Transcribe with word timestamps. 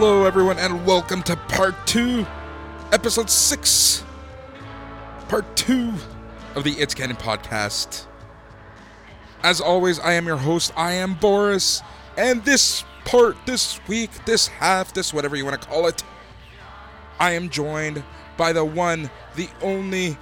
Hello, 0.00 0.26
everyone, 0.26 0.60
and 0.60 0.86
welcome 0.86 1.24
to 1.24 1.34
part 1.34 1.74
two, 1.84 2.24
episode 2.92 3.28
six, 3.28 4.04
part 5.26 5.56
two 5.56 5.92
of 6.54 6.62
the 6.62 6.70
It's 6.74 6.94
Canon 6.94 7.16
podcast. 7.16 8.06
As 9.42 9.60
always, 9.60 9.98
I 9.98 10.12
am 10.12 10.24
your 10.24 10.36
host. 10.36 10.72
I 10.76 10.92
am 10.92 11.14
Boris, 11.14 11.82
and 12.16 12.44
this 12.44 12.84
part, 13.06 13.44
this 13.44 13.80
week, 13.88 14.24
this 14.24 14.46
half, 14.46 14.94
this 14.94 15.12
whatever 15.12 15.34
you 15.34 15.44
want 15.44 15.60
to 15.60 15.66
call 15.66 15.88
it, 15.88 16.04
I 17.18 17.32
am 17.32 17.50
joined 17.50 18.04
by 18.36 18.52
the 18.52 18.64
one, 18.64 19.10
the 19.34 19.48
only 19.62 20.16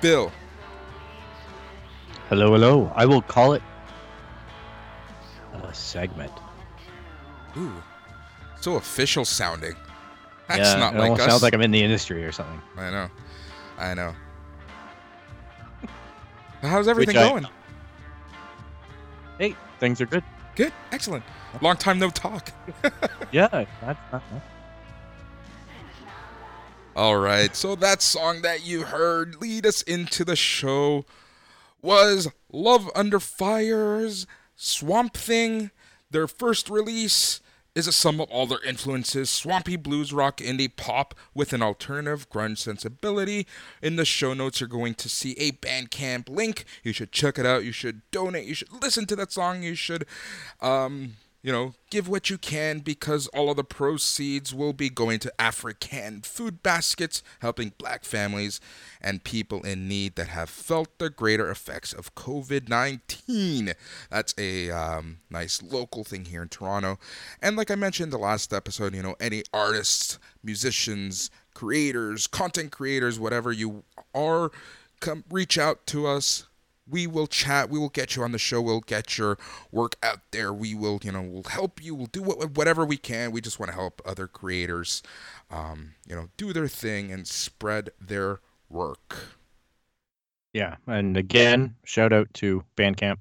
Bill. 0.00 0.32
Hello, 2.28 2.50
hello. 2.50 2.92
I 2.92 3.06
will 3.06 3.22
call 3.22 3.52
it 3.52 3.62
a 5.62 5.72
segment. 5.72 6.32
Ooh, 7.56 7.72
so 8.66 8.74
official 8.74 9.24
sounding. 9.24 9.76
That's 10.48 10.58
yeah, 10.58 10.74
not 10.74 10.94
it 10.94 10.98
like 10.98 11.10
almost 11.10 11.22
us. 11.22 11.30
sounds 11.30 11.42
like 11.44 11.54
I'm 11.54 11.62
in 11.62 11.70
the 11.70 11.80
industry 11.80 12.24
or 12.24 12.32
something. 12.32 12.60
I 12.76 12.90
know. 12.90 13.08
I 13.78 13.94
know. 13.94 14.12
How's 16.62 16.88
everything 16.88 17.16
I- 17.16 17.28
going? 17.28 17.46
Hey, 19.38 19.54
things 19.78 20.00
are 20.00 20.06
good. 20.06 20.24
Good. 20.56 20.72
Excellent. 20.90 21.22
Long 21.60 21.76
time 21.76 22.00
no 22.00 22.10
talk. 22.10 22.50
Yeah, 23.30 23.46
that's, 23.48 24.00
that's- 24.10 24.22
All 26.96 27.18
right. 27.18 27.54
So 27.54 27.76
that 27.76 28.02
song 28.02 28.42
that 28.42 28.66
you 28.66 28.82
heard 28.82 29.40
lead 29.40 29.64
us 29.64 29.82
into 29.82 30.24
the 30.24 30.34
show 30.34 31.04
was 31.82 32.28
Love 32.52 32.90
Under 32.96 33.20
Fire's 33.20 34.26
Swamp 34.56 35.16
Thing. 35.16 35.70
Their 36.10 36.26
first 36.26 36.68
release 36.68 37.40
is 37.76 37.86
a 37.86 37.92
sum 37.92 38.20
of 38.20 38.30
all 38.30 38.46
their 38.46 38.64
influences 38.64 39.28
swampy 39.28 39.76
blues 39.76 40.10
rock 40.10 40.38
indie 40.38 40.74
pop 40.74 41.14
with 41.34 41.52
an 41.52 41.62
alternative 41.62 42.28
grunge 42.30 42.56
sensibility. 42.56 43.46
In 43.82 43.96
the 43.96 44.06
show 44.06 44.32
notes 44.32 44.60
you're 44.60 44.68
going 44.68 44.94
to 44.94 45.10
see 45.10 45.32
a 45.32 45.52
bandcamp 45.52 46.30
link. 46.30 46.64
You 46.82 46.94
should 46.94 47.12
check 47.12 47.38
it 47.38 47.44
out. 47.44 47.64
You 47.64 47.72
should 47.72 48.00
donate. 48.10 48.46
You 48.46 48.54
should 48.54 48.72
listen 48.72 49.04
to 49.06 49.16
that 49.16 49.30
song. 49.30 49.62
You 49.62 49.74
should 49.74 50.06
um 50.62 51.16
you 51.46 51.52
know, 51.52 51.74
give 51.90 52.08
what 52.08 52.28
you 52.28 52.36
can 52.36 52.80
because 52.80 53.28
all 53.28 53.50
of 53.50 53.56
the 53.56 53.62
proceeds 53.62 54.52
will 54.52 54.72
be 54.72 54.90
going 54.90 55.20
to 55.20 55.40
African 55.40 56.22
food 56.22 56.60
baskets, 56.60 57.22
helping 57.38 57.72
black 57.78 58.04
families 58.04 58.60
and 59.00 59.22
people 59.22 59.62
in 59.62 59.86
need 59.86 60.16
that 60.16 60.26
have 60.26 60.50
felt 60.50 60.98
the 60.98 61.08
greater 61.08 61.48
effects 61.48 61.92
of 61.92 62.16
COVID 62.16 62.68
19. 62.68 63.74
That's 64.10 64.34
a 64.36 64.72
um, 64.72 65.18
nice 65.30 65.62
local 65.62 66.02
thing 66.02 66.24
here 66.24 66.42
in 66.42 66.48
Toronto. 66.48 66.98
And 67.40 67.56
like 67.56 67.70
I 67.70 67.76
mentioned 67.76 68.12
the 68.12 68.18
last 68.18 68.52
episode, 68.52 68.92
you 68.92 69.02
know, 69.04 69.14
any 69.20 69.44
artists, 69.52 70.18
musicians, 70.42 71.30
creators, 71.54 72.26
content 72.26 72.72
creators, 72.72 73.20
whatever 73.20 73.52
you 73.52 73.84
are, 74.12 74.50
come 74.98 75.22
reach 75.30 75.58
out 75.58 75.86
to 75.86 76.08
us 76.08 76.48
we 76.88 77.06
will 77.06 77.26
chat 77.26 77.68
we 77.68 77.78
will 77.78 77.88
get 77.88 78.16
you 78.16 78.22
on 78.22 78.32
the 78.32 78.38
show 78.38 78.60
we'll 78.60 78.80
get 78.80 79.18
your 79.18 79.38
work 79.72 79.96
out 80.02 80.20
there 80.30 80.52
we 80.52 80.74
will 80.74 81.00
you 81.02 81.12
know 81.12 81.22
we'll 81.22 81.42
help 81.44 81.82
you 81.82 81.94
we'll 81.94 82.06
do 82.06 82.22
whatever 82.22 82.84
we 82.84 82.96
can 82.96 83.32
we 83.32 83.40
just 83.40 83.58
want 83.58 83.70
to 83.70 83.76
help 83.76 84.00
other 84.04 84.26
creators 84.26 85.02
um, 85.50 85.94
you 86.06 86.14
know 86.14 86.28
do 86.36 86.52
their 86.52 86.68
thing 86.68 87.10
and 87.12 87.26
spread 87.26 87.90
their 88.00 88.40
work 88.68 89.36
yeah. 90.56 90.76
And 90.86 91.18
again, 91.18 91.74
shout 91.84 92.14
out 92.14 92.32
to 92.34 92.64
Bandcamp, 92.78 93.18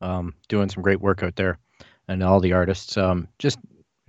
um, 0.00 0.34
doing 0.48 0.68
some 0.68 0.82
great 0.82 1.00
work 1.00 1.22
out 1.22 1.36
there, 1.36 1.60
and 2.08 2.24
all 2.24 2.40
the 2.40 2.54
artists. 2.54 2.96
Um, 2.96 3.28
just 3.38 3.60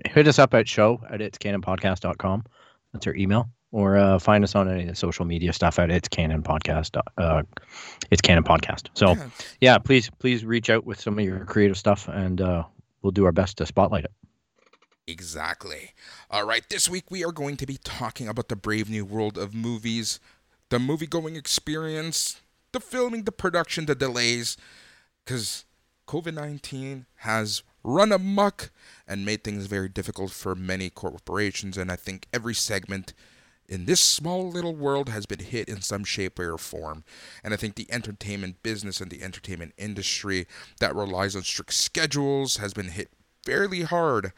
hit 0.05 0.27
us 0.27 0.39
up 0.39 0.55
at 0.55 0.67
show 0.67 0.99
at 1.07 1.19
itscanonpodcast.com. 1.19 2.45
That's 2.93 3.05
our 3.05 3.13
email. 3.13 3.47
Or 3.72 3.97
uh, 3.97 4.17
find 4.17 4.44
us 4.45 4.55
on 4.55 4.69
any 4.69 4.83
of 4.83 4.88
the 4.88 4.95
social 4.95 5.25
media 5.25 5.51
stuff 5.51 5.78
at 5.78 5.91
it's 5.91 6.07
canon 6.07 6.41
podcast. 6.41 7.01
Uh, 7.17 7.44
it's 8.11 8.22
canon 8.22 8.44
podcast. 8.44 8.88
So 8.94 9.09
Yeah. 9.13 9.29
yeah, 9.59 9.78
please 9.78 10.09
please 10.19 10.45
reach 10.45 10.69
out 10.69 10.85
with 10.85 11.01
some 11.01 11.19
of 11.19 11.25
your 11.25 11.44
creative 11.45 11.77
stuff, 11.77 12.07
and 12.07 12.39
uh, 12.39 12.63
we'll 13.01 13.11
do 13.11 13.25
our 13.25 13.33
best 13.33 13.57
to 13.57 13.66
spotlight 13.66 14.06
it. 14.06 14.11
Exactly. 15.06 15.91
All 16.29 16.45
right, 16.45 16.63
this 16.69 16.89
week 16.89 17.09
we 17.09 17.23
are 17.23 17.31
going 17.31 17.57
to 17.57 17.66
be 17.66 17.77
talking 17.83 18.27
about 18.27 18.50
the 18.50 18.56
brave 18.56 18.89
new 18.89 19.06
world 19.06 19.38
of 19.38 19.53
movies, 19.53 20.19
the 20.69 20.79
movie 20.79 21.07
going 21.07 21.35
experience, 21.35 22.41
the 22.73 22.79
filming, 22.79 23.23
the 23.23 23.31
production, 23.31 23.85
the 23.85 23.95
delays, 23.95 24.57
because 25.25 25.66
COVID 26.07 26.33
19 26.33 27.06
has 27.17 27.63
run 27.83 28.11
amok 28.11 28.69
and 29.07 29.25
made 29.25 29.44
things 29.44 29.67
very 29.67 29.88
difficult 29.89 30.31
for 30.31 30.56
many 30.56 30.89
corporations. 30.89 31.77
And 31.77 31.89
I 31.91 31.95
think 31.95 32.27
every 32.33 32.53
segment 32.53 33.13
in 33.67 33.85
this 33.85 34.01
small 34.01 34.50
little 34.50 34.75
world 34.75 35.09
has 35.09 35.25
been 35.25 35.39
hit 35.39 35.68
in 35.68 35.81
some 35.81 36.03
shape 36.03 36.39
or 36.39 36.57
form. 36.57 37.03
And 37.44 37.53
I 37.53 37.57
think 37.57 37.75
the 37.75 37.91
entertainment 37.91 38.63
business 38.63 39.01
and 39.01 39.12
the 39.12 39.21
entertainment 39.21 39.74
industry 39.77 40.47
that 40.80 40.95
relies 40.95 41.36
on 41.36 41.44
strict 41.44 41.74
schedules 41.74 42.57
has 42.57 42.74
been 42.74 42.89
hit 42.89 43.09
fairly 43.45 43.81
hard. 43.81 44.31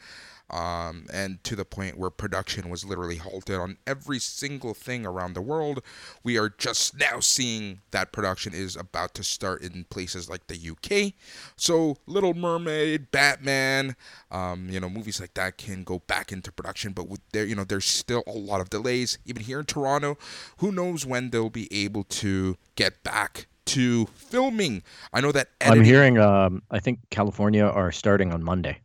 Um, 0.50 1.06
and 1.12 1.42
to 1.44 1.54
the 1.54 1.64
point 1.64 1.96
where 1.96 2.10
production 2.10 2.68
was 2.68 2.84
literally 2.84 3.16
halted 3.16 3.56
on 3.56 3.76
every 3.86 4.18
single 4.18 4.74
thing 4.74 5.06
around 5.06 5.34
the 5.34 5.40
world. 5.40 5.82
We 6.24 6.38
are 6.38 6.48
just 6.48 6.98
now 6.98 7.20
seeing 7.20 7.80
that 7.90 8.12
production 8.12 8.52
is 8.54 8.76
about 8.76 9.14
to 9.14 9.22
start 9.22 9.62
in 9.62 9.84
places 9.90 10.28
like 10.28 10.46
the 10.46 10.56
UK. 10.70 11.14
So, 11.56 11.98
Little 12.06 12.34
Mermaid, 12.34 13.10
Batman, 13.10 13.96
um, 14.30 14.68
you 14.70 14.80
know, 14.80 14.88
movies 14.88 15.20
like 15.20 15.34
that 15.34 15.56
can 15.56 15.84
go 15.84 16.00
back 16.06 16.32
into 16.32 16.52
production, 16.52 16.92
but 16.92 17.08
with 17.08 17.20
there, 17.32 17.44
you 17.44 17.54
know, 17.54 17.64
there's 17.64 17.84
still 17.84 18.24
a 18.26 18.32
lot 18.32 18.60
of 18.60 18.70
delays. 18.70 19.18
Even 19.24 19.42
here 19.42 19.60
in 19.60 19.66
Toronto, 19.66 20.18
who 20.58 20.72
knows 20.72 21.06
when 21.06 21.30
they'll 21.30 21.50
be 21.50 21.68
able 21.72 22.04
to 22.04 22.56
get 22.74 23.02
back 23.02 23.46
to 23.66 24.06
filming? 24.06 24.82
I 25.12 25.20
know 25.20 25.32
that 25.32 25.48
I'm 25.60 25.84
hearing. 25.84 26.18
Um, 26.18 26.62
I 26.70 26.80
think 26.80 27.00
California 27.10 27.64
are 27.64 27.92
starting 27.92 28.32
on 28.32 28.42
Monday. 28.42 28.80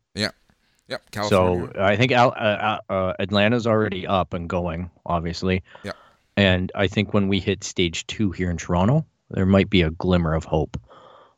Yep, 0.88 1.12
California. 1.12 1.74
So 1.76 1.82
I 1.82 1.96
think 1.96 2.12
Al, 2.12 2.34
uh, 2.38 2.78
uh, 2.90 3.14
Atlanta's 3.20 3.66
already 3.66 4.06
up 4.06 4.34
and 4.34 4.48
going, 4.48 4.92
obviously. 5.06 5.64
Yeah. 5.84 5.94
And 6.38 6.72
I 6.76 6.88
think 6.88 7.14
when 7.14 7.28
we 7.28 7.40
hit 7.40 7.64
stage 7.64 8.06
two 8.08 8.32
here 8.32 8.52
in 8.52 8.58
Toronto, 8.58 9.06
there 9.30 9.46
might 9.46 9.70
be 9.70 9.82
a 9.82 9.90
glimmer 9.92 10.34
of 10.36 10.44
hope. 10.44 10.80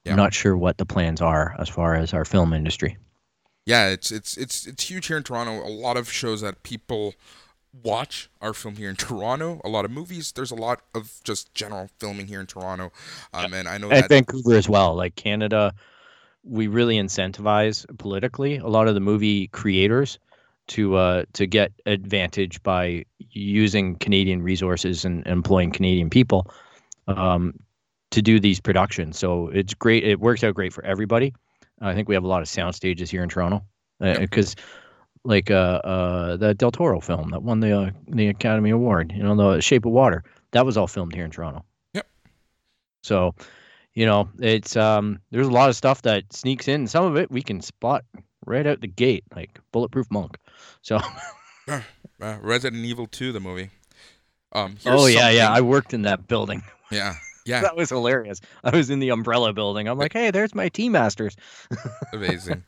Yeah. 0.04 0.12
I'm 0.12 0.18
not 0.18 0.34
sure 0.34 0.58
what 0.58 0.78
the 0.78 0.86
plans 0.86 1.22
are 1.22 1.56
as 1.60 1.70
far 1.70 1.96
as 1.96 2.14
our 2.14 2.26
film 2.26 2.54
industry. 2.54 2.98
yeah, 3.66 3.90
it's 3.90 4.12
it's 4.12 4.38
it's 4.38 4.66
it's 4.66 4.84
huge 4.90 5.08
here 5.08 5.18
in 5.18 5.24
Toronto. 5.24 5.66
A 5.66 5.70
lot 5.70 5.98
of 5.98 6.12
shows 6.12 6.42
that 6.42 6.64
people 6.64 7.14
watch 7.84 8.30
are 8.42 8.54
filmed 8.54 8.78
here 8.78 8.90
in 8.90 8.96
Toronto. 9.08 9.62
A 9.64 9.70
lot 9.70 9.86
of 9.86 9.92
movies. 9.92 10.32
There's 10.32 10.52
a 10.52 10.56
lot 10.56 10.82
of 10.96 11.20
just 11.24 11.54
general 11.54 11.90
filming 12.00 12.28
here 12.28 12.40
in 12.40 12.48
Toronto. 12.48 12.92
Um, 13.34 13.54
and 13.54 13.68
I 13.68 13.78
know 13.78 13.92
At 13.92 14.10
Vancouver 14.10 14.56
as 14.56 14.68
well, 14.68 14.96
like 14.96 15.16
Canada, 15.16 15.74
we 16.48 16.68
really 16.68 16.96
incentivize 16.96 17.86
politically 17.98 18.58
a 18.58 18.68
lot 18.68 18.88
of 18.88 18.94
the 18.94 19.00
movie 19.00 19.48
creators 19.48 20.20
to 20.68 20.96
uh, 20.96 21.24
to 21.34 21.46
get 21.46 21.72
advantage 21.86 22.62
by 22.64 23.06
using 23.32 23.96
Canadian 23.96 24.42
resources 24.42 25.06
and 25.06 25.26
employing 25.28 25.72
Canadian 25.72 26.10
people 26.10 26.52
um, 27.08 27.54
to 28.12 28.22
do 28.22 28.40
these 28.40 28.60
productions. 28.60 29.18
So 29.18 29.48
it's 29.50 29.74
great. 29.74 30.04
It 30.04 30.20
works 30.20 30.44
out 30.44 30.56
great 30.56 30.74
for 30.74 30.84
everybody. 30.84 31.34
I 31.82 31.94
think 31.94 32.08
we 32.08 32.16
have 32.16 32.24
a 32.24 32.28
lot 32.28 32.42
of 32.42 32.48
sound 32.48 32.76
stages 32.76 33.10
here 33.10 33.24
in 33.24 33.30
Toronto 33.30 33.64
because, 34.00 34.56
like 35.24 35.52
uh, 35.52 35.82
uh, 35.84 36.36
the 36.38 36.54
Del 36.54 36.72
Toro 36.72 37.00
film 37.00 37.30
that 37.32 37.44
won 37.44 37.60
the 37.60 37.80
uh, 37.80 37.92
the 38.08 38.28
Academy 38.28 38.72
Award, 38.72 39.14
you 39.16 39.24
know, 39.24 39.36
The 39.36 39.62
Shape 39.62 39.86
of 39.86 39.92
Water, 39.92 40.24
that 40.52 40.66
was 40.66 40.78
all 40.78 40.88
filmed 40.88 41.14
here 41.14 41.26
in 41.26 41.32
Toronto. 41.32 41.64
Yep. 41.94 42.08
So, 43.04 43.36
you 43.98 44.06
know, 44.06 44.30
it's 44.38 44.78
um, 44.78 45.20
there's 45.32 45.48
a 45.48 45.52
lot 45.52 45.70
of 45.70 45.76
stuff 45.76 46.04
that 46.04 46.32
sneaks 46.32 46.68
in. 46.68 46.86
Some 46.86 47.04
of 47.04 47.18
it 47.18 47.32
we 47.32 47.42
can 47.42 47.62
spot 47.62 48.06
right 48.46 48.68
out 48.68 48.80
the 48.80 48.88
gate, 48.88 49.24
like 49.36 49.60
Bulletproof 49.72 50.06
Monk. 50.12 50.38
So, 50.84 51.00
uh, 51.68 51.82
Resident 52.20 52.86
Evil 52.86 53.08
2, 53.08 53.32
the 53.32 53.40
movie. 53.40 53.72
Um, 54.52 54.78
oh 54.86 55.08
yeah, 55.08 55.32
yeah, 55.32 55.52
I 55.52 55.62
worked 55.62 55.96
in 55.96 56.04
that 56.04 56.28
building. 56.28 56.62
yeah, 56.92 57.16
yeah, 57.48 57.62
That 57.62 57.76
was 57.76 57.90
hilarious. 57.90 58.40
I 58.64 58.70
was 58.70 58.92
in 58.92 59.00
the 59.00 59.10
Umbrella 59.10 59.52
building. 59.52 59.88
I'm 59.88 59.98
like, 59.98 60.14
hey, 60.14 60.30
there's 60.30 60.54
my 60.54 60.70
Tea 60.70 60.90
Masters. 60.90 61.36
amazing. 62.14 62.66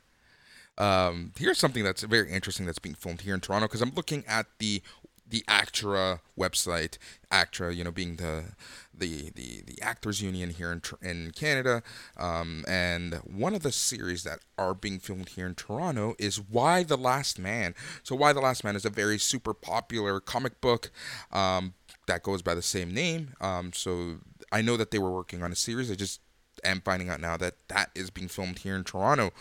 um, 0.79 1.31
here's 1.37 1.59
something 1.59 1.83
that's 1.83 2.01
very 2.01 2.31
interesting 2.31 2.65
that's 2.65 2.79
being 2.79 2.95
filmed 2.95 3.21
here 3.21 3.35
in 3.35 3.39
Toronto 3.39 3.67
because 3.67 3.83
I'm 3.83 3.93
looking 3.95 4.25
at 4.27 4.47
the 4.57 4.81
the 5.29 5.43
Actra 5.47 6.21
website. 6.37 6.97
Actra, 7.31 7.73
you 7.73 7.83
know, 7.83 7.91
being 7.91 8.15
the 8.15 8.45
the 8.93 9.31
the, 9.35 9.61
the 9.65 9.81
actors 9.81 10.21
union 10.21 10.49
here 10.49 10.71
in 10.71 10.81
in 11.01 11.31
Canada, 11.31 11.83
um, 12.17 12.65
and 12.67 13.15
one 13.25 13.53
of 13.53 13.63
the 13.63 13.71
series 13.71 14.23
that 14.23 14.39
are 14.57 14.73
being 14.73 14.99
filmed 14.99 15.29
here 15.29 15.45
in 15.45 15.55
Toronto 15.55 16.15
is 16.19 16.41
Y: 16.41 16.83
The 16.83 16.97
Last 16.97 17.39
Man. 17.39 17.75
So 18.03 18.15
Y: 18.15 18.33
The 18.33 18.41
Last 18.41 18.63
Man 18.63 18.75
is 18.75 18.85
a 18.85 18.89
very 18.89 19.17
super 19.17 19.53
popular 19.53 20.19
comic 20.19 20.59
book. 20.61 20.91
Um, 21.31 21.73
that 22.07 22.23
goes 22.23 22.41
by 22.41 22.55
the 22.55 22.61
same 22.61 22.93
name. 22.93 23.33
Um, 23.39 23.71
so 23.73 24.17
I 24.51 24.61
know 24.61 24.77
that 24.77 24.91
they 24.91 24.99
were 24.99 25.11
working 25.11 25.43
on 25.43 25.51
a 25.51 25.55
series. 25.55 25.91
I 25.91 25.95
just 25.95 26.19
am 26.63 26.81
finding 26.81 27.09
out 27.09 27.21
now 27.21 27.37
that 27.37 27.55
that 27.69 27.91
is 27.95 28.09
being 28.09 28.27
filmed 28.27 28.59
here 28.59 28.75
in 28.75 28.83
Toronto. 28.83 29.31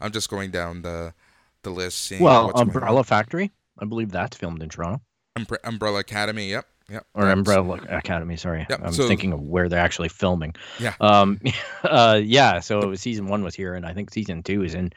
I'm 0.00 0.12
just 0.12 0.28
going 0.28 0.50
down 0.50 0.82
the 0.82 1.14
the 1.62 1.70
list. 1.70 2.02
Seeing 2.02 2.22
Well, 2.22 2.46
what's 2.46 2.60
going 2.60 2.70
on. 2.70 2.76
Umbrella 2.76 3.04
Factory, 3.04 3.52
I 3.78 3.84
believe 3.86 4.10
that's 4.10 4.36
filmed 4.36 4.62
in 4.62 4.68
Toronto. 4.68 5.02
Umbre- 5.44 5.58
Umbrella 5.64 6.00
Academy. 6.00 6.50
Yep. 6.50 6.66
Yep. 6.90 7.06
or 7.14 7.28
Umbrella 7.28 7.78
Academy. 7.90 8.36
Sorry, 8.38 8.66
Yep, 8.70 8.80
I'm 8.82 8.92
so- 8.94 9.06
thinking 9.06 9.32
of 9.34 9.42
where 9.42 9.68
they're 9.68 9.78
actually 9.78 10.08
filming. 10.08 10.54
Yeah. 10.78 10.94
Um. 11.00 11.38
Uh. 11.84 12.20
Yeah. 12.22 12.60
So 12.60 12.94
season 12.94 13.26
one 13.28 13.42
was 13.44 13.54
here, 13.54 13.74
and 13.74 13.84
I 13.86 13.92
think 13.92 14.10
season 14.10 14.42
two 14.42 14.62
is 14.64 14.74
in 14.74 14.92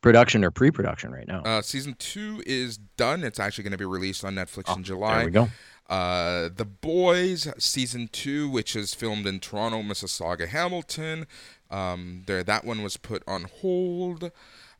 production 0.00 0.44
or 0.44 0.50
pre-production 0.50 1.10
right 1.12 1.26
now. 1.26 1.42
Uh, 1.42 1.62
season 1.62 1.94
two 1.98 2.42
is 2.46 2.78
done. 2.96 3.22
It's 3.24 3.38
actually 3.40 3.64
going 3.64 3.72
to 3.72 3.78
be 3.78 3.84
released 3.84 4.24
on 4.24 4.34
Netflix 4.34 4.64
Oh, 4.68 4.74
in 4.74 4.84
July. 4.84 5.16
there 5.16 5.24
we 5.26 5.30
go. 5.32 5.48
Uh, 5.88 6.50
The 6.54 6.64
Boys 6.66 7.48
season 7.58 8.08
two, 8.12 8.48
which 8.50 8.76
is 8.76 8.92
filmed 8.94 9.26
in 9.26 9.40
Toronto, 9.40 9.82
Mississauga, 9.82 10.46
Hamilton. 10.48 11.26
Um, 11.70 12.22
there 12.26 12.42
that 12.44 12.64
one 12.64 12.82
was 12.82 12.96
put 12.96 13.22
on 13.26 13.44
hold. 13.60 14.30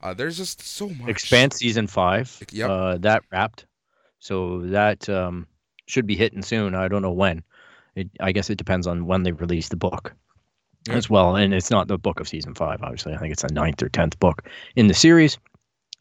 Uh, 0.02 0.14
there's 0.14 0.37
just 0.37 0.61
so 0.62 0.88
much. 0.88 1.08
Expanse 1.08 1.56
season 1.56 1.87
five. 1.87 2.37
Yep. 2.52 2.70
Uh, 2.70 2.99
that 2.99 3.22
wrapped, 3.32 3.66
so 4.19 4.61
that 4.67 5.09
um 5.09 5.47
should 5.87 6.06
be 6.06 6.17
hitting 6.17 6.43
soon. 6.43 6.75
I 6.75 6.88
don't 6.88 7.03
know 7.03 7.12
when. 7.12 7.43
It. 7.94 8.09
I 8.20 8.32
guess 8.32 8.50
it 8.50 8.59
depends 8.59 8.87
on 8.87 9.06
when 9.06 9.23
they 9.23 9.32
release 9.32 9.69
the 9.69 9.76
book. 9.76 10.15
Yeah. 10.87 10.94
As 10.94 11.11
well, 11.11 11.37
and 11.37 11.53
it's 11.53 11.70
not 11.70 11.88
the 11.88 11.99
book 11.99 12.20
of 12.20 12.29
season 12.29 12.55
five. 12.55 12.82
Obviously, 12.82 13.12
I 13.12 13.19
think 13.19 13.32
it's 13.32 13.43
the 13.43 13.53
ninth 13.53 13.82
or 13.82 13.88
tenth 13.88 14.19
book 14.20 14.49
in 14.76 14.87
the 14.87 14.94
series. 14.94 15.38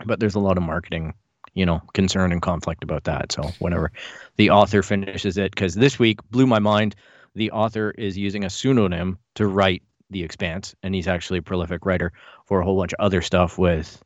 But 0.06 0.19
there's 0.19 0.36
a 0.36 0.40
lot 0.40 0.58
of 0.58 0.64
marketing, 0.64 1.16
you 1.56 1.66
know, 1.66 1.81
concern 1.94 2.31
and 2.31 2.42
conflict 2.42 2.84
about 2.84 3.06
that. 3.06 3.31
So 3.31 3.50
whenever 3.60 3.92
the 4.36 4.52
author 4.52 4.84
finishes 4.84 5.38
it, 5.38 5.52
because 5.52 5.74
this 5.74 5.98
week 5.98 6.20
blew 6.30 6.46
my 6.46 6.60
mind, 6.60 6.96
the 7.34 7.52
author 7.52 7.92
is 7.98 8.18
using 8.18 8.46
a 8.46 8.50
pseudonym 8.50 9.18
to 9.36 9.48
write 9.48 9.81
The 10.12 10.24
Expanse, 10.24 10.75
and 10.84 10.94
he's 10.94 11.08
actually 11.08 11.40
a 11.40 11.42
prolific 11.42 11.86
writer 11.86 12.13
for 12.46 12.62
a 12.62 12.63
whole 12.63 12.78
bunch 12.78 12.94
of 12.94 13.04
other 13.04 13.24
stuff 13.24 13.58
with 13.58 14.02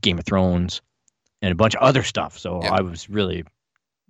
Game 0.00 0.18
of 0.18 0.24
Thrones 0.24 0.80
and 1.42 1.52
a 1.52 1.54
bunch 1.54 1.74
of 1.74 1.82
other 1.82 2.02
stuff. 2.02 2.38
So. 2.38 2.60
I 2.60 2.80
was 2.80 3.08
really 3.08 3.44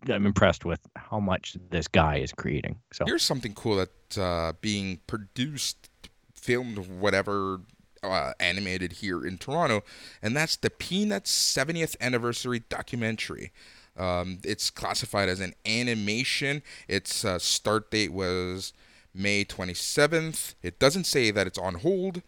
I'm 0.08 0.26
impressed 0.26 0.64
with 0.64 0.80
how 0.96 1.20
much 1.20 1.56
this 1.70 1.86
guy 1.86 2.16
is 2.16 2.32
creating. 2.32 2.78
So 2.92 3.04
Here's 3.06 3.22
something 3.22 3.52
cool 3.54 3.76
that 3.76 4.18
uh, 4.18 4.54
being 4.60 5.00
produced, 5.06 5.90
filmed, 6.34 6.78
whatever, 6.78 7.60
uh, 8.02 8.32
animated 8.40 8.92
here 8.92 9.26
in 9.26 9.36
Toronto, 9.36 9.82
and 10.22 10.34
that's 10.34 10.56
the 10.56 10.70
Peanuts 10.70 11.30
70th 11.30 11.96
anniversary 12.00 12.62
documentary. 12.68 13.52
Um, 13.96 14.38
it's 14.44 14.70
classified 14.70 15.28
as 15.28 15.40
an 15.40 15.54
animation. 15.66 16.62
Its 16.88 17.24
uh, 17.24 17.38
start 17.38 17.90
date 17.90 18.12
was 18.12 18.72
May 19.12 19.44
27th. 19.44 20.54
It 20.62 20.78
doesn't 20.78 21.04
say 21.04 21.30
that 21.30 21.46
it's 21.46 21.58
on 21.58 21.76
hold. 21.76 22.22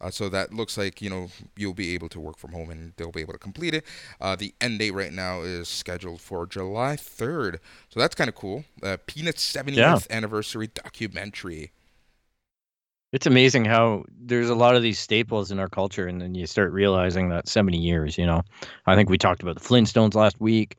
Uh, 0.00 0.10
so 0.10 0.28
that 0.28 0.52
looks 0.54 0.78
like 0.78 1.02
you 1.02 1.10
know 1.10 1.28
you'll 1.56 1.74
be 1.74 1.94
able 1.94 2.08
to 2.08 2.18
work 2.20 2.36
from 2.38 2.52
home 2.52 2.70
and 2.70 2.92
they'll 2.96 3.10
be 3.12 3.20
able 3.20 3.32
to 3.34 3.38
complete 3.38 3.74
it. 3.74 3.84
Uh, 4.20 4.34
the 4.36 4.54
end 4.60 4.78
date 4.78 4.92
right 4.92 5.12
now 5.12 5.42
is 5.42 5.68
scheduled 5.68 6.20
for 6.20 6.46
July 6.46 6.96
3rd, 6.96 7.58
so 7.88 8.00
that's 8.00 8.14
kind 8.14 8.28
of 8.28 8.34
cool. 8.34 8.64
Uh, 8.82 8.96
Peanuts 9.06 9.42
70th 9.44 9.76
Yeah. 9.76 9.98
anniversary 10.10 10.68
documentary. 10.68 11.72
it's 13.12 13.26
amazing 13.26 13.64
how 13.64 14.04
there's 14.20 14.50
a 14.50 14.54
lot 14.54 14.76
of 14.76 14.82
these 14.82 14.98
staples 14.98 15.50
in 15.50 15.58
our 15.58 15.68
culture, 15.68 16.06
and 16.06 16.20
then 16.22 16.34
you 16.34 16.46
start 16.46 16.72
realizing 16.72 17.28
that 17.30 17.48
70 17.48 17.76
years, 17.76 18.16
you 18.16 18.24
know. 18.24 18.42
I 18.86 18.94
think 18.94 19.10
we 19.10 19.18
talked 19.18 19.42
about 19.42 19.56
the 19.56 19.60
Flintstones 19.68 20.14
last 20.14 20.40
week, 20.40 20.76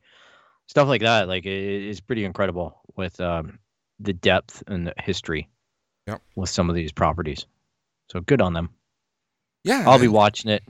stuff 0.66 0.88
like 0.88 1.02
that. 1.02 1.28
Like 1.28 1.44
it 1.44 1.52
is 1.88 2.00
pretty 2.00 2.24
incredible 2.24 2.80
with 2.96 3.20
um, 3.20 3.58
the 4.00 4.14
depth 4.14 4.62
and 4.66 4.86
the 4.86 4.94
history 4.98 5.46
Yep. 6.06 6.22
with 6.34 6.48
some 6.48 6.70
of 6.70 6.74
these 6.74 6.90
properties. 6.90 7.44
So 8.10 8.20
good 8.22 8.40
on 8.40 8.54
them. 8.54 8.70
Yeah, 9.64 9.84
I'll 9.86 9.98
be 9.98 10.08
watching 10.08 10.50
it. 10.50 10.62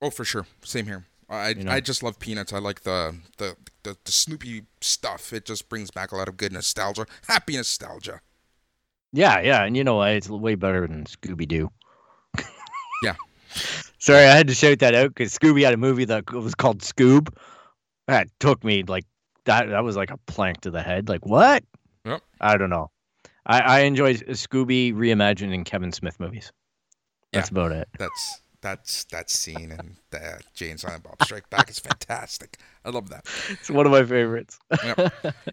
Oh, 0.00 0.10
for 0.10 0.24
sure. 0.24 0.46
Same 0.64 0.86
here. 0.86 1.04
I 1.28 1.50
You 1.50 1.64
know. 1.64 1.72
I 1.72 1.80
just 1.80 2.02
love 2.02 2.18
Peanuts. 2.18 2.52
I 2.52 2.58
like 2.58 2.82
the, 2.82 3.16
the 3.38 3.56
the 3.84 3.96
the 4.04 4.12
Snoopy 4.12 4.64
stuff. 4.80 5.32
It 5.32 5.46
just 5.46 5.68
brings 5.68 5.90
back 5.90 6.12
a 6.12 6.16
lot 6.16 6.28
of 6.28 6.36
good 6.36 6.52
nostalgia, 6.52 7.06
happy 7.28 7.56
nostalgia. 7.56 8.20
Yeah, 9.12 9.40
yeah, 9.40 9.64
and 9.64 9.76
you 9.76 9.84
know 9.84 9.96
what? 9.96 10.10
It's 10.12 10.28
way 10.28 10.54
better 10.54 10.86
than 10.86 11.04
Scooby 11.04 11.46
Doo. 11.46 11.70
Yeah. 13.02 13.16
Sorry, 13.98 14.24
I 14.24 14.36
had 14.36 14.46
to 14.46 14.54
shout 14.54 14.78
that 14.78 14.94
out 14.94 15.08
because 15.08 15.36
Scooby 15.36 15.64
had 15.64 15.74
a 15.74 15.76
movie 15.76 16.04
that 16.04 16.32
was 16.32 16.54
called 16.54 16.82
Scoob. 16.82 17.34
That 18.06 18.28
took 18.38 18.62
me 18.62 18.84
like 18.84 19.04
that. 19.44 19.68
That 19.68 19.82
was 19.82 19.96
like 19.96 20.10
a 20.10 20.18
plank 20.26 20.60
to 20.60 20.70
the 20.70 20.82
head. 20.82 21.08
Like 21.08 21.26
what? 21.26 21.64
Yep. 22.04 22.22
I 22.40 22.56
don't 22.56 22.70
know. 22.70 22.90
I 23.44 23.60
I 23.60 23.80
enjoy 23.80 24.14
Scooby 24.14 24.94
reimagining 24.94 25.64
Kevin 25.64 25.90
Smith 25.90 26.20
movies. 26.20 26.52
That's 27.32 27.48
about 27.50 27.72
it. 27.72 27.88
That's 27.98 28.40
that's 28.60 29.04
that 29.04 29.28
scene 29.28 29.72
and 29.72 29.96
the 30.10 30.38
Jay 30.54 30.70
and 30.70 30.78
Silent 30.78 31.02
Bob 31.02 31.16
Strike 31.24 31.50
Back 31.50 31.68
is 31.68 31.80
fantastic. 31.80 32.58
I 32.84 32.90
love 32.90 33.08
that. 33.08 33.26
It's 33.50 33.68
one 33.70 33.86
of 33.86 33.92
my 33.92 34.04
favorites. 34.04 34.58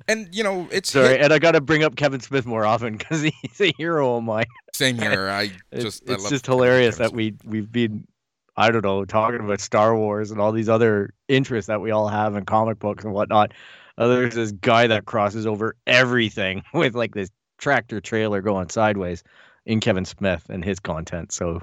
And 0.07 0.27
you 0.31 0.43
know, 0.43 0.67
it's 0.71 0.91
Sorry, 0.93 1.09
hit- 1.09 1.21
and 1.21 1.33
I 1.33 1.39
got 1.39 1.51
to 1.53 1.61
bring 1.61 1.83
up 1.83 1.95
Kevin 1.95 2.19
Smith 2.19 2.45
more 2.45 2.65
often 2.65 2.97
because 2.97 3.21
he's 3.21 3.61
a 3.61 3.73
hero 3.77 4.15
of 4.17 4.23
mine. 4.23 4.45
same 4.73 4.97
here. 4.97 5.27
I 5.31 5.51
It's, 5.71 5.83
just 5.83 6.09
I 6.09 6.13
it's 6.13 6.29
just 6.29 6.45
hilarious 6.45 6.97
that 6.97 7.13
we 7.13 7.33
we've 7.43 7.71
been 7.71 8.07
I 8.55 8.71
don't 8.71 8.83
know 8.83 9.05
talking 9.05 9.39
about 9.39 9.59
Star 9.59 9.95
Wars 9.95 10.31
and 10.31 10.39
all 10.39 10.51
these 10.51 10.69
other 10.69 11.13
interests 11.27 11.67
that 11.67 11.81
we 11.81 11.91
all 11.91 12.07
have 12.09 12.35
in 12.35 12.45
comic 12.45 12.77
books 12.79 13.03
and 13.03 13.13
whatnot. 13.13 13.53
Uh, 13.97 14.07
there's 14.07 14.35
this 14.35 14.51
guy 14.51 14.87
that 14.87 15.05
crosses 15.05 15.45
over 15.47 15.75
everything 15.87 16.61
with 16.73 16.93
like 16.95 17.15
this 17.15 17.29
tractor 17.57 17.99
trailer 17.99 18.41
going 18.41 18.69
sideways 18.69 19.23
in 19.69 19.79
Kevin 19.79 20.03
Smith 20.03 20.49
and 20.49 20.65
his 20.65 20.79
content. 20.79 21.31
So 21.31 21.61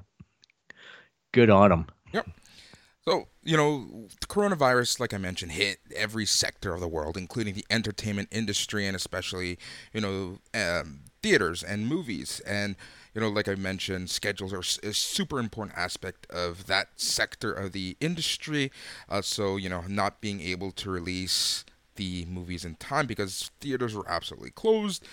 good 1.33 1.51
on 1.51 1.73
him. 1.73 1.87
Yep. 2.15 2.29
So, 3.05 3.27
you 3.43 3.57
know, 3.57 4.07
the 4.21 4.27
coronavirus, 4.29 5.01
like 5.01 5.13
I 5.13 5.19
mentioned, 5.19 5.53
hit 5.53 5.79
every 5.95 6.25
sector 6.25 6.73
of 6.73 6.81
the 6.81 6.89
world, 6.89 7.17
including 7.17 7.55
the 7.55 7.65
entertainment 7.69 8.29
industry 8.31 8.87
and 8.87 8.95
especially, 8.95 9.59
you 9.93 10.01
know, 10.01 10.39
um, 10.55 11.01
theaters 11.21 11.65
and 11.65 11.89
movies. 11.89 12.41
And, 12.47 12.77
you 13.13 13.21
know, 13.21 13.29
like 13.29 13.49
I 13.49 13.57
mentioned, 13.57 14.09
schedules 14.09 14.53
are 14.53 14.89
a 14.89 14.95
super 14.95 15.41
important 15.41 15.77
aspect 15.77 16.31
of 16.31 16.67
that 16.67 16.89
sector 16.97 17.53
of 17.53 17.73
the 17.73 17.97
industry. 18.01 18.71
Uh, 19.09 19.23
so, 19.23 19.57
you 19.57 19.69
know, 19.69 19.83
not 19.89 20.21
being 20.21 20.41
able 20.41 20.71
to 20.73 20.91
release 20.91 21.65
the 21.97 22.25
movies 22.27 22.65
in 22.65 22.77
time 22.77 23.07
because 23.07 23.51
theaters 23.61 23.95
were 23.95 24.09
absolutely 24.09 24.51
closed 24.51 25.05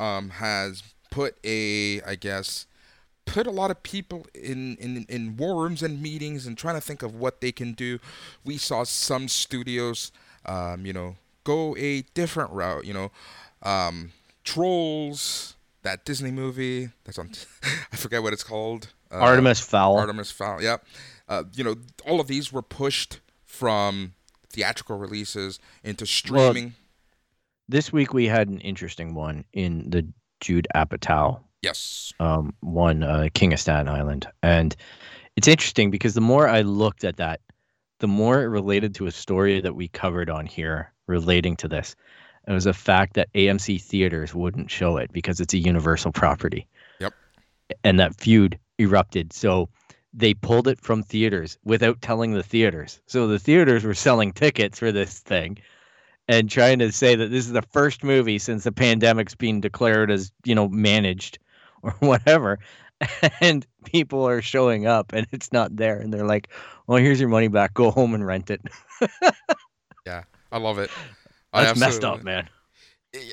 um, 0.00 0.30
has 0.30 0.82
put 1.10 1.36
a, 1.44 2.00
I 2.02 2.14
guess, 2.14 2.66
put 3.24 3.46
a 3.46 3.50
lot 3.50 3.70
of 3.70 3.82
people 3.82 4.26
in, 4.34 4.76
in 4.76 5.06
in 5.08 5.36
war 5.36 5.62
rooms 5.62 5.82
and 5.82 6.02
meetings 6.02 6.46
and 6.46 6.56
trying 6.56 6.74
to 6.74 6.80
think 6.80 7.02
of 7.02 7.14
what 7.14 7.40
they 7.40 7.52
can 7.52 7.72
do. 7.72 7.98
We 8.44 8.56
saw 8.56 8.84
some 8.84 9.28
studios, 9.28 10.12
um, 10.46 10.86
you 10.86 10.92
know, 10.92 11.16
go 11.44 11.76
a 11.76 12.02
different 12.14 12.50
route. 12.52 12.84
You 12.84 12.94
know, 12.94 13.10
um, 13.62 14.12
Trolls, 14.44 15.56
that 15.82 16.04
Disney 16.04 16.30
movie 16.30 16.90
that's 17.04 17.18
on. 17.18 17.30
I 17.92 17.96
forget 17.96 18.22
what 18.22 18.32
it's 18.32 18.44
called. 18.44 18.88
Uh, 19.12 19.18
Artemis 19.18 19.60
Fowl. 19.60 19.98
Artemis 19.98 20.30
Fowl. 20.30 20.62
Yeah, 20.62 20.78
uh, 21.28 21.44
you 21.54 21.64
know, 21.64 21.76
all 22.06 22.20
of 22.20 22.26
these 22.26 22.52
were 22.52 22.62
pushed 22.62 23.20
from 23.44 24.14
theatrical 24.52 24.98
releases 24.98 25.58
into 25.82 26.06
streaming. 26.06 26.74
This 27.68 27.92
week 27.92 28.12
we 28.12 28.26
had 28.26 28.48
an 28.48 28.60
interesting 28.60 29.14
one 29.14 29.44
in 29.52 29.90
the 29.90 30.08
Judd 30.40 30.66
Apatow 30.74 31.40
yes. 31.62 32.12
um, 32.20 32.54
one, 32.60 33.02
uh, 33.02 33.28
King 33.34 33.52
of 33.52 33.60
Staten 33.60 33.88
Island. 33.88 34.26
And 34.42 34.74
it's 35.36 35.48
interesting 35.48 35.90
because 35.90 36.14
the 36.14 36.20
more 36.20 36.48
I 36.48 36.62
looked 36.62 37.04
at 37.04 37.16
that, 37.16 37.40
the 37.98 38.08
more 38.08 38.42
it 38.42 38.46
related 38.46 38.94
to 38.96 39.06
a 39.06 39.12
story 39.12 39.60
that 39.60 39.74
we 39.74 39.88
covered 39.88 40.30
on 40.30 40.46
here 40.46 40.92
relating 41.06 41.56
to 41.56 41.68
this. 41.68 41.94
It 42.46 42.52
was 42.52 42.66
a 42.66 42.72
fact 42.72 43.14
that 43.14 43.32
AMC 43.34 43.82
theaters 43.82 44.34
wouldn't 44.34 44.70
show 44.70 44.96
it 44.96 45.12
because 45.12 45.40
it's 45.40 45.54
a 45.54 45.58
universal 45.58 46.10
property. 46.10 46.66
Yep. 46.98 47.12
And 47.84 48.00
that 48.00 48.16
feud 48.16 48.58
erupted. 48.78 49.32
So 49.32 49.68
they 50.14 50.34
pulled 50.34 50.66
it 50.66 50.80
from 50.80 51.02
theaters 51.02 51.58
without 51.64 52.00
telling 52.00 52.32
the 52.32 52.42
theaters. 52.42 53.00
So 53.06 53.26
the 53.26 53.38
theaters 53.38 53.84
were 53.84 53.94
selling 53.94 54.32
tickets 54.32 54.78
for 54.78 54.90
this 54.90 55.18
thing 55.18 55.58
and 56.30 56.50
trying 56.50 56.78
to 56.78 56.92
say 56.92 57.14
that 57.14 57.30
this 57.30 57.46
is 57.46 57.52
the 57.52 57.62
first 57.62 58.04
movie 58.04 58.38
since 58.38 58.64
the 58.64 58.72
pandemic's 58.72 59.34
being 59.34 59.60
declared 59.60 60.10
as, 60.10 60.32
you 60.44 60.54
know, 60.54 60.68
managed 60.68 61.38
or 61.82 61.92
whatever. 62.00 62.58
And 63.40 63.66
people 63.84 64.26
are 64.28 64.42
showing 64.42 64.86
up 64.86 65.12
and 65.14 65.26
it's 65.32 65.52
not 65.52 65.76
there. 65.76 65.98
And 65.98 66.12
they're 66.12 66.26
like, 66.26 66.48
well, 66.86 66.98
here's 66.98 67.18
your 67.18 67.30
money 67.30 67.48
back. 67.48 67.72
Go 67.74 67.90
home 67.90 68.14
and 68.14 68.26
rent 68.26 68.50
it. 68.50 68.60
Yeah 70.06 70.22
i 70.52 70.58
love 70.58 70.78
it. 70.78 70.90
I 71.52 71.64
That's 71.64 71.80
messed 71.80 72.04
up, 72.04 72.22
man. 72.22 72.48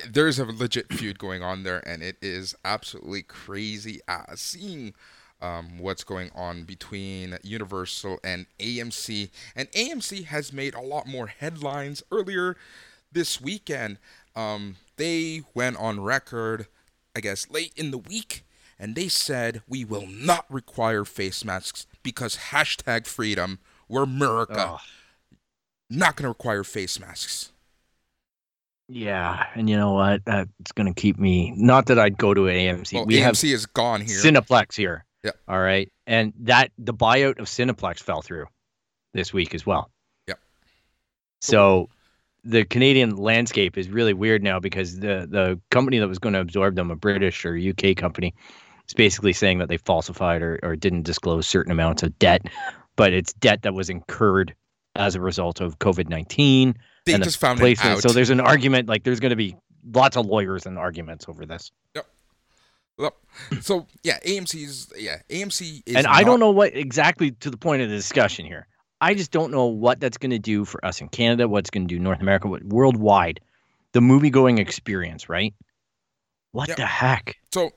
there's 0.08 0.38
a 0.38 0.44
legit 0.44 0.92
feud 0.92 1.18
going 1.18 1.42
on 1.42 1.62
there, 1.62 1.86
and 1.86 2.02
it 2.02 2.16
is 2.20 2.54
absolutely 2.64 3.22
crazy 3.22 4.00
uh, 4.08 4.34
seeing 4.34 4.94
um, 5.40 5.78
what's 5.78 6.02
going 6.02 6.30
on 6.34 6.64
between 6.64 7.38
Universal 7.42 8.18
and 8.24 8.46
AMC. 8.58 9.30
And 9.54 9.70
AMC 9.70 10.24
has 10.24 10.52
made 10.52 10.74
a 10.74 10.80
lot 10.80 11.06
more 11.06 11.28
headlines 11.28 12.02
earlier 12.10 12.56
this 13.12 13.40
weekend. 13.40 13.98
Um, 14.36 14.76
they 14.96 15.42
went 15.54 15.76
on 15.76 16.00
record, 16.00 16.66
I 17.16 17.20
guess, 17.20 17.50
late 17.50 17.72
in 17.76 17.90
the 17.90 17.98
week, 17.98 18.44
and 18.78 18.94
they 18.94 19.08
said 19.08 19.62
we 19.68 19.84
will 19.84 20.06
not 20.06 20.44
require 20.48 21.04
face 21.04 21.44
masks 21.44 21.86
because 22.02 22.36
hashtag 22.36 23.06
freedom. 23.06 23.58
We're 23.88 24.04
America. 24.04 24.54
Oh, 24.58 24.80
not 25.90 26.16
going 26.16 26.24
to 26.24 26.28
require 26.28 26.64
face 26.64 27.00
masks. 27.00 27.52
Yeah, 28.88 29.46
and 29.54 29.68
you 29.68 29.76
know 29.76 29.92
what? 29.92 30.24
That's 30.24 30.72
going 30.74 30.92
to 30.92 30.98
keep 30.98 31.18
me. 31.18 31.52
Not 31.56 31.86
that 31.86 31.98
I'd 31.98 32.16
go 32.16 32.32
to 32.32 32.42
AMC. 32.42 32.94
Well, 32.94 33.06
we 33.06 33.18
AMC 33.18 33.22
have 33.22 33.44
is 33.44 33.66
gone 33.66 34.00
here. 34.00 34.18
Cineplex 34.18 34.74
here. 34.76 35.04
Yeah. 35.22 35.32
All 35.46 35.60
right, 35.60 35.90
and 36.06 36.32
that 36.40 36.70
the 36.78 36.94
buyout 36.94 37.38
of 37.38 37.46
Cineplex 37.46 38.00
fell 38.00 38.22
through 38.22 38.46
this 39.14 39.32
week 39.32 39.54
as 39.54 39.66
well. 39.66 39.90
Yep. 40.26 40.38
So 41.42 41.90
the 42.48 42.64
Canadian 42.64 43.16
landscape 43.16 43.76
is 43.76 43.90
really 43.90 44.14
weird 44.14 44.42
now 44.42 44.58
because 44.58 45.00
the 45.00 45.26
the 45.30 45.60
company 45.70 45.98
that 45.98 46.08
was 46.08 46.18
going 46.18 46.32
to 46.32 46.40
absorb 46.40 46.76
them, 46.76 46.90
a 46.90 46.96
British 46.96 47.44
or 47.44 47.56
UK 47.56 47.94
company, 47.94 48.34
is 48.86 48.94
basically 48.94 49.34
saying 49.34 49.58
that 49.58 49.68
they 49.68 49.76
falsified 49.76 50.40
or, 50.40 50.58
or 50.62 50.74
didn't 50.74 51.02
disclose 51.02 51.46
certain 51.46 51.70
amounts 51.70 52.02
of 52.02 52.18
debt, 52.18 52.46
but 52.96 53.12
it's 53.12 53.34
debt 53.34 53.62
that 53.62 53.74
was 53.74 53.90
incurred 53.90 54.54
as 54.96 55.14
a 55.14 55.20
result 55.20 55.60
of 55.60 55.78
COVID 55.78 56.08
nineteen. 56.08 56.74
they 57.04 57.12
and 57.12 57.22
the 57.22 57.26
just 57.26 57.38
found 57.38 57.60
it 57.60 57.84
out. 57.84 58.00
So 58.00 58.08
there's 58.08 58.30
an 58.30 58.40
argument, 58.40 58.88
like 58.88 59.04
there's 59.04 59.20
going 59.20 59.30
to 59.30 59.36
be 59.36 59.54
lots 59.92 60.16
of 60.16 60.24
lawyers 60.24 60.64
and 60.64 60.78
arguments 60.78 61.26
over 61.28 61.44
this. 61.44 61.70
Yep. 61.94 62.06
So 63.60 63.86
yeah, 64.02 64.18
AMC's 64.20 64.92
yeah 64.96 65.18
AMC 65.28 65.82
is 65.86 65.96
and 65.96 66.06
I 66.06 66.24
don't 66.24 66.40
know 66.40 66.50
what 66.50 66.74
exactly 66.74 67.30
to 67.32 67.50
the 67.50 67.56
point 67.56 67.82
of 67.82 67.90
the 67.90 67.94
discussion 67.94 68.46
here. 68.46 68.66
I 69.00 69.14
just 69.14 69.30
don't 69.30 69.50
know 69.52 69.66
what 69.66 70.00
that's 70.00 70.18
going 70.18 70.30
to 70.32 70.38
do 70.38 70.64
for 70.64 70.84
us 70.84 71.00
in 71.00 71.08
Canada, 71.08 71.48
what's 71.48 71.70
going 71.70 71.86
to 71.86 71.94
do 71.94 72.00
North 72.00 72.20
America, 72.20 72.48
what 72.48 72.64
worldwide, 72.64 73.40
the 73.92 74.00
movie 74.00 74.30
going 74.30 74.58
experience, 74.58 75.28
right? 75.28 75.54
What 76.52 76.68
Yep. 76.68 76.76
the 76.78 76.86
heck? 76.86 77.36
So, 77.52 77.70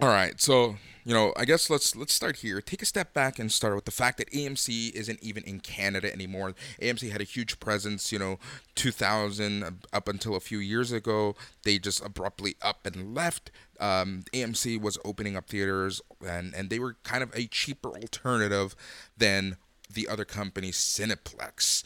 all 0.00 0.08
right. 0.08 0.40
So, 0.40 0.76
you 1.04 1.12
know, 1.12 1.32
I 1.36 1.44
guess 1.44 1.68
let's 1.68 1.94
let's 1.96 2.12
start 2.14 2.36
here. 2.36 2.60
Take 2.60 2.80
a 2.82 2.86
step 2.86 3.12
back 3.12 3.38
and 3.38 3.50
start 3.50 3.74
with 3.74 3.84
the 3.84 3.90
fact 3.90 4.16
that 4.18 4.30
AMC 4.30 4.92
isn't 4.92 5.22
even 5.22 5.42
in 5.44 5.60
Canada 5.60 6.10
anymore. 6.12 6.54
AMC 6.80 7.10
had 7.10 7.20
a 7.20 7.24
huge 7.24 7.58
presence, 7.60 8.12
you 8.12 8.18
know, 8.18 8.38
2000 8.76 9.62
uh, 9.62 9.70
up 9.92 10.08
until 10.08 10.36
a 10.36 10.40
few 10.40 10.58
years 10.58 10.92
ago. 10.92 11.34
They 11.64 11.78
just 11.78 12.04
abruptly 12.04 12.54
up 12.62 12.86
and 12.86 13.14
left. 13.14 13.50
Um, 13.78 14.22
AMC 14.32 14.80
was 14.80 14.98
opening 15.04 15.36
up 15.36 15.48
theaters, 15.48 16.00
and 16.26 16.54
and 16.54 16.70
they 16.70 16.78
were 16.78 16.96
kind 17.02 17.22
of 17.22 17.30
a 17.34 17.46
cheaper 17.46 17.90
alternative 17.90 18.74
than 19.16 19.56
the 19.94 20.08
other 20.08 20.24
company, 20.24 20.70
Cineplex. 20.70 21.82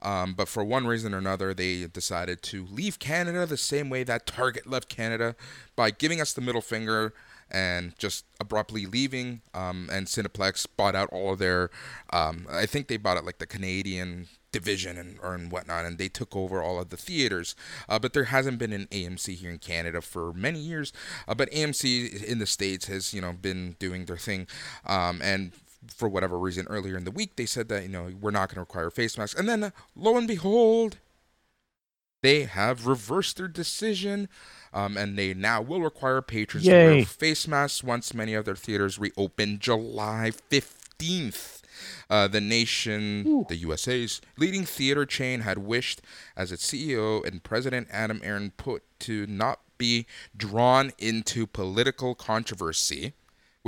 Um, 0.00 0.34
but 0.34 0.48
for 0.48 0.64
one 0.64 0.86
reason 0.86 1.12
or 1.12 1.18
another, 1.18 1.52
they 1.52 1.86
decided 1.86 2.42
to 2.44 2.64
leave 2.70 2.98
Canada 2.98 3.46
the 3.46 3.56
same 3.56 3.90
way 3.90 4.04
that 4.04 4.26
Target 4.26 4.66
left 4.66 4.88
Canada 4.88 5.34
by 5.74 5.90
giving 5.90 6.20
us 6.20 6.32
the 6.32 6.40
middle 6.40 6.60
finger 6.60 7.12
and 7.50 7.98
just 7.98 8.24
abruptly 8.40 8.86
leaving. 8.86 9.40
Um, 9.54 9.88
and 9.90 10.06
Cineplex 10.06 10.66
bought 10.76 10.94
out 10.94 11.08
all 11.10 11.32
of 11.32 11.38
their, 11.38 11.70
um, 12.12 12.46
I 12.50 12.66
think 12.66 12.88
they 12.88 12.96
bought 12.96 13.16
it 13.16 13.24
like 13.24 13.38
the 13.38 13.46
Canadian 13.46 14.28
division 14.50 14.96
and 14.96 15.18
or 15.22 15.34
and 15.34 15.52
whatnot, 15.52 15.84
and 15.84 15.98
they 15.98 16.08
took 16.08 16.34
over 16.34 16.62
all 16.62 16.80
of 16.80 16.90
the 16.90 16.96
theaters. 16.96 17.54
Uh, 17.88 17.98
but 17.98 18.12
there 18.12 18.24
hasn't 18.24 18.58
been 18.58 18.72
an 18.72 18.86
AMC 18.90 19.34
here 19.34 19.50
in 19.50 19.58
Canada 19.58 20.00
for 20.00 20.32
many 20.32 20.58
years. 20.58 20.92
Uh, 21.26 21.34
but 21.34 21.50
AMC 21.50 22.22
in 22.24 22.38
the 22.38 22.46
states 22.46 22.86
has 22.86 23.12
you 23.12 23.20
know 23.20 23.32
been 23.32 23.76
doing 23.78 24.06
their 24.06 24.16
thing, 24.16 24.46
um, 24.86 25.20
and 25.22 25.52
for 25.86 26.08
whatever 26.08 26.38
reason 26.38 26.66
earlier 26.68 26.96
in 26.96 27.04
the 27.04 27.10
week 27.10 27.36
they 27.36 27.46
said 27.46 27.68
that 27.68 27.82
you 27.82 27.88
know 27.88 28.10
we're 28.20 28.30
not 28.30 28.48
going 28.48 28.56
to 28.56 28.60
require 28.60 28.90
face 28.90 29.16
masks. 29.16 29.38
And 29.38 29.48
then 29.48 29.72
lo 29.94 30.16
and 30.16 30.28
behold 30.28 30.98
they 32.22 32.44
have 32.44 32.86
reversed 32.86 33.36
their 33.36 33.48
decision 33.48 34.28
um, 34.72 34.96
and 34.96 35.16
they 35.16 35.34
now 35.34 35.62
will 35.62 35.80
require 35.80 36.20
patrons 36.20 36.66
to 36.66 36.72
Yay. 36.72 36.96
wear 36.96 37.04
face 37.04 37.46
masks 37.46 37.84
once 37.84 38.12
many 38.12 38.34
of 38.34 38.44
their 38.44 38.56
theaters 38.56 38.98
reopen 38.98 39.58
july 39.60 40.32
15th 40.50 41.58
uh, 42.10 42.28
the 42.28 42.40
nation, 42.40 43.44
the 43.48 43.56
USA's 43.56 44.20
leading 44.36 44.64
theater 44.64 45.06
chain, 45.06 45.40
had 45.40 45.58
wished, 45.58 46.00
as 46.36 46.52
its 46.52 46.68
CEO 46.68 47.24
and 47.26 47.42
President 47.42 47.88
Adam 47.90 48.20
Aron 48.24 48.52
put, 48.56 48.82
to 49.00 49.26
not 49.26 49.60
be 49.76 50.06
drawn 50.36 50.92
into 50.98 51.46
political 51.46 52.14
controversy 52.14 53.12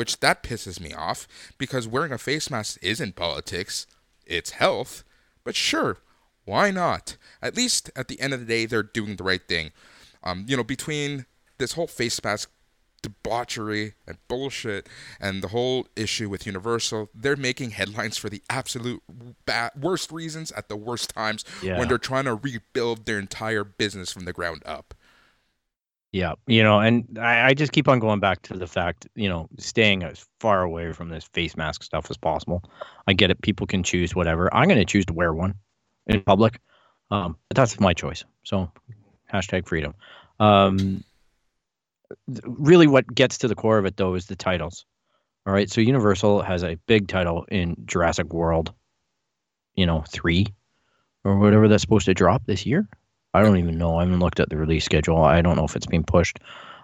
which 0.00 0.20
that 0.20 0.42
pisses 0.42 0.80
me 0.80 0.94
off 0.94 1.28
because 1.58 1.86
wearing 1.86 2.10
a 2.10 2.16
face 2.16 2.50
mask 2.50 2.78
isn't 2.80 3.16
politics, 3.16 3.86
it's 4.24 4.52
health. 4.52 5.04
But 5.44 5.54
sure, 5.54 5.98
why 6.46 6.70
not? 6.70 7.18
At 7.42 7.54
least 7.54 7.90
at 7.94 8.08
the 8.08 8.18
end 8.18 8.32
of 8.32 8.40
the 8.40 8.46
day, 8.46 8.64
they're 8.64 8.82
doing 8.82 9.16
the 9.16 9.24
right 9.24 9.46
thing. 9.46 9.72
Um, 10.24 10.46
you 10.48 10.56
know, 10.56 10.64
between 10.64 11.26
this 11.58 11.74
whole 11.74 11.86
face 11.86 12.18
mask 12.24 12.50
debauchery 13.02 13.92
and 14.06 14.16
bullshit 14.26 14.88
and 15.20 15.42
the 15.42 15.48
whole 15.48 15.86
issue 15.96 16.30
with 16.30 16.46
Universal, 16.46 17.10
they're 17.14 17.36
making 17.36 17.70
headlines 17.72 18.16
for 18.16 18.30
the 18.30 18.42
absolute 18.48 19.02
ba- 19.44 19.70
worst 19.78 20.10
reasons 20.10 20.50
at 20.52 20.68
the 20.70 20.76
worst 20.76 21.10
times 21.14 21.44
Yeah. 21.62 21.78
when 21.78 21.88
they're 21.88 21.98
trying 21.98 22.24
to 22.24 22.34
rebuild 22.34 23.04
their 23.04 23.18
entire 23.18 23.64
business 23.64 24.10
from 24.12 24.24
the 24.24 24.32
ground 24.32 24.62
up. 24.64 24.94
Yeah, 26.12 26.34
you 26.48 26.64
know, 26.64 26.80
and 26.80 27.18
I, 27.20 27.48
I 27.48 27.54
just 27.54 27.70
keep 27.70 27.86
on 27.86 28.00
going 28.00 28.18
back 28.18 28.42
to 28.42 28.54
the 28.54 28.66
fact, 28.66 29.06
you 29.14 29.28
know, 29.28 29.48
staying 29.58 30.02
as 30.02 30.26
far 30.40 30.62
away 30.62 30.92
from 30.92 31.08
this 31.08 31.24
face 31.24 31.56
mask 31.56 31.84
stuff 31.84 32.10
as 32.10 32.16
possible. 32.16 32.64
I 33.06 33.12
get 33.12 33.30
it; 33.30 33.40
people 33.42 33.66
can 33.66 33.84
choose 33.84 34.14
whatever. 34.14 34.52
I'm 34.52 34.66
going 34.66 34.80
to 34.80 34.84
choose 34.84 35.06
to 35.06 35.12
wear 35.12 35.32
one 35.32 35.54
in 36.08 36.20
public, 36.22 36.60
um, 37.12 37.36
but 37.48 37.56
that's 37.56 37.78
my 37.78 37.94
choice. 37.94 38.24
So, 38.42 38.72
hashtag 39.32 39.68
freedom. 39.68 39.94
Um, 40.40 41.04
really, 42.44 42.88
what 42.88 43.06
gets 43.14 43.38
to 43.38 43.48
the 43.48 43.54
core 43.54 43.78
of 43.78 43.86
it, 43.86 43.96
though, 43.96 44.14
is 44.14 44.26
the 44.26 44.36
titles. 44.36 44.86
All 45.46 45.52
right, 45.52 45.70
so 45.70 45.80
Universal 45.80 46.42
has 46.42 46.64
a 46.64 46.76
big 46.86 47.06
title 47.06 47.46
in 47.50 47.76
Jurassic 47.86 48.32
World, 48.32 48.72
you 49.74 49.86
know, 49.86 50.04
three 50.10 50.48
or 51.22 51.38
whatever 51.38 51.68
that's 51.68 51.82
supposed 51.82 52.06
to 52.06 52.14
drop 52.14 52.42
this 52.46 52.66
year. 52.66 52.88
I 53.34 53.42
don't 53.42 53.58
even 53.58 53.78
know. 53.78 53.96
I 53.96 54.04
haven't 54.04 54.20
looked 54.20 54.40
at 54.40 54.50
the 54.50 54.56
release 54.56 54.84
schedule. 54.84 55.22
I 55.22 55.40
don't 55.40 55.56
know 55.56 55.64
if 55.64 55.76
it's 55.76 55.86
being 55.86 56.04
pushed. 56.04 56.38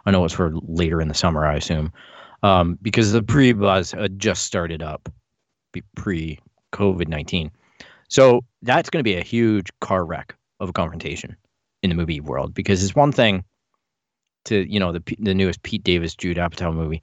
I 0.04 0.10
know 0.10 0.24
it's 0.24 0.34
for 0.34 0.52
later 0.62 1.00
in 1.00 1.08
the 1.08 1.14
summer, 1.14 1.44
I 1.44 1.56
assume, 1.56 1.92
um, 2.42 2.78
because 2.80 3.12
the 3.12 3.22
pre 3.22 3.52
buzz 3.52 3.90
had 3.90 4.18
just 4.18 4.44
started 4.44 4.82
up 4.82 5.08
pre 5.96 6.38
COVID 6.72 7.08
19. 7.08 7.50
So 8.08 8.44
that's 8.62 8.88
going 8.88 9.00
to 9.00 9.04
be 9.04 9.16
a 9.16 9.24
huge 9.24 9.70
car 9.80 10.04
wreck 10.04 10.36
of 10.60 10.68
a 10.68 10.72
confrontation 10.72 11.36
in 11.82 11.90
the 11.90 11.96
movie 11.96 12.20
world 12.20 12.54
because 12.54 12.82
it's 12.82 12.94
one 12.94 13.12
thing 13.12 13.44
to, 14.44 14.70
you 14.72 14.78
know, 14.78 14.92
the, 14.92 15.02
the 15.18 15.34
newest 15.34 15.62
Pete 15.62 15.82
Davis, 15.82 16.14
Judd 16.14 16.36
Apatow 16.36 16.72
movie, 16.72 17.02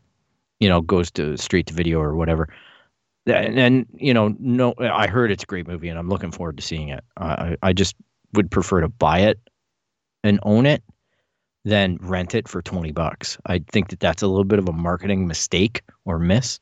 you 0.60 0.70
know, 0.70 0.82
goes 0.82 1.12
to 1.12 1.36
straight 1.38 1.68
to 1.68 1.74
video 1.74 2.00
or 2.00 2.16
whatever. 2.16 2.48
And, 3.26 3.60
and 3.60 3.86
you 3.96 4.14
know, 4.14 4.36
no, 4.40 4.74
I 4.80 5.08
heard 5.08 5.32
it's 5.32 5.44
a 5.44 5.48
great 5.48 5.68
movie 5.68 5.90
and 5.90 6.00
I'm 6.00 6.10
looking 6.10 6.32
forward 6.32 6.58
to 6.58 6.64
seeing 6.64 6.90
it. 6.90 7.04
I, 7.18 7.26
I 7.26 7.58
I 7.64 7.74
just 7.74 7.96
would 8.34 8.52
prefer 8.52 8.82
to 8.82 8.90
buy 8.90 9.20
it 9.20 9.40
and 10.24 10.40
own 10.44 10.66
it 10.66 10.84
than 11.66 11.98
rent 12.02 12.36
it 12.36 12.48
for 12.48 12.62
20 12.62 12.92
bucks. 12.92 13.38
I 13.46 13.60
think 13.72 13.90
that 13.90 14.00
that's 14.00 14.22
a 14.22 14.28
little 14.28 14.44
bit 14.44 14.60
of 14.60 14.68
a 14.68 14.74
marketing 14.74 15.28
mistake 15.28 15.82
or 16.06 16.20
miss 16.20 16.60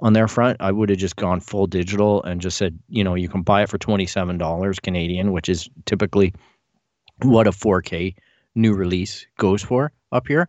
on 0.00 0.12
their 0.12 0.28
front. 0.28 0.58
I 0.60 0.72
would 0.72 0.90
have 0.90 0.98
just 0.98 1.16
gone 1.16 1.40
full 1.40 1.66
digital 1.66 2.22
and 2.24 2.40
just 2.40 2.58
said, 2.58 2.78
you 2.88 3.02
know, 3.02 3.14
you 3.14 3.28
can 3.28 3.42
buy 3.42 3.62
it 3.62 3.70
for 3.70 3.78
$27 3.78 4.82
Canadian, 4.82 5.32
which 5.32 5.48
is 5.48 5.70
typically 5.86 6.34
what 7.22 7.46
a 7.46 7.50
4K 7.50 8.14
new 8.54 8.74
release 8.74 9.26
goes 9.38 9.62
for 9.62 9.92
up 10.12 10.26
here 10.26 10.48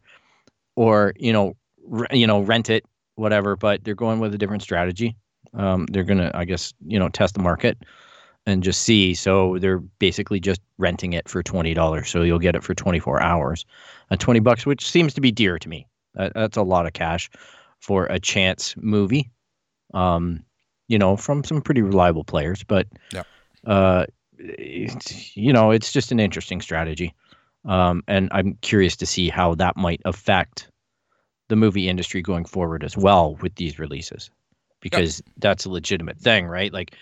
or, 0.76 1.14
you 1.18 1.32
know, 1.32 1.56
r- 1.92 2.08
you 2.12 2.28
know, 2.28 2.42
rent 2.42 2.70
it 2.70 2.86
whatever, 3.16 3.56
but 3.56 3.84
they're 3.84 3.96
going 3.96 4.20
with 4.20 4.34
a 4.34 4.38
different 4.38 4.64
strategy. 4.64 5.16
Um, 5.54 5.86
they're 5.88 6.04
going 6.04 6.20
to 6.20 6.36
I 6.36 6.44
guess, 6.44 6.74
you 6.86 7.00
know, 7.00 7.08
test 7.08 7.36
the 7.36 7.42
market 7.42 7.78
and 8.48 8.64
just 8.64 8.82
see. 8.82 9.14
So 9.14 9.60
they're 9.60 9.78
basically 9.78 10.40
just 10.40 10.62
renting 10.80 11.14
it 11.14 11.30
for 11.30 11.44
twenty 11.44 11.76
dollars. 11.76 12.10
So 12.10 12.24
you'll 12.24 12.40
get 12.40 12.56
it 12.56 12.64
for 12.64 12.74
twenty 12.74 13.00
four 13.00 13.22
hours, 13.22 13.66
at 14.10 14.20
twenty 14.20 14.40
bucks, 14.40 14.66
which 14.66 14.90
seems 14.90 15.14
to 15.14 15.22
be 15.22 15.32
dear 15.32 15.60
to 15.60 15.70
me. 15.70 15.86
That, 16.16 16.34
that's 16.34 16.58
a 16.58 16.64
lot 16.64 16.88
of 16.88 16.94
cash 16.94 17.30
for 17.80 18.08
a 18.08 18.20
chance 18.20 18.74
movie. 18.78 19.30
Um, 19.94 20.44
you 20.88 20.98
know, 20.98 21.18
from 21.18 21.44
some 21.44 21.62
pretty 21.62 21.82
reliable 21.82 22.24
players, 22.24 22.64
but 22.64 22.88
Yeah. 23.12 23.24
uh, 23.66 24.06
you 24.40 25.52
know, 25.54 25.72
it's 25.72 25.92
just 25.92 26.12
an 26.12 26.20
interesting 26.20 26.62
strategy. 26.62 27.14
Um, 27.66 28.04
and 28.08 28.30
I'm 28.32 28.58
curious 28.62 28.96
to 28.98 29.06
see 29.06 29.30
how 29.30 29.56
that 29.56 29.76
might 29.76 30.02
affect 30.06 30.70
the 31.50 31.56
movie 31.56 31.90
industry 31.90 32.22
going 32.22 32.46
forward 32.46 32.84
as 32.84 32.96
well 32.96 33.36
with 33.42 33.56
these 33.56 33.80
releases, 33.80 34.30
because 34.80 35.22
that's 35.38 35.66
a 35.66 35.70
legitimate 35.70 36.18
thing, 36.18 36.48
right? 36.48 36.72
Like, 36.72 36.96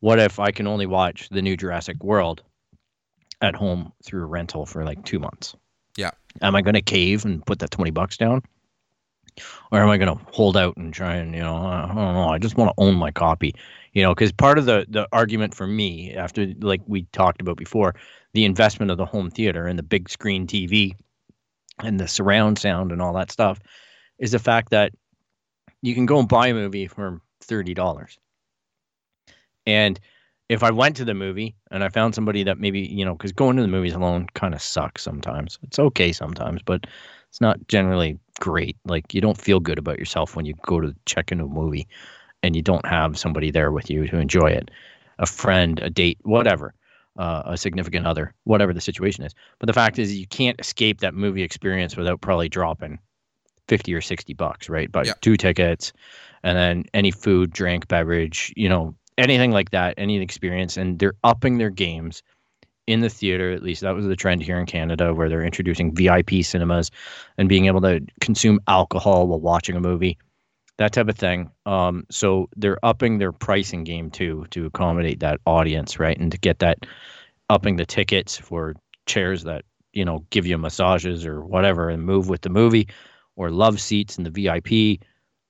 what 0.00 0.18
if 0.18 0.38
I 0.38 0.50
can 0.50 0.66
only 0.66 0.86
watch 0.86 1.28
the 1.30 1.42
new 1.42 1.56
Jurassic 1.56 2.02
World 2.02 2.42
at 3.40 3.54
home 3.54 3.92
through 4.04 4.22
a 4.22 4.26
rental 4.26 4.66
for 4.66 4.84
like 4.84 5.04
two 5.04 5.18
months? 5.18 5.54
Yeah. 5.96 6.10
Am 6.42 6.54
I 6.54 6.62
going 6.62 6.74
to 6.74 6.82
cave 6.82 7.24
and 7.24 7.44
put 7.44 7.58
that 7.60 7.70
20 7.70 7.90
bucks 7.90 8.16
down? 8.16 8.42
Or 9.70 9.80
am 9.80 9.88
I 9.88 9.98
going 9.98 10.16
to 10.16 10.24
hold 10.32 10.56
out 10.56 10.76
and 10.76 10.92
try 10.92 11.14
and, 11.16 11.34
you 11.34 11.40
know, 11.40 11.56
I 11.56 11.86
don't 11.86 11.96
know. 11.96 12.28
I 12.28 12.38
just 12.38 12.56
want 12.56 12.70
to 12.70 12.82
own 12.82 12.96
my 12.96 13.10
copy, 13.10 13.54
you 13.92 14.02
know, 14.02 14.14
because 14.14 14.32
part 14.32 14.58
of 14.58 14.66
the, 14.66 14.86
the 14.88 15.06
argument 15.12 15.54
for 15.54 15.66
me, 15.66 16.14
after 16.14 16.52
like 16.60 16.80
we 16.86 17.02
talked 17.12 17.40
about 17.40 17.56
before, 17.56 17.94
the 18.32 18.44
investment 18.44 18.90
of 18.90 18.98
the 18.98 19.06
home 19.06 19.30
theater 19.30 19.66
and 19.66 19.78
the 19.78 19.82
big 19.82 20.08
screen 20.08 20.46
TV 20.46 20.94
and 21.78 21.98
the 22.00 22.08
surround 22.08 22.58
sound 22.58 22.92
and 22.92 23.00
all 23.00 23.12
that 23.14 23.30
stuff 23.30 23.60
is 24.18 24.32
the 24.32 24.38
fact 24.38 24.70
that 24.70 24.92
you 25.82 25.94
can 25.94 26.06
go 26.06 26.18
and 26.18 26.28
buy 26.28 26.48
a 26.48 26.54
movie 26.54 26.86
for 26.86 27.20
$30 27.44 28.16
and 29.66 29.98
if 30.48 30.64
I 30.64 30.72
went 30.72 30.96
to 30.96 31.04
the 31.04 31.14
movie 31.14 31.54
and 31.70 31.84
I 31.84 31.88
found 31.90 32.14
somebody 32.14 32.42
that 32.42 32.58
maybe, 32.58 32.80
you 32.80 33.04
know, 33.04 33.14
because 33.14 33.30
going 33.30 33.56
to 33.56 33.62
the 33.62 33.68
movies 33.68 33.94
alone 33.94 34.26
kind 34.34 34.52
of 34.52 34.60
sucks 34.60 35.00
sometimes. 35.00 35.60
It's 35.62 35.78
okay 35.78 36.10
sometimes, 36.10 36.60
but 36.60 36.86
it's 37.28 37.40
not 37.40 37.68
generally 37.68 38.18
great. 38.40 38.76
Like 38.84 39.14
you 39.14 39.20
don't 39.20 39.40
feel 39.40 39.60
good 39.60 39.78
about 39.78 40.00
yourself 40.00 40.34
when 40.34 40.46
you 40.46 40.54
go 40.66 40.80
to 40.80 40.92
check 41.06 41.30
into 41.30 41.44
a 41.44 41.48
movie 41.48 41.86
and 42.42 42.56
you 42.56 42.62
don't 42.62 42.84
have 42.84 43.16
somebody 43.16 43.52
there 43.52 43.70
with 43.70 43.90
you 43.90 44.08
to 44.08 44.18
enjoy 44.18 44.48
it 44.48 44.72
a 45.20 45.26
friend, 45.26 45.78
a 45.80 45.90
date, 45.90 46.18
whatever, 46.22 46.74
uh, 47.18 47.42
a 47.44 47.56
significant 47.56 48.06
other, 48.06 48.34
whatever 48.44 48.72
the 48.72 48.80
situation 48.80 49.22
is. 49.22 49.34
But 49.58 49.66
the 49.66 49.72
fact 49.74 49.98
is, 49.98 50.18
you 50.18 50.26
can't 50.26 50.58
escape 50.58 51.00
that 51.00 51.14
movie 51.14 51.42
experience 51.42 51.96
without 51.96 52.22
probably 52.22 52.48
dropping 52.48 52.98
50 53.68 53.94
or 53.94 54.00
60 54.00 54.34
bucks, 54.34 54.68
right? 54.68 54.90
But 54.90 55.06
yeah. 55.06 55.12
two 55.20 55.36
tickets 55.36 55.92
and 56.42 56.56
then 56.56 56.84
any 56.94 57.10
food, 57.10 57.52
drink, 57.52 57.86
beverage, 57.86 58.52
you 58.56 58.68
know, 58.68 58.94
anything 59.20 59.52
like 59.52 59.70
that, 59.70 59.94
any 59.96 60.20
experience. 60.20 60.76
And 60.76 60.98
they're 60.98 61.14
upping 61.22 61.58
their 61.58 61.70
games 61.70 62.22
in 62.86 63.00
the 63.00 63.08
theater, 63.08 63.52
at 63.52 63.62
least 63.62 63.82
that 63.82 63.94
was 63.94 64.06
the 64.06 64.16
trend 64.16 64.42
here 64.42 64.58
in 64.58 64.66
Canada, 64.66 65.14
where 65.14 65.28
they're 65.28 65.44
introducing 65.44 65.94
VIP 65.94 66.42
cinemas 66.42 66.90
and 67.38 67.48
being 67.48 67.66
able 67.66 67.80
to 67.82 68.00
consume 68.20 68.58
alcohol 68.66 69.28
while 69.28 69.40
watching 69.40 69.76
a 69.76 69.80
movie, 69.80 70.18
that 70.78 70.92
type 70.92 71.08
of 71.08 71.16
thing. 71.16 71.50
Um, 71.66 72.04
so 72.10 72.48
they're 72.56 72.84
upping 72.84 73.18
their 73.18 73.32
pricing 73.32 73.84
game 73.84 74.10
too 74.10 74.46
to 74.50 74.66
accommodate 74.66 75.20
that 75.20 75.40
audience, 75.46 76.00
right? 76.00 76.18
And 76.18 76.32
to 76.32 76.38
get 76.38 76.58
that 76.60 76.78
upping 77.48 77.76
the 77.76 77.86
tickets 77.86 78.36
for 78.36 78.74
chairs 79.06 79.44
that, 79.44 79.64
you 79.92 80.04
know, 80.04 80.24
give 80.30 80.46
you 80.46 80.58
massages 80.58 81.26
or 81.26 81.44
whatever 81.44 81.90
and 81.90 82.02
move 82.02 82.28
with 82.28 82.40
the 82.40 82.48
movie 82.48 82.88
or 83.36 83.50
love 83.50 83.80
seats 83.80 84.18
in 84.18 84.24
the 84.24 84.30
VIP, 84.30 85.00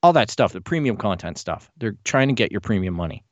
all 0.03 0.13
that 0.13 0.31
stuff, 0.31 0.53
the 0.53 0.61
premium 0.61 0.97
content 0.97 1.39
stuff. 1.39 1.71
They're 1.79 1.97
trying 2.05 2.29
to 2.29 2.35
get 2.35 2.51
your 2.51 2.61
premium 2.61 2.95
money. 2.95 3.23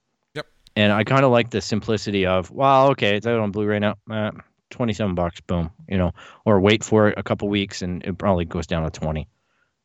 And 0.78 0.92
I 0.92 1.02
kind 1.02 1.24
of 1.24 1.32
like 1.32 1.50
the 1.50 1.60
simplicity 1.60 2.24
of, 2.24 2.52
well, 2.52 2.90
okay, 2.90 3.16
it's 3.16 3.26
out 3.26 3.40
on 3.40 3.50
Blu-ray 3.50 3.80
now, 3.80 3.96
uh, 4.08 4.30
twenty-seven 4.70 5.16
bucks, 5.16 5.40
boom, 5.40 5.72
you 5.88 5.98
know, 5.98 6.12
or 6.44 6.60
wait 6.60 6.84
for 6.84 7.08
it 7.08 7.18
a 7.18 7.22
couple 7.24 7.48
weeks 7.48 7.82
and 7.82 8.00
it 8.04 8.16
probably 8.16 8.44
goes 8.44 8.64
down 8.64 8.84
to 8.84 8.90
twenty, 8.90 9.26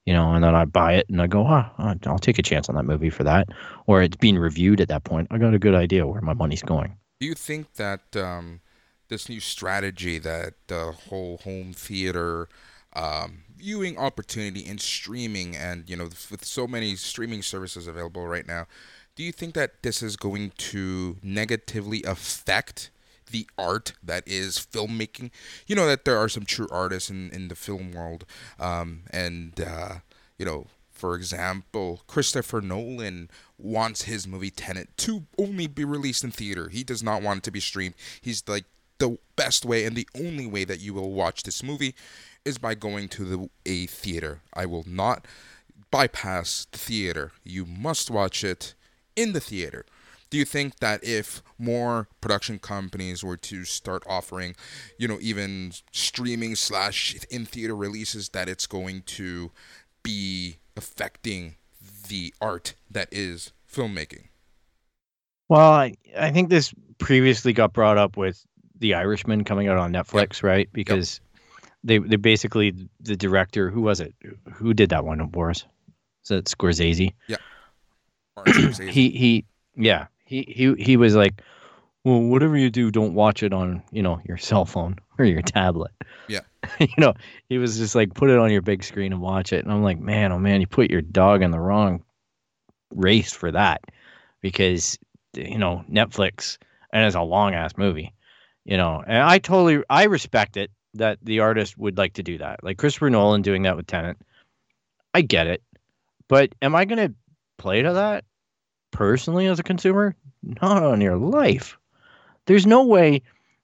you 0.06 0.14
know, 0.14 0.34
and 0.34 0.44
then 0.44 0.54
I 0.54 0.66
buy 0.66 0.94
it 0.94 1.08
and 1.10 1.20
I 1.20 1.26
go, 1.26 1.48
oh, 1.48 1.96
I'll 2.06 2.20
take 2.20 2.38
a 2.38 2.44
chance 2.44 2.70
on 2.70 2.76
that 2.76 2.84
movie 2.84 3.10
for 3.10 3.24
that, 3.24 3.48
or 3.88 4.04
it's 4.04 4.18
being 4.18 4.38
reviewed 4.38 4.82
at 4.82 4.88
that 4.90 5.04
point. 5.04 5.30
I 5.32 5.40
got 5.40 5.56
a 5.56 5.58
good 5.58 5.74
idea 5.74 6.06
where 6.06 6.22
my 6.22 6.36
money's 6.36 6.62
going. 6.62 6.96
Do 7.20 7.26
you 7.26 7.34
think 7.34 7.74
that 7.74 8.16
um, 8.16 8.62
this 9.08 9.28
new 9.28 9.40
strategy 9.40 10.20
that 10.20 10.54
the 10.68 10.92
whole 11.10 11.40
home 11.40 11.74
theater 11.74 12.50
um, 12.96 13.46
viewing 13.58 13.98
opportunity 13.98 14.60
in 14.60 14.78
streaming 14.78 15.56
and 15.56 15.90
you 15.90 15.96
know 15.96 16.10
with 16.30 16.46
so 16.46 16.68
many 16.68 16.96
streaming 16.96 17.42
services 17.42 17.88
available 17.88 18.28
right 18.28 18.46
now 18.46 18.68
do 19.16 19.24
you 19.24 19.32
think 19.32 19.54
that 19.54 19.84
this 19.84 20.02
is 20.02 20.16
going 20.16 20.52
to 20.58 21.18
negatively 21.22 22.04
affect 22.04 22.90
the 23.32 23.48
art 23.58 23.94
that 24.04 24.28
is 24.28 24.58
filmmaking? 24.58 25.32
You 25.68 25.76
know 25.76 25.88
that 25.88 26.06
there 26.06 26.18
are 26.18 26.30
some 26.30 26.46
true 26.46 26.68
artists 26.72 27.10
in, 27.10 27.30
in 27.32 27.48
the 27.48 27.56
film 27.56 27.92
world, 27.92 28.26
um, 28.60 29.02
and 29.12 29.60
uh, 29.60 29.96
you 30.38 30.46
know, 30.46 30.68
for 30.92 31.16
example, 31.16 32.02
Christopher 32.08 32.62
Nolan 32.62 33.30
wants 33.58 34.04
his 34.04 34.28
movie 34.28 34.50
Tenet 34.50 34.90
to 34.98 35.24
only 35.38 35.68
be 35.68 35.86
released 35.86 36.24
in 36.24 36.32
theater. 36.32 36.70
He 36.70 36.84
does 36.84 37.04
not 37.04 37.22
want 37.22 37.40
it 37.40 37.44
to 37.44 37.52
be 37.52 37.60
streamed. 37.60 37.96
He's 38.22 38.44
like 38.48 38.66
the 38.98 39.18
best 39.36 39.66
way 39.66 39.86
and 39.86 39.96
the 39.96 40.08
only 40.16 40.48
way 40.48 40.64
that 40.64 40.80
you 40.80 40.94
will 40.94 41.12
watch 41.12 41.44
this 41.44 41.64
movie 41.64 41.96
is 42.46 42.58
by 42.58 42.76
going 42.76 43.10
to 43.10 43.24
the 43.26 43.50
a 43.66 43.86
theater. 43.88 44.42
I 44.54 44.66
will 44.66 44.86
not 44.88 45.26
bypass 45.92 46.68
the 46.72 46.78
theater. 46.78 47.32
You 47.44 47.66
must 47.66 48.10
watch 48.10 48.44
it 48.44 48.74
in 49.16 49.34
the 49.34 49.40
theater. 49.40 49.86
Do 50.30 50.38
you 50.40 50.46
think 50.46 50.80
that 50.80 51.04
if 51.04 51.44
more 51.60 52.08
production 52.20 52.58
companies 52.58 53.24
were 53.24 53.38
to 53.38 53.66
start 53.66 54.04
offering, 54.08 54.56
you 54.98 55.08
know, 55.08 55.20
even 55.22 55.74
streaming 55.92 56.56
slash 56.56 57.16
in 57.30 57.46
theater 57.46 57.76
releases, 57.76 58.30
that 58.30 58.50
it's 58.50 58.66
going 58.66 59.04
to 59.04 59.52
be 60.02 60.58
affecting 60.76 61.56
the 62.08 62.34
art 62.42 62.74
that 62.90 63.10
is 63.12 63.52
filmmaking? 63.72 64.24
Well, 65.50 65.72
I, 65.72 65.94
I 66.18 66.32
think 66.32 66.50
this 66.50 66.74
previously 66.98 67.54
got 67.54 67.74
brought 67.74 68.00
up 68.00 68.18
with 68.18 68.44
The 68.80 68.96
Irishman 68.96 69.44
coming 69.44 69.68
out 69.68 69.78
on 69.78 69.94
Netflix, 69.94 70.38
yep. 70.38 70.44
right? 70.44 70.70
Because 70.74 71.22
yep. 71.62 71.72
they 71.84 71.98
they 72.00 72.16
basically 72.16 72.74
the 73.02 73.16
director 73.16 73.70
who 73.70 73.82
was 73.82 74.00
it 74.00 74.16
who 74.52 74.74
did 74.74 74.90
that 74.90 75.06
one, 75.06 75.24
Boris? 75.28 75.66
Is 76.24 76.30
that 76.30 76.46
Scorsese? 76.46 77.14
Yeah. 77.28 77.38
he 78.90 79.10
he 79.10 79.46
yeah 79.76 80.08
he 80.26 80.44
he 80.48 80.74
he 80.82 80.98
was 80.98 81.16
like 81.16 81.42
well 82.04 82.22
whatever 82.22 82.58
you 82.58 82.70
do 82.70 82.92
don't 82.92 83.14
watch 83.14 83.44
it 83.44 83.54
on 83.54 83.84
you 83.92 84.02
know 84.02 84.20
your 84.26 84.38
cell 84.38 84.66
phone 84.66 84.98
or 85.20 85.26
your 85.26 85.42
tablet. 85.42 85.92
Yeah. 86.28 86.42
You 86.80 86.88
know 86.98 87.14
he 87.50 87.58
was 87.58 87.78
just 87.78 87.94
like 87.94 88.14
put 88.14 88.30
it 88.30 88.40
on 88.40 88.52
your 88.52 88.62
big 88.62 88.84
screen 88.84 89.12
and 89.12 89.22
watch 89.22 89.52
it. 89.52 89.64
And 89.64 89.74
i'm 89.74 89.84
like 89.84 90.00
man 90.00 90.32
oh 90.32 90.40
man 90.40 90.62
you 90.62 90.68
put 90.68 90.90
your 90.90 91.02
dog 91.02 91.42
in 91.42 91.52
the 91.52 91.60
wrong 91.60 92.04
race 92.96 93.34
for 93.34 93.52
that 93.52 93.82
because 94.42 94.98
you 95.34 95.58
know 95.58 95.84
netflix 95.92 96.58
and 96.94 97.06
it's 97.06 97.16
a 97.16 97.22
long 97.22 97.54
ass 97.54 97.74
movie 97.76 98.14
you 98.66 98.78
know 98.78 99.04
and 99.06 99.18
i 99.18 99.40
totally 99.40 99.84
i 99.90 100.04
respect 100.04 100.56
it 100.58 100.72
that 100.94 101.18
the 101.24 101.40
artist 101.40 101.78
would 101.78 101.98
like 101.98 102.14
to 102.14 102.24
do 102.24 102.38
that. 102.38 102.64
Like 102.64 102.78
christopher 102.78 103.10
nolan 103.10 103.42
doing 103.42 103.64
that 103.64 103.76
with 103.76 103.88
Tenet 103.88 104.18
i 105.14 105.22
get 105.22 105.48
it 105.48 105.64
but 106.28 106.54
am 106.62 106.76
i 106.76 106.86
going 106.86 107.10
to 107.10 107.14
play 107.64 107.82
to 107.82 107.94
that 107.94 108.26
personally 108.92 109.48
as 109.48 109.58
a 109.58 109.64
consumer? 109.64 110.16
Not 110.44 110.84
on 110.84 111.00
your 111.00 111.16
life. 111.16 111.78
There's 112.46 112.68
no 112.68 112.86
way. 112.86 113.22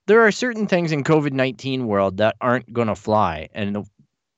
There 0.07 0.25
are 0.25 0.31
certain 0.31 0.67
things 0.67 0.93
in 0.93 1.03
COVID 1.03 1.33
19 1.33 1.85
world 1.85 2.17
that 2.17 2.37
aren't 2.39 2.71
going 2.71 2.87
to 2.87 2.95
fly. 2.95 3.49
And 3.53 3.85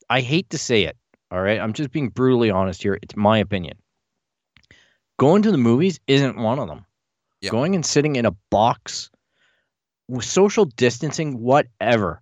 I 0.09 0.21
hate 0.21 0.49
to 0.49 0.57
say 0.57 0.83
it. 0.83 0.97
All 1.29 1.41
right. 1.41 1.59
I'm 1.59 1.73
just 1.73 1.91
being 1.91 2.09
brutally 2.09 2.49
honest 2.49 2.81
here. 2.81 2.97
It's 3.03 3.15
my 3.15 3.37
opinion. 3.37 3.77
Going 5.19 5.43
to 5.43 5.51
the 5.51 5.59
movies 5.59 5.99
isn't 6.07 6.37
one 6.37 6.57
of 6.57 6.67
them. 6.67 6.83
Yep. 7.41 7.51
Going 7.51 7.75
and 7.75 7.85
sitting 7.85 8.15
in 8.15 8.25
a 8.25 8.35
box 8.49 9.11
with 10.07 10.25
social 10.25 10.65
distancing, 10.65 11.39
whatever. 11.39 12.19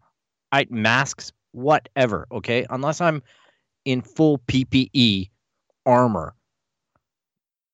I 0.52 0.68
masks, 0.70 1.32
whatever. 1.54 2.28
Okay. 2.34 2.66
Unless 2.70 3.00
I'm 3.00 3.24
in 3.86 4.02
full 4.02 4.40
PPE 4.40 5.30
armor 5.86 6.36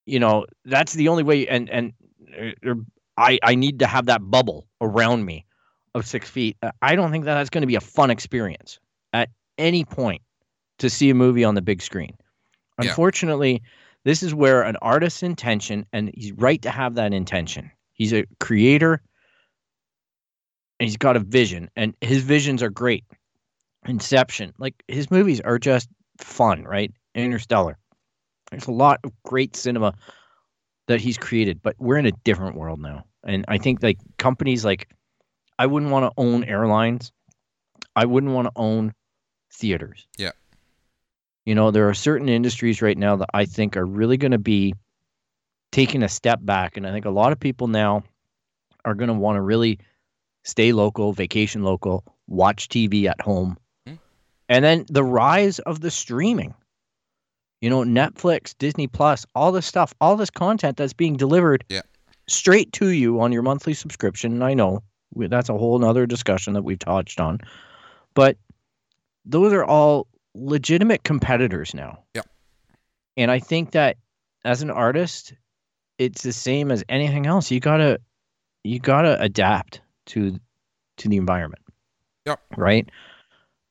you 0.05 0.19
know 0.19 0.45
that's 0.65 0.93
the 0.93 1.07
only 1.07 1.23
way 1.23 1.47
and 1.47 1.69
and 1.69 1.93
uh, 2.39 2.51
er, 2.65 2.75
i 3.17 3.39
i 3.43 3.55
need 3.55 3.79
to 3.79 3.87
have 3.87 4.05
that 4.05 4.19
bubble 4.29 4.67
around 4.81 5.25
me 5.25 5.45
of 5.93 6.05
six 6.05 6.29
feet. 6.29 6.57
Uh, 6.61 6.71
i 6.81 6.95
don't 6.95 7.11
think 7.11 7.25
that 7.25 7.35
that's 7.35 7.49
going 7.49 7.61
to 7.61 7.67
be 7.67 7.75
a 7.75 7.81
fun 7.81 8.09
experience 8.11 8.79
at 9.13 9.29
any 9.57 9.85
point 9.85 10.21
to 10.79 10.89
see 10.89 11.09
a 11.09 11.15
movie 11.15 11.43
on 11.43 11.55
the 11.55 11.61
big 11.61 11.81
screen. 11.81 12.15
Yeah. 12.81 12.89
unfortunately 12.89 13.61
this 14.05 14.21
is 14.21 14.33
where 14.33 14.61
an 14.61 14.77
artist's 14.81 15.23
intention 15.23 15.85
and 15.91 16.11
he's 16.13 16.31
right 16.33 16.61
to 16.61 16.69
have 16.69 16.93
that 16.95 17.11
intention. 17.11 17.71
He's 17.93 18.13
a 18.13 18.25
creator 18.39 19.01
and 20.79 20.87
he's 20.87 20.97
got 20.97 21.17
a 21.17 21.19
vision 21.19 21.71
and 21.75 21.95
his 22.01 22.21
visions 22.21 22.61
are 22.61 22.69
great. 22.69 23.03
Inception 23.87 24.53
like 24.59 24.75
his 24.87 25.09
movies 25.09 25.41
are 25.41 25.57
just 25.57 25.89
fun 26.19 26.63
right? 26.63 26.91
Interstellar 27.15 27.77
there's 28.51 28.67
a 28.67 28.71
lot 28.71 28.99
of 29.03 29.11
great 29.23 29.55
cinema 29.55 29.93
that 30.87 31.01
he's 31.01 31.17
created, 31.17 31.61
but 31.63 31.75
we're 31.79 31.97
in 31.97 32.05
a 32.05 32.11
different 32.23 32.55
world 32.55 32.79
now. 32.79 33.05
And 33.23 33.45
I 33.47 33.57
think 33.57 33.81
like 33.81 33.97
companies 34.17 34.63
like 34.63 34.89
I 35.57 35.65
wouldn't 35.65 35.91
want 35.91 36.05
to 36.05 36.21
own 36.21 36.43
airlines. 36.43 37.11
I 37.95 38.05
wouldn't 38.05 38.33
want 38.33 38.47
to 38.47 38.51
own 38.55 38.93
theaters. 39.51 40.05
Yeah. 40.17 40.31
You 41.45 41.55
know, 41.55 41.71
there 41.71 41.89
are 41.89 41.93
certain 41.93 42.29
industries 42.29 42.81
right 42.81 42.97
now 42.97 43.15
that 43.17 43.29
I 43.33 43.45
think 43.45 43.77
are 43.77 43.85
really 43.85 44.17
going 44.17 44.31
to 44.31 44.37
be 44.37 44.73
taking 45.71 46.03
a 46.03 46.09
step 46.09 46.39
back. 46.41 46.77
And 46.77 46.85
I 46.85 46.91
think 46.91 47.05
a 47.05 47.11
lot 47.11 47.31
of 47.31 47.39
people 47.39 47.67
now 47.67 48.03
are 48.83 48.95
going 48.95 49.07
to 49.07 49.13
want 49.13 49.37
to 49.37 49.41
really 49.41 49.79
stay 50.43 50.71
local, 50.71 51.13
vacation 51.13 51.63
local, 51.63 52.03
watch 52.27 52.67
TV 52.67 53.05
at 53.05 53.21
home. 53.21 53.57
Mm-hmm. 53.87 53.97
And 54.49 54.65
then 54.65 54.85
the 54.89 55.03
rise 55.03 55.59
of 55.59 55.79
the 55.81 55.91
streaming 55.91 56.53
you 57.65 57.71
know, 57.71 57.81
Netflix, 57.81 58.55
Disney 58.55 58.85
Plus, 58.85 59.25
all 59.33 59.51
this 59.51 59.65
stuff, 59.65 59.91
all 59.99 60.15
this 60.15 60.29
content 60.29 60.77
that's 60.77 60.93
being 60.93 61.17
delivered 61.17 61.63
yeah. 61.67 61.81
straight 62.27 62.71
to 62.73 62.89
you 62.89 63.19
on 63.19 63.31
your 63.31 63.41
monthly 63.41 63.73
subscription. 63.73 64.33
And 64.33 64.43
I 64.43 64.53
know 64.53 64.83
that's 65.15 65.49
a 65.49 65.57
whole 65.57 65.83
other 65.83 66.05
discussion 66.05 66.53
that 66.53 66.61
we've 66.61 66.77
touched 66.77 67.19
on, 67.19 67.39
but 68.13 68.37
those 69.25 69.51
are 69.51 69.65
all 69.65 70.05
legitimate 70.35 71.03
competitors 71.03 71.73
now. 71.73 72.03
Yeah. 72.13 72.21
And 73.17 73.31
I 73.31 73.39
think 73.39 73.71
that 73.71 73.97
as 74.43 74.61
an 74.61 74.69
artist, 74.69 75.33
it's 75.97 76.21
the 76.21 76.33
same 76.33 76.69
as 76.69 76.83
anything 76.87 77.25
else. 77.25 77.49
You 77.49 77.59
gotta 77.61 77.99
you 78.63 78.77
gotta 78.79 79.19
adapt 79.19 79.81
to 80.05 80.39
to 80.97 81.09
the 81.09 81.17
environment. 81.17 81.63
Yep. 82.27 82.41
Right? 82.57 82.87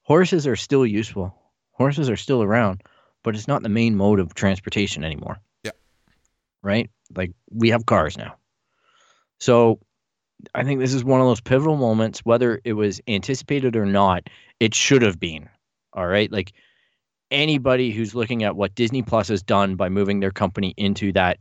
Horses 0.03 0.49
are 0.49 0.57
still 0.57 0.85
useful. 0.85 1.33
Horses 1.71 2.11
are 2.11 2.17
still 2.17 2.43
around 2.43 2.83
but 3.25 3.35
it's 3.35 3.49
not 3.49 3.65
the 3.65 3.69
main 3.69 3.97
mode 3.97 4.21
of 4.21 4.35
transportation 4.35 5.03
anymore. 5.03 5.41
Yeah. 5.65 5.73
Right? 6.63 6.89
Like 7.17 7.33
we 7.51 7.71
have 7.71 7.87
cars 7.87 8.17
now. 8.17 8.37
So 9.41 9.81
I 10.55 10.63
think 10.63 10.79
this 10.79 10.95
is 10.95 11.03
one 11.03 11.21
of 11.21 11.27
those 11.27 11.41
pivotal 11.41 11.77
moments, 11.77 12.21
whether 12.21 12.61
it 12.63 12.75
was 12.75 13.01
anticipated 13.09 13.75
or 13.75 13.87
not, 13.87 14.29
it 14.61 14.75
should 14.75 15.03
have 15.03 15.19
been. 15.19 15.49
All 15.93 16.07
right. 16.07 16.31
Like 16.31 16.53
anybody 17.31 17.91
who's 17.91 18.15
looking 18.15 18.45
at 18.45 18.55
what 18.55 18.75
Disney 18.75 19.03
Plus 19.03 19.29
has 19.29 19.43
done 19.43 19.75
by 19.75 19.89
moving 19.89 20.21
their 20.21 20.31
company 20.31 20.75
into 20.77 21.13
that 21.13 21.39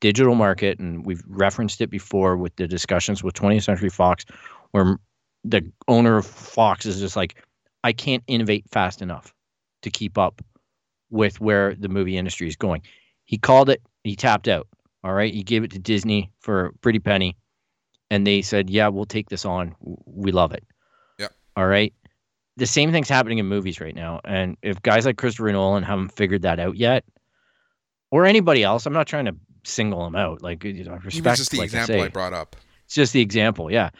digital 0.00 0.34
market, 0.34 0.78
and 0.78 1.06
we've 1.06 1.22
referenced 1.26 1.80
it 1.80 1.88
before 1.90 2.36
with 2.36 2.54
the 2.56 2.68
discussions 2.68 3.22
with 3.22 3.34
20th 3.34 3.64
Century 3.64 3.88
Fox, 3.88 4.24
where 4.72 4.98
the 5.44 5.70
owner 5.88 6.18
of 6.18 6.26
Fox 6.26 6.86
is 6.86 7.00
just 7.00 7.16
like, 7.16 7.42
I 7.84 7.92
can't 7.92 8.22
innovate 8.26 8.68
fast 8.70 9.02
enough 9.02 9.34
to 9.82 9.90
keep 9.90 10.18
up 10.18 10.42
with 11.12 11.40
where 11.40 11.76
the 11.76 11.88
movie 11.88 12.16
industry 12.16 12.48
is 12.48 12.56
going. 12.56 12.82
He 13.24 13.38
called 13.38 13.70
it, 13.70 13.80
he 14.02 14.16
tapped 14.16 14.48
out. 14.48 14.66
All 15.04 15.14
right. 15.14 15.32
He 15.32 15.42
gave 15.42 15.64
it 15.64 15.70
to 15.72 15.78
Disney 15.78 16.30
for 16.40 16.66
a 16.66 16.72
pretty 16.74 16.98
penny. 16.98 17.36
And 18.10 18.26
they 18.26 18.42
said, 18.42 18.70
Yeah, 18.70 18.88
we'll 18.88 19.04
take 19.04 19.28
this 19.28 19.44
on. 19.44 19.74
We 19.80 20.32
love 20.32 20.52
it. 20.52 20.64
Yeah. 21.18 21.28
All 21.56 21.66
right. 21.66 21.92
The 22.56 22.66
same 22.66 22.92
thing's 22.92 23.08
happening 23.08 23.38
in 23.38 23.46
movies 23.46 23.80
right 23.80 23.94
now. 23.94 24.20
And 24.24 24.56
if 24.62 24.80
guys 24.82 25.06
like 25.06 25.16
Christopher 25.16 25.50
Nolan 25.52 25.82
haven't 25.82 26.12
figured 26.12 26.42
that 26.42 26.60
out 26.60 26.76
yet, 26.76 27.04
or 28.10 28.26
anybody 28.26 28.62
else, 28.62 28.84
I'm 28.84 28.92
not 28.92 29.06
trying 29.06 29.24
to 29.24 29.34
single 29.64 30.06
him 30.06 30.14
out. 30.14 30.42
Like, 30.42 30.62
you 30.62 30.84
know, 30.84 30.92
respect. 30.92 31.14
Even 31.16 31.34
just 31.34 31.50
the 31.50 31.58
like 31.58 31.66
example 31.66 31.94
I, 31.94 31.98
say. 31.98 32.04
I 32.04 32.08
brought 32.08 32.34
up. 32.34 32.56
It's 32.84 32.94
just 32.94 33.12
the 33.14 33.22
example, 33.22 33.72
yeah. 33.72 33.90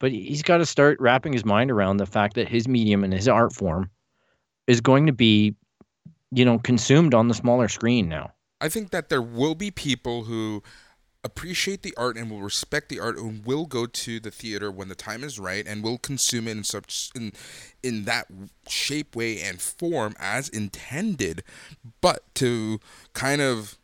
But 0.00 0.10
he's 0.10 0.42
got 0.42 0.58
to 0.58 0.66
start 0.66 0.98
wrapping 0.98 1.32
his 1.32 1.44
mind 1.44 1.70
around 1.70 1.98
the 1.98 2.06
fact 2.06 2.34
that 2.34 2.48
his 2.48 2.66
medium 2.66 3.04
and 3.04 3.12
his 3.12 3.28
art 3.28 3.52
form 3.52 3.90
is 4.66 4.80
going 4.80 5.06
to 5.06 5.12
be, 5.12 5.54
you 6.30 6.44
know, 6.44 6.58
consumed 6.58 7.14
on 7.14 7.28
the 7.28 7.34
smaller 7.34 7.68
screen 7.68 8.08
now. 8.08 8.32
I 8.60 8.68
think 8.68 8.90
that 8.90 9.08
there 9.08 9.22
will 9.22 9.54
be 9.54 9.70
people 9.70 10.24
who 10.24 10.62
appreciate 11.22 11.82
the 11.82 11.94
art 11.96 12.16
and 12.16 12.30
will 12.30 12.40
respect 12.40 12.88
the 12.88 13.00
art 13.00 13.18
and 13.18 13.44
will 13.44 13.66
go 13.66 13.86
to 13.86 14.20
the 14.20 14.30
theater 14.30 14.70
when 14.70 14.88
the 14.88 14.94
time 14.94 15.22
is 15.22 15.38
right 15.38 15.66
and 15.66 15.82
will 15.82 15.98
consume 15.98 16.48
it 16.48 16.52
in 16.52 16.64
such 16.64 17.10
in 17.14 17.32
in 17.82 18.04
that 18.04 18.26
shape 18.68 19.14
way 19.14 19.40
and 19.40 19.60
form 19.60 20.14
as 20.18 20.48
intended 20.48 21.42
but 22.00 22.22
to 22.34 22.80
kind 23.12 23.42
of 23.42 23.78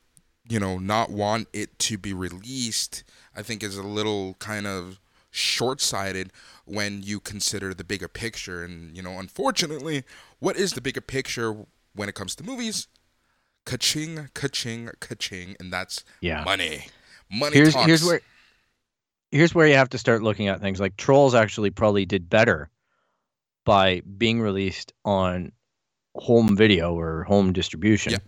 you 0.48 0.58
know 0.58 0.78
not 0.78 1.10
want 1.10 1.46
it 1.52 1.78
to 1.78 1.98
be 1.98 2.14
released 2.14 3.04
i 3.34 3.42
think 3.42 3.62
is 3.62 3.76
a 3.76 3.82
little 3.82 4.34
kind 4.38 4.66
of 4.66 4.98
short-sighted 5.30 6.32
when 6.64 7.02
you 7.02 7.20
consider 7.20 7.74
the 7.74 7.84
bigger 7.84 8.08
picture 8.08 8.64
and 8.64 8.96
you 8.96 9.02
know 9.02 9.18
unfortunately 9.18 10.02
what 10.38 10.56
is 10.56 10.72
the 10.72 10.80
bigger 10.80 11.02
picture 11.02 11.66
when 11.96 12.08
it 12.08 12.14
comes 12.14 12.34
to 12.36 12.44
movies 12.44 12.88
ka-ching 13.64 14.28
ka-ching 14.34 14.88
ka-ching 15.00 15.56
and 15.58 15.72
that's 15.72 16.04
Yeah. 16.20 16.44
money 16.44 16.86
money 17.30 17.56
here's 17.56 17.74
talks. 17.74 17.86
here's 17.86 18.04
where 18.04 18.20
here's 19.32 19.54
where 19.54 19.66
you 19.66 19.74
have 19.74 19.88
to 19.90 19.98
start 19.98 20.22
looking 20.22 20.46
at 20.48 20.60
things 20.60 20.78
like 20.78 20.96
trolls 20.96 21.34
actually 21.34 21.70
probably 21.70 22.06
did 22.06 22.30
better 22.30 22.70
by 23.64 24.02
being 24.16 24.40
released 24.40 24.92
on 25.04 25.50
home 26.14 26.56
video 26.56 26.94
or 26.94 27.24
home 27.24 27.52
distribution 27.52 28.12
Yeah. 28.12 28.18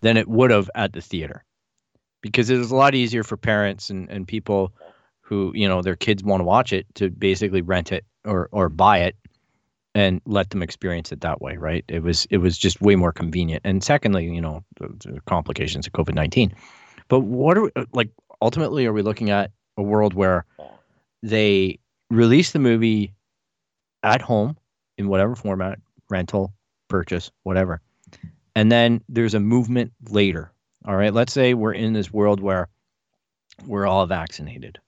than 0.00 0.16
it 0.16 0.26
would 0.28 0.50
have 0.50 0.70
at 0.74 0.92
the 0.94 1.02
theater 1.02 1.44
because 2.22 2.48
it 2.50 2.56
was 2.56 2.70
a 2.70 2.76
lot 2.76 2.94
easier 2.94 3.22
for 3.22 3.36
parents 3.36 3.90
and, 3.90 4.08
and 4.10 4.26
people 4.26 4.72
who 5.20 5.52
you 5.54 5.68
know 5.68 5.82
their 5.82 5.96
kids 5.96 6.22
want 6.24 6.40
to 6.40 6.44
watch 6.44 6.72
it 6.72 6.86
to 6.94 7.10
basically 7.10 7.60
rent 7.60 7.92
it 7.92 8.04
or 8.24 8.48
or 8.52 8.68
buy 8.70 9.00
it 9.00 9.16
and 9.96 10.20
let 10.26 10.50
them 10.50 10.62
experience 10.62 11.10
it 11.10 11.22
that 11.22 11.40
way 11.40 11.56
right? 11.56 11.84
It 11.88 12.02
was 12.02 12.26
it 12.30 12.38
was 12.38 12.58
just 12.58 12.80
way 12.82 12.96
more 12.96 13.12
convenient. 13.12 13.62
And 13.64 13.82
secondly 13.82 14.26
you 14.26 14.40
know 14.40 14.62
the, 14.78 15.20
complications 15.26 15.86
of 15.86 15.92
covid-19 15.94 16.52
but 17.08 17.20
what 17.20 17.56
are 17.56 17.70
uh, 17.74 17.86
like 17.92 18.10
ultimately 18.42 18.86
are 18.86 18.92
we 18.92 19.02
looking 19.02 19.30
at 19.30 19.50
a 19.76 19.82
world 19.82 20.14
where 20.14 20.44
they 21.22 21.78
release 22.10 22.52
the 22.52 22.58
movie 22.58 23.14
at 24.02 24.20
home 24.20 24.56
in 24.98 25.08
whatever 25.08 25.34
format 25.34 25.78
rental 26.10 26.52
purchase 26.88 27.30
whatever 27.42 27.80
and 28.54 28.70
then 28.70 29.00
there's 29.08 29.34
a 29.34 29.40
movement 29.40 29.92
later 30.10 30.52
all 30.86 30.94
right? 30.96 31.12
Let's 31.12 31.32
say 31.32 31.54
we're 31.54 31.72
in 31.72 31.94
this 31.94 32.12
world 32.12 32.40
where 32.40 32.68
we're 33.66 33.86
all 33.86 34.06
vaccinated 34.06 34.78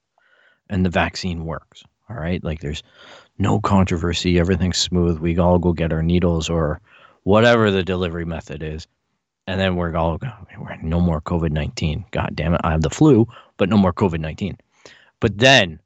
and 0.69 0.85
the 0.85 0.89
vaccine 0.89 1.45
works 1.45 1.83
all 2.09 2.15
right? 2.15 2.43
Like 2.43 2.59
there's 2.59 2.83
no 3.39 3.59
controversy 3.59 4.37
everything's 4.39 4.77
smooth 4.77 5.17
we 5.19 5.37
all 5.39 5.57
go 5.57 5.73
get 5.73 5.91
our 5.93 6.03
needles 6.03 6.49
or 6.49 6.79
whatever 7.23 7.71
the 7.71 7.83
delivery 7.83 8.25
method 8.25 8.61
is 8.61 8.87
and 9.47 9.59
then 9.59 9.75
we're 9.75 9.95
all 9.95 10.19
we're 10.59 10.75
no 10.83 10.99
more 11.01 11.21
COVID 11.21 11.49
nineteen. 11.49 12.05
God 12.11 12.35
damn 12.35 12.53
it, 12.53 12.61
I 12.63 12.69
have 12.69 12.83
the 12.83 12.89
flu, 12.91 13.27
but 13.57 13.67
no 13.67 13.77
more 13.77 13.91
COVID 13.91 14.19
nineteen. 14.19 14.57
But 15.19 15.39
then 15.39 15.79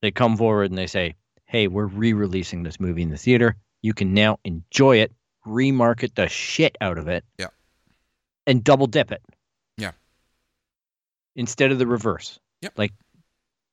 they 0.00 0.12
come 0.12 0.36
forward 0.36 0.70
and 0.70 0.78
they 0.78 0.86
say, 0.86 1.16
"Hey, 1.46 1.66
we're 1.66 1.86
re-releasing 1.86 2.62
this 2.62 2.78
movie 2.78 3.02
in 3.02 3.10
the 3.10 3.16
theater. 3.16 3.56
You 3.82 3.94
can 3.94 4.14
now 4.14 4.38
enjoy 4.44 4.98
it, 4.98 5.12
remarket 5.44 6.14
the 6.14 6.28
shit 6.28 6.76
out 6.80 6.98
of 6.98 7.08
it, 7.08 7.24
Yeah. 7.36 7.48
and 8.46 8.62
double 8.62 8.86
dip 8.86 9.10
it. 9.10 9.22
Yeah. 9.76 9.90
Instead 11.34 11.72
of 11.72 11.80
the 11.80 11.86
reverse. 11.86 12.38
Yep. 12.62 12.78
Like 12.78 12.92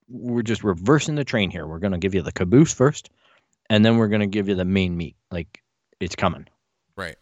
we're 0.08 0.42
just 0.42 0.64
reversing 0.64 1.16
the 1.16 1.24
train 1.24 1.50
here. 1.50 1.68
We're 1.68 1.80
gonna 1.80 1.98
give 1.98 2.14
you 2.16 2.22
the 2.22 2.32
caboose 2.32 2.74
first, 2.74 3.10
and 3.70 3.86
then 3.86 3.98
we're 3.98 4.08
gonna 4.08 4.28
give 4.28 4.48
you 4.48 4.56
the 4.56 4.66
main 4.66 4.96
meat. 4.98 5.16
Like 5.32 5.62
it's 6.00 6.16
coming. 6.16 6.48
right 6.96 7.16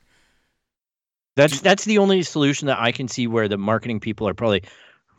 That's 1.35 1.61
that's 1.61 1.85
the 1.85 1.99
only 1.99 2.23
solution 2.23 2.67
that 2.67 2.79
I 2.79 2.91
can 2.91 3.07
see 3.07 3.27
where 3.27 3.47
the 3.47 3.57
marketing 3.57 3.99
people 3.99 4.27
are 4.27 4.33
probably 4.33 4.63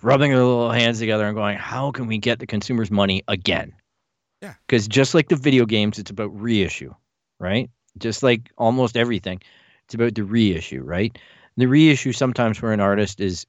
rubbing 0.02 0.30
their 0.30 0.40
little 0.40 0.70
hands 0.70 0.98
together 0.98 1.26
and 1.26 1.34
going, 1.34 1.56
"How 1.56 1.90
can 1.90 2.06
we 2.06 2.18
get 2.18 2.38
the 2.38 2.46
consumers' 2.46 2.90
money 2.90 3.22
again?" 3.28 3.72
Yeah. 4.42 4.54
Because 4.66 4.86
just 4.86 5.14
like 5.14 5.28
the 5.28 5.36
video 5.36 5.64
games, 5.64 5.98
it's 5.98 6.10
about 6.10 6.38
reissue, 6.38 6.94
right? 7.40 7.70
Just 7.98 8.22
like 8.22 8.50
almost 8.58 8.96
everything, 8.96 9.40
it's 9.84 9.94
about 9.94 10.14
the 10.14 10.24
reissue, 10.24 10.82
right? 10.82 11.16
The 11.56 11.66
reissue 11.66 12.12
sometimes 12.12 12.58
for 12.58 12.72
an 12.72 12.80
artist 12.80 13.20
is 13.20 13.46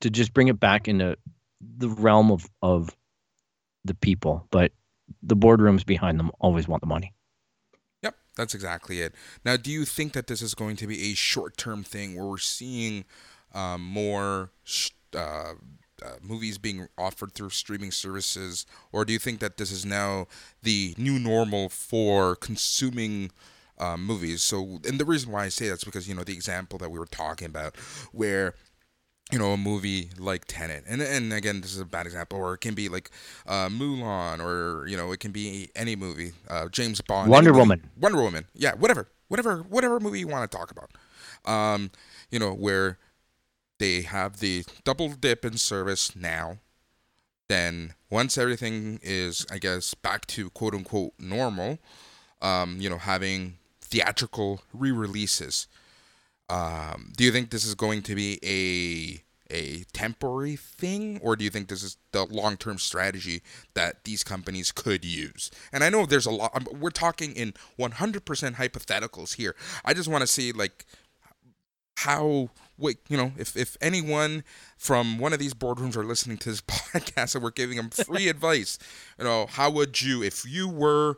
to 0.00 0.10
just 0.10 0.32
bring 0.32 0.48
it 0.48 0.60
back 0.60 0.86
into 0.86 1.16
the 1.60 1.88
realm 1.88 2.30
of 2.30 2.48
of 2.62 2.94
the 3.88 3.94
people, 3.94 4.46
but 4.50 4.72
the 5.22 5.36
boardrooms 5.36 5.84
behind 5.84 6.18
them 6.18 6.30
always 6.38 6.68
want 6.68 6.80
the 6.80 6.86
money. 6.86 7.14
Yep, 8.02 8.14
that's 8.36 8.54
exactly 8.54 9.00
it. 9.00 9.14
Now, 9.44 9.56
do 9.56 9.70
you 9.70 9.84
think 9.84 10.12
that 10.12 10.28
this 10.28 10.42
is 10.42 10.54
going 10.54 10.76
to 10.76 10.86
be 10.86 11.10
a 11.10 11.14
short-term 11.14 11.82
thing 11.82 12.14
where 12.14 12.26
we're 12.26 12.38
seeing 12.38 13.04
um, 13.54 13.82
more 13.82 14.50
uh, 15.16 15.18
uh, 15.18 15.54
movies 16.22 16.58
being 16.58 16.88
offered 16.96 17.32
through 17.32 17.50
streaming 17.50 17.90
services, 17.90 18.66
or 18.92 19.04
do 19.04 19.12
you 19.12 19.18
think 19.18 19.40
that 19.40 19.56
this 19.56 19.72
is 19.72 19.84
now 19.84 20.26
the 20.62 20.94
new 20.98 21.18
normal 21.18 21.68
for 21.68 22.36
consuming? 22.36 23.30
Um, 23.80 24.04
movies. 24.04 24.42
So, 24.42 24.80
and 24.88 24.98
the 24.98 25.04
reason 25.04 25.30
why 25.30 25.44
I 25.44 25.50
say 25.50 25.68
that's 25.68 25.84
because 25.84 26.08
you 26.08 26.14
know 26.16 26.24
the 26.24 26.32
example 26.32 26.80
that 26.80 26.90
we 26.90 26.98
were 26.98 27.06
talking 27.06 27.46
about, 27.46 27.76
where 28.10 28.56
you 29.30 29.38
know 29.38 29.52
a 29.52 29.56
movie 29.56 30.10
like 30.18 30.44
Tenet, 30.46 30.84
and 30.88 31.02
and 31.02 31.32
again 31.32 31.60
this 31.60 31.74
is 31.74 31.80
a 31.80 31.84
bad 31.84 32.06
example, 32.06 32.38
or 32.38 32.54
it 32.54 32.60
can 32.60 32.74
be 32.74 32.88
like 32.88 33.10
uh, 33.46 33.68
Mulan, 33.68 34.40
or 34.40 34.86
you 34.86 34.96
know 34.96 35.12
it 35.12 35.20
can 35.20 35.32
be 35.32 35.70
any 35.76 35.96
movie, 35.96 36.32
uh, 36.48 36.68
James 36.68 37.00
Bond, 37.00 37.30
Wonder 37.30 37.52
Woman. 37.52 37.90
Wonder 38.00 38.22
Woman, 38.22 38.46
yeah, 38.54 38.74
whatever, 38.74 39.08
whatever, 39.28 39.58
whatever 39.68 40.00
movie 40.00 40.20
you 40.20 40.28
want 40.28 40.50
to 40.50 40.56
talk 40.56 40.70
about, 40.70 40.90
um, 41.50 41.90
you 42.30 42.38
know 42.38 42.52
where 42.52 42.98
they 43.78 44.02
have 44.02 44.40
the 44.40 44.64
double 44.84 45.10
dip 45.10 45.44
in 45.44 45.56
service 45.58 46.16
now. 46.16 46.58
Then 47.48 47.94
once 48.10 48.36
everything 48.36 49.00
is, 49.02 49.46
I 49.50 49.58
guess, 49.58 49.94
back 49.94 50.26
to 50.28 50.50
quote 50.50 50.74
unquote 50.74 51.12
normal, 51.18 51.78
um, 52.42 52.78
you 52.80 52.90
know, 52.90 52.98
having 52.98 53.58
theatrical 53.80 54.60
re-releases. 54.74 55.66
Um, 56.48 57.12
do 57.16 57.24
you 57.24 57.32
think 57.32 57.50
this 57.50 57.64
is 57.64 57.74
going 57.74 58.02
to 58.02 58.14
be 58.14 58.38
a 58.42 59.22
a 59.50 59.84
temporary 59.94 60.56
thing, 60.56 61.18
or 61.22 61.34
do 61.34 61.42
you 61.42 61.50
think 61.50 61.68
this 61.68 61.82
is 61.82 61.96
the 62.12 62.24
long-term 62.26 62.78
strategy 62.78 63.42
that 63.74 64.04
these 64.04 64.22
companies 64.22 64.72
could 64.72 65.04
use? 65.04 65.50
And 65.72 65.82
I 65.82 65.88
know 65.88 66.04
there's 66.04 66.26
a 66.26 66.30
lot. 66.30 66.54
um, 66.54 66.66
We're 66.78 66.90
talking 66.90 67.32
in 67.32 67.54
100% 67.78 68.56
hypotheticals 68.56 69.36
here. 69.36 69.56
I 69.84 69.94
just 69.94 70.08
want 70.08 70.20
to 70.20 70.26
see 70.26 70.52
like 70.52 70.84
how 71.98 72.48
wait 72.76 72.98
you 73.08 73.16
know 73.16 73.32
if 73.36 73.56
if 73.56 73.76
anyone 73.80 74.44
from 74.76 75.18
one 75.18 75.32
of 75.32 75.38
these 75.40 75.52
boardrooms 75.52 75.96
are 75.96 76.04
listening 76.04 76.36
to 76.38 76.50
this 76.50 76.60
podcast 76.62 77.34
and 77.34 77.42
we're 77.42 77.50
giving 77.50 77.76
them 77.76 77.90
free 77.90 78.28
advice 78.34 78.78
you 79.18 79.24
know 79.24 79.46
how 79.46 79.68
would 79.68 80.00
you 80.00 80.22
if 80.22 80.44
you 80.46 80.68
were 80.68 81.16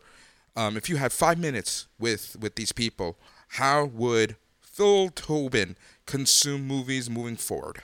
um, 0.57 0.77
if 0.77 0.89
you 0.89 0.97
had 0.97 1.13
five 1.13 1.39
minutes 1.39 1.87
with 1.99 2.37
with 2.41 2.55
these 2.55 2.73
people 2.73 3.19
how 3.49 3.85
would 3.85 4.37
phil 4.81 5.11
tobin 5.11 5.77
consume 6.07 6.67
movies 6.67 7.11
moving 7.11 7.37
forward 7.37 7.83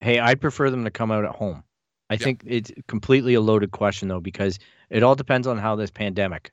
Hey, 0.00 0.18
I'd 0.20 0.40
prefer 0.40 0.70
them 0.70 0.84
to 0.84 0.90
come 0.92 1.10
out 1.10 1.24
at 1.24 1.32
home. 1.32 1.64
I 2.08 2.14
Yeah. 2.14 2.18
think 2.18 2.42
it's 2.46 2.70
completely 2.86 3.34
a 3.34 3.40
loaded 3.40 3.72
question 3.72 4.06
though, 4.08 4.20
because 4.20 4.58
it 4.90 5.02
all 5.02 5.16
depends 5.16 5.46
on 5.48 5.58
how 5.58 5.74
this 5.76 5.90
pandemic 5.90 6.52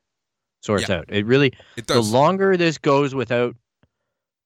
sorts 0.61 0.89
Yeah. 0.89 0.95
out. 0.97 1.05
It 1.09 1.25
really 1.27 1.53
it 1.77 1.85
does. 1.85 2.09
the 2.11 2.17
longer 2.17 2.57
this 2.57 2.77
goes 2.79 3.13
without 3.15 3.55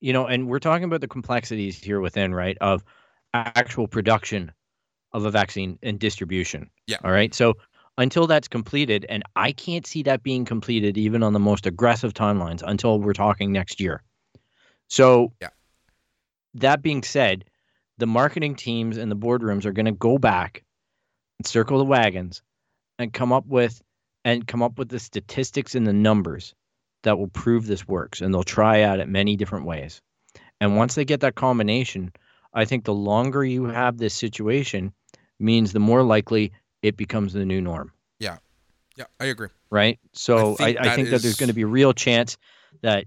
you 0.01 0.11
know, 0.13 0.25
and 0.27 0.47
we're 0.47 0.59
talking 0.59 0.83
about 0.85 1.01
the 1.01 1.07
complexities 1.09 1.77
here 1.81 1.99
within, 1.99 2.33
right, 2.33 2.57
of 2.61 2.83
actual 3.33 3.85
production 3.87 4.51
of 5.13 5.25
a 5.25 5.31
vaccine 5.31 5.77
and 5.83 5.99
distribution. 5.99 6.69
Yeah. 6.87 6.97
All 7.03 7.11
right. 7.11 7.33
So 7.33 7.55
until 7.97 8.25
that's 8.27 8.47
completed, 8.47 9.05
and 9.09 9.23
I 9.35 9.51
can't 9.51 9.85
see 9.85 10.03
that 10.03 10.23
being 10.23 10.45
completed 10.45 10.97
even 10.97 11.23
on 11.23 11.33
the 11.33 11.39
most 11.39 11.65
aggressive 11.65 12.13
timelines 12.13 12.63
until 12.65 12.99
we're 13.01 13.11
talking 13.13 13.51
next 13.51 13.79
year. 13.81 14.01
So, 14.89 15.33
Yeah. 15.41 15.49
that 16.55 16.81
being 16.81 17.03
said, 17.03 17.45
the 17.97 18.07
marketing 18.07 18.55
teams 18.55 18.97
and 18.97 19.11
the 19.11 19.15
boardrooms 19.15 19.65
are 19.65 19.71
going 19.73 19.85
to 19.85 19.91
go 19.91 20.17
back 20.17 20.63
and 21.39 21.47
circle 21.47 21.77
the 21.77 21.85
wagons 21.85 22.41
and 22.97 23.13
come 23.13 23.31
up 23.31 23.45
with 23.45 23.81
and 24.25 24.45
come 24.47 24.61
up 24.61 24.77
with 24.77 24.89
the 24.89 24.99
statistics 24.99 25.75
and 25.75 25.87
the 25.87 25.93
numbers 25.93 26.53
that 27.03 27.17
will 27.17 27.27
prove 27.27 27.65
this 27.65 27.87
works 27.87 28.21
and 28.21 28.33
they'll 28.33 28.43
try 28.43 28.81
out 28.81 28.99
it 28.99 29.07
many 29.07 29.35
different 29.35 29.65
ways 29.65 30.01
and 30.59 30.75
once 30.75 30.95
they 30.95 31.05
get 31.05 31.21
that 31.21 31.35
combination 31.35 32.11
i 32.53 32.65
think 32.65 32.83
the 32.83 32.93
longer 32.93 33.43
you 33.43 33.65
have 33.65 33.97
this 33.97 34.13
situation 34.13 34.93
means 35.39 35.71
the 35.71 35.79
more 35.79 36.03
likely 36.03 36.51
it 36.81 36.97
becomes 36.97 37.31
the 37.31 37.45
new 37.45 37.61
norm 37.61 37.93
Yeah, 38.19 38.37
yeah 38.97 39.05
I 39.19 39.25
agree. 39.25 39.47
right 39.71 39.97
so 40.13 40.55
i, 40.59 40.65
think 40.65 40.79
I, 40.79 40.83
that 40.83 40.95
think 40.95 41.09
that 41.11 41.21
there's 41.21 41.37
going 41.37 41.47
to 41.47 41.53
be 41.53 41.61
a 41.61 41.67
real 41.67 41.93
chance 41.93 42.37
that 42.81 43.05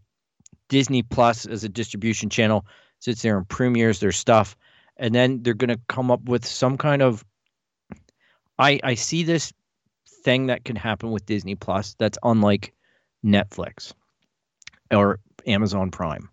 disney 0.72 1.02
plus 1.02 1.44
as 1.44 1.64
a 1.64 1.68
distribution 1.68 2.30
channel 2.30 2.64
sits 2.98 3.20
there 3.20 3.36
and 3.36 3.46
premieres 3.46 4.00
their 4.00 4.10
stuff. 4.10 4.56
And 4.96 5.14
then 5.14 5.42
they're 5.42 5.52
going 5.52 5.68
to 5.68 5.80
come 5.86 6.10
up 6.10 6.22
with 6.22 6.46
some 6.46 6.78
kind 6.78 7.02
of 7.02 7.22
i 8.58 8.80
i 8.82 8.94
see 8.94 9.22
this 9.22 9.52
thing 10.24 10.46
that 10.46 10.64
can 10.64 10.76
happen 10.76 11.10
with 11.10 11.26
disney 11.26 11.54
plus 11.54 11.94
that's 11.98 12.16
unlike 12.22 12.72
netflix 13.24 13.92
or 14.90 15.20
amazon 15.46 15.90
prime. 15.90 16.30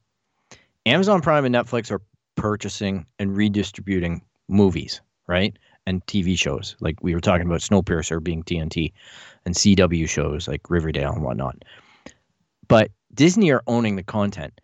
Amazon 0.86 1.22
prime 1.22 1.44
and 1.44 1.54
netflix 1.54 1.92
are 1.92 2.02
purchasing 2.36 3.06
and 3.20 3.36
redistributing 3.36 4.22
movies 4.48 5.02
right? 5.28 5.60
And 5.86 6.06
tv 6.06 6.38
shows. 6.38 6.78
Like 6.80 7.04
we 7.04 7.14
were 7.14 7.20
talking 7.20 7.46
about 7.46 7.60
snowpiercer 7.60 8.24
being 8.24 8.44
tnt 8.44 8.94
and 9.46 9.54
cw 9.54 10.08
shows 10.08 10.48
like 10.48 10.70
riverdale 10.70 11.12
and 11.12 11.24
whatnot. 11.24 11.66
But 12.70 12.92
disney 13.14 13.52
are 13.52 13.64
owning 13.68 13.96
the 13.96 14.04
content 14.04 14.60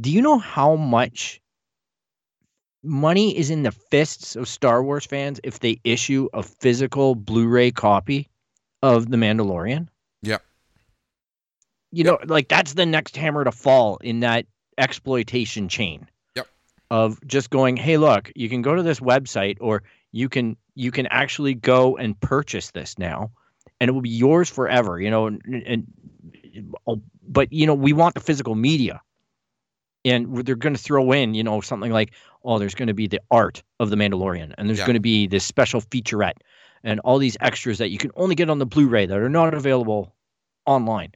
do 0.00 0.10
you 0.10 0.22
know 0.22 0.38
how 0.38 0.76
much 0.76 1.42
money 2.82 3.36
is 3.36 3.50
in 3.50 3.62
the 3.62 3.72
fists 3.72 4.36
of 4.36 4.48
Star 4.48 4.82
Wars 4.82 5.06
fans 5.06 5.40
if 5.44 5.60
they 5.60 5.80
issue 5.84 6.28
a 6.32 6.42
physical 6.42 7.14
Blu-ray 7.14 7.70
copy 7.70 8.28
of 8.82 9.10
The 9.10 9.16
Mandalorian? 9.16 9.88
Yep. 10.22 10.42
You 11.92 12.04
know, 12.04 12.18
like 12.24 12.48
that's 12.48 12.74
the 12.74 12.86
next 12.86 13.16
hammer 13.16 13.44
to 13.44 13.52
fall 13.52 13.98
in 13.98 14.20
that 14.20 14.46
exploitation 14.78 15.68
chain. 15.68 16.08
Yep. 16.36 16.48
Of 16.90 17.26
just 17.26 17.50
going, 17.50 17.76
"Hey, 17.76 17.96
look, 17.98 18.32
you 18.34 18.48
can 18.48 18.62
go 18.62 18.74
to 18.74 18.82
this 18.82 19.00
website 19.00 19.58
or 19.60 19.82
you 20.10 20.28
can 20.28 20.56
you 20.74 20.90
can 20.90 21.06
actually 21.08 21.54
go 21.54 21.96
and 21.96 22.18
purchase 22.18 22.70
this 22.70 22.98
now 22.98 23.30
and 23.78 23.88
it 23.88 23.92
will 23.92 24.00
be 24.00 24.10
yours 24.10 24.48
forever, 24.48 25.00
you 25.00 25.10
know, 25.10 25.26
and, 25.26 25.42
and 25.44 25.86
Oh, 26.86 27.00
but 27.26 27.52
you 27.52 27.66
know, 27.66 27.74
we 27.74 27.92
want 27.92 28.14
the 28.14 28.20
physical 28.20 28.54
media 28.54 29.00
and 30.04 30.44
they're 30.44 30.56
going 30.56 30.74
to 30.74 30.82
throw 30.82 31.12
in, 31.12 31.32
you 31.34 31.44
know, 31.44 31.60
something 31.60 31.92
like, 31.92 32.12
oh, 32.44 32.58
there's 32.58 32.74
going 32.74 32.88
to 32.88 32.94
be 32.94 33.06
the 33.06 33.20
art 33.30 33.62
of 33.78 33.90
the 33.90 33.96
Mandalorian, 33.96 34.52
and 34.58 34.68
there's 34.68 34.80
Yeah. 34.80 34.86
going 34.86 34.94
to 34.94 35.00
be 35.00 35.28
this 35.28 35.44
special 35.44 35.80
featurette, 35.80 36.38
and 36.82 36.98
all 37.00 37.18
these 37.18 37.36
extras 37.40 37.78
that 37.78 37.90
you 37.90 37.98
can 37.98 38.10
only 38.16 38.34
get 38.34 38.50
on 38.50 38.58
the 38.58 38.66
Blu-ray 38.66 39.06
that 39.06 39.16
are 39.16 39.28
not 39.28 39.54
available 39.54 40.12
online, 40.66 41.12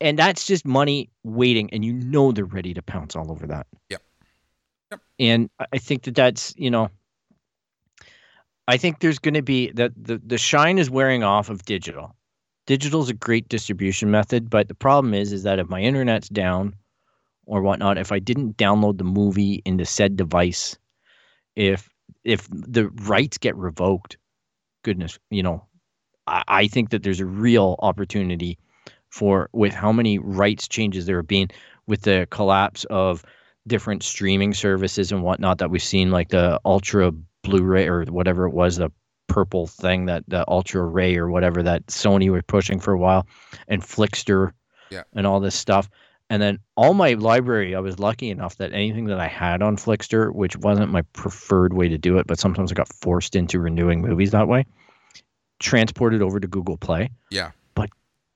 and 0.00 0.18
that's 0.18 0.46
just 0.46 0.64
money 0.64 1.10
waiting, 1.24 1.68
and 1.74 1.84
you 1.84 1.92
know 1.92 2.32
they're 2.32 2.46
ready 2.46 2.72
to 2.72 2.80
pounce 2.82 3.14
all 3.14 3.30
over 3.30 3.46
that. 3.48 3.66
Yep. 3.90 4.02
Yep. 4.92 5.00
And 5.18 5.50
I- 5.58 5.66
I 5.74 5.78
think 5.78 6.04
that 6.04 6.14
that's 6.14 6.54
you 6.56 6.70
know, 6.70 6.88
I 8.66 8.78
think 8.78 9.00
there's 9.00 9.18
going 9.18 9.34
to 9.34 9.42
be 9.42 9.72
that 9.72 9.92
the 9.96 10.18
the 10.24 10.38
shine 10.38 10.78
is 10.78 10.88
wearing 10.88 11.22
off 11.22 11.50
of 11.50 11.64
digital. 11.64 12.16
Digital 12.66 13.02
is 13.02 13.08
a 13.08 13.14
great 13.14 13.48
distribution 13.48 14.10
method, 14.10 14.48
but 14.48 14.68
the 14.68 14.74
problem 14.74 15.14
is 15.14 15.32
is 15.32 15.42
that 15.42 15.58
if 15.58 15.68
my 15.68 15.80
internet's 15.80 16.28
down 16.28 16.74
or 17.44 17.60
whatnot, 17.60 17.98
if 17.98 18.12
I 18.12 18.20
didn't 18.20 18.56
download 18.56 18.98
the 18.98 19.04
movie 19.04 19.62
into 19.64 19.84
said 19.84 20.16
device, 20.16 20.76
if 21.56 21.88
if 22.24 22.48
the 22.50 22.88
rights 22.88 23.38
get 23.38 23.56
revoked, 23.56 24.16
goodness, 24.82 25.18
you 25.30 25.42
know, 25.42 25.66
I, 26.26 26.44
I 26.46 26.66
think 26.68 26.90
that 26.90 27.02
there's 27.02 27.20
a 27.20 27.26
real 27.26 27.76
opportunity 27.80 28.58
for 29.10 29.50
with 29.52 29.74
how 29.74 29.92
many 29.92 30.18
rights 30.18 30.68
changes 30.68 31.06
there 31.06 31.16
have 31.16 31.26
been 31.26 31.48
with 31.86 32.02
the 32.02 32.28
collapse 32.30 32.84
of 32.90 33.24
different 33.66 34.02
streaming 34.02 34.54
services 34.54 35.12
and 35.12 35.22
whatnot 35.22 35.58
that 35.58 35.70
we've 35.70 35.82
seen, 35.82 36.10
like 36.10 36.28
the 36.28 36.60
Ultra 36.64 37.12
Blu-ray 37.42 37.88
or 37.88 38.04
whatever 38.04 38.46
it 38.46 38.54
was, 38.54 38.76
the 38.76 38.90
purple 39.32 39.66
thing 39.66 40.06
that 40.06 40.24
the 40.28 40.44
Ultra 40.48 40.84
Ray 40.84 41.16
or 41.16 41.30
whatever 41.30 41.62
that 41.62 41.86
Sony 41.86 42.30
was 42.30 42.42
pushing 42.46 42.78
for 42.80 42.92
a 42.92 42.98
while, 42.98 43.26
and 43.68 43.82
Flixster, 43.82 44.52
Yeah. 44.90 45.02
and 45.14 45.26
all 45.26 45.40
this 45.40 45.54
stuff. 45.54 45.88
And 46.28 46.40
then 46.42 46.58
all 46.76 46.94
my 46.94 47.12
library, 47.14 47.74
I 47.74 47.80
was 47.80 47.98
lucky 47.98 48.30
enough 48.30 48.56
that 48.56 48.72
anything 48.72 49.06
that 49.06 49.18
I 49.20 49.26
had 49.28 49.62
on 49.62 49.76
Flixster, 49.76 50.34
which 50.34 50.56
wasn't 50.56 50.90
my 50.92 51.02
preferred 51.12 51.72
way 51.74 51.88
to 51.88 51.98
do 51.98 52.18
it, 52.18 52.26
but 52.26 52.38
sometimes 52.38 52.70
I 52.72 52.74
got 52.74 52.88
forced 52.92 53.34
into 53.36 53.58
renewing 53.60 54.00
movies 54.02 54.30
that 54.32 54.48
way, 54.48 54.64
transported 55.60 56.22
over 56.22 56.40
to 56.40 56.46
Google 56.48 56.76
Play. 56.76 57.10
Yeah. 57.30 57.50
But 57.74 57.90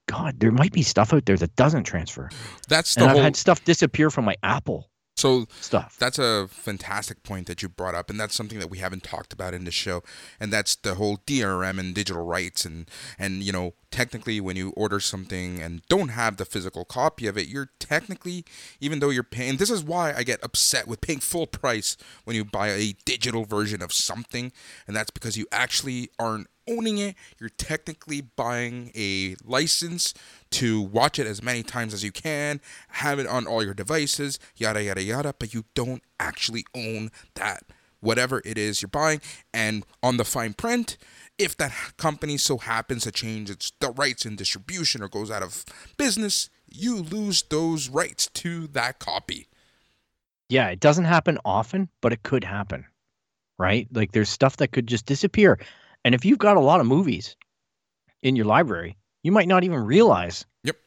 God, 0.07 0.39
there 0.39 0.51
might 0.51 0.71
be 0.71 0.83
stuff 0.83 1.13
out 1.13 1.25
there 1.25 1.37
that 1.37 1.55
doesn't 1.55 1.83
transfer. 1.85 2.29
That's 2.67 2.95
the 2.95 3.01
And 3.01 3.09
I've 3.09 3.15
whole. 3.17 3.23
had 3.23 3.35
stuff 3.35 3.63
disappear 3.65 4.09
from 4.09 4.25
my 4.25 4.35
Apple 4.43 4.89
so 5.17 5.47
stuff. 5.61 5.97
That's 5.99 6.19
a 6.19 6.47
fantastic 6.49 7.23
point 7.23 7.47
that 7.47 7.61
you 7.61 7.69
brought 7.69 7.95
up, 7.95 8.09
and 8.09 8.19
that's 8.19 8.35
something 8.35 8.59
that 8.59 8.69
we 8.69 8.77
haven't 8.77 9.03
talked 9.03 9.33
about 9.33 9.53
in 9.53 9.65
the 9.65 9.71
show, 9.71 10.03
and 10.39 10.53
that's 10.53 10.75
the 10.75 10.95
whole 10.95 11.17
DRM 11.25 11.79
and 11.79 11.95
digital 11.95 12.23
rights, 12.23 12.65
and 12.65 12.89
and 13.17 13.43
you 13.43 13.51
know 13.51 13.73
technically 13.89 14.39
when 14.39 14.55
you 14.55 14.71
order 14.71 14.99
something 14.99 15.61
and 15.61 15.81
don't 15.87 16.09
have 16.09 16.37
the 16.37 16.45
physical 16.45 16.85
copy 16.85 17.25
of 17.25 17.37
it, 17.37 17.47
you're 17.47 17.69
technically 17.79 18.45
even 18.79 18.99
though 18.99 19.09
you're 19.09 19.23
paying. 19.23 19.57
This 19.57 19.71
is 19.71 19.83
why 19.83 20.13
I 20.15 20.23
get 20.23 20.43
upset 20.43 20.87
with 20.87 21.01
paying 21.01 21.19
full 21.19 21.47
price 21.47 21.97
when 22.23 22.35
you 22.35 22.45
buy 22.45 22.69
a 22.69 22.93
digital 23.05 23.45
version 23.45 23.81
of 23.81 23.91
something, 23.91 24.51
and 24.85 24.95
that's 24.95 25.11
because 25.11 25.35
you 25.35 25.47
actually 25.51 26.09
aren't 26.19 26.47
owning 26.67 26.97
it. 26.97 27.15
You're 27.39 27.49
technically 27.49 28.21
buying 28.21 28.91
a 28.95 29.35
license 29.43 30.13
to 30.51 30.81
watch 30.81 31.19
it 31.19 31.27
as 31.27 31.43
many 31.43 31.63
times 31.63 31.93
as 31.93 32.03
you 32.03 32.11
can, 32.11 32.61
have 32.89 33.19
it 33.19 33.27
on 33.27 33.47
all 33.47 33.63
your 33.63 33.73
devices, 33.73 34.39
yada 34.55 34.83
yada 34.83 35.03
yada, 35.03 35.33
but 35.37 35.53
you 35.53 35.65
don't 35.73 36.03
actually 36.19 36.65
own 36.75 37.11
that 37.35 37.63
whatever 37.99 38.41
it 38.45 38.57
is 38.59 38.81
you're 38.81 38.89
buying 38.89 39.19
and 39.53 39.83
on 40.03 40.17
the 40.17 40.23
fine 40.23 40.53
print 40.53 40.97
if 41.39 41.57
that 41.57 41.73
company 41.97 42.37
so 42.37 42.59
happens 42.59 43.03
to 43.03 43.11
change 43.11 43.49
its 43.49 43.71
the 43.79 43.89
rights 43.89 44.23
in 44.23 44.35
distribution 44.35 45.01
or 45.01 45.07
goes 45.07 45.31
out 45.31 45.41
of 45.41 45.65
business 45.97 46.51
you 46.69 46.97
lose 46.97 47.41
those 47.49 47.89
rights 47.89 48.27
to 48.27 48.67
that 48.67 48.99
copy 48.99 49.47
Yeah, 50.49 50.69
it 50.69 50.79
doesn't 50.79 51.05
happen 51.05 51.37
often, 51.43 51.89
but 52.01 52.13
it 52.13 52.23
could 52.23 52.43
happen. 52.43 52.85
Right? 53.59 53.87
Like 53.91 54.11
there's 54.11 54.29
stuff 54.29 54.57
that 54.57 54.71
could 54.71 54.87
just 54.87 55.05
disappear. 55.05 55.59
And 56.07 56.15
if 56.15 56.23
you've 56.23 56.37
got 56.39 56.55
a 56.55 56.61
lot 56.61 56.79
of 56.79 56.87
movies 56.87 57.35
in 58.21 58.37
your 58.37 58.45
library, 58.45 58.95
you 59.23 59.33
might 59.33 59.49
not 59.49 59.65
even 59.65 59.79
realize 59.83 60.45
Yep. 60.63 60.77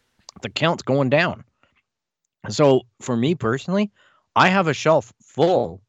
the 0.41 0.49
count's 0.49 0.83
going 0.83 1.11
down. 1.11 1.45
So 2.49 2.87
for 3.03 3.15
me 3.19 3.35
personally, 3.35 3.91
I 4.35 4.49
have 4.49 4.67
a 4.67 4.73
shelf 4.73 5.13
full 5.23 5.83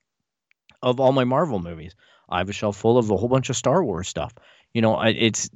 of 0.82 1.00
all 1.00 1.14
my 1.14 1.24
Marvel 1.24 1.60
movies. 1.60 1.96
I 2.28 2.40
have 2.40 2.50
a 2.50 2.52
shelf 2.52 2.76
full 2.76 2.98
of 2.98 3.10
a 3.10 3.16
whole 3.16 3.30
bunch 3.30 3.50
of 3.50 3.56
Star 3.56 3.82
Wars 3.86 4.10
stuff. 4.10 4.34
You 4.74 4.82
know, 4.82 5.02
it's 5.02 5.50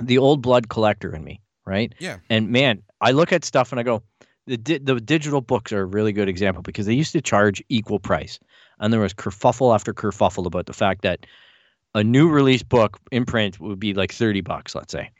the 0.00 0.18
old 0.18 0.40
blood 0.40 0.68
collector 0.68 1.12
in 1.16 1.24
me, 1.24 1.40
right? 1.66 1.92
Yeah. 1.98 2.18
And 2.30 2.50
man, 2.50 2.80
I 3.00 3.10
look 3.10 3.32
at 3.32 3.44
stuff 3.44 3.72
and 3.72 3.80
I 3.80 3.82
go, 3.82 4.04
the 4.46 4.56
di- 4.56 4.78
the 4.78 5.00
digital 5.00 5.40
books 5.40 5.72
are 5.72 5.80
a 5.80 5.84
really 5.84 6.12
good 6.12 6.28
example 6.28 6.62
because 6.62 6.86
they 6.86 6.94
used 6.94 7.10
to 7.14 7.20
charge 7.20 7.60
equal 7.68 7.98
price, 7.98 8.38
and 8.78 8.92
there 8.92 9.00
was 9.00 9.14
kerfuffle 9.14 9.74
after 9.74 9.92
kerfuffle 9.92 10.46
about 10.46 10.66
the 10.66 10.72
fact 10.72 11.02
that 11.02 11.26
a 11.94 12.02
new 12.02 12.28
release 12.28 12.62
book 12.62 12.98
in 13.12 13.24
print 13.24 13.60
would 13.60 13.78
be 13.78 13.94
like 13.94 14.12
thirty 14.12 14.40
bucks, 14.40 14.74
let's 14.74 14.92
say, 14.92 15.10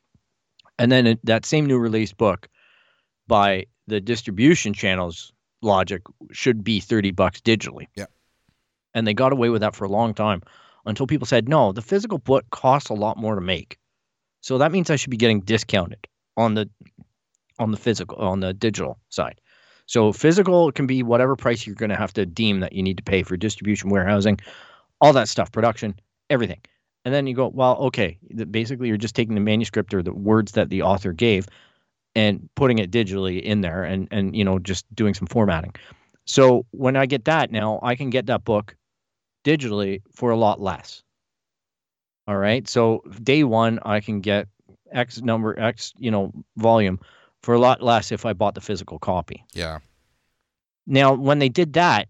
and 0.79 0.91
then 0.91 1.19
that 1.25 1.47
same 1.47 1.67
new 1.67 1.79
release 1.79 2.13
book 2.13 2.49
by 3.27 3.65
the 3.87 4.01
distribution 4.01 4.73
channels 4.73 5.33
logic 5.63 6.03
should 6.31 6.63
be 6.63 6.81
30 6.81 7.11
bucks 7.11 7.41
digitally. 7.41 7.87
Yeah. 7.97 8.07
And 8.95 9.07
they 9.07 9.15
got 9.15 9.33
away 9.33 9.49
with 9.49 9.63
that 9.63 9.75
for 9.75 9.85
a 9.85 9.89
long 9.89 10.15
time 10.15 10.43
until 10.87 11.07
people 11.07 11.27
said, 11.27 11.49
no, 11.49 11.73
the 11.73 11.83
physical 11.83 12.19
book 12.19 12.45
costs 12.51 12.91
a 12.91 12.95
lot 12.95 13.17
more 13.17 13.35
to 13.35 13.41
make. 13.41 13.79
So 14.41 14.59
that 14.59 14.73
means 14.73 14.91
I 14.91 14.97
should 14.97 15.11
be 15.11 15.17
getting 15.17 15.41
discounted 15.41 16.07
on 16.37 16.55
the 16.55 16.69
on 17.59 17.71
the 17.71 17.77
physical 17.77 18.19
on 18.19 18.41
the 18.41 18.53
digital 18.53 18.99
side. 19.09 19.41
So 19.87 20.13
physical 20.13 20.71
can 20.73 20.87
be 20.87 21.03
whatever 21.03 21.37
price 21.37 21.67
you're 21.67 21.77
going 21.77 21.91
to 21.91 21.97
have 21.97 22.13
to 22.15 22.27
deem 22.27 22.61
that 22.61 22.73
you 22.73 22.83
need 22.83 22.97
to 22.99 23.03
pay 23.03 23.23
for 23.23 23.37
distribution, 23.37 23.91
warehousing, 23.91 24.39
all 25.01 25.13
that 25.13 25.29
stuff, 25.29 25.53
production, 25.53 25.95
everything. 26.35 26.61
And 27.05 27.15
then 27.15 27.27
you 27.27 27.35
go, 27.35 27.49
well, 27.49 27.77
okay, 27.77 28.19
basically 28.51 28.89
you're 28.89 28.97
just 28.97 29.15
taking 29.15 29.35
the 29.35 29.41
manuscript 29.41 29.95
or 29.95 30.03
the 30.03 30.13
words 30.13 30.53
that 30.53 30.71
the 30.71 30.83
author 30.83 31.13
gave 31.13 31.47
and 32.15 32.49
putting 32.55 32.79
it 32.79 32.91
digitally 32.91 33.43
in 33.43 33.61
there 33.61 33.83
and 33.83 34.09
and 34.11 34.37
you 34.37 34.45
know 34.45 34.59
just 34.59 34.85
doing 34.95 35.15
some 35.15 35.27
formatting. 35.27 35.75
So 36.27 36.65
when 36.71 36.97
I 36.97 37.07
get 37.07 37.25
that 37.27 37.51
now, 37.51 37.81
I 37.83 37.97
can 37.97 38.11
get 38.11 38.27
that 38.27 38.45
book 38.45 38.77
digitally 39.45 40.03
for 40.13 40.31
a 40.31 40.37
lot 40.37 40.61
less. 40.61 41.03
All 42.27 42.37
right. 42.37 42.67
So 42.67 43.03
day 43.23 43.45
one, 43.45 43.79
I 43.83 44.01
can 44.01 44.21
get 44.21 44.49
X 44.93 45.21
number 45.21 45.59
X, 45.59 45.93
you 45.99 46.11
know, 46.11 46.33
volume 46.57 46.99
for 47.43 47.55
a 47.55 47.59
lot 47.59 47.83
less 47.83 48.11
if 48.11 48.25
I 48.25 48.33
bought 48.33 48.55
the 48.55 48.63
physical 48.63 48.99
copy. 48.99 49.45
Yeah. 49.53 49.81
Now, 50.87 51.15
when 51.15 51.39
they 51.39 51.49
did 51.49 51.75
that, 51.75 52.09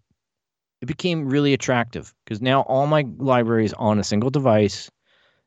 it 0.85 0.87
became 0.87 1.27
really 1.27 1.55
attractive 1.55 2.15
because 2.25 2.43
now 2.43 2.61
all 2.63 2.87
my 2.87 3.07
library 3.17 3.65
is 3.65 3.73
on 3.73 3.99
a 3.99 4.05
single 4.05 4.29
device. 4.29 4.91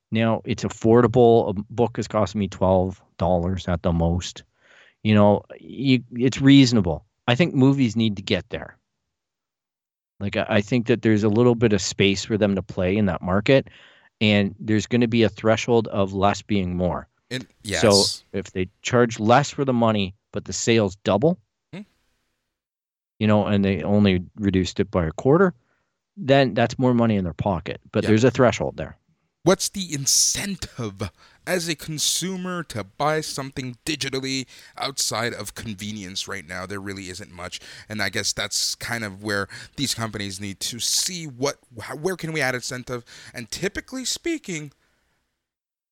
Now 0.10 0.42
it's 0.46 0.64
affordable. 0.64 1.52
A 1.52 1.54
book 1.70 2.00
is 2.00 2.08
costing 2.08 2.40
me 2.40 2.48
twelve 2.48 3.00
dollars 3.20 3.68
at 3.68 3.84
the 3.84 3.92
most. 3.92 4.42
You 5.04 5.14
know, 5.14 5.44
you, 5.60 6.04
it's 6.14 6.42
reasonable. 6.42 7.06
I 7.28 7.36
think 7.36 7.54
movies 7.54 7.96
need 7.96 8.16
to 8.16 8.24
get 8.24 8.50
there. 8.50 8.80
Like 10.20 10.38
I, 10.38 10.46
I 10.50 10.62
think 10.62 10.88
that 10.88 11.04
there's 11.04 11.24
a 11.24 11.30
little 11.30 11.54
bit 11.54 11.72
of 11.72 11.84
space 11.84 12.26
for 12.26 12.36
them 12.36 12.56
to 12.56 12.64
play 12.64 12.98
in 12.98 13.06
that 13.06 13.22
market, 13.22 13.68
and 14.20 14.56
there's 14.60 14.88
going 14.88 15.02
to 15.02 15.08
be 15.08 15.22
a 15.22 15.30
threshold 15.30 15.88
of 15.90 16.14
less 16.14 16.42
being 16.42 16.76
more. 16.76 17.08
And 17.30 17.46
yes. 17.62 17.82
So 17.82 18.04
if 18.34 18.54
they 18.54 18.70
charge 18.82 19.20
less 19.20 19.52
for 19.52 19.66
the 19.66 19.74
money, 19.74 20.16
but 20.32 20.46
the 20.46 20.54
sales 20.54 20.96
double. 21.04 21.38
You 23.20 23.28
know, 23.28 23.46
and 23.46 23.64
they 23.64 23.82
only 23.84 24.24
reduced 24.36 24.80
it 24.80 24.92
by 24.92 25.06
a 25.06 25.12
quarter, 25.12 25.54
then 26.16 26.54
that's 26.54 26.80
more 26.80 26.94
money 26.94 27.16
in 27.16 27.24
their 27.24 27.34
pocket. 27.34 27.80
But 27.92 28.04
Yeah. 28.04 28.10
there's 28.10 28.24
a 28.24 28.32
threshold 28.32 28.78
there. 28.78 28.98
What's 29.44 29.70
the 29.70 29.94
incentive 29.94 31.10
as 31.46 31.70
a 31.70 31.76
consumer 31.76 32.64
to 32.64 32.84
buy 32.84 33.22
something 33.22 33.78
digitally 33.86 34.46
outside 34.78 35.34
of 35.34 35.56
convenience 35.56 36.28
right 36.28 36.46
now? 36.46 36.66
There 36.66 36.82
really 36.82 37.08
isn't 37.10 37.32
much, 37.32 37.62
and 37.88 38.02
I 38.02 38.10
guess 38.10 38.34
that's 38.34 38.76
kind 38.76 39.06
of 39.06 39.24
where 39.24 39.48
these 39.78 39.94
companies 39.94 40.42
need 40.42 40.60
to 40.62 40.80
see 40.80 41.26
what 41.28 41.60
where 41.96 42.18
can 42.18 42.34
we 42.34 42.42
add 42.42 42.56
incentive. 42.56 43.06
And 43.34 43.50
typically 43.50 44.04
speaking, 44.04 44.74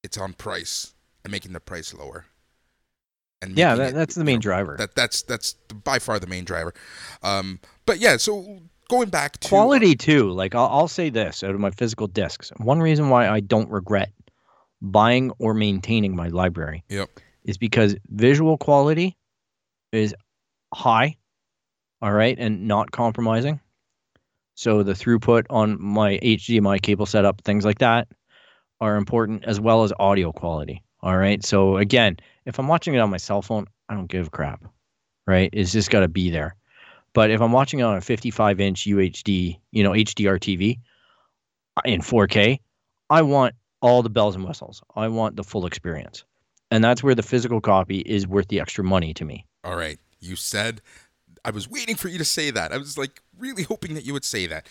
it's 0.03 0.17
on 0.17 0.33
price 0.33 0.93
and 1.23 1.31
making 1.31 1.53
the 1.53 1.61
price 1.61 1.93
lower. 1.93 2.25
And 3.49 3.58
Yeah, 3.58 3.75
that, 3.75 3.89
it, 3.89 3.95
that's 3.95 4.15
the 4.15 4.21
you 4.21 4.25
main 4.25 4.36
know, 4.36 4.41
driver. 4.41 4.75
That 4.77 4.95
that's 4.95 5.21
that's 5.23 5.53
by 5.84 5.99
far 5.99 6.19
the 6.19 6.27
main 6.27 6.45
driver. 6.45 6.73
Um, 7.23 7.60
but 7.86 7.99
yeah, 7.99 8.17
so 8.17 8.60
going 8.89 9.10
back 9.10 9.38
to 9.39 9.49
Quality 9.49 9.95
too. 9.95 10.31
Like 10.31 10.55
I'll, 10.55 10.67
I'll 10.67 10.88
say 10.88 11.10
this 11.10 11.43
out 11.43 11.51
of 11.55 11.60
my 11.60 11.71
physical 11.71 12.08
discs. 12.08 12.51
One 12.58 12.79
reason 12.79 13.10
why 13.10 13.27
I 13.29 13.39
don't 13.39 13.69
regret 13.69 14.12
buying 14.81 15.31
or 15.39 15.53
maintaining 15.53 16.15
my 16.15 16.27
library 16.27 16.84
Yep. 16.89 17.10
is 17.43 17.58
because 17.58 17.95
visual 18.10 18.58
quality 18.58 19.17
is 19.91 20.13
high, 20.73 21.17
all 22.01 22.12
right, 22.12 22.38
and 22.38 22.67
not 22.67 22.91
compromising. 22.91 23.60
So 24.55 24.84
the 24.84 24.93
throughput 24.93 25.45
on 25.49 25.81
my 25.81 26.17
HDMI 26.21 26.81
cable 26.81 27.05
setup, 27.05 27.41
things 27.41 27.65
like 27.65 27.79
that, 27.79 28.08
are 28.79 28.95
important 28.95 29.43
as 29.45 29.60
well 29.60 29.84
as 29.84 29.91
audio 29.99 30.31
quality. 30.31 30.84
All 31.05 31.15
right. 31.15 31.45
So 31.45 31.77
again, 31.77 32.17
if 32.45 32.57
I'm 32.59 32.67
watching 32.67 32.95
it 32.95 32.99
on 32.99 33.11
my 33.11 33.17
cell 33.17 33.43
phone, 33.43 33.67
I 33.87 33.93
don't 33.93 34.07
give 34.07 34.27
a 34.27 34.29
crap. 34.31 34.65
Right? 35.27 35.51
It's 35.53 35.71
just 35.71 35.91
got 35.91 35.99
to 36.01 36.07
be 36.07 36.31
there. 36.31 36.55
But 37.13 37.31
if 37.31 37.41
I'm 37.41 37.51
watching 37.51 37.79
it 37.79 37.83
on 37.83 37.95
a 37.95 38.01
55 38.01 38.59
inch 38.59 38.85
UHD, 38.85 39.59
you 39.71 39.83
know, 39.83 39.91
HDR 39.91 40.39
TV 40.39 40.79
uh, 41.77 41.81
in 41.85 42.01
4K, 42.01 42.59
I 43.09 43.21
want 43.21 43.53
all 43.81 44.01
the 44.01 44.09
bells 44.09 44.35
and 44.35 44.45
whistles. 44.45 44.81
I 44.95 45.07
want 45.07 45.35
the 45.35 45.43
full 45.43 45.67
experience. 45.67 46.23
And 46.71 46.83
that's 46.83 47.03
where 47.03 47.15
the 47.15 47.23
physical 47.23 47.61
copy 47.61 47.99
is 47.99 48.27
worth 48.27 48.47
the 48.47 48.59
extra 48.59 48.83
money 48.83 49.13
to 49.13 49.23
me. 49.23 49.45
All 49.63 49.75
right. 49.75 49.99
You 50.19 50.35
said 50.35 50.81
I 51.45 51.51
was 51.51 51.69
waiting 51.69 51.95
for 51.95 52.07
you 52.07 52.17
to 52.17 52.25
say 52.25 52.49
that. 52.49 52.73
I 52.73 52.77
was 52.77 52.97
like 52.97 53.21
really 53.37 53.63
hoping 53.63 53.93
that 53.93 54.05
you 54.05 54.13
would 54.13 54.25
say 54.25 54.47
that. 54.47 54.67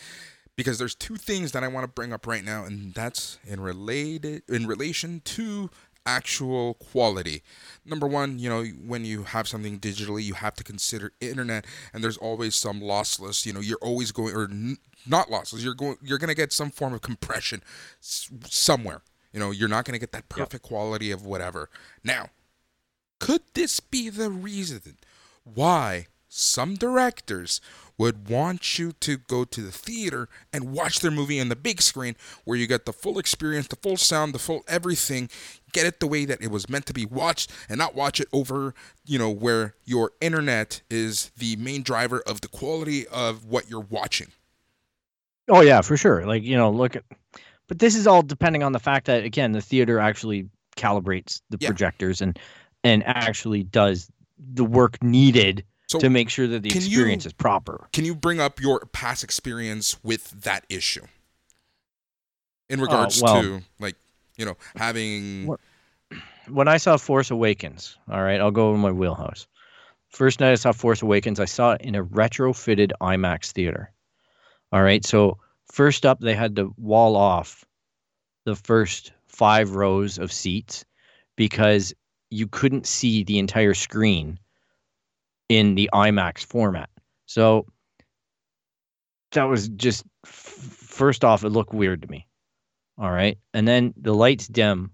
Because 0.56 0.78
there's 0.78 0.94
two 0.94 1.16
things 1.16 1.52
that 1.52 1.64
I 1.64 1.68
want 1.68 1.84
to 1.84 1.88
bring 1.88 2.12
up 2.12 2.28
right 2.28 2.44
now, 2.44 2.64
and 2.64 2.94
that's 2.94 3.40
in 3.44 3.58
related 3.58 4.42
in 4.48 4.68
relation 4.68 5.20
to 5.24 5.68
actual 6.06 6.74
quality. 6.74 7.42
Number 7.84 8.06
one, 8.06 8.38
you 8.38 8.48
know, 8.48 8.64
when 8.64 9.04
you 9.04 9.24
have 9.24 9.48
something 9.48 9.78
digitally, 9.78 10.22
you 10.22 10.34
have 10.34 10.54
to 10.54 10.64
consider 10.64 11.12
internet, 11.20 11.66
and 11.92 12.02
there's 12.02 12.16
always 12.16 12.54
some 12.54 12.80
lossless. 12.80 13.46
You 13.46 13.52
know, 13.52 13.60
you're 13.60 13.78
always 13.82 14.12
going 14.12 14.34
or 14.34 14.44
n- 14.44 14.78
not 15.06 15.28
lossless. 15.28 15.62
You're 15.62 15.74
going. 15.74 15.96
You're 16.02 16.18
going 16.18 16.28
to 16.28 16.34
get 16.34 16.52
some 16.52 16.70
form 16.70 16.94
of 16.94 17.02
compression 17.02 17.62
s- 18.00 18.30
somewhere. 18.46 19.02
You 19.32 19.40
know, 19.40 19.50
you're 19.50 19.68
not 19.68 19.84
going 19.84 19.94
to 19.94 20.00
get 20.00 20.12
that 20.12 20.28
perfect 20.28 20.62
quality 20.62 21.10
of 21.10 21.26
whatever. 21.26 21.68
Now, 22.04 22.30
could 23.18 23.42
this 23.54 23.80
be 23.80 24.08
the 24.08 24.30
reason 24.30 24.96
why 25.42 26.06
some 26.28 26.74
directors 26.74 27.60
would 27.96 28.28
want 28.28 28.78
you 28.78 28.92
to 28.92 29.16
go 29.16 29.44
to 29.44 29.60
the 29.60 29.70
theater 29.70 30.28
and 30.52 30.72
watch 30.72 31.00
their 31.00 31.10
movie 31.10 31.40
on 31.40 31.48
the 31.48 31.56
big 31.56 31.80
screen 31.80 32.16
where 32.44 32.56
you 32.56 32.66
get 32.66 32.86
the 32.86 32.92
full 32.92 33.18
experience, 33.18 33.68
the 33.68 33.76
full 33.76 33.96
sound, 33.96 34.34
the 34.34 34.38
full 34.38 34.64
everything, 34.66 35.28
get 35.72 35.86
it 35.86 36.00
the 36.00 36.06
way 36.06 36.24
that 36.24 36.42
it 36.42 36.50
was 36.50 36.68
meant 36.68 36.86
to 36.86 36.92
be 36.92 37.06
watched 37.06 37.52
and 37.68 37.78
not 37.78 37.94
watch 37.94 38.20
it 38.20 38.28
over, 38.32 38.74
you 39.04 39.18
know, 39.18 39.30
where 39.30 39.74
your 39.84 40.12
internet 40.20 40.82
is 40.90 41.30
the 41.36 41.56
main 41.56 41.82
driver 41.82 42.20
of 42.26 42.40
the 42.40 42.48
quality 42.48 43.06
of 43.08 43.44
what 43.44 43.68
you're 43.70 43.80
watching. 43.80 44.28
Oh 45.48 45.60
yeah, 45.60 45.80
for 45.82 45.96
sure. 45.96 46.26
Like, 46.26 46.42
you 46.42 46.56
know, 46.56 46.70
look 46.70 46.96
at 46.96 47.04
but 47.68 47.78
this 47.78 47.94
is 47.94 48.06
all 48.06 48.22
depending 48.22 48.62
on 48.62 48.72
the 48.72 48.78
fact 48.78 49.06
that 49.06 49.24
again, 49.24 49.52
the 49.52 49.60
theater 49.60 49.98
actually 49.98 50.48
calibrates 50.76 51.40
the 51.50 51.58
Yeah. 51.60 51.68
projectors 51.68 52.20
and 52.20 52.38
and 52.82 53.02
actually 53.06 53.62
does 53.62 54.10
the 54.38 54.64
work 54.64 55.02
needed 55.02 55.64
So 55.86 55.98
to 55.98 56.10
make 56.10 56.30
sure 56.30 56.46
that 56.46 56.62
the 56.62 56.70
can 56.70 56.80
you- 56.80 56.86
experience 56.88 57.26
is 57.26 57.32
proper. 57.32 57.88
can 57.92 58.04
you 58.04 58.14
bring 58.14 58.40
up 58.40 58.60
your 58.60 58.80
past 58.80 59.22
experience 59.22 60.02
with 60.02 60.30
that 60.42 60.64
issue? 60.68 61.04
In 62.68 62.80
uh, 62.80 62.82
regards 62.82 63.20
well- 63.20 63.42
to 63.42 63.62
like, 63.78 63.96
you 64.36 64.46
know, 64.46 64.56
having 64.76 65.54
when 66.48 66.68
I 66.68 66.76
saw 66.76 66.96
Force 66.96 67.30
Awakens, 67.30 67.96
all 68.10 68.22
right, 68.22 68.40
I'll 68.40 68.50
go 68.50 68.68
over 68.68 68.78
my 68.78 68.92
wheelhouse. 68.92 69.46
First 70.10 70.40
night 70.40 70.52
I 70.52 70.56
saw 70.56 70.72
Force 70.72 71.02
Awakens, 71.02 71.40
I 71.40 71.44
saw 71.44 71.72
it 71.72 71.80
in 71.82 71.94
a 71.94 72.04
retrofitted 72.04 72.92
IMAX 73.00 73.52
theater. 73.52 73.90
All 74.72 74.82
right, 74.82 75.04
so 75.04 75.38
first 75.72 76.06
up, 76.06 76.20
they 76.20 76.34
had 76.34 76.56
to 76.56 76.74
wall 76.78 77.16
off 77.16 77.64
the 78.44 78.54
first 78.54 79.12
five 79.26 79.74
rows 79.74 80.18
of 80.18 80.32
seats 80.32 80.84
because 81.36 81.94
you 82.30 82.46
couldn't 82.46 82.86
see 82.86 83.24
the 83.24 83.38
entire 83.38 83.74
screen 83.74 84.38
in 85.48 85.74
the 85.74 85.90
IMAX 85.92 86.44
format. 86.44 86.90
So 87.26 87.66
that 89.32 89.44
was 89.44 89.68
just 89.68 90.04
f- 90.24 90.30
first 90.30 91.24
off, 91.24 91.44
it 91.44 91.50
looked 91.50 91.74
weird 91.74 92.02
to 92.02 92.08
me. 92.08 92.26
All 92.96 93.10
right, 93.10 93.38
and 93.52 93.66
then 93.66 93.92
the 93.96 94.14
lights 94.14 94.46
dim 94.46 94.92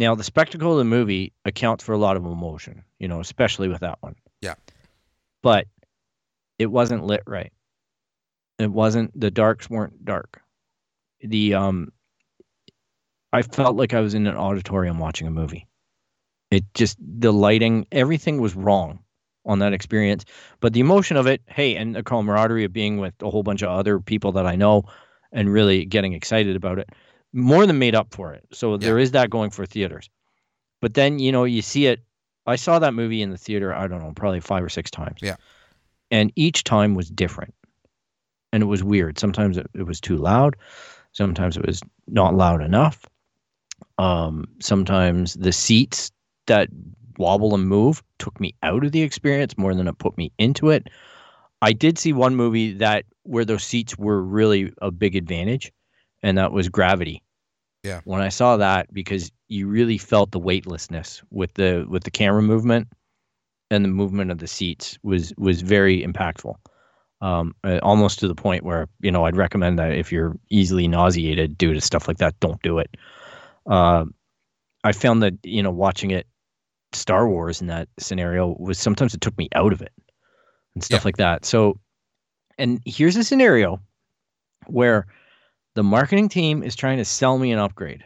now, 0.00 0.14
the 0.14 0.24
spectacle 0.24 0.72
of 0.72 0.78
the 0.78 0.84
movie 0.84 1.34
accounts 1.44 1.84
for 1.84 1.92
a 1.92 1.98
lot 1.98 2.16
of 2.16 2.24
emotion, 2.24 2.84
you 2.98 3.06
know, 3.06 3.20
especially 3.20 3.68
with 3.68 3.80
that 3.80 3.98
one. 4.00 4.16
Yeah. 4.40 4.54
But 5.42 5.66
it 6.58 6.70
wasn't 6.70 7.04
lit 7.04 7.22
right. 7.26 7.52
It 8.58 8.72
wasn't 8.72 9.18
the 9.18 9.30
darks 9.30 9.68
weren't 9.68 10.02
dark. 10.02 10.40
The 11.20 11.52
um 11.52 11.92
I 13.30 13.42
felt 13.42 13.76
like 13.76 13.92
I 13.92 14.00
was 14.00 14.14
in 14.14 14.26
an 14.26 14.36
auditorium 14.36 14.98
watching 14.98 15.26
a 15.26 15.30
movie. 15.30 15.68
It 16.50 16.64
just 16.72 16.96
the 16.98 17.30
lighting, 17.30 17.86
everything 17.92 18.40
was 18.40 18.56
wrong 18.56 19.00
on 19.50 19.58
that 19.58 19.72
experience. 19.72 20.24
But 20.60 20.72
the 20.72 20.80
emotion 20.80 21.16
of 21.16 21.26
it, 21.26 21.42
hey, 21.46 21.74
and 21.74 21.94
the 21.94 22.02
camaraderie 22.02 22.64
of 22.64 22.72
being 22.72 22.98
with 22.98 23.14
a 23.20 23.30
whole 23.30 23.42
bunch 23.42 23.62
of 23.62 23.70
other 23.70 23.98
people 23.98 24.32
that 24.32 24.46
I 24.46 24.54
know 24.54 24.84
and 25.32 25.52
really 25.52 25.84
getting 25.84 26.12
excited 26.12 26.54
about 26.54 26.78
it 26.78 26.90
more 27.32 27.66
than 27.66 27.78
made 27.78 27.94
up 27.94 28.14
for 28.14 28.32
it. 28.32 28.44
So 28.52 28.76
there 28.76 28.98
is 28.98 29.10
that 29.10 29.28
going 29.28 29.50
for 29.50 29.66
theaters. 29.66 30.08
But 30.80 30.94
then, 30.94 31.18
you 31.18 31.32
know, 31.32 31.44
you 31.44 31.62
see 31.62 31.86
it. 31.86 32.00
I 32.46 32.56
saw 32.56 32.78
that 32.78 32.94
movie 32.94 33.22
in 33.22 33.30
the 33.30 33.36
theater, 33.36 33.74
I 33.74 33.86
don't 33.86 34.00
know, 34.00 34.12
probably 34.14 34.40
five 34.40 34.64
or 34.64 34.68
six 34.68 34.90
times. 34.90 35.18
Yeah. 35.20 35.36
And 36.10 36.32
each 36.36 36.64
time 36.64 36.94
was 36.94 37.10
different. 37.10 37.54
And 38.52 38.62
it 38.62 38.66
was 38.66 38.82
weird. 38.82 39.18
Sometimes 39.18 39.56
it, 39.56 39.66
it 39.74 39.84
was 39.84 40.00
too 40.00 40.16
loud. 40.16 40.56
Sometimes 41.12 41.56
it 41.56 41.66
was 41.66 41.82
not 42.06 42.34
loud 42.34 42.62
enough. 42.62 43.04
Um, 43.98 44.46
sometimes 44.60 45.34
the 45.34 45.52
seats 45.52 46.10
that 46.46 46.68
wobble 47.20 47.54
and 47.54 47.68
move 47.68 48.02
took 48.18 48.40
me 48.40 48.54
out 48.62 48.84
of 48.84 48.92
the 48.92 49.02
experience 49.02 49.56
more 49.56 49.74
than 49.74 49.86
it 49.86 49.98
put 49.98 50.16
me 50.18 50.32
into 50.38 50.70
it. 50.70 50.88
I 51.62 51.72
did 51.72 51.98
see 51.98 52.12
one 52.12 52.34
movie 52.34 52.72
that 52.74 53.04
where 53.22 53.44
those 53.44 53.62
seats 53.62 53.96
were 53.98 54.22
really 54.22 54.72
a 54.80 54.90
big 54.90 55.14
advantage 55.14 55.72
and 56.22 56.38
that 56.38 56.52
was 56.52 56.68
Gravity. 56.68 57.22
Yeah. 57.82 58.00
When 58.04 58.20
I 58.20 58.28
saw 58.28 58.56
that, 58.58 58.92
because 58.92 59.30
you 59.48 59.66
really 59.66 59.98
felt 59.98 60.32
the 60.32 60.38
weightlessness 60.38 61.22
with 61.30 61.54
the 61.54 61.86
with 61.88 62.04
the 62.04 62.10
camera 62.10 62.42
movement 62.42 62.88
and 63.70 63.84
the 63.84 63.88
movement 63.88 64.30
of 64.30 64.38
the 64.38 64.46
seats 64.46 64.98
was 65.02 65.32
was 65.38 65.62
very 65.62 66.04
impactful. 66.04 66.56
Um, 67.22 67.54
uh, 67.64 67.78
almost 67.82 68.18
to 68.20 68.28
the 68.28 68.34
point 68.34 68.64
where 68.64 68.88
you 69.00 69.10
know 69.10 69.24
I'd 69.24 69.36
recommend 69.36 69.78
that 69.78 69.92
if 69.92 70.12
you're 70.12 70.36
easily 70.50 70.88
nauseated 70.88 71.56
due 71.56 71.72
to 71.72 71.80
stuff 71.80 72.08
like 72.08 72.18
that, 72.18 72.38
don't 72.40 72.62
do 72.62 72.78
it. 72.78 72.96
Uh, 73.66 74.04
I 74.84 74.92
found 74.92 75.22
that 75.22 75.34
you 75.42 75.62
know 75.62 75.70
watching 75.70 76.10
it, 76.10 76.26
Star 76.92 77.28
Wars 77.28 77.60
in 77.60 77.66
that 77.68 77.88
scenario 77.98 78.54
was 78.58 78.78
sometimes 78.78 79.14
it 79.14 79.20
took 79.20 79.36
me 79.38 79.48
out 79.54 79.72
of 79.72 79.80
it 79.82 79.92
and 80.74 80.82
stuff 80.82 81.02
Yeah. 81.02 81.04
like 81.08 81.16
that. 81.18 81.44
So, 81.44 81.78
and 82.58 82.80
here's 82.84 83.16
a 83.16 83.24
scenario 83.24 83.80
where 84.66 85.06
the 85.74 85.82
marketing 85.82 86.28
team 86.28 86.62
is 86.62 86.76
trying 86.76 86.98
to 86.98 87.04
sell 87.04 87.38
me 87.38 87.52
an 87.52 87.58
upgrade 87.58 88.04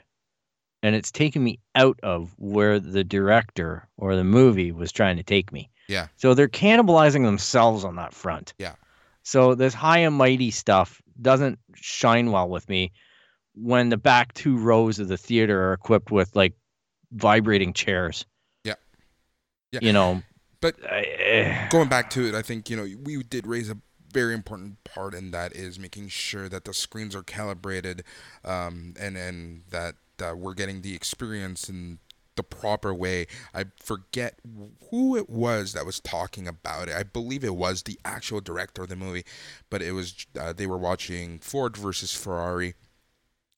and 0.83 0.95
it's 0.95 1.11
taken 1.11 1.43
me 1.43 1.59
out 1.75 1.99
of 2.03 2.35
where 2.39 2.79
the 2.79 3.03
director 3.05 3.89
or 3.97 4.15
the 4.17 4.25
movie 4.25 4.71
was 4.71 4.93
trying 4.93 5.17
to 5.17 5.23
take 5.23 5.51
me. 5.53 5.71
Yeah. 5.89 6.09
So 6.17 6.35
they're 6.35 6.49
cannibalizing 6.49 7.25
themselves 7.25 7.85
on 7.85 7.97
that 7.97 8.13
front. 8.15 8.53
Yeah. 8.59 8.75
So 9.23 9.55
this 9.55 9.73
high 9.75 9.99
and 9.99 10.15
mighty 10.15 10.51
stuff 10.51 11.01
doesn't 11.21 11.59
shine 11.75 12.31
well 12.31 12.49
with 12.49 12.69
me 12.69 12.93
when 13.55 13.89
the 13.89 13.97
back 13.97 14.35
two 14.35 14.57
rows 14.59 14.99
of 14.99 15.09
the 15.09 15.17
theater 15.17 15.69
are 15.71 15.73
equipped 15.73 16.11
with 16.11 16.37
like 16.37 16.55
vibrating 17.13 17.73
chairs. 17.73 18.27
Yeah. 19.75 19.81
Yeah. 19.83 19.87
You 19.89 19.93
know, 19.93 20.23
But 20.61 20.77
I, 20.91 21.69
going 21.71 21.89
back 21.89 22.11
to 22.11 22.27
it, 22.27 22.35
I 22.35 22.43
think 22.43 22.71
you 22.71 22.77
know 22.77 22.87
we 23.03 23.23
did 23.23 23.47
raise 23.47 23.71
a 23.71 23.79
very 24.13 24.35
important 24.35 24.83
part 24.85 25.15
in 25.15 25.33
that 25.33 25.55
is 25.55 25.79
making 25.79 26.09
sure 26.09 26.49
that 26.49 26.65
the 26.65 26.73
screens 26.73 27.15
are 27.15 27.23
calibrated, 27.23 28.05
um, 28.45 28.95
and 28.99 29.17
and 29.17 29.63
that 29.71 29.97
that 30.19 30.39
we're 30.39 30.55
getting 30.55 30.83
the 30.83 30.95
experience 30.95 31.69
in 31.69 31.99
the 32.37 32.43
proper 32.43 32.95
way. 32.95 33.27
I 33.53 33.67
forget 33.81 34.39
who 34.91 35.17
it 35.17 35.29
was 35.29 35.73
that 35.73 35.87
was 35.87 36.01
talking 36.01 36.49
about 36.49 36.89
it. 36.89 36.95
I 36.95 37.03
believe 37.03 37.45
it 37.45 37.57
was 37.57 37.83
the 37.83 37.99
actual 38.05 38.41
director 38.41 38.83
of 38.83 38.89
the 38.89 38.97
movie, 38.97 39.25
but 39.71 39.83
it 39.83 39.93
was 39.93 40.27
uh, 40.41 40.53
they 40.53 40.67
were 40.67 40.79
watching 40.79 41.39
Ford 41.41 41.77
versus 41.77 42.13
Ferrari 42.13 42.75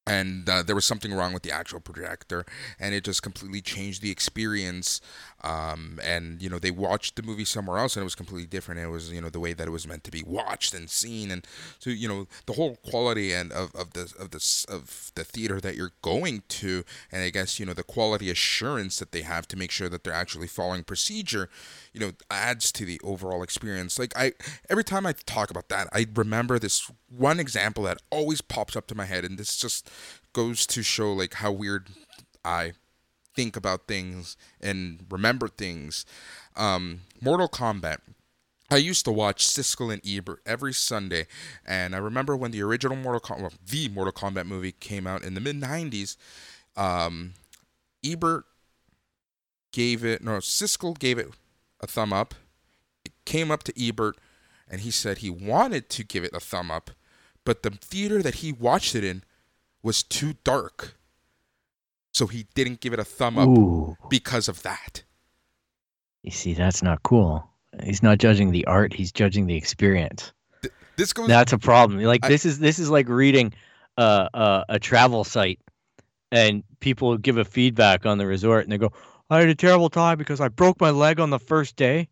and 0.06 0.48
uh, 0.48 0.62
there 0.62 0.74
was 0.76 0.84
something 0.84 1.12
wrong 1.12 1.32
with 1.32 1.42
the 1.42 1.50
actual 1.50 1.80
projector 1.80 2.44
and 2.78 2.94
it 2.94 3.04
just 3.04 3.22
completely 3.22 3.60
changed 3.60 4.02
the 4.02 4.10
experience 4.10 5.00
um, 5.47 6.01
and 6.03 6.42
you 6.42 6.51
know 6.51 6.59
they 6.59 6.72
watched 6.72 7.14
the 7.14 7.22
movie 7.22 7.44
somewhere 7.44 7.78
else 7.78 7.94
and 7.94 8.03
it 8.03 8.05
was 8.05 8.16
completely 8.16 8.49
different. 8.49 8.80
It 8.80 8.88
was 8.88 9.12
you 9.12 9.20
know 9.20 9.28
the 9.28 9.38
way 9.38 9.53
that 9.53 9.68
it 9.68 9.70
was 9.70 9.86
meant 9.86 10.03
to 10.05 10.11
be 10.11 10.24
watched 10.26 10.74
and 10.74 10.90
seen. 10.90 11.30
And 11.30 11.47
so 11.78 11.90
you 11.90 12.09
know 12.09 12.26
the 12.47 12.55
whole 12.55 12.76
quality 12.76 13.32
and 13.32 13.53
of, 13.53 13.72
of 13.74 13.92
the 13.92 14.12
of 14.18 14.30
the 14.32 14.66
of 14.68 15.12
the 15.14 15.22
theater 15.22 15.61
that 15.61 15.76
you're 15.76 15.92
going 16.03 16.42
to 16.49 16.84
and 17.12 17.22
i 17.22 17.30
guess 17.30 17.61
you 17.61 17.66
know 17.66 17.72
the 17.72 17.82
quality 17.82 18.28
assurance 18.28 18.99
that 18.99 19.12
they 19.12 19.22
have 19.22 19.47
to 19.49 19.57
make 19.57 19.70
sure 19.70 19.88
that 19.88 20.03
they're 20.03 20.12
actually 20.12 20.47
following 20.47 20.82
procedure 20.82 21.49
you 21.92 22.01
know 22.01 22.12
adds 22.30 22.72
to 22.72 22.84
the 22.84 23.01
overall 23.05 23.42
experience. 23.42 23.99
Like 23.99 24.16
i 24.16 24.32
every 24.68 24.84
time 24.84 25.07
i 25.07 25.12
talk 25.12 25.51
about 25.51 25.68
that 25.68 25.88
i 25.92 26.07
remember 26.14 26.59
this 26.59 26.90
one 27.09 27.38
example 27.38 27.84
that 27.84 28.03
always 28.11 28.40
pops 28.40 28.74
up 28.74 28.86
to 28.88 28.94
my 28.94 29.05
head 29.05 29.24
and 29.24 29.38
this 29.38 29.57
just 29.57 29.88
goes 30.32 30.66
to 30.66 30.82
show 30.82 31.12
like 31.12 31.34
how 31.34 31.53
weird 31.53 31.88
i 32.44 32.72
think 33.37 33.57
about 33.57 33.87
things 33.87 34.37
and 34.61 35.05
remember 35.11 35.47
things 35.47 36.05
um 36.57 37.01
mortal 37.20 37.49
kombat 37.49 37.99
I 38.70 38.78
used 38.78 39.05
to 39.05 39.12
watch 39.12 39.47
Siskel 39.47 39.93
and 39.93 40.03
Ebert 40.05 40.41
every 40.45 40.72
Sunday, 40.72 41.28
and 41.64 41.95
I 41.95 41.99
remember 41.99 42.37
when 42.37 42.51
the 42.51 42.62
original 42.62 42.97
Mortal 42.97 43.20
Kombat, 43.20 43.41
well, 43.41 43.53
the 43.64 43.89
Mortal 43.89 44.12
Kombat 44.12 44.47
movie 44.47 44.72
came 44.72 45.07
out 45.07 45.22
in 45.22 45.34
the 45.34 45.41
mid 45.41 45.61
'90s. 45.61 46.16
Um, 46.76 47.34
Ebert 48.05 48.45
gave 49.72 50.05
it, 50.05 50.22
no, 50.22 50.39
Siskel 50.39 50.99
gave 50.99 51.18
it 51.18 51.28
a 51.80 51.87
thumb 51.87 52.12
up. 52.12 52.34
It 53.05 53.12
came 53.24 53.51
up 53.51 53.62
to 53.64 53.72
Ebert, 53.80 54.16
and 54.68 54.80
he 54.80 54.91
said 54.91 55.18
he 55.18 55.30
wanted 55.30 55.89
to 55.91 56.05
give 56.05 56.24
it 56.24 56.34
a 56.34 56.41
thumb 56.41 56.70
up, 56.70 56.91
but 57.45 57.62
the 57.62 57.70
theater 57.70 58.22
that 58.22 58.37
he 58.37 58.53
watched 58.53 58.95
it 58.95 59.05
in 59.05 59.22
was 59.82 60.03
too 60.03 60.34
dark, 60.45 60.97
so 62.16 62.26
he 62.26 62.46
didn't 62.54 62.80
give 62.80 62.94
it 62.94 62.98
a 62.98 63.04
thumb 63.04 63.36
up 63.38 63.46
ooh, 63.46 63.94
because 64.08 64.48
of 64.48 64.62
that. 64.62 65.02
you 66.22 66.30
see, 66.30 66.54
that's 66.54 66.82
not 66.82 67.02
cool. 67.02 67.46
He's 67.84 68.02
not 68.02 68.18
judging 68.18 68.52
the 68.52 68.64
art; 68.66 68.94
he's 68.94 69.12
judging 69.12 69.46
the 69.46 69.54
experience. 69.54 70.32
This 70.96 71.12
goes. 71.12 71.28
That's 71.28 71.52
a 71.52 71.58
problem. 71.58 72.00
Like 72.02 72.24
I- 72.24 72.28
this 72.28 72.46
is 72.46 72.58
this 72.58 72.78
is 72.78 72.88
like 72.88 73.06
reading 73.08 73.52
uh, 73.98 74.28
uh, 74.32 74.64
a 74.70 74.78
travel 74.78 75.24
site, 75.24 75.60
and 76.32 76.62
people 76.80 77.18
give 77.18 77.36
a 77.36 77.44
feedback 77.44 78.06
on 78.06 78.16
the 78.16 78.26
resort, 78.26 78.64
and 78.64 78.72
they 78.72 78.78
go, 78.78 78.92
"I 79.28 79.40
had 79.40 79.50
a 79.50 79.54
terrible 79.54 79.90
time 79.90 80.16
because 80.16 80.40
I 80.40 80.48
broke 80.48 80.80
my 80.80 80.90
leg 80.90 81.20
on 81.20 81.28
the 81.28 81.38
first 81.38 81.76
day, 81.76 82.08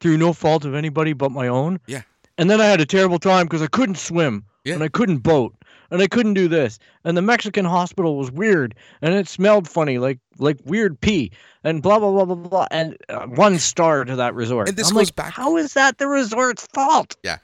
through 0.00 0.16
no 0.18 0.32
fault 0.32 0.64
of 0.64 0.74
anybody 0.74 1.12
but 1.12 1.30
my 1.30 1.46
own." 1.46 1.78
Yeah. 1.86 2.02
And 2.36 2.50
then 2.50 2.60
I 2.60 2.66
had 2.66 2.80
a 2.80 2.86
terrible 2.86 3.20
time 3.20 3.46
because 3.46 3.62
I 3.62 3.68
couldn't 3.68 3.96
swim, 3.96 4.44
Yeah. 4.64 4.74
and 4.74 4.82
I 4.82 4.88
couldn't 4.88 5.18
boat, 5.18 5.54
and 5.90 6.00
I 6.02 6.06
couldn't 6.06 6.34
do 6.34 6.48
this, 6.48 6.78
and 7.04 7.16
the 7.16 7.22
Mexican 7.22 7.64
hospital 7.64 8.16
was 8.16 8.30
weird, 8.30 8.74
and 9.02 9.14
it 9.14 9.28
smelled 9.28 9.68
funny, 9.68 9.98
like 9.98 10.18
like 10.38 10.58
weird 10.64 11.00
pee, 11.00 11.32
and 11.62 11.82
blah 11.82 11.98
blah 11.98 12.10
blah 12.10 12.24
blah 12.24 12.48
blah, 12.48 12.66
and 12.70 12.96
uh, 13.08 13.26
one 13.26 13.58
star 13.58 14.04
to 14.04 14.16
that 14.16 14.34
resort. 14.34 14.68
And 14.68 14.76
this 14.76 14.88
I'm 14.90 14.94
goes 14.96 15.08
like, 15.08 15.16
back- 15.16 15.32
How 15.34 15.56
is 15.56 15.74
that 15.74 15.98
the 15.98 16.06
resort's 16.08 16.66
fault? 16.74 17.16
Yeah, 17.22 17.38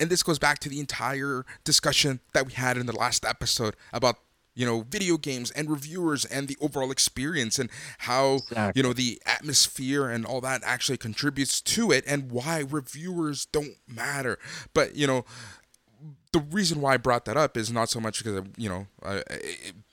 and 0.00 0.10
this 0.10 0.22
goes 0.22 0.38
back 0.38 0.58
to 0.60 0.68
the 0.68 0.80
entire 0.80 1.44
discussion 1.64 2.20
that 2.32 2.46
we 2.46 2.52
had 2.52 2.76
in 2.76 2.86
the 2.86 2.96
last 2.96 3.24
episode 3.24 3.74
about 3.92 4.16
you 4.56 4.64
know 4.64 4.82
video 4.88 5.16
games 5.16 5.50
and 5.50 5.68
reviewers 5.68 6.24
and 6.24 6.46
the 6.46 6.56
overall 6.60 6.92
experience 6.92 7.58
and 7.58 7.68
how 7.98 8.34
Exactly. 8.34 8.72
you 8.80 8.86
know 8.86 8.92
the 8.92 9.20
atmosphere 9.26 10.08
and 10.08 10.24
all 10.24 10.40
that 10.42 10.62
actually 10.64 10.96
contributes 10.96 11.60
to 11.60 11.90
it 11.90 12.04
and 12.06 12.30
why 12.30 12.62
reviewers 12.70 13.46
don't 13.46 13.74
matter 13.88 14.38
but 14.72 14.94
you 14.94 15.08
know 15.08 15.24
the 16.34 16.40
reason 16.40 16.80
why 16.80 16.94
I 16.94 16.96
brought 16.96 17.26
that 17.26 17.36
up 17.36 17.56
is 17.56 17.70
not 17.70 17.88
so 17.88 18.00
much 18.00 18.18
because 18.18 18.36
of 18.36 18.48
you 18.56 18.68
know 18.68 18.86
uh, 19.04 19.20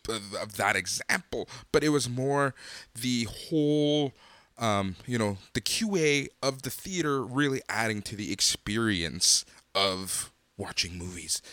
of 0.10 0.34
of 0.34 0.58
that 0.58 0.76
example, 0.76 1.48
but 1.72 1.84
it 1.84 1.90
was 1.90 2.10
more 2.10 2.56
the 3.00 3.26
whole 3.26 4.12
um, 4.58 4.96
you 5.06 5.20
know 5.20 5.38
the 5.54 5.62
QA 5.62 6.30
of 6.42 6.64
the 6.64 6.72
theater 6.72 7.24
really 7.24 7.62
adding 7.70 8.02
to 8.02 8.16
the 8.16 8.34
experience 8.34 9.46
of 9.76 10.32
watching 10.58 10.98
movies. 10.98 11.44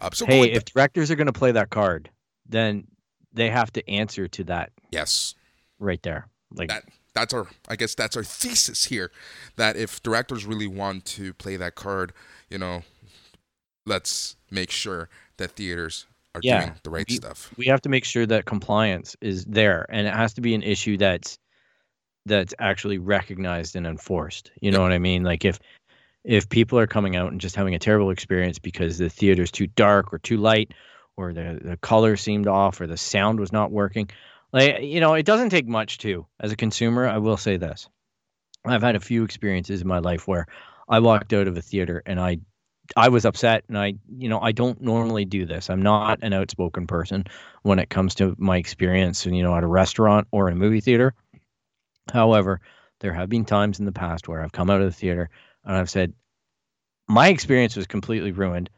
Uh, 0.00 0.08
so 0.14 0.24
hey, 0.24 0.50
if 0.50 0.64
directors 0.64 1.10
are 1.10 1.16
going 1.16 1.26
to 1.26 1.34
play 1.34 1.52
that 1.52 1.68
card, 1.68 2.08
then 2.48 2.86
they 3.34 3.50
have 3.50 3.70
to 3.74 3.90
answer 3.90 4.26
to 4.26 4.44
that 4.44 4.72
yes, 4.90 5.34
right 5.78 6.02
there. 6.02 6.28
Like, 6.50 6.70
that 6.70 6.84
that's 7.12 7.34
our 7.34 7.46
I 7.68 7.76
guess 7.76 7.94
that's 7.94 8.16
our 8.16 8.24
thesis 8.24 8.86
here 8.86 9.10
that 9.56 9.76
if 9.76 10.02
directors 10.02 10.46
really 10.46 10.66
want 10.66 11.04
to 11.04 11.34
play 11.34 11.56
that 11.56 11.74
card, 11.74 12.14
you 12.48 12.56
know, 12.56 12.84
let's 13.86 14.36
make 14.50 14.70
sure 14.70 15.08
that 15.36 15.52
theaters 15.52 16.06
are 16.34 16.40
Yeah, 16.44 16.60
doing 16.66 16.74
the 16.84 16.90
right 16.90 17.06
we- 17.08 17.16
stuff. 17.16 17.52
we 17.56 17.66
have 17.66 17.82
to 17.82 17.88
make 17.88 18.04
sure 18.04 18.26
that 18.26 18.44
compliance 18.44 19.16
is 19.20 19.44
there, 19.44 19.86
and 19.88 20.06
it 20.06 20.14
has 20.14 20.34
to 20.34 20.40
be 20.40 20.54
an 20.54 20.62
issue 20.62 20.96
that's 20.96 21.38
that's 22.26 22.54
actually 22.58 22.98
recognized 22.98 23.76
and 23.76 23.86
enforced. 23.86 24.50
You 24.60 24.70
know 24.70 24.82
what 24.82 24.92
I 24.92 24.98
mean? 24.98 25.22
Like 25.24 25.44
if 25.44 25.58
if 26.22 26.48
people 26.48 26.78
are 26.78 26.86
coming 26.86 27.16
out 27.16 27.32
and 27.32 27.40
just 27.40 27.56
having 27.56 27.74
a 27.74 27.78
terrible 27.78 28.10
experience 28.10 28.58
because 28.58 28.98
the 28.98 29.08
theater's 29.08 29.50
too 29.50 29.66
dark 29.66 30.12
or 30.12 30.18
too 30.18 30.36
light, 30.36 30.72
or 31.16 31.32
the 31.32 31.58
the 31.62 31.76
color 31.78 32.16
seemed 32.16 32.46
off, 32.46 32.80
or 32.80 32.86
the 32.86 32.96
sound 32.96 33.40
was 33.40 33.52
not 33.52 33.72
working, 33.72 34.10
like 34.52 34.82
you 34.82 35.00
know, 35.00 35.14
it 35.14 35.24
doesn't 35.26 35.50
take 35.50 35.66
much 35.66 35.98
to. 35.98 36.26
As 36.38 36.52
a 36.52 36.56
consumer, 36.56 37.08
I 37.08 37.18
will 37.18 37.38
say 37.38 37.56
this: 37.56 37.88
I've 38.64 38.82
had 38.82 38.96
a 38.96 39.00
few 39.00 39.24
experiences 39.24 39.80
in 39.80 39.88
my 39.88 39.98
life 39.98 40.28
where 40.28 40.46
I 40.88 41.00
walked 41.00 41.32
out 41.32 41.48
of 41.48 41.56
a 41.56 41.62
theater 41.62 42.02
and 42.04 42.20
I 42.20 42.38
I 42.96 43.08
was 43.08 43.24
upset 43.24 43.64
and 43.68 43.78
I 43.78 43.94
you 44.08 44.28
know 44.28 44.40
I 44.40 44.52
don't 44.52 44.80
normally 44.80 45.24
do 45.24 45.46
this. 45.46 45.70
I'm 45.70 45.82
not 45.82 46.18
an 46.22 46.32
outspoken 46.32 46.86
person 46.86 47.24
when 47.62 47.78
it 47.78 47.90
comes 47.90 48.14
to 48.16 48.34
my 48.38 48.56
experience 48.56 49.26
and, 49.26 49.36
you 49.36 49.42
know 49.42 49.54
at 49.54 49.64
a 49.64 49.68
restaurant 49.68 50.28
or 50.30 50.48
in 50.48 50.54
a 50.54 50.58
movie 50.58 50.80
theater. 50.80 51.14
However, 52.12 52.60
there 53.00 53.12
have 53.12 53.28
been 53.28 53.44
times 53.44 53.78
in 53.78 53.86
the 53.86 53.92
past 53.92 54.28
where 54.28 54.42
I've 54.42 54.52
come 54.52 54.70
out 54.70 54.80
of 54.80 54.86
the 54.86 54.92
theater 54.92 55.30
and 55.64 55.76
I've 55.76 55.90
said 55.90 56.12
my 57.08 57.28
experience 57.28 57.76
was 57.76 57.86
completely 57.86 58.32
ruined 58.32 58.70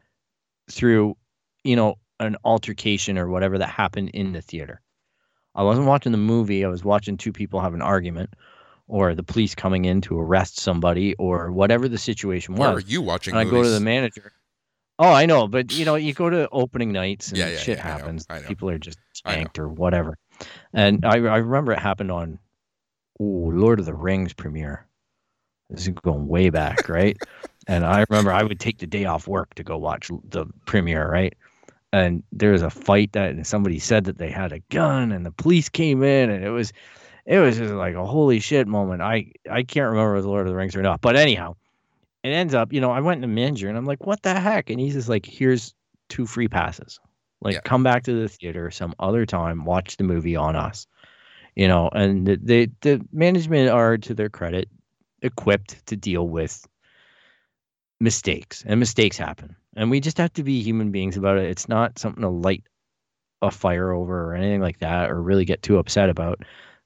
through 0.69 1.17
you 1.63 1.75
know 1.75 1.95
an 2.19 2.37
altercation 2.43 3.17
or 3.17 3.27
whatever 3.27 3.57
that 3.57 3.69
happened 3.69 4.09
in 4.09 4.33
the 4.33 4.41
theater. 4.41 4.81
I 5.55 5.63
wasn't 5.63 5.87
watching 5.87 6.11
the 6.11 6.17
movie, 6.17 6.65
I 6.65 6.69
was 6.69 6.83
watching 6.83 7.17
two 7.17 7.33
people 7.33 7.59
have 7.61 7.73
an 7.73 7.81
argument 7.81 8.33
or 8.93 9.15
the 9.15 9.23
police 9.23 9.55
coming 9.55 9.85
in 9.85 10.01
to 10.01 10.19
arrest 10.19 10.59
somebody 10.59 11.15
or 11.15 11.51
whatever 11.51 11.89
the 11.89 11.97
situation 11.97 12.53
was 12.53 12.83
are 12.83 12.87
you 12.87 13.01
watching 13.01 13.31
and 13.33 13.39
I 13.39 13.43
movies? 13.43 13.57
go 13.57 13.63
to 13.63 13.69
the 13.71 13.79
manager. 13.79 14.31
Oh, 14.99 15.11
I 15.11 15.25
know, 15.25 15.47
but 15.47 15.73
you 15.73 15.83
know, 15.83 15.95
you 15.95 16.13
go 16.13 16.29
to 16.29 16.47
opening 16.51 16.91
nights 16.91 17.29
and 17.29 17.39
Yeah, 17.39 17.49
yeah, 17.49 17.57
shit 17.57 17.79
yeah, 17.79 17.85
I 17.85 17.87
know, 17.87 17.97
happens. 17.97 18.27
I 18.29 18.39
know. 18.39 18.47
People 18.47 18.69
are 18.69 18.77
just 18.77 18.99
tanked 19.25 19.57
or 19.57 19.67
whatever. 19.67 20.19
And 20.73 21.05
I, 21.05 21.15
I 21.15 21.37
remember 21.37 21.71
it 21.71 21.79
happened 21.79 22.11
on 22.11 22.37
ooh, 23.19 23.51
Lord 23.51 23.79
of 23.79 23.87
the 23.87 23.95
Rings 23.95 24.31
premiere. 24.31 24.85
This 25.71 25.87
is 25.87 25.93
going 26.03 26.27
way 26.27 26.51
back, 26.51 26.87
right? 26.87 27.17
and 27.67 27.83
I 27.83 28.05
remember 28.11 28.31
I 28.31 28.43
would 28.43 28.59
take 28.59 28.77
the 28.77 28.85
day 28.85 29.05
off 29.05 29.27
work 29.27 29.55
to 29.55 29.63
go 29.63 29.75
watch 29.75 30.11
the 30.29 30.45
premiere, 30.67 31.09
right? 31.09 31.33
And 31.91 32.21
there 32.31 32.51
was 32.51 32.61
a 32.61 32.69
fight 32.69 33.13
that 33.13 33.31
and 33.31 33.47
somebody 33.47 33.79
said 33.79 34.03
that 34.03 34.19
they 34.19 34.29
had 34.29 34.51
a 34.51 34.59
gun 34.69 35.11
and 35.11 35.25
the 35.25 35.31
police 35.31 35.69
came 35.69 36.03
in 36.03 36.29
and 36.29 36.45
it 36.45 36.51
was 36.51 36.73
it 37.25 37.39
was 37.39 37.57
just 37.57 37.73
like 37.73 37.95
a 37.95 38.05
holy 38.05 38.39
shit 38.39 38.67
moment. 38.67 39.01
I 39.01 39.31
I 39.49 39.63
can't 39.63 39.89
remember 39.89 40.13
was 40.13 40.25
Lord 40.25 40.41
of 40.41 40.47
the 40.47 40.55
Rings 40.55 40.75
or 40.75 40.81
not. 40.81 41.01
But 41.01 41.15
anyhow, 41.15 41.55
it 42.23 42.29
ends 42.29 42.53
up, 42.53 42.73
you 42.73 42.81
know, 42.81 42.91
I 42.91 42.99
went 43.01 43.21
to 43.21 43.27
manager 43.27 43.69
and 43.69 43.77
I'm 43.77 43.85
like, 43.85 44.05
what 44.05 44.21
the 44.21 44.33
heck? 44.39 44.69
And 44.69 44.79
he's 44.79 44.93
just 44.93 45.09
like, 45.09 45.25
here's 45.25 45.73
two 46.09 46.25
free 46.25 46.47
passes. 46.47 46.99
Like, 47.41 47.55
Yeah. 47.55 47.61
come 47.61 47.83
back 47.83 48.03
to 48.03 48.13
the 48.13 48.29
theater 48.29 48.71
some 48.71 48.93
other 48.99 49.25
time, 49.25 49.65
watch 49.65 49.97
the 49.97 50.03
movie 50.05 50.35
on 50.35 50.55
us. 50.55 50.87
You 51.55 51.67
know, 51.67 51.89
and 51.93 52.25
the, 52.25 52.39
the 52.41 52.71
the 52.81 53.05
management 53.11 53.69
are 53.69 53.97
to 53.99 54.13
their 54.13 54.29
credit 54.29 54.69
equipped 55.21 55.85
to 55.87 55.95
deal 55.95 56.27
with 56.27 56.65
mistakes 57.99 58.63
and 58.65 58.79
mistakes 58.79 59.17
happen. 59.17 59.55
And 59.75 59.89
we 59.89 59.99
just 59.99 60.17
have 60.17 60.33
to 60.33 60.43
be 60.43 60.61
human 60.61 60.91
beings 60.91 61.17
about 61.17 61.37
it. 61.37 61.45
It's 61.49 61.69
not 61.69 61.97
something 61.99 62.21
to 62.21 62.29
light 62.29 62.63
a 63.41 63.51
fire 63.51 63.91
over 63.91 64.23
or 64.31 64.35
anything 64.35 64.61
like 64.61 64.79
that 64.79 65.09
or 65.11 65.21
really 65.21 65.45
get 65.45 65.61
too 65.61 65.77
upset 65.77 66.09
about. 66.09 66.43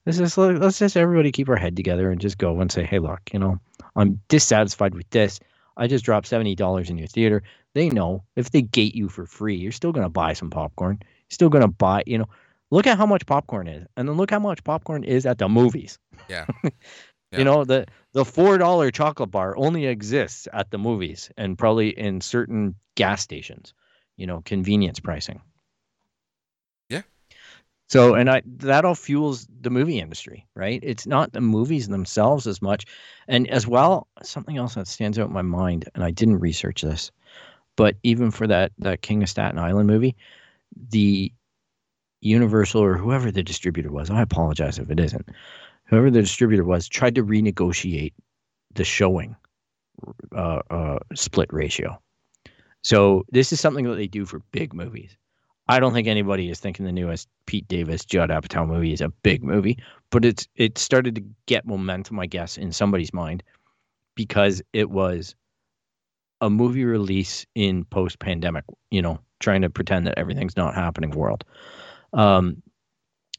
Let's 0.07 0.19
just 0.19 0.37
let's 0.37 0.79
just 0.79 0.95
everybody 0.95 1.33
keep 1.33 1.49
our 1.49 1.57
head 1.57 1.75
together 1.75 2.09
and 2.09 2.21
just 2.21 2.37
go 2.37 2.61
and 2.61 2.71
say, 2.71 2.85
hey, 2.85 2.99
look, 2.99 3.19
you 3.33 3.39
know, 3.39 3.59
I'm 3.97 4.21
dissatisfied 4.29 4.95
with 4.95 5.09
this. 5.09 5.41
I 5.75 5.87
just 5.87 6.05
dropped 6.05 6.27
seventy 6.27 6.55
dollars 6.55 6.89
in 6.89 6.97
your 6.97 7.07
theater. 7.07 7.43
They 7.73 7.89
know 7.89 8.23
if 8.37 8.51
they 8.51 8.61
gate 8.61 8.95
you 8.95 9.09
for 9.09 9.25
free, 9.25 9.57
you're 9.57 9.73
still 9.73 9.91
gonna 9.91 10.07
buy 10.07 10.31
some 10.31 10.49
popcorn. 10.49 10.99
You're 11.01 11.35
still 11.35 11.49
gonna 11.49 11.67
buy, 11.67 12.03
you 12.05 12.19
know, 12.19 12.29
look 12.71 12.87
at 12.87 12.97
how 12.97 13.05
much 13.05 13.25
popcorn 13.25 13.67
is, 13.67 13.85
and 13.97 14.07
then 14.07 14.15
look 14.15 14.31
how 14.31 14.39
much 14.39 14.63
popcorn 14.63 15.03
is 15.03 15.25
at 15.25 15.39
the 15.39 15.49
movies. 15.49 15.99
Yeah. 16.29 16.45
You 17.33 17.43
know, 17.43 17.65
the 17.65 17.85
the 18.13 18.23
four 18.23 18.57
dollar 18.57 18.89
chocolate 18.89 19.31
bar 19.31 19.57
only 19.57 19.85
exists 19.85 20.47
at 20.53 20.71
the 20.71 20.77
movies 20.77 21.29
and 21.35 21.57
probably 21.57 21.89
in 21.89 22.21
certain 22.21 22.75
gas 22.95 23.21
stations, 23.21 23.73
you 24.15 24.25
know, 24.25 24.41
convenience 24.45 25.01
pricing. 25.01 25.41
So 27.87 28.15
and 28.15 28.29
I 28.29 28.41
that 28.45 28.85
all 28.85 28.95
fuels 28.95 29.47
the 29.61 29.69
movie 29.69 29.99
industry, 29.99 30.45
right? 30.55 30.79
It's 30.83 31.07
not 31.07 31.33
the 31.33 31.41
movies 31.41 31.87
themselves 31.87 32.45
as 32.45 32.61
much. 32.61 32.85
And 33.27 33.49
as 33.49 33.65
well, 33.65 34.07
something 34.23 34.57
else 34.57 34.75
that 34.75 34.87
stands 34.87 35.17
out 35.17 35.27
in 35.27 35.33
my 35.33 35.41
mind, 35.41 35.89
and 35.95 36.03
I 36.03 36.11
didn't 36.11 36.39
research 36.39 36.81
this, 36.81 37.11
but 37.75 37.95
even 38.03 38.31
for 38.31 38.47
that 38.47 38.71
that 38.79 39.01
King 39.01 39.23
of 39.23 39.29
Staten 39.29 39.59
Island 39.59 39.87
movie, 39.87 40.15
the 40.89 41.31
Universal 42.21 42.83
or 42.83 42.97
whoever 42.97 43.31
the 43.31 43.43
distributor 43.43 43.91
was, 43.91 44.09
I 44.09 44.21
apologize 44.21 44.79
if 44.79 44.89
it 44.89 44.99
isn't 44.99 45.29
whoever 45.87 46.11
the 46.11 46.21
distributor 46.21 46.63
was, 46.63 46.87
tried 46.87 47.15
to 47.15 47.23
renegotiate 47.23 48.13
the 48.73 48.83
showing 48.83 49.35
uh, 50.35 50.61
uh, 50.69 50.99
split 51.15 51.51
ratio. 51.51 51.99
So 52.83 53.25
this 53.31 53.51
is 53.51 53.59
something 53.59 53.85
that 53.85 53.95
they 53.95 54.07
do 54.07 54.25
for 54.25 54.39
big 54.51 54.73
movies. 54.73 55.17
I 55.69 55.79
don't 55.79 55.93
think 55.93 56.07
anybody 56.07 56.49
is 56.49 56.59
thinking 56.59 56.85
the 56.85 56.91
newest 56.91 57.27
Pete 57.45 57.67
Davidson 57.67 58.07
Judd 58.09 58.29
Apatow 58.29 58.67
movie 58.67 58.93
is 58.93 59.01
a 59.01 59.09
big 59.09 59.43
movie, 59.43 59.77
but 60.11 60.23
it's 60.23 60.47
it 60.55 60.77
started 60.77 61.15
to 61.15 61.23
get 61.45 61.67
momentum, 61.67 62.19
I 62.19 62.25
guess, 62.25 62.57
in 62.57 62.71
somebody's 62.71 63.13
mind 63.13 63.43
because 64.15 64.61
it 64.73 64.89
was 64.89 65.35
a 66.41 66.49
movie 66.49 66.85
release 66.85 67.45
in 67.55 67.83
post 67.85 68.19
pandemic, 68.19 68.63
you 68.91 69.01
know, 69.01 69.19
trying 69.39 69.61
to 69.61 69.69
pretend 69.69 70.07
that 70.07 70.17
everything's 70.17 70.55
not 70.55 70.75
happening 70.75 71.11
world. 71.11 71.43
Um, 72.13 72.61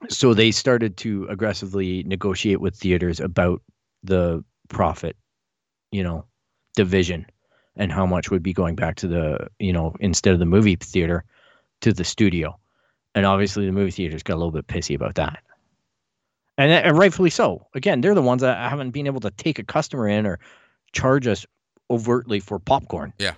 so 0.08 0.34
they 0.34 0.50
started 0.50 0.96
to 0.98 1.26
aggressively 1.28 2.02
negotiate 2.04 2.60
with 2.60 2.76
theaters 2.76 3.20
about 3.20 3.62
the 4.02 4.44
profit, 4.68 5.16
you 5.90 6.02
know, 6.02 6.24
division 6.76 7.26
and 7.76 7.90
how 7.90 8.06
much 8.06 8.30
would 8.30 8.42
be 8.42 8.52
going 8.52 8.74
back 8.74 8.96
to 8.96 9.08
the, 9.08 9.48
you 9.58 9.72
know, 9.72 9.94
instead 10.00 10.32
of 10.32 10.38
the 10.38 10.46
movie 10.46 10.76
theater 10.76 11.24
to 11.80 11.92
the 11.92 12.04
studio. 12.04 12.58
And 13.14 13.26
obviously 13.26 13.66
the 13.66 13.72
movie 13.72 13.90
theaters 13.90 14.22
got 14.22 14.34
a 14.34 14.36
little 14.36 14.52
bit 14.52 14.66
pissy 14.66 14.94
about 14.94 15.16
that. 15.16 15.42
And, 16.56 16.72
and 16.72 16.98
rightfully 16.98 17.30
so. 17.30 17.66
Again, 17.74 18.00
they're 18.00 18.14
the 18.14 18.22
ones 18.22 18.42
that 18.42 18.70
haven't 18.70 18.90
been 18.90 19.06
able 19.06 19.20
to 19.20 19.30
take 19.30 19.58
a 19.58 19.64
customer 19.64 20.08
in 20.08 20.26
or 20.26 20.38
charge 20.92 21.26
us 21.26 21.46
overtly 21.90 22.40
for 22.40 22.58
popcorn. 22.58 23.12
Yeah. 23.18 23.34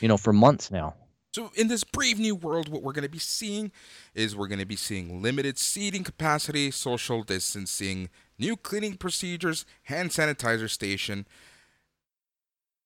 You 0.00 0.08
know, 0.08 0.16
for 0.16 0.32
months 0.32 0.70
now. 0.70 0.94
So, 1.34 1.50
in 1.54 1.68
this 1.68 1.84
brave 1.84 2.18
new 2.18 2.34
world, 2.34 2.68
what 2.68 2.82
we're 2.82 2.92
going 2.92 3.04
to 3.04 3.10
be 3.10 3.18
seeing 3.18 3.70
is 4.14 4.34
we're 4.34 4.48
going 4.48 4.58
to 4.58 4.66
be 4.66 4.76
seeing 4.76 5.22
limited 5.22 5.58
seating 5.58 6.02
capacity, 6.02 6.70
social 6.70 7.22
distancing, 7.22 8.08
new 8.38 8.56
cleaning 8.56 8.96
procedures, 8.96 9.66
hand 9.84 10.10
sanitizer 10.10 10.70
station, 10.70 11.26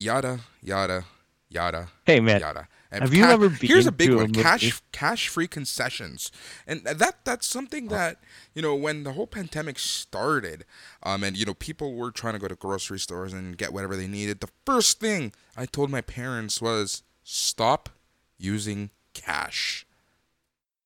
yada, 0.01 0.41
yada, 0.61 1.05
yada. 1.49 1.89
Hey, 2.05 2.21
man. 2.21 2.41
Yada. 2.41 2.69
And 2.93 3.05
have 3.05 3.15
you 3.15 3.25
ever 3.25 3.49
been 3.49 3.69
Here's 3.69 3.87
a 3.87 3.93
big 3.93 4.11
to 4.11 4.17
one: 4.17 4.27
a 4.27 4.29
cash 4.29 4.83
cash 4.93 5.29
free 5.29 5.49
concessions, 5.49 6.31
and 6.67 6.85
that 6.85 7.25
that's 7.25 7.47
something 7.47 7.89
that 7.89 8.19
you 8.55 8.61
know 8.61 8.75
when 8.75 9.05
the 9.05 9.13
whole 9.13 9.27
pandemic 9.27 9.79
started, 9.79 10.67
um, 11.03 11.25
and 11.25 11.35
you 11.35 11.47
know 11.47 11.55
people 11.55 11.95
were 11.95 12.11
trying 12.11 12.35
to 12.35 12.39
go 12.39 12.49
to 12.49 12.55
grocery 12.55 12.99
stores 12.99 13.33
and 13.33 13.57
get 13.57 13.73
whatever 13.73 13.97
they 13.97 14.07
needed. 14.07 14.41
The 14.41 14.51
first 14.67 15.01
thing 15.01 15.33
I 15.57 15.65
told 15.65 15.89
my 15.91 16.03
parents 16.03 16.61
was 16.61 17.03
stop 17.25 17.89
using 18.37 18.91
cash. 19.15 19.87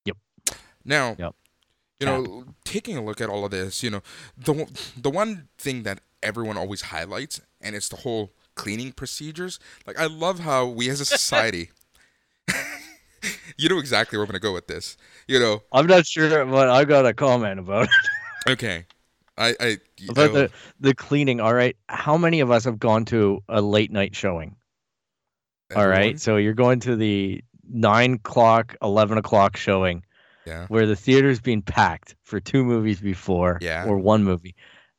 Yep. 0.05 0.17
Now, 0.85 1.17
yep. 1.19 1.35
you 1.99 2.07
know, 2.07 2.45
taking 2.63 2.97
a 2.97 3.05
look 3.05 3.21
at 3.21 3.29
all 3.29 3.45
of 3.45 3.51
this, 3.51 3.83
you 3.83 3.91
know, 3.91 4.03
the 4.39 4.71
the 4.97 5.11
one 5.11 5.49
thing 5.59 5.83
that 5.83 6.01
everyone 6.23 6.57
always 6.57 6.83
highlights, 6.83 7.41
and 7.61 7.75
it's 7.75 7.89
the 7.89 7.97
whole 7.97 8.33
cleaning 8.55 8.93
procedures. 8.93 9.59
Like, 9.87 9.99
I 9.99 10.07
love 10.07 10.41
how 10.41 10.67
we 10.67 10.89
as 10.89 11.01
a 11.01 11.05
society. 11.05 11.71
You 13.57 13.69
know 13.69 13.79
exactly 13.79 14.19
where 14.19 14.25
I'm 14.25 14.29
gonna 14.29 14.41
go 14.41 14.53
with 14.53 14.67
this. 14.67 14.97
You 15.29 15.41
know, 15.41 15.63
I'm 15.73 15.87
not 15.87 16.07
sure, 16.07 16.45
but 16.45 16.69
I 16.69 16.85
got 16.85 17.07
a 17.07 17.15
comment 17.15 17.59
about 17.59 17.85
it. 17.85 18.51
okay, 18.51 18.85
I, 19.39 19.55
I 19.61 19.79
about 20.09 20.33
the 20.33 20.51
the 20.81 20.95
cleaning. 20.95 21.41
All 21.41 21.55
right, 21.55 21.77
how 21.89 22.17
many 22.17 22.41
of 22.41 22.51
us 22.51 22.65
have 22.65 22.79
gone 22.79 23.05
to 23.07 23.43
a 23.49 23.61
late 23.61 23.91
night 23.91 24.15
showing? 24.15 24.57
Everyone? 25.71 25.85
All 25.85 25.91
right. 25.91 26.21
So 26.21 26.37
you're 26.37 26.55
going 26.55 26.81
to 26.81 26.97
the 26.97 27.43
nine 27.69 28.15
o'clock, 28.15 28.77
eleven 28.83 29.19
o'clock 29.19 29.57
showing. 29.57 30.05
Yeah. 30.47 30.67
Where 30.69 30.87
the 30.87 30.95
theater's 30.95 31.41
being 31.41 31.63
packed 31.63 32.15
for 32.23 32.39
two 32.39 32.65
movies 32.65 33.01
before. 33.01 33.59
Yeah. 33.61 33.85
Or 33.87 33.99
one 33.99 34.23
movie. 34.23 34.55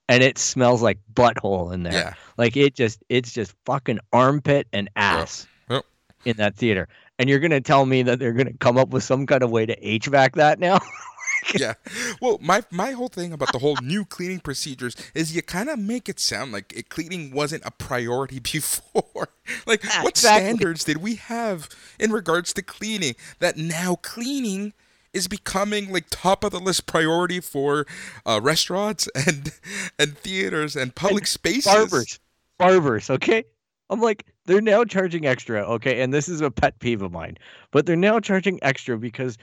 And 0.10 0.22
it 0.22 0.38
smells 0.38 0.82
like 0.82 1.00
butthole 1.14 1.74
in 1.74 1.84
there. 1.84 1.94
Yeah. 1.94 2.14
Like 2.38 2.58
it 2.58 2.76
just 2.76 3.02
it's 3.10 3.32
just 3.32 3.54
fucking 3.66 4.00
armpit 4.12 4.68
and 4.74 4.90
ass 4.96 5.48
yep. 5.70 5.86
in 6.26 6.38
that 6.38 6.56
theater. 6.56 6.90
And 7.20 7.30
you're 7.30 7.40
gonna 7.40 7.62
tell 7.62 7.86
me 7.86 8.04
that 8.04 8.20
they're 8.20 8.34
gonna 8.34 8.54
come 8.54 8.78
up 8.78 8.90
with 8.90 9.04
some 9.04 9.26
kind 9.26 9.44
of 9.44 9.50
way 9.50 9.66
to 9.66 9.76
HVAC 9.80 10.34
that 10.36 10.60
now? 10.60 10.80
yeah. 11.56 11.74
Well, 12.22 12.38
my 12.42 12.64
my 12.72 12.92
whole 12.92 13.08
thing 13.08 13.34
about 13.34 13.52
the 13.52 13.60
whole 13.60 13.78
new 13.84 14.06
cleaning 14.06 14.40
procedures 14.40 14.96
is 15.16 15.36
you 15.36 15.42
kind 15.42 15.70
of 15.70 15.80
make 15.80 16.10
it 16.10 16.20
sound 16.20 16.52
like 16.52 16.74
it, 16.76 16.90
cleaning 16.90 17.32
wasn't 17.32 17.64
a 17.66 17.72
priority 17.72 18.40
before. 18.54 19.30
like, 19.66 19.84
Yeah, 19.84 20.04
what 20.04 20.10
exactly. 20.12 20.46
standards 20.48 20.84
did 20.84 20.98
we 20.98 21.16
have 21.16 21.70
in 22.00 22.12
regards 22.12 22.54
to 22.54 22.62
cleaning 22.62 23.16
that 23.40 23.58
now 23.58 23.96
cleaning 23.96 24.74
is 25.14 25.28
becoming 25.28 25.92
like 25.92 26.06
top 26.12 26.44
of 26.44 26.52
the 26.52 26.60
list 26.60 26.86
priority 26.86 27.40
for 27.40 27.86
uh, 28.26 28.40
restaurants 28.44 29.08
and 29.16 29.52
and 29.98 30.18
theaters 30.18 30.76
and 30.76 30.94
public 30.94 31.26
spaces. 31.26 31.66
Barbers. 31.74 32.20
Barbers, 32.60 33.10
okay? 33.10 33.46
I'm 33.90 34.02
like, 34.02 34.26
they're 34.46 34.62
now 34.62 34.84
charging 34.84 35.26
extra, 35.26 35.62
okay? 35.64 36.02
And 36.02 36.14
this 36.14 36.28
is 36.28 36.42
a 36.42 36.52
pet 36.52 36.80
peeve 36.80 37.02
of 37.02 37.12
mine. 37.12 37.38
But 37.72 37.86
they're 37.86 37.96
now 37.96 38.20
charging 38.20 38.60
extra 38.62 38.98
because 38.98 39.38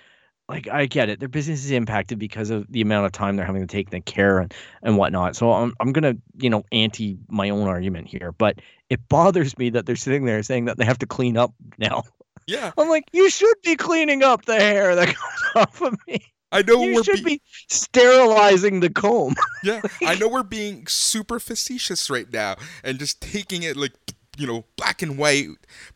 like 0.49 0.69
I 0.69 0.85
get 0.85 1.09
it. 1.09 1.21
Their 1.21 1.29
business 1.29 1.65
is 1.65 1.71
impacted 1.71 2.19
because 2.19 2.51
of 2.51 2.71
the 2.71 2.83
amount 2.83 3.07
of 3.07 3.13
time 3.13 3.37
they're 3.37 3.47
having 3.47 3.63
to 3.63 3.67
take 3.67 3.89
the 3.91 4.01
care 4.01 4.41
and, 4.41 4.53
and 4.83 4.99
whatnot. 4.99 5.37
So 5.37 5.51
I'm 5.53 5.73
I'm 5.81 5.93
gonna, 5.93 6.17
you 6.37 6.51
know, 6.51 6.65
anti 6.71 7.17
my 7.29 7.49
own 7.49 7.67
argument 7.67 8.09
here. 8.09 8.33
But 8.33 8.59
it 8.91 9.09
bothers 9.09 9.57
me 9.57 9.71
that 9.71 9.87
they're 9.87 9.97
sitting 9.97 10.27
there 10.27 10.43
saying 10.43 10.67
that 10.67 10.77
they 10.77 10.85
have 10.85 10.99
to 10.99 11.07
clean 11.07 11.39
up 11.39 11.55
now. 11.79 12.03
Yeah, 12.47 12.73
I'm 12.77 12.91
like, 12.91 13.05
you 13.13 13.31
should 13.31 13.57
be 13.65 13.75
cleaning 13.75 14.23
up 14.23 14.45
the 14.45 14.57
hair 14.57 14.95
that 14.95 15.07
comes 15.15 15.43
off 15.57 15.81
of 15.81 15.97
me. 16.07 16.19
I 16.53 16.61
know 16.61 16.85
You 16.85 16.97
we're 16.97 17.05
should 17.05 17.25
be- 17.25 17.37
be 17.37 17.43
sterilizing 17.71 18.81
the 18.81 18.91
comb. 18.91 19.35
Yeah, 19.63 19.81
I 20.03 20.15
know 20.17 20.29
we're 20.29 20.43
being 20.43 20.87
super 20.87 21.41
facetious 21.41 22.11
right 22.11 22.31
now 22.31 22.57
and 22.83 22.99
just 22.99 23.23
taking 23.23 23.63
it 23.63 23.77
like 23.79 23.93
you 24.39 24.47
know 24.47 24.65
black 24.77 25.03
and 25.03 25.19
white, 25.19 25.49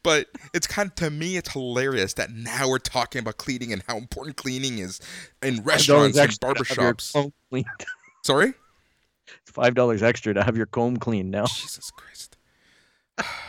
but 0.03 0.29
it's 0.55 0.67
kind 0.67 0.89
of 0.91 0.95
to 0.97 1.11
me 1.11 1.37
it's 1.37 1.53
hilarious 1.53 2.15
that 2.15 2.31
now 2.31 2.69
we're 2.69 2.79
talking 2.79 3.21
about 3.21 3.37
cleaning 3.37 3.73
and 3.73 3.83
how 3.89 3.97
important 3.97 4.37
cleaning 4.37 4.79
is 4.79 5.01
in 5.43 5.63
restaurants 5.63 6.17
and 6.17 6.25
extra 6.25 6.55
to 6.55 6.65
have 6.65 6.69
your 6.79 6.95
barbershops. 6.95 7.33
Sorry, 8.25 8.55
It's 9.43 9.51
five 9.51 9.75
dollars 9.75 10.03
extra 10.03 10.35
to 10.35 10.43
have 10.43 10.57
your 10.57 10.67
comb 10.67 10.97
cleaned 10.97 11.31
now. 11.31 11.47
Jesus 11.47 11.91
Christ. 11.91 12.37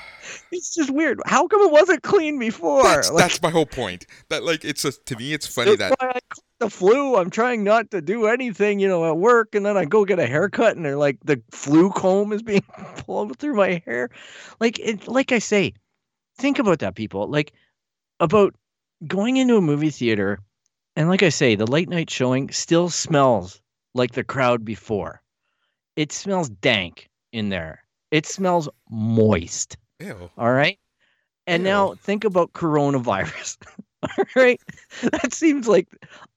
It's 0.52 0.74
just 0.74 0.90
weird. 0.90 1.20
How 1.26 1.48
come 1.48 1.62
it 1.62 1.72
wasn't 1.72 2.04
clean 2.04 2.40
before? 2.40 2.84
That's, 2.84 3.12
Like, 3.12 3.24
that's 3.24 3.42
my 3.42 3.50
whole 3.50 3.66
point. 3.66 4.06
That 4.30 4.44
like 4.44 4.66
it's 4.66 4.84
a 4.86 4.92
to 4.92 5.16
me 5.16 5.34
it's 5.34 5.46
funny 5.48 5.76
that 5.76 5.96
why 6.00 6.10
I 6.10 6.20
caught 6.30 6.44
the 6.60 6.70
flu. 6.70 7.16
I'm 7.18 7.30
trying 7.30 7.64
not 7.64 7.92
to 7.92 8.02
do 8.02 8.26
anything, 8.26 8.80
you 8.80 8.88
know, 8.88 9.06
at 9.08 9.18
work, 9.18 9.56
and 9.56 9.66
then 9.66 9.78
I 9.78 9.86
go 9.86 10.06
get 10.06 10.20
a 10.20 10.28
haircut, 10.28 10.76
and 10.76 10.86
they're 10.86 10.98
like 10.98 11.18
the 11.24 11.42
flu 11.52 11.92
comb 11.92 12.34
is 12.34 12.42
being 12.42 12.64
pulled 13.06 13.38
through 13.38 13.56
my 13.56 13.82
hair. 13.86 14.10
Like 14.60 14.80
it, 14.80 15.08
like 15.08 15.32
I 15.32 15.40
say, 15.40 15.74
think 16.38 16.60
about 16.60 16.80
that, 16.80 16.96
people. 16.96 17.28
Like 17.28 17.54
about 18.20 18.56
going 19.08 19.38
into 19.38 19.58
a 19.58 19.62
movie 19.62 19.92
theater, 19.92 20.40
and 20.96 21.10
like 21.10 21.24
I 21.24 21.30
say, 21.30 21.56
the 21.56 21.68
late 21.68 21.90
night 21.90 22.10
showing 22.10 22.50
still 22.50 22.90
smells 22.90 23.62
like 23.94 24.14
the 24.14 24.24
crowd 24.24 24.66
before. 24.66 25.22
It 25.96 26.12
smells 26.12 26.50
dank 26.50 27.10
in 27.32 27.50
there. 27.50 27.84
It 28.12 28.26
smells 28.26 28.70
moist. 28.90 29.78
Ew. 30.00 30.30
All 30.38 30.52
right. 30.52 30.80
And 31.48 31.64
Ew. 31.64 31.70
now 31.70 31.94
think 31.96 32.24
about 32.24 32.54
coronavirus. 32.54 33.58
All 34.04 34.26
right. 34.36 34.62
That 35.02 35.34
seems 35.34 35.68
like 35.68 35.88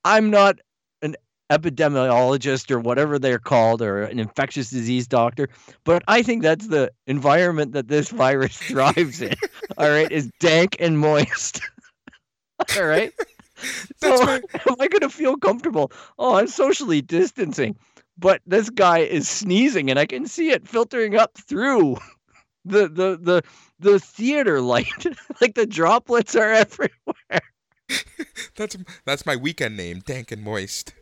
I'm 0.04 0.30
not 0.30 0.58
an 1.02 1.16
epidemiologist 1.50 2.70
or 2.70 2.80
whatever 2.80 3.18
they're 3.18 3.38
called 3.38 3.82
or 3.82 4.04
an 4.04 4.18
infectious 4.18 4.70
disease 4.70 5.06
doctor, 5.06 5.48
but 5.84 6.02
I 6.08 6.22
think 6.22 6.42
that's 6.42 6.68
the 6.68 6.90
environment 7.06 7.72
that 7.72 7.88
this 7.88 8.08
virus 8.08 8.56
thrives 8.62 9.20
in. 9.20 9.34
All 9.76 9.90
right. 9.90 10.10
Is 10.10 10.30
dank 10.40 10.76
and 10.80 10.98
moist. 10.98 11.60
All 12.76 12.84
right. 12.84 13.12
so 13.96 14.16
my... 14.24 14.40
am 14.68 14.76
I 14.80 14.88
going 14.88 15.00
to 15.00 15.10
feel 15.10 15.36
comfortable? 15.36 15.92
Oh, 16.18 16.36
I'm 16.36 16.48
socially 16.48 17.02
distancing, 17.02 17.76
but 18.18 18.40
this 18.46 18.70
guy 18.70 18.98
is 18.98 19.28
sneezing, 19.28 19.90
and 19.90 19.98
I 19.98 20.06
can 20.06 20.26
see 20.26 20.50
it 20.50 20.66
filtering 20.66 21.16
up 21.16 21.36
through 21.36 21.96
the 22.64 22.88
the 22.88 23.18
the 23.20 23.42
the 23.78 23.98
theater 23.98 24.60
light. 24.60 25.06
like 25.40 25.54
the 25.54 25.66
droplets 25.66 26.34
are 26.36 26.52
everywhere. 26.52 27.40
that's 28.56 28.76
that's 29.04 29.26
my 29.26 29.36
weekend 29.36 29.76
name, 29.76 30.00
Dank 30.00 30.32
and 30.32 30.42
Moist. 30.42 30.94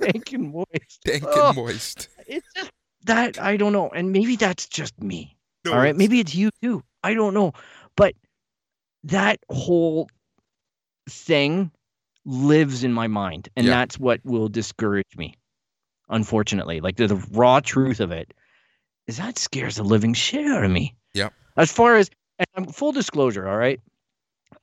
Dank 0.00 0.32
and 0.32 0.52
Moist. 0.52 1.02
Dank 1.04 1.24
oh, 1.26 1.48
and 1.48 1.56
Moist. 1.56 2.08
It's 2.26 2.46
just 2.54 2.70
that 3.04 3.40
I 3.40 3.56
don't 3.56 3.72
know, 3.72 3.88
and 3.90 4.12
maybe 4.12 4.36
that's 4.36 4.66
just 4.66 5.00
me. 5.00 5.36
No, 5.64 5.72
all 5.72 5.78
right, 5.78 5.96
maybe 5.96 6.20
it's 6.20 6.34
you 6.34 6.50
too. 6.62 6.82
I 7.02 7.14
don't 7.14 7.34
know, 7.34 7.52
but 7.96 8.14
that 9.04 9.40
whole 9.50 10.08
thing 11.08 11.70
lives 12.24 12.84
in 12.84 12.92
my 12.92 13.08
mind, 13.08 13.48
and 13.56 13.66
yeah. 13.66 13.72
that's 13.72 13.98
what 13.98 14.20
will 14.24 14.48
discourage 14.48 15.16
me. 15.16 15.34
Unfortunately, 16.08 16.80
like 16.80 16.96
the, 16.96 17.06
the 17.06 17.26
raw 17.32 17.60
truth 17.60 18.00
of 18.00 18.12
it 18.12 18.34
is 19.12 19.18
that 19.18 19.36
scares 19.36 19.76
the 19.76 19.82
living 19.82 20.14
shit 20.14 20.46
out 20.46 20.64
of 20.64 20.70
me. 20.70 20.94
Yeah. 21.12 21.28
As 21.58 21.70
far 21.70 21.96
as 21.96 22.10
and 22.56 22.74
full 22.74 22.92
disclosure, 22.92 23.46
all 23.46 23.58
right, 23.58 23.78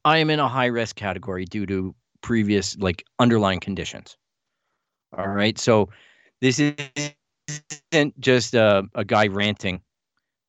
I 0.04 0.18
am 0.18 0.32
in 0.32 0.40
a 0.40 0.48
high 0.48 0.66
risk 0.66 0.96
category 0.96 1.46
due 1.46 1.68
to 1.68 1.94
previous 2.22 2.76
like 2.78 3.06
underlying 3.20 3.60
conditions. 3.60 4.18
All 5.16 5.28
right, 5.28 5.58
so 5.58 5.90
this 6.42 6.60
isn't 6.60 8.20
just 8.20 8.56
a, 8.56 8.84
a 8.96 9.06
guy 9.06 9.28
ranting 9.28 9.82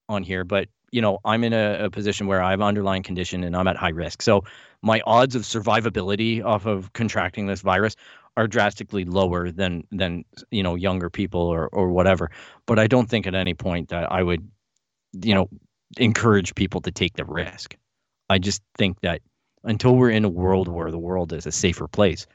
on 0.09 0.23
here, 0.23 0.45
but 0.45 0.69
you 0.93 1.03
know, 1.03 1.19
I'm 1.25 1.45
in 1.45 1.53
a, 1.53 1.85
a, 1.85 1.91
position 1.91 2.27
where 2.27 2.43
I 2.43 2.51
have 2.51 2.61
underlying 2.61 3.03
condition 3.03 3.45
and 3.45 3.55
I'm 3.55 3.69
at 3.69 3.77
high 3.77 3.91
risk. 3.91 4.23
So 4.23 4.45
my 4.83 5.01
odds 5.07 5.37
of 5.37 5.43
survivability 5.43 6.45
off 6.45 6.67
of 6.67 6.93
contracting 6.95 7.47
this 7.47 7.61
virus 7.61 7.95
are 8.37 8.47
drastically 8.47 9.05
lower 9.05 9.51
than 9.51 9.85
than 9.91 10.25
you 10.51 10.63
know 10.63 10.75
younger 10.75 11.11
people 11.11 11.41
or 11.41 11.69
or 11.69 11.91
whatever. 11.91 12.31
But 12.67 12.79
I 12.79 12.87
don't 12.87 13.09
think 13.09 13.27
at 13.27 13.35
any 13.35 13.55
point 13.55 13.89
that 13.89 14.11
I 14.11 14.23
would, 14.23 14.49
you 15.23 15.35
know, 15.35 15.49
encourage 15.97 16.55
people 16.55 16.81
to 16.83 16.91
take 16.91 17.15
the 17.15 17.25
risk. 17.25 17.77
I 18.29 18.39
just 18.39 18.63
think 18.79 19.01
that 19.01 19.21
until 19.65 19.97
we're 19.97 20.11
in 20.11 20.25
a 20.25 20.29
world 20.29 20.69
where 20.69 20.91
the 20.91 20.99
world 20.99 21.33
is 21.33 21.47
a 21.47 21.53
safer 21.53 21.89
place, 21.89 22.27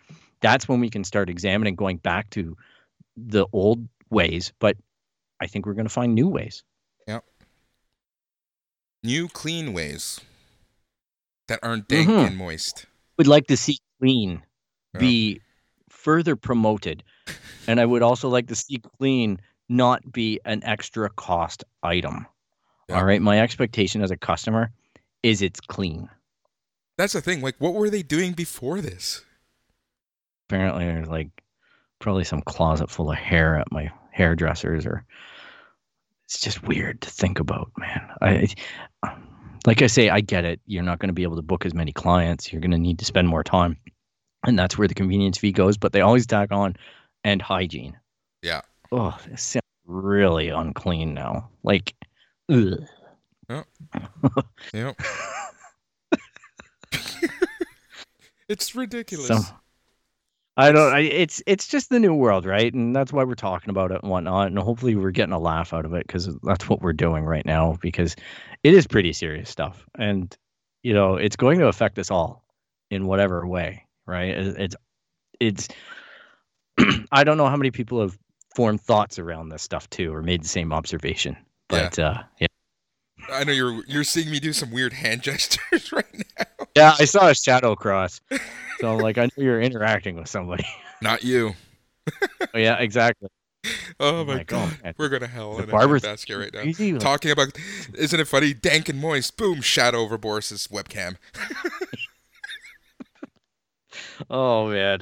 that's 0.41 0.67
when 0.67 0.79
we 0.79 0.89
can 0.89 1.03
start 1.03 1.29
examining 1.29 1.75
going 1.75 1.97
back 1.97 2.29
to 2.31 2.55
the 3.15 3.47
old 3.53 3.87
ways. 4.09 4.53
But 4.59 4.77
I 5.39 5.47
think 5.47 5.65
we're 5.65 5.73
going 5.73 5.87
to 5.87 5.93
find 5.93 6.13
new 6.13 6.27
ways. 6.27 6.63
Yep. 7.07 7.23
New 9.03 9.27
clean 9.29 9.73
ways 9.73 10.19
that 11.47 11.59
aren't 11.63 11.87
dank 11.87 12.09
mm-hmm. 12.09 12.27
and 12.27 12.37
moist. 12.37 12.85
We'd 13.17 13.27
like 13.27 13.47
to 13.47 13.57
see 13.57 13.79
clean 13.99 14.41
be 14.97 15.41
further 16.05 16.35
promoted, 16.35 17.03
and 17.67 17.79
I 17.79 17.85
would 17.85 18.03
also 18.03 18.29
like 18.29 18.47
to 18.47 18.55
see 18.55 18.77
clean 18.99 19.41
not 19.67 20.11
be 20.11 20.39
an 20.45 20.63
extra 20.63 21.09
cost 21.09 21.63
item. 21.81 22.27
Yeah. 22.87 22.99
All 22.99 23.05
right, 23.05 23.21
my 23.21 23.41
expectation 23.41 24.03
as 24.03 24.11
a 24.11 24.17
customer 24.17 24.71
is 25.23 25.41
it's 25.41 25.59
clean. 25.59 26.07
That's 26.99 27.13
the 27.13 27.21
thing. 27.21 27.41
Like, 27.41 27.55
what 27.57 27.73
were 27.73 27.89
they 27.89 28.03
doing 28.03 28.33
before 28.33 28.81
this? 28.81 29.25
Apparently, 30.47 30.85
there's 30.85 31.07
like 31.07 31.29
probably 31.97 32.23
some 32.23 32.43
closet 32.43 32.91
full 32.91 33.11
of 33.11 33.17
hair 33.17 33.57
at 33.57 33.71
my 33.71 33.91
hairdressers, 34.11 34.85
or 34.85 35.03
it's 36.25 36.39
just 36.39 36.61
weird 36.67 37.01
to 37.01 37.09
think 37.09 37.39
about, 37.39 37.71
man. 37.79 38.07
I, 38.21 38.47
like 39.65 39.81
I 39.81 39.87
say, 39.87 40.09
I 40.09 40.21
get 40.21 40.45
it. 40.45 40.61
You're 40.67 40.83
not 40.83 40.99
going 40.99 41.09
to 41.09 41.13
be 41.13 41.23
able 41.23 41.37
to 41.37 41.41
book 41.41 41.65
as 41.65 41.73
many 41.73 41.91
clients. 41.91 42.53
You're 42.53 42.61
going 42.61 42.69
to 42.71 42.77
need 42.77 42.99
to 42.99 43.05
spend 43.05 43.27
more 43.27 43.43
time, 43.43 43.77
and 44.45 44.57
that's 44.57 44.77
where 44.77 44.87
the 44.87 44.93
convenience 44.93 45.37
fee 45.37 45.51
goes. 45.51 45.77
But 45.77 45.93
they 45.93 46.01
always 46.01 46.25
tack 46.25 46.51
on 46.51 46.75
and 47.23 47.41
hygiene. 47.41 47.97
Yeah. 48.41 48.61
Oh, 48.91 49.17
this 49.27 49.41
sounds 49.41 49.63
really 49.85 50.49
unclean 50.49 51.13
now. 51.13 51.49
Like, 51.63 51.93
ugh. 52.49 52.85
Yep. 53.49 53.67
yep. 54.73 54.99
it's 58.47 58.75
ridiculous. 58.75 59.27
So, 59.27 59.39
I 60.57 60.71
don't. 60.71 60.93
I, 60.93 60.99
it's 61.01 61.43
it's 61.45 61.67
just 61.67 61.89
the 61.89 61.99
new 61.99 62.13
world, 62.13 62.45
right? 62.45 62.73
And 62.73 62.95
that's 62.95 63.11
why 63.11 63.23
we're 63.23 63.35
talking 63.35 63.69
about 63.69 63.91
it 63.91 64.01
and 64.01 64.09
whatnot. 64.09 64.47
And 64.47 64.57
hopefully, 64.57 64.95
we're 64.95 65.11
getting 65.11 65.33
a 65.33 65.39
laugh 65.39 65.73
out 65.73 65.85
of 65.85 65.93
it 65.93 66.07
because 66.07 66.29
that's 66.43 66.69
what 66.69 66.81
we're 66.81 66.93
doing 66.93 67.25
right 67.25 67.45
now. 67.45 67.77
Because 67.81 68.15
it 68.63 68.73
is 68.73 68.87
pretty 68.87 69.11
serious 69.13 69.49
stuff, 69.49 69.85
and 69.97 70.35
you 70.81 70.93
know, 70.93 71.15
it's 71.15 71.35
going 71.35 71.59
to 71.59 71.67
affect 71.67 71.99
us 71.99 72.09
all 72.09 72.45
in 72.89 73.05
whatever 73.05 73.45
way, 73.45 73.84
right? 74.05 74.29
It's 74.29 74.75
it's. 75.39 75.67
I 77.11 77.23
don't 77.23 77.37
know 77.37 77.47
how 77.47 77.57
many 77.57 77.71
people 77.71 78.01
have 78.01 78.17
formed 78.55 78.81
thoughts 78.81 79.19
around 79.19 79.49
this 79.49 79.61
stuff 79.61 79.89
too, 79.89 80.13
or 80.13 80.21
made 80.21 80.43
the 80.43 80.47
same 80.47 80.73
observation. 80.73 81.37
But 81.67 81.97
yeah. 81.97 82.07
uh, 82.07 82.23
yeah. 82.39 82.47
I 83.31 83.43
know 83.43 83.53
you're 83.53 83.83
you're 83.87 84.03
seeing 84.03 84.29
me 84.29 84.39
do 84.39 84.53
some 84.53 84.71
weird 84.71 84.93
hand 84.93 85.21
gestures 85.23 85.91
right 85.91 86.05
now. 86.37 86.45
Yeah, 86.75 86.95
I 86.99 87.05
saw 87.05 87.29
a 87.29 87.35
shadow 87.35 87.75
cross. 87.75 88.21
So 88.79 88.97
like 88.97 89.17
I 89.17 89.25
know 89.25 89.43
you're 89.43 89.61
interacting 89.61 90.15
with 90.15 90.27
somebody. 90.27 90.65
Not 91.01 91.23
you. 91.23 91.53
oh, 92.53 92.57
yeah, 92.57 92.77
exactly. 92.77 93.29
Oh 93.99 94.23
my 94.25 94.35
like, 94.35 94.47
god, 94.47 94.77
oh, 94.85 94.91
we're 94.97 95.09
gonna 95.09 95.27
hell 95.27 95.57
in 95.57 95.69
a 95.69 95.99
basket 95.99 96.37
right 96.37 96.53
now. 96.53 96.61
Easy. 96.61 96.95
Talking 96.97 97.31
about, 97.31 97.57
isn't 97.95 98.19
it 98.19 98.27
funny? 98.27 98.53
Dank 98.53 98.89
and 98.89 98.99
moist. 98.99 99.37
Boom, 99.37 99.61
shadow 99.61 99.99
over 99.99 100.17
Boris's 100.17 100.67
webcam. 100.67 101.15
oh 104.29 104.69
man. 104.69 104.99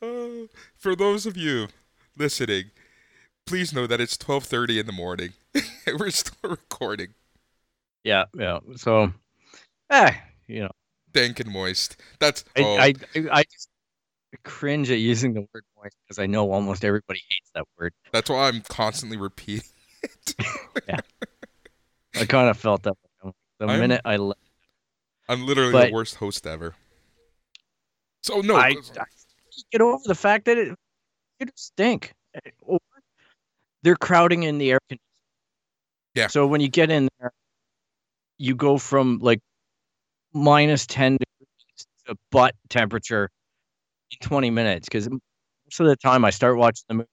Uh, 0.00 0.46
for 0.76 0.94
those 0.94 1.26
of 1.26 1.36
you 1.36 1.68
listening, 2.16 2.70
please 3.46 3.72
know 3.72 3.86
that 3.86 4.00
it's 4.00 4.16
12:30 4.16 4.80
in 4.80 4.86
the 4.86 4.92
morning. 4.92 5.30
We're 5.86 6.10
still 6.10 6.50
recording. 6.50 7.08
Yeah, 8.04 8.24
yeah. 8.34 8.58
So, 8.76 9.12
eh, 9.90 10.12
you 10.46 10.62
know, 10.62 10.70
dank 11.12 11.40
and 11.40 11.50
moist. 11.50 11.96
That's 12.18 12.44
I, 12.56 12.62
oh. 12.62 12.76
I, 12.76 12.94
I, 13.14 13.28
I 13.32 13.42
just 13.44 13.68
cringe 14.44 14.90
at 14.90 14.98
using 14.98 15.34
the 15.34 15.40
word 15.52 15.64
moist 15.76 15.96
because 16.06 16.18
I 16.18 16.26
know 16.26 16.50
almost 16.52 16.84
everybody 16.84 17.20
hates 17.30 17.50
that 17.54 17.64
word. 17.78 17.92
That's 18.12 18.30
why 18.30 18.48
I'm 18.48 18.62
constantly 18.62 19.16
repeating 19.16 19.68
it. 20.02 20.34
yeah, 20.88 21.00
I 22.16 22.24
kind 22.24 22.48
of 22.48 22.56
felt 22.56 22.82
that 22.82 22.94
the 23.22 23.66
I'm, 23.66 23.80
minute 23.80 24.00
I 24.04 24.16
left. 24.16 24.40
I'm 25.32 25.46
literally 25.46 25.72
but 25.72 25.86
the 25.88 25.92
worst 25.92 26.16
host 26.16 26.46
ever. 26.46 26.74
So 28.22 28.40
no, 28.40 28.56
I, 28.56 28.76
I 28.98 29.04
get 29.72 29.80
over 29.80 30.02
the 30.04 30.14
fact 30.14 30.44
that 30.44 30.58
it 30.58 30.76
it 31.40 31.50
stink. 31.56 32.12
Or 32.62 32.78
they're 33.82 33.96
crowding 33.96 34.44
in 34.44 34.58
the 34.58 34.72
air 34.72 34.78
conditioning. 34.88 35.00
Yeah. 36.14 36.26
So 36.28 36.46
when 36.46 36.60
you 36.60 36.68
get 36.68 36.90
in 36.90 37.08
there, 37.18 37.32
you 38.38 38.54
go 38.54 38.78
from 38.78 39.18
like 39.20 39.40
minus 40.32 40.86
10 40.86 41.12
degrees 41.12 41.86
to 42.06 42.16
butt 42.30 42.54
temperature 42.68 43.30
in 44.10 44.18
20 44.26 44.50
minutes 44.50 44.88
because 44.88 45.08
most 45.08 45.80
of 45.80 45.86
the 45.86 45.96
time 45.96 46.24
I 46.24 46.30
start 46.30 46.56
watching 46.56 46.84
the 46.88 46.94
movie 46.94 47.08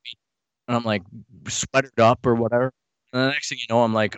and 0.67 0.77
I'm 0.77 0.83
like 0.83 1.03
sweated 1.47 1.99
up 1.99 2.25
or 2.25 2.35
whatever. 2.35 2.71
And 3.13 3.23
the 3.23 3.27
next 3.29 3.49
thing 3.49 3.57
you 3.59 3.73
know, 3.73 3.83
I'm 3.83 3.93
like 3.93 4.15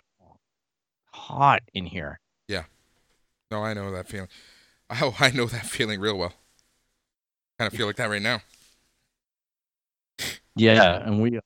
hot 1.12 1.62
in 1.74 1.86
here. 1.86 2.18
No, 3.52 3.62
I 3.62 3.74
know 3.74 3.92
that 3.92 4.08
feeling. 4.08 4.28
Oh, 5.00 5.16
I 5.18 5.30
know 5.30 5.46
that 5.46 5.64
feeling 5.64 6.00
real 6.00 6.18
well. 6.18 6.34
Kind 7.58 7.72
of 7.72 7.74
feel 7.74 7.86
like 7.86 7.96
that 7.96 8.10
right 8.10 8.20
now. 8.20 8.42
Yeah, 10.54 11.02
and 11.06 11.22
we 11.22 11.38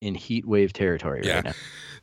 in 0.00 0.14
heat 0.14 0.46
wave 0.46 0.72
territory 0.72 1.22
yeah. 1.24 1.34
right 1.34 1.44
now. 1.46 1.52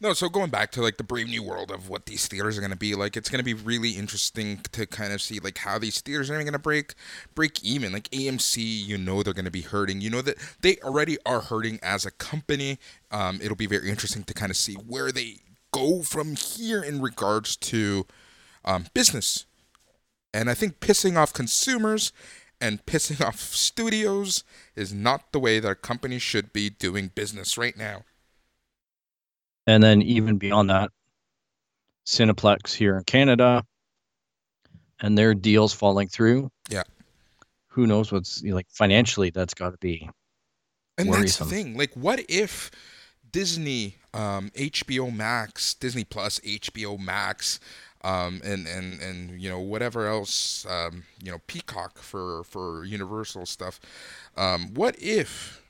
No, 0.01 0.11
so 0.11 0.27
going 0.27 0.49
back 0.49 0.71
to 0.71 0.81
like 0.81 0.97
the 0.97 1.03
brave 1.03 1.29
new 1.29 1.43
world 1.43 1.71
of 1.71 1.87
what 1.87 2.07
these 2.07 2.27
theaters 2.27 2.57
are 2.57 2.61
going 2.61 2.71
to 2.71 2.77
be 2.77 2.93
like, 2.93 3.15
it's 3.15 3.29
going 3.29 3.39
to 3.39 3.45
be 3.45 3.53
really 3.53 3.91
interesting 3.91 4.59
to 4.73 4.85
kind 4.85 5.13
of 5.13 5.21
see 5.21 5.39
like 5.39 5.59
how 5.59 5.79
these 5.79 6.01
theaters 6.01 6.29
are 6.29 6.33
going 6.33 6.51
to 6.51 6.59
break 6.59 6.95
break 7.33 7.63
even. 7.63 7.93
Like 7.93 8.09
AMC, 8.09 8.57
you 8.57 8.97
know 8.97 9.23
they're 9.23 9.33
going 9.33 9.45
to 9.45 9.51
be 9.51 9.61
hurting. 9.61 10.01
You 10.01 10.09
know 10.09 10.21
that 10.23 10.35
they 10.59 10.75
already 10.83 11.17
are 11.25 11.39
hurting 11.39 11.79
as 11.81 12.05
a 12.05 12.11
company. 12.11 12.79
Um, 13.11 13.39
it'll 13.41 13.55
be 13.55 13.67
very 13.67 13.89
interesting 13.89 14.23
to 14.25 14.33
kind 14.33 14.49
of 14.49 14.57
see 14.57 14.73
where 14.73 15.13
they 15.13 15.37
go 15.71 16.01
from 16.01 16.35
here 16.35 16.83
in 16.83 17.01
regards 17.01 17.55
to 17.55 18.05
um, 18.65 18.85
business. 18.93 19.45
And 20.33 20.49
I 20.49 20.53
think 20.53 20.79
pissing 20.79 21.17
off 21.17 21.33
consumers 21.33 22.11
and 22.59 22.85
pissing 22.85 23.25
off 23.25 23.39
studios 23.39 24.43
is 24.75 24.93
not 24.93 25.31
the 25.31 25.39
way 25.39 25.59
that 25.59 25.69
a 25.69 25.75
company 25.75 26.19
should 26.19 26.53
be 26.53 26.69
doing 26.69 27.11
business 27.13 27.57
right 27.57 27.77
now. 27.77 28.03
And 29.67 29.83
then 29.83 30.01
even 30.01 30.37
beyond 30.37 30.69
that, 30.69 30.91
Cineplex 32.05 32.73
here 32.73 32.97
in 32.97 33.03
Canada 33.03 33.63
and 34.99 35.17
their 35.17 35.33
deals 35.33 35.73
falling 35.73 36.07
through. 36.07 36.51
Yeah. 36.69 36.83
Who 37.69 37.87
knows 37.87 38.11
what's 38.11 38.43
like 38.43 38.67
financially 38.69 39.29
that's 39.29 39.53
got 39.53 39.71
to 39.71 39.77
be 39.77 40.09
and 40.97 41.09
worrisome. 41.09 41.23
that's 41.23 41.37
the 41.37 41.45
thing. 41.45 41.77
Like, 41.77 41.93
what 41.93 42.23
if 42.29 42.71
Disney, 43.31 43.97
um, 44.13 44.51
HBO 44.55 45.13
Max, 45.13 45.73
Disney 45.73 46.03
Plus, 46.03 46.39
HBO 46.39 46.99
Max, 46.99 47.59
um, 48.03 48.41
and 48.43 48.67
and 48.67 49.01
and 49.01 49.41
you 49.41 49.49
know 49.49 49.59
whatever 49.59 50.07
else, 50.07 50.65
um, 50.69 51.03
you 51.23 51.31
know 51.31 51.39
Peacock 51.47 51.99
for 51.99 52.43
for 52.43 52.85
Universal 52.85 53.45
stuff. 53.47 53.79
Um, 54.37 54.73
what 54.73 54.95
if 54.99 55.61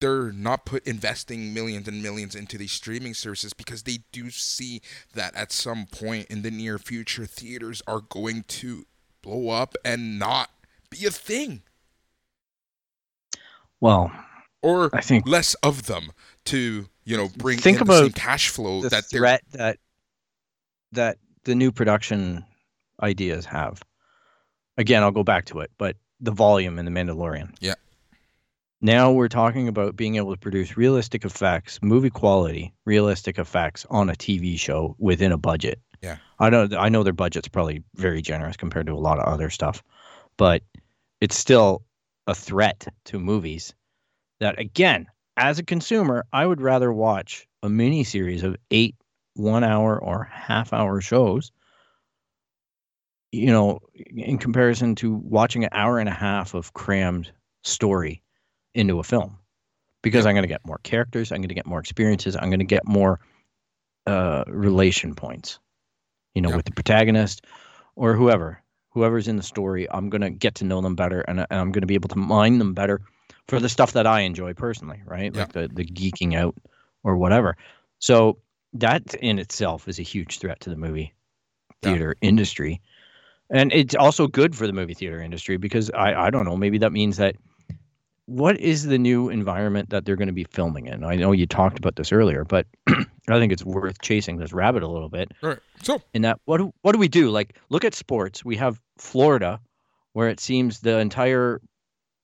they're 0.00 0.32
not 0.32 0.66
put 0.66 0.86
investing 0.86 1.54
millions 1.54 1.88
and 1.88 2.02
millions 2.02 2.34
into 2.34 2.58
these 2.58 2.72
streaming 2.72 3.14
services 3.14 3.52
because 3.54 3.84
they 3.84 4.00
do 4.12 4.30
see 4.30 4.80
that 5.14 5.34
at 5.36 5.52
some 5.52 5.86
point 5.86 6.26
in 6.28 6.42
the 6.42 6.50
near 6.50 6.78
future 6.78 7.26
theaters 7.26 7.82
are 7.86 8.00
going 8.00 8.44
to 8.48 8.86
blow 9.22 9.50
up 9.50 9.74
and 9.84 10.18
not 10.18 10.50
be 10.90 11.06
a 11.06 11.10
thing 11.10 11.62
Well, 13.80 14.12
or 14.62 14.92
I 14.92 15.00
think 15.02 15.26
less 15.26 15.54
of 15.56 15.86
them 15.86 16.12
to 16.46 16.88
you 17.04 17.16
know 17.16 17.28
bring 17.28 17.60
Think 17.60 17.80
in 17.80 17.84
the 17.84 17.92
same 17.92 18.12
cash 18.12 18.48
flow 18.48 18.82
the 18.82 18.90
that 18.90 19.10
they're 19.10 19.22
threat 19.22 19.42
that 19.52 19.78
that 20.92 21.18
the 21.44 21.54
new 21.54 21.72
production 21.72 22.44
ideas 23.02 23.44
have. 23.46 23.82
Again, 24.78 25.02
I'll 25.02 25.10
go 25.10 25.24
back 25.24 25.46
to 25.46 25.60
it, 25.60 25.70
but 25.78 25.96
the 26.20 26.30
volume 26.30 26.78
in 26.78 26.84
the 26.84 26.90
Mandalorian. 26.90 27.54
Yeah. 27.60 27.74
Now 28.80 29.12
we're 29.12 29.28
talking 29.28 29.68
about 29.68 29.94
being 29.94 30.16
able 30.16 30.32
to 30.32 30.40
produce 30.40 30.76
realistic 30.76 31.24
effects, 31.24 31.78
movie 31.82 32.10
quality, 32.10 32.74
realistic 32.84 33.38
effects 33.38 33.86
on 33.90 34.10
a 34.10 34.14
TV 34.14 34.58
show 34.58 34.96
within 34.98 35.30
a 35.30 35.38
budget. 35.38 35.80
Yeah. 36.02 36.16
I 36.40 36.50
know 36.50 36.68
I 36.76 36.88
know 36.88 37.04
their 37.04 37.12
budget's 37.12 37.46
probably 37.46 37.84
very 37.94 38.22
generous 38.22 38.56
compared 38.56 38.86
to 38.86 38.92
a 38.92 38.98
lot 38.98 39.20
of 39.20 39.32
other 39.32 39.50
stuff, 39.50 39.84
but 40.36 40.62
it's 41.20 41.36
still 41.36 41.84
a 42.26 42.34
threat 42.34 42.88
to 43.04 43.20
movies 43.20 43.72
that 44.40 44.58
again, 44.58 45.06
as 45.36 45.60
a 45.60 45.64
consumer, 45.64 46.26
I 46.32 46.44
would 46.44 46.60
rather 46.60 46.92
watch 46.92 47.46
a 47.62 47.68
mini 47.68 48.02
series 48.02 48.42
of 48.42 48.56
eight 48.72 48.96
one 49.34 49.64
hour 49.64 49.98
or 50.02 50.24
half 50.24 50.72
hour 50.72 51.00
shows, 51.00 51.52
you 53.30 53.46
know, 53.46 53.80
in 53.94 54.38
comparison 54.38 54.94
to 54.96 55.14
watching 55.14 55.64
an 55.64 55.70
hour 55.72 55.98
and 55.98 56.08
a 56.08 56.12
half 56.12 56.54
of 56.54 56.72
crammed 56.74 57.30
story 57.64 58.22
into 58.74 58.98
a 58.98 59.02
film. 59.02 59.38
Because 60.02 60.26
I'm 60.26 60.34
going 60.34 60.42
to 60.42 60.48
get 60.48 60.66
more 60.66 60.80
characters, 60.82 61.30
I'm 61.30 61.38
going 61.38 61.48
to 61.48 61.54
get 61.54 61.66
more 61.66 61.78
experiences, 61.78 62.36
I'm 62.36 62.50
going 62.50 62.58
to 62.58 62.64
get 62.64 62.86
more 62.86 63.20
uh, 64.06 64.42
relation 64.48 65.14
points, 65.14 65.60
you 66.34 66.42
know, 66.42 66.50
Yeah. 66.50 66.56
with 66.56 66.64
the 66.64 66.72
protagonist 66.72 67.46
or 67.94 68.14
whoever, 68.14 68.60
whoever's 68.90 69.28
in 69.28 69.36
the 69.36 69.44
story. 69.44 69.88
I'm 69.88 70.10
going 70.10 70.22
to 70.22 70.30
get 70.30 70.56
to 70.56 70.64
know 70.64 70.80
them 70.80 70.96
better 70.96 71.20
and, 71.20 71.38
and 71.38 71.46
I'm 71.50 71.70
going 71.70 71.82
to 71.82 71.86
be 71.86 71.94
able 71.94 72.08
to 72.08 72.18
mine 72.18 72.58
them 72.58 72.74
better 72.74 73.00
for 73.46 73.60
the 73.60 73.68
stuff 73.68 73.92
that 73.92 74.06
I 74.06 74.20
enjoy 74.22 74.54
personally, 74.54 75.00
right? 75.06 75.32
Like 75.34 75.52
the, 75.52 75.70
the 75.72 75.84
geeking 75.84 76.34
out 76.34 76.56
or 77.04 77.16
whatever. 77.16 77.56
So 78.00 78.38
that 78.74 79.14
in 79.14 79.38
itself 79.38 79.88
is 79.88 79.98
a 79.98 80.02
huge 80.02 80.38
threat 80.38 80.60
to 80.60 80.70
the 80.70 80.76
movie 80.76 81.14
Yeah. 81.82 81.90
theater 81.92 82.16
industry. 82.22 82.80
And 83.50 83.72
it's 83.72 83.94
also 83.94 84.26
good 84.26 84.56
for 84.56 84.66
the 84.66 84.72
movie 84.72 84.94
theater 84.94 85.20
industry 85.20 85.56
because 85.58 85.90
I, 85.90 86.14
I 86.14 86.30
don't 86.30 86.44
know, 86.46 86.56
maybe 86.56 86.78
that 86.78 86.92
means 86.92 87.18
that 87.18 87.36
what 88.26 88.58
is 88.58 88.84
the 88.84 88.98
new 88.98 89.28
environment 89.28 89.90
that 89.90 90.04
they're 90.06 90.16
going 90.16 90.28
to 90.28 90.32
be 90.32 90.44
filming 90.44 90.86
in? 90.86 91.04
I 91.04 91.16
know 91.16 91.32
you 91.32 91.46
talked 91.46 91.76
about 91.76 91.96
this 91.96 92.12
earlier, 92.12 92.44
but 92.44 92.66
I 92.88 93.04
think 93.38 93.52
it's 93.52 93.64
worth 93.64 94.00
chasing 94.00 94.38
this 94.38 94.52
rabbit 94.52 94.82
a 94.82 94.88
little 94.88 95.08
bit. 95.10 95.32
All 95.42 95.50
right. 95.50 95.58
So 95.82 96.00
In 96.14 96.22
that, 96.22 96.40
what 96.44 96.58
do, 96.58 96.72
what 96.82 96.92
do 96.92 96.98
we 96.98 97.08
do? 97.08 97.30
Like, 97.30 97.58
look 97.68 97.84
at 97.84 97.94
sports. 97.94 98.44
We 98.44 98.56
have 98.56 98.80
Florida, 98.96 99.60
where 100.14 100.28
it 100.28 100.40
seems 100.40 100.80
the 100.80 100.98
entire 100.98 101.60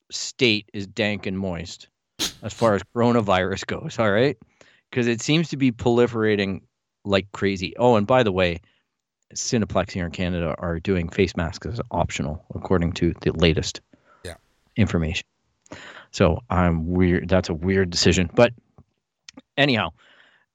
state 0.09 0.69
is 0.73 0.87
dank 0.87 1.25
and 1.27 1.37
moist 1.37 1.89
as 2.41 2.53
far 2.53 2.73
as 2.75 2.81
coronavirus 2.95 3.67
goes. 3.67 3.99
All 3.99 4.11
right, 4.11 4.37
because 4.89 5.07
it 5.07 5.21
seems 5.21 5.49
to 5.49 5.57
be 5.57 5.71
proliferating 5.71 6.61
like 7.05 7.31
crazy. 7.31 7.73
Oh, 7.77 7.95
and 7.95 8.05
by 8.07 8.23
the 8.23 8.31
way, 8.31 8.59
Cineplex 9.33 9.91
here 9.91 10.05
in 10.05 10.11
Canada 10.11 10.55
are 10.57 10.79
doing 10.79 11.09
face 11.09 11.35
masks 11.35 11.67
as 11.67 11.79
optional, 11.91 12.43
according 12.55 12.93
to 12.93 13.13
the 13.21 13.31
latest 13.33 13.81
Yeah. 14.23 14.35
information. 14.75 15.25
So 16.11 16.39
I'm 16.49 16.87
weird. 16.87 17.29
That's 17.29 17.49
a 17.49 17.53
weird 17.53 17.91
decision, 17.91 18.29
but 18.33 18.53
anyhow, 19.57 19.89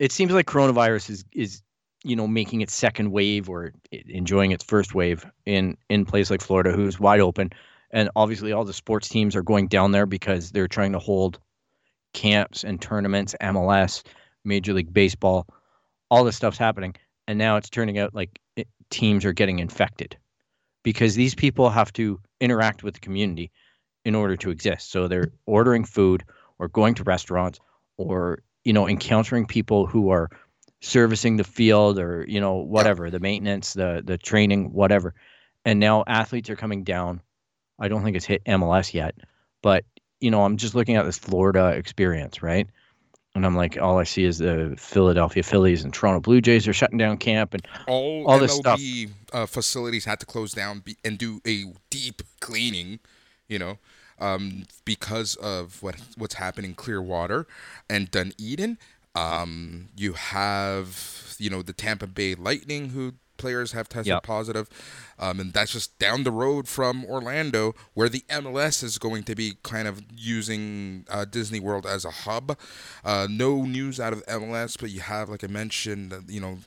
it 0.01 0.11
seems 0.11 0.33
like 0.33 0.47
coronavirus 0.47 1.11
is 1.11 1.25
is 1.33 1.63
you 2.03 2.17
know 2.17 2.27
making 2.27 2.61
its 2.61 2.75
second 2.75 3.13
wave 3.13 3.49
or 3.49 3.73
enjoying 3.93 4.51
its 4.51 4.65
first 4.65 4.95
wave 4.95 5.25
in 5.47 5.77
in 5.89 6.05
place 6.05 6.31
like 6.31 6.43
Florida, 6.43 6.73
who's 6.73 6.99
wide 6.99 7.21
open, 7.21 7.53
and 7.93 8.11
obviously 8.17 8.51
all 8.53 8.65
the 8.65 8.73
sports 8.73 9.09
teams 9.09 9.37
are 9.37 9.43
going 9.43 9.69
down 9.69 9.93
there 9.93 10.07
because 10.07 10.51
they're 10.51 10.67
trying 10.69 10.93
to 10.93 10.99
hold 10.99 11.39
camps 12.13 12.65
and 12.65 12.83
tournaments, 12.83 13.37
MLS, 13.41 14.03
Major 14.45 14.73
League 14.73 14.93
Baseball, 14.93 15.47
all 16.11 16.25
this 16.25 16.37
stuff's 16.37 16.59
happening, 16.59 16.95
and 17.27 17.39
now 17.39 17.57
it's 17.57 17.71
turning 17.71 17.99
out 17.99 18.15
like 18.15 18.41
it, 18.57 18.69
teams 18.91 19.25
are 19.25 19.33
getting 19.33 19.59
infected 19.59 20.17
because 20.83 21.15
these 21.15 21.35
people 21.35 21.71
have 21.71 21.93
to 21.95 22.21
interact 22.41 22.83
with 22.83 22.95
the 22.95 23.01
community 23.01 23.51
in 24.05 24.15
order 24.15 24.37
to 24.37 24.51
exist. 24.51 24.91
So 24.91 25.09
they're 25.09 25.33
ordering 25.47 25.85
food 25.85 26.25
or 26.59 26.69
going 26.69 26.95
to 26.97 27.05
restaurants 27.05 27.59
or 27.97 28.43
you 28.65 28.73
know 28.73 28.89
encountering 28.89 29.47
people 29.47 29.87
who 29.87 30.11
are 30.11 30.29
servicing 30.81 31.37
the 31.37 31.45
field 31.45 31.99
or 31.99 32.25
you 32.29 32.41
know 32.41 32.55
whatever 32.57 33.11
the 33.11 33.21
maintenance 33.21 33.73
the 33.73 34.03
the 34.05 34.19
training 34.19 34.73
whatever. 34.73 35.15
And 35.65 35.81
now 35.81 36.05
athletes 36.07 36.51
are 36.51 36.57
coming 36.57 36.85
down. 36.85 37.23
I 37.79 37.89
don't 37.89 38.05
think 38.05 38.17
it's 38.17 38.27
hit 38.27 38.45
mls 38.45 38.95
yet 38.95 39.17
but 39.65 39.85
you 40.21 40.31
know 40.31 40.45
i'm 40.45 40.59
just 40.59 40.77
looking 40.77 40.95
at 40.95 41.05
this 41.05 41.19
florida 41.19 41.71
experience 41.71 42.43
right 42.43 42.69
and 43.35 43.45
i'm 43.45 43.57
like 43.57 43.79
all 43.81 43.99
i 43.99 44.05
see 44.05 44.25
is 44.25 44.39
the 44.39 44.75
philadelphia 44.79 45.43
phillies 45.43 45.85
and 45.85 45.93
toronto 45.93 46.21
blue 46.21 46.41
jays 46.41 46.67
are 46.69 46.73
shutting 46.73 46.99
down 46.99 47.17
camp 47.17 47.55
and 47.55 47.67
all, 47.87 48.27
All 48.31 48.39
this 48.39 48.55
stuff. 48.55 48.79
MLB 48.81 49.11
uh, 49.33 49.47
facilities 49.47 50.05
had 50.05 50.21
to 50.21 50.27
close 50.27 50.53
down 50.53 50.81
be- 50.81 50.97
and 51.05 51.19
do 51.19 51.41
a 51.47 51.65
deep 51.91 52.23
cleaning, 52.41 53.01
you 53.49 53.59
know, 53.59 53.79
um, 54.21 54.65
because 54.85 55.35
of 55.37 55.83
what 55.83 55.97
what's 56.17 56.35
happening 56.35 56.71
in 56.71 56.75
Clearwater 56.77 57.47
and 57.91 58.11
Dunedin. 58.11 58.79
Um, 59.17 59.89
you 59.97 60.13
have 60.15 61.35
you 61.39 61.51
know 61.51 61.63
the 61.63 61.73
Tampa 61.73 62.07
Bay 62.07 62.35
Lightning 62.35 62.91
who 62.91 63.15
players 63.37 63.73
have 63.73 63.89
tested 63.89 64.09
Yep. 64.13 64.23
positive, 64.23 64.69
um, 65.19 65.41
and 65.41 65.53
that's 65.53 65.73
just 65.73 65.99
down 65.99 66.25
the 66.25 66.31
road 66.33 66.69
from 66.69 67.05
Orlando, 67.05 67.75
where 67.95 68.09
the 68.09 68.25
MLS 68.29 68.83
is 68.83 68.99
going 68.99 69.23
to 69.25 69.35
be 69.35 69.55
kind 69.63 69.87
of 69.89 70.03
using 70.17 71.07
uh, 71.11 71.25
Disney 71.25 71.61
World 71.61 71.87
as 71.87 72.05
a 72.05 72.11
hub. 72.11 72.57
Uh, 73.05 73.27
no 73.31 73.63
news 73.65 73.99
out 74.01 74.13
of 74.13 74.25
MLS, 74.27 74.77
but 74.81 74.91
you 74.91 75.01
have, 75.01 75.29
like 75.29 75.45
I 75.45 75.49
mentioned, 75.49 76.15
you 76.29 76.41
know, 76.41 76.59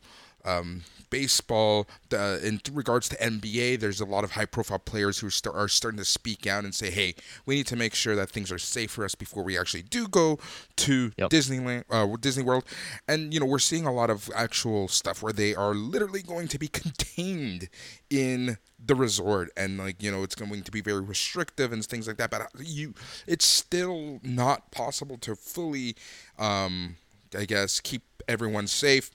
um, 0.47 0.83
baseball. 1.09 1.87
Uh, 2.13 2.37
in 2.43 2.61
regards 2.73 3.09
to 3.09 3.15
NBA, 3.21 3.77
there's 3.77 4.01
a 4.01 4.05
lot 4.05 4.23
of 4.23 4.31
high-profile 4.31 4.79
players 4.79 5.19
who 5.19 5.29
are 5.53 5.67
starting 5.67 5.97
to 5.97 6.05
speak 6.05 6.47
out 6.47 6.63
and 6.63 6.73
say, 6.73 6.89
"Hey, 6.91 7.15
we 7.45 7.55
need 7.55 7.67
to 7.67 7.75
make 7.75 7.93
sure 7.95 8.15
that 8.15 8.29
things 8.29 8.51
are 8.51 8.59
safe 8.59 8.91
for 8.91 9.05
us 9.05 9.15
before 9.15 9.43
we 9.43 9.57
actually 9.57 9.83
do 9.83 10.07
go 10.07 10.39
to 10.77 11.11
Yep. 11.17 11.29
Disneyland, 11.29 11.83
uh, 11.89 12.15
Disney 12.19 12.43
World." 12.43 12.63
And 13.07 13.33
you 13.33 13.39
know, 13.39 13.45
we're 13.45 13.59
seeing 13.59 13.85
a 13.85 13.93
lot 13.93 14.09
of 14.09 14.29
actual 14.35 14.87
stuff 14.87 15.21
where 15.21 15.33
they 15.33 15.55
are 15.55 15.73
literally 15.73 16.21
going 16.23 16.47
to 16.49 16.59
be 16.59 16.67
contained 16.67 17.69
in 18.09 18.57
the 18.83 18.95
resort 18.95 19.49
and 19.57 19.77
like 19.77 20.01
you 20.03 20.11
know 20.11 20.21
it's 20.23 20.35
going 20.35 20.61
to 20.61 20.71
be 20.71 20.81
very 20.81 21.01
restrictive 21.01 21.73
and 21.73 21.83
things 21.85 22.07
like 22.07 22.17
that 22.17 22.29
but 22.29 22.47
you 22.63 22.93
it's 23.25 23.45
still 23.45 24.19
not 24.21 24.71
possible 24.71 25.17
to 25.17 25.35
fully 25.35 25.95
um 26.37 26.95
i 27.37 27.43
guess 27.43 27.79
keep 27.79 28.03
everyone 28.27 28.67
safe 28.67 29.09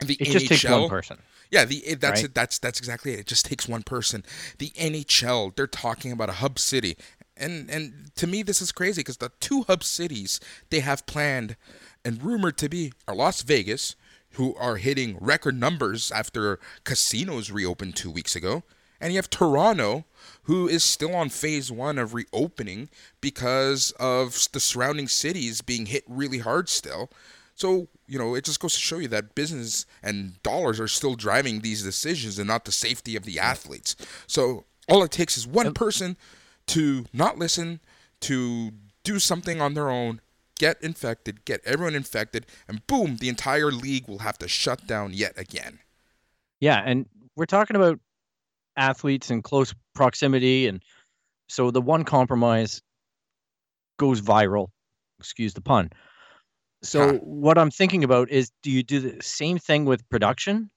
the 0.00 0.16
it 0.20 0.30
just 0.30 0.46
takes 0.46 0.64
NHL 0.64 0.80
one 0.82 0.88
person 0.90 1.18
yeah, 1.50 1.64
the 1.64 1.78
it, 1.78 2.00
that's 2.00 2.20
Right. 2.20 2.24
it. 2.26 2.34
That's 2.34 2.58
that's 2.58 2.78
exactly 2.78 3.12
it. 3.12 3.20
It 3.20 3.26
just 3.26 3.44
takes 3.46 3.68
one 3.68 3.82
person. 3.82 4.24
The 4.58 4.70
NHL, 4.70 5.54
they're 5.56 5.66
talking 5.66 6.12
about 6.12 6.28
a 6.28 6.34
hub 6.34 6.58
city, 6.58 6.96
and 7.36 7.68
and 7.68 8.12
to 8.16 8.26
me 8.26 8.42
this 8.42 8.62
is 8.62 8.72
crazy 8.72 9.00
because 9.00 9.16
the 9.16 9.32
two 9.40 9.62
hub 9.62 9.82
cities 9.82 10.38
they 10.70 10.80
have 10.80 11.06
planned 11.06 11.56
and 12.04 12.22
rumored 12.22 12.56
to 12.58 12.68
be 12.68 12.92
are 13.08 13.14
Las 13.14 13.42
Vegas, 13.42 13.96
who 14.32 14.54
are 14.56 14.76
hitting 14.76 15.18
record 15.20 15.58
numbers 15.58 16.10
after 16.12 16.60
casinos 16.84 17.50
reopened 17.50 17.96
two 17.96 18.10
weeks 18.10 18.36
ago, 18.36 18.62
and 19.00 19.12
you 19.12 19.18
have 19.18 19.28
Toronto, 19.28 20.04
who 20.44 20.68
is 20.68 20.84
still 20.84 21.14
on 21.16 21.30
phase 21.30 21.70
one 21.72 21.98
of 21.98 22.14
reopening 22.14 22.88
because 23.20 23.90
of 23.98 24.46
the 24.52 24.60
surrounding 24.60 25.08
cities 25.08 25.62
being 25.62 25.86
hit 25.86 26.04
really 26.06 26.38
hard 26.38 26.68
still. 26.68 27.10
So, 27.56 27.88
you 28.10 28.18
know, 28.18 28.34
it 28.34 28.44
just 28.44 28.58
goes 28.58 28.74
to 28.74 28.80
show 28.80 28.98
you 28.98 29.06
that 29.08 29.36
business 29.36 29.86
and 30.02 30.42
dollars 30.42 30.80
are 30.80 30.88
still 30.88 31.14
driving 31.14 31.60
these 31.60 31.84
decisions 31.84 32.40
and 32.40 32.48
not 32.48 32.64
the 32.64 32.72
safety 32.72 33.14
of 33.14 33.22
the 33.22 33.38
athletes. 33.38 33.94
So, 34.26 34.64
all 34.88 35.04
it 35.04 35.12
takes 35.12 35.36
is 35.36 35.46
one 35.46 35.72
person 35.72 36.16
to 36.66 37.06
not 37.12 37.38
listen, 37.38 37.78
to 38.22 38.72
do 39.04 39.20
something 39.20 39.60
on 39.60 39.74
their 39.74 39.88
own, 39.88 40.20
get 40.58 40.82
infected, 40.82 41.44
get 41.44 41.60
everyone 41.64 41.94
infected, 41.94 42.46
and 42.66 42.84
boom, 42.88 43.18
the 43.18 43.28
entire 43.28 43.70
league 43.70 44.08
will 44.08 44.18
have 44.18 44.38
to 44.38 44.48
shut 44.48 44.88
down 44.88 45.12
yet 45.12 45.38
again. 45.38 45.78
Yeah, 46.58 46.82
and 46.84 47.06
we're 47.36 47.46
talking 47.46 47.76
about 47.76 48.00
athletes 48.76 49.30
in 49.30 49.40
close 49.40 49.72
proximity, 49.94 50.66
and 50.66 50.82
so 51.48 51.70
the 51.70 51.80
one 51.80 52.02
compromise 52.02 52.82
goes 53.98 54.20
viral. 54.20 54.66
Excuse 55.20 55.54
the 55.54 55.60
pun. 55.60 55.90
So 56.82 57.12
Huh. 57.12 57.18
what 57.22 57.58
I'm 57.58 57.70
thinking 57.70 58.04
about 58.04 58.30
is, 58.30 58.50
do 58.62 58.70
you 58.70 58.82
do 58.82 59.00
the 59.00 59.22
same 59.22 59.58
thing 59.58 59.84
with 59.84 60.08
production, 60.08 60.70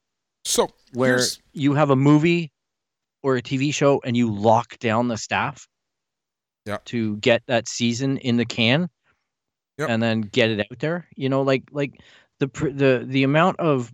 So 0.45 0.70
where 0.93 1.20
you 1.54 1.74
have 1.74 1.89
a 1.89 1.95
movie 1.95 2.51
or 3.22 3.38
a 3.38 3.41
TV 3.41 3.74
show 3.74 4.01
and 4.04 4.18
you 4.18 4.32
lock 4.32 4.78
down 4.80 5.08
the 5.08 5.18
staff 5.18 5.68
Yeah. 6.66 6.78
to 6.86 7.18
get 7.18 7.43
that 7.47 7.68
season 7.68 8.18
in 8.18 8.38
the 8.38 8.45
can, 8.45 8.89
Yep. 9.78 9.89
and 9.89 10.04
then 10.04 10.22
get 10.22 10.49
it 10.51 10.60
out 10.60 10.80
there? 10.80 11.08
You 11.16 11.30
know, 11.30 11.41
like 11.41 11.64
like 11.72 12.01
the 12.39 12.47
the 12.47 13.06
the 13.08 13.24
amount 13.24 13.60
of 13.60 13.93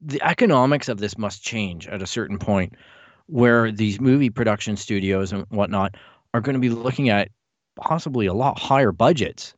the 0.00 0.22
economics 0.22 0.88
of 0.88 0.98
this 0.98 1.18
must 1.18 1.42
change 1.42 1.88
at 1.88 2.02
a 2.02 2.06
certain 2.06 2.38
point, 2.38 2.74
where 3.26 3.72
these 3.72 4.00
movie 4.00 4.30
production 4.30 4.76
studios 4.76 5.32
and 5.32 5.46
whatnot 5.48 5.96
are 6.32 6.40
going 6.40 6.54
to 6.54 6.60
be 6.60 6.68
looking 6.70 7.08
at 7.08 7.28
possibly 7.76 8.26
a 8.26 8.34
lot 8.34 8.58
higher 8.58 8.92
budgets 8.92 9.54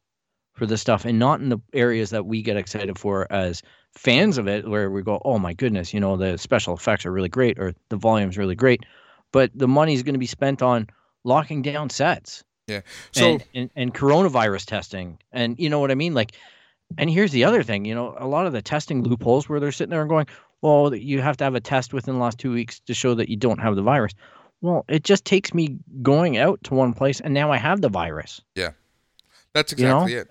for 0.57 0.66
this 0.66 0.80
stuff 0.80 1.04
and 1.04 1.18
not 1.18 1.40
in 1.40 1.50
the 1.50 1.59
areas 1.72 2.11
that 2.11 2.26
we 2.26 2.42
get 2.42 2.57
excited 2.57 2.98
for 2.98 3.30
as 3.30 3.62
fans 3.92 4.38
of 4.38 4.48
it 4.48 4.68
where 4.68 4.90
we 4.90 5.02
go 5.02 5.20
oh 5.24 5.38
my 5.38 5.52
goodness 5.52 5.94
you 5.94 6.00
know 6.00 6.16
the 6.16 6.36
special 6.36 6.74
effects 6.74 7.07
are 7.07 7.12
really 7.12 7.28
great 7.28 7.59
or 7.59 7.74
the 7.90 7.96
volume's 7.96 8.38
really 8.38 8.54
great 8.54 8.84
but 9.32 9.50
the 9.54 9.68
money 9.68 9.94
is 9.94 10.02
going 10.02 10.14
to 10.14 10.18
be 10.18 10.26
spent 10.26 10.62
on 10.62 10.88
locking 11.24 11.62
down 11.62 11.90
sets 11.90 12.42
yeah. 12.66 12.80
So 13.12 13.24
and, 13.24 13.44
and 13.54 13.70
and 13.76 13.94
coronavirus 13.94 14.66
testing 14.66 15.18
and 15.30 15.59
you 15.59 15.70
know 15.70 15.78
what 15.78 15.90
i 15.90 15.94
mean? 15.94 16.14
Like 16.14 16.32
and 16.98 17.11
here's 17.11 17.32
the 17.32 17.44
other 17.44 17.62
thing 17.62 17.84
you 17.84 17.94
know 17.94 18.16
a 18.18 18.26
lot 18.26 18.46
of 18.46 18.52
the 18.52 18.62
testing 18.62 19.02
loopholes 19.02 19.48
where 19.48 19.61
they're 19.61 19.72
sitting 19.72 19.90
there 19.90 20.00
and 20.00 20.09
going 20.09 20.26
well 20.62 20.94
you 20.94 21.20
have 21.20 21.36
to 21.36 21.44
have 21.44 21.54
a 21.54 21.61
test 21.61 21.92
within 21.92 22.14
the 22.14 22.20
last 22.20 22.38
two 22.38 22.52
weeks 22.52 22.80
to 22.80 22.94
show 22.94 23.14
that 23.14 23.28
you 23.28 23.36
don't 23.36 23.61
have 23.61 23.76
the 23.76 23.82
virus. 23.82 24.14
Well 24.62 24.84
it 24.88 25.04
just 25.04 25.24
takes 25.24 25.54
me 25.54 25.78
going 26.02 26.38
out 26.38 26.62
to 26.64 26.74
one 26.74 26.92
place 26.92 27.20
and 27.20 27.34
now 27.34 27.52
i 27.52 27.57
have 27.57 27.80
the 27.80 27.88
virus 27.88 28.40
that's 29.57 29.74
you 29.76 29.86
know 29.86 30.04
exactly 30.04 30.14
it. 30.14 30.28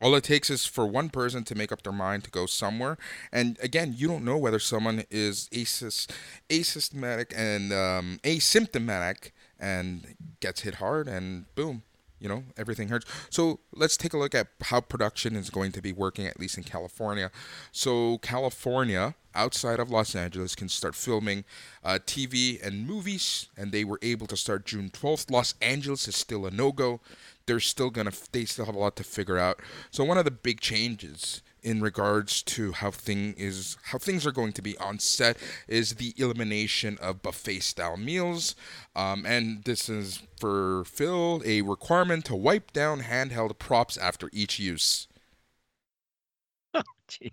All 0.00 0.14
it 0.14 0.24
takes 0.24 0.50
is 0.50 0.66
for 0.66 0.86
one 0.86 1.08
person 1.08 1.44
to 1.44 1.54
make 1.54 1.72
up 1.72 1.82
their 1.82 1.92
mind 1.92 2.24
to 2.24 2.30
go 2.30 2.46
somewhere, 2.46 2.98
and 3.32 3.58
again, 3.62 3.94
you 3.96 4.08
don't 4.08 4.24
know 4.24 4.36
whether 4.36 4.58
someone 4.58 5.04
is 5.10 5.48
asys- 5.52 6.08
asymptomatic 6.50 7.32
and 7.36 7.72
um, 7.72 8.20
asymptomatic 8.22 9.30
and 9.58 10.14
gets 10.40 10.60
hit 10.62 10.76
hard, 10.76 11.08
and 11.08 11.46
boom, 11.54 11.82
you 12.18 12.28
know 12.28 12.44
everything 12.56 12.88
hurts. 12.88 13.06
So 13.30 13.60
let's 13.72 13.96
take 13.96 14.12
a 14.12 14.18
look 14.18 14.34
at 14.34 14.48
how 14.62 14.80
production 14.80 15.36
is 15.36 15.50
going 15.50 15.72
to 15.72 15.82
be 15.82 15.92
working, 15.92 16.26
at 16.26 16.38
least 16.38 16.58
in 16.58 16.64
California. 16.64 17.30
So 17.72 18.18
California, 18.18 19.14
outside 19.34 19.80
of 19.80 19.90
Los 19.90 20.14
Angeles, 20.14 20.54
can 20.54 20.68
start 20.68 20.94
filming 20.94 21.44
uh, 21.84 21.98
TV 22.06 22.64
and 22.64 22.86
movies, 22.86 23.48
and 23.56 23.72
they 23.72 23.84
were 23.84 23.98
able 24.02 24.26
to 24.26 24.36
start 24.36 24.66
June 24.66 24.90
12th. 24.90 25.30
Los 25.30 25.54
Angeles 25.62 26.06
is 26.08 26.16
still 26.16 26.46
a 26.46 26.50
no-go 26.50 27.00
they're 27.46 27.60
still 27.60 27.90
gonna 27.90 28.12
they 28.32 28.44
still 28.44 28.66
have 28.66 28.74
a 28.74 28.78
lot 28.78 28.96
to 28.96 29.04
figure 29.04 29.38
out. 29.38 29.60
So 29.90 30.04
one 30.04 30.18
of 30.18 30.24
the 30.24 30.30
big 30.30 30.60
changes 30.60 31.42
in 31.62 31.80
regards 31.80 32.42
to 32.42 32.72
how 32.72 32.90
thing 32.90 33.34
is 33.36 33.76
how 33.84 33.98
things 33.98 34.24
are 34.26 34.32
going 34.32 34.52
to 34.52 34.62
be 34.62 34.76
on 34.78 34.98
set 34.98 35.36
is 35.66 35.94
the 35.94 36.14
elimination 36.16 36.96
of 37.00 37.22
buffet 37.22 37.60
style 37.60 37.96
meals, 37.96 38.54
um, 38.94 39.24
and 39.26 39.64
this 39.64 39.88
is 39.88 40.22
for 40.38 40.84
Phil 40.84 41.42
a 41.44 41.62
requirement 41.62 42.24
to 42.26 42.36
wipe 42.36 42.72
down 42.72 43.00
handheld 43.02 43.58
props 43.58 43.96
after 43.96 44.30
each 44.32 44.58
use. 44.58 45.08
Jeez. 47.08 47.32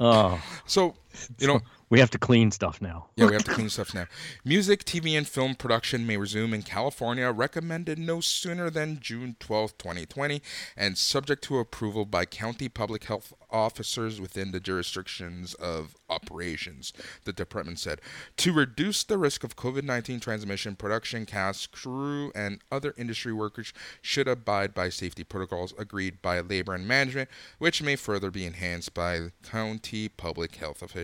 oh 0.00 0.42
So 0.66 0.94
you 1.38 1.46
know 1.46 1.60
we 1.92 2.00
have 2.00 2.08
to 2.08 2.18
clean 2.18 2.50
stuff 2.50 2.80
now 2.80 3.08
Yeah, 3.16 3.26
we 3.26 3.34
have 3.34 3.44
to 3.44 3.50
clean 3.50 3.68
stuff 3.68 3.92
now. 3.92 4.06
Music, 4.46 4.82
TV, 4.82 5.14
and 5.14 5.28
film 5.28 5.54
production 5.54 6.06
may 6.06 6.16
resume 6.16 6.54
in 6.54 6.62
California, 6.62 7.30
recommended 7.30 7.98
no 7.98 8.22
sooner 8.22 8.70
than 8.70 8.98
June 8.98 9.36
12, 9.38 9.76
2020, 9.76 10.40
and 10.74 10.96
subject 10.96 11.44
to 11.44 11.58
approval 11.58 12.06
by 12.06 12.24
county 12.24 12.70
public 12.70 13.04
health 13.04 13.34
officers 13.50 14.22
within 14.22 14.52
the 14.52 14.58
jurisdictions 14.58 15.52
of 15.52 15.94
operations, 16.08 16.94
the 17.24 17.32
department 17.34 17.78
said. 17.78 18.00
To 18.38 18.54
reduce 18.54 19.04
the 19.04 19.18
risk 19.18 19.44
of 19.44 19.56
COVID 19.56 19.84
19 19.84 20.18
transmission, 20.18 20.76
production 20.76 21.26
cast, 21.26 21.72
crew, 21.72 22.32
and 22.34 22.60
other 22.72 22.94
industry 22.96 23.34
workers 23.34 23.74
should 24.00 24.28
abide 24.28 24.72
by 24.72 24.88
safety 24.88 25.24
protocols 25.24 25.74
agreed 25.76 26.22
by 26.22 26.40
labor 26.40 26.72
and 26.72 26.88
management, 26.88 27.28
which 27.58 27.82
may 27.82 27.96
further 27.96 28.30
be 28.30 28.46
enhanced 28.46 28.94
by 28.94 29.32
county 29.42 30.08
public 30.08 30.56
health 30.56 30.80
officials. 30.80 31.01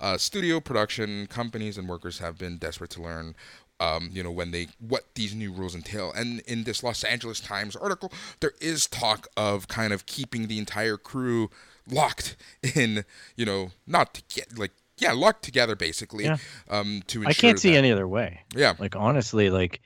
Uh, 0.00 0.18
studio 0.18 0.60
production 0.60 1.26
companies 1.26 1.78
and 1.78 1.88
workers 1.88 2.18
have 2.18 2.38
been 2.38 2.58
desperate 2.58 2.90
to 2.90 3.02
learn 3.02 3.34
um, 3.80 4.10
you 4.12 4.22
know 4.22 4.30
when 4.30 4.50
they 4.52 4.68
what 4.78 5.04
these 5.14 5.34
new 5.34 5.52
rules 5.52 5.74
entail. 5.74 6.12
And 6.12 6.40
in 6.40 6.64
this 6.64 6.82
los 6.82 7.02
angeles 7.04 7.40
times 7.40 7.74
article 7.76 8.12
there 8.40 8.52
is 8.60 8.86
talk 8.86 9.26
of 9.36 9.68
kind 9.68 9.92
of 9.92 10.06
keeping 10.06 10.46
the 10.46 10.58
entire 10.58 10.96
crew 10.96 11.50
locked 11.90 12.36
in 12.76 13.04
you 13.36 13.44
know 13.44 13.70
not 13.86 14.14
to 14.14 14.22
get 14.34 14.56
like 14.58 14.70
yeah 14.98 15.12
locked 15.12 15.42
together 15.42 15.74
basically 15.74 16.24
Yeah. 16.24 16.36
um 16.70 17.02
to 17.08 17.18
ensure 17.20 17.30
i 17.30 17.32
can't 17.34 17.58
see 17.58 17.72
that, 17.72 17.78
any 17.78 17.90
other 17.90 18.06
way. 18.06 18.40
Yeah. 18.54 18.74
Like 18.78 18.94
honestly 18.94 19.50
like 19.50 19.80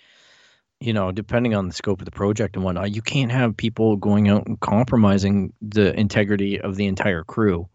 you 0.79 0.93
know 0.93 1.11
depending 1.11 1.55
on 1.55 1.69
the 1.69 1.73
scope 1.73 2.01
of 2.03 2.05
the 2.05 2.11
project 2.11 2.55
and 2.55 2.63
whatnot 2.65 2.95
you 2.95 3.01
can't 3.01 3.33
have 3.33 3.57
people 3.57 3.97
going 3.97 4.29
out 4.29 4.47
and 4.47 4.61
compromising 4.61 5.55
the 5.63 5.99
integrity 5.99 6.61
of 6.61 6.77
the 6.77 6.87
entire 6.87 7.25
crew 7.25 7.67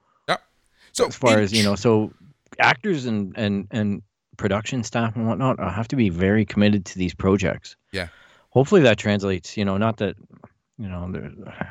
so 0.94 1.08
as 1.08 1.16
far 1.16 1.40
as 1.40 1.54
you 1.54 1.64
know 1.64 1.76
so 1.76 2.12
actors 2.60 3.06
and 3.06 3.34
and 3.38 3.68
and 3.72 4.02
production 4.38 4.84
staff 4.84 5.16
and 5.16 5.28
whatnot 5.28 5.60
uh, 5.60 5.70
have 5.70 5.88
to 5.88 5.96
be 5.96 6.10
very 6.10 6.46
committed 6.46 6.86
to 6.86 6.98
these 6.98 7.14
projects. 7.14 7.76
Yeah. 7.92 8.08
hopefully 8.50 8.82
that 8.82 8.98
translates 8.98 9.58
you 9.58 9.66
know 9.66 9.78
not 9.78 9.98
that 9.98 10.16
you 10.78 10.88
know 10.88 11.14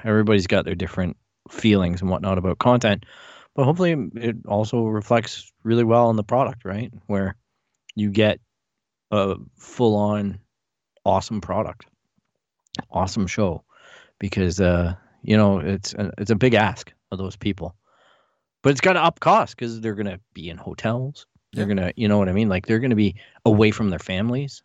everybody's 0.04 0.46
got 0.46 0.64
their 0.64 0.74
different 0.74 1.16
feelings 1.50 2.00
and 2.00 2.10
whatnot 2.10 2.38
about 2.38 2.58
content 2.58 3.06
but 3.54 3.64
hopefully 3.64 3.96
it 4.14 4.36
also 4.46 4.82
reflects 4.84 5.52
really 5.64 5.84
well 5.84 6.06
on 6.08 6.16
the 6.16 6.22
product 6.22 6.64
right? 6.64 6.92
Where 7.06 7.36
you 7.96 8.10
get 8.10 8.40
a 9.10 9.36
full 9.56 9.96
on 9.96 10.38
awesome 11.04 11.40
product 11.40 11.86
awesome 12.90 13.26
show 13.26 13.64
because 14.18 14.60
uh 14.60 14.94
you 15.22 15.36
know 15.36 15.58
it's 15.58 15.92
a, 15.94 16.12
it's 16.18 16.30
a 16.30 16.36
big 16.36 16.54
ask 16.54 16.92
of 17.10 17.18
those 17.18 17.36
people 17.36 17.74
but 18.62 18.70
it's 18.70 18.80
got 18.80 18.94
to 18.94 19.02
up 19.02 19.20
cost 19.20 19.56
because 19.56 19.80
they're 19.80 19.94
gonna 19.94 20.20
be 20.34 20.50
in 20.50 20.56
hotels 20.56 21.26
they're 21.52 21.66
Yeah. 21.66 21.74
gonna 21.74 21.92
you 21.96 22.08
know 22.08 22.18
what 22.18 22.28
i 22.28 22.32
mean 22.32 22.48
like 22.48 22.66
they're 22.66 22.78
gonna 22.78 22.94
be 22.96 23.16
away 23.44 23.70
from 23.70 23.90
their 23.90 23.98
families 23.98 24.62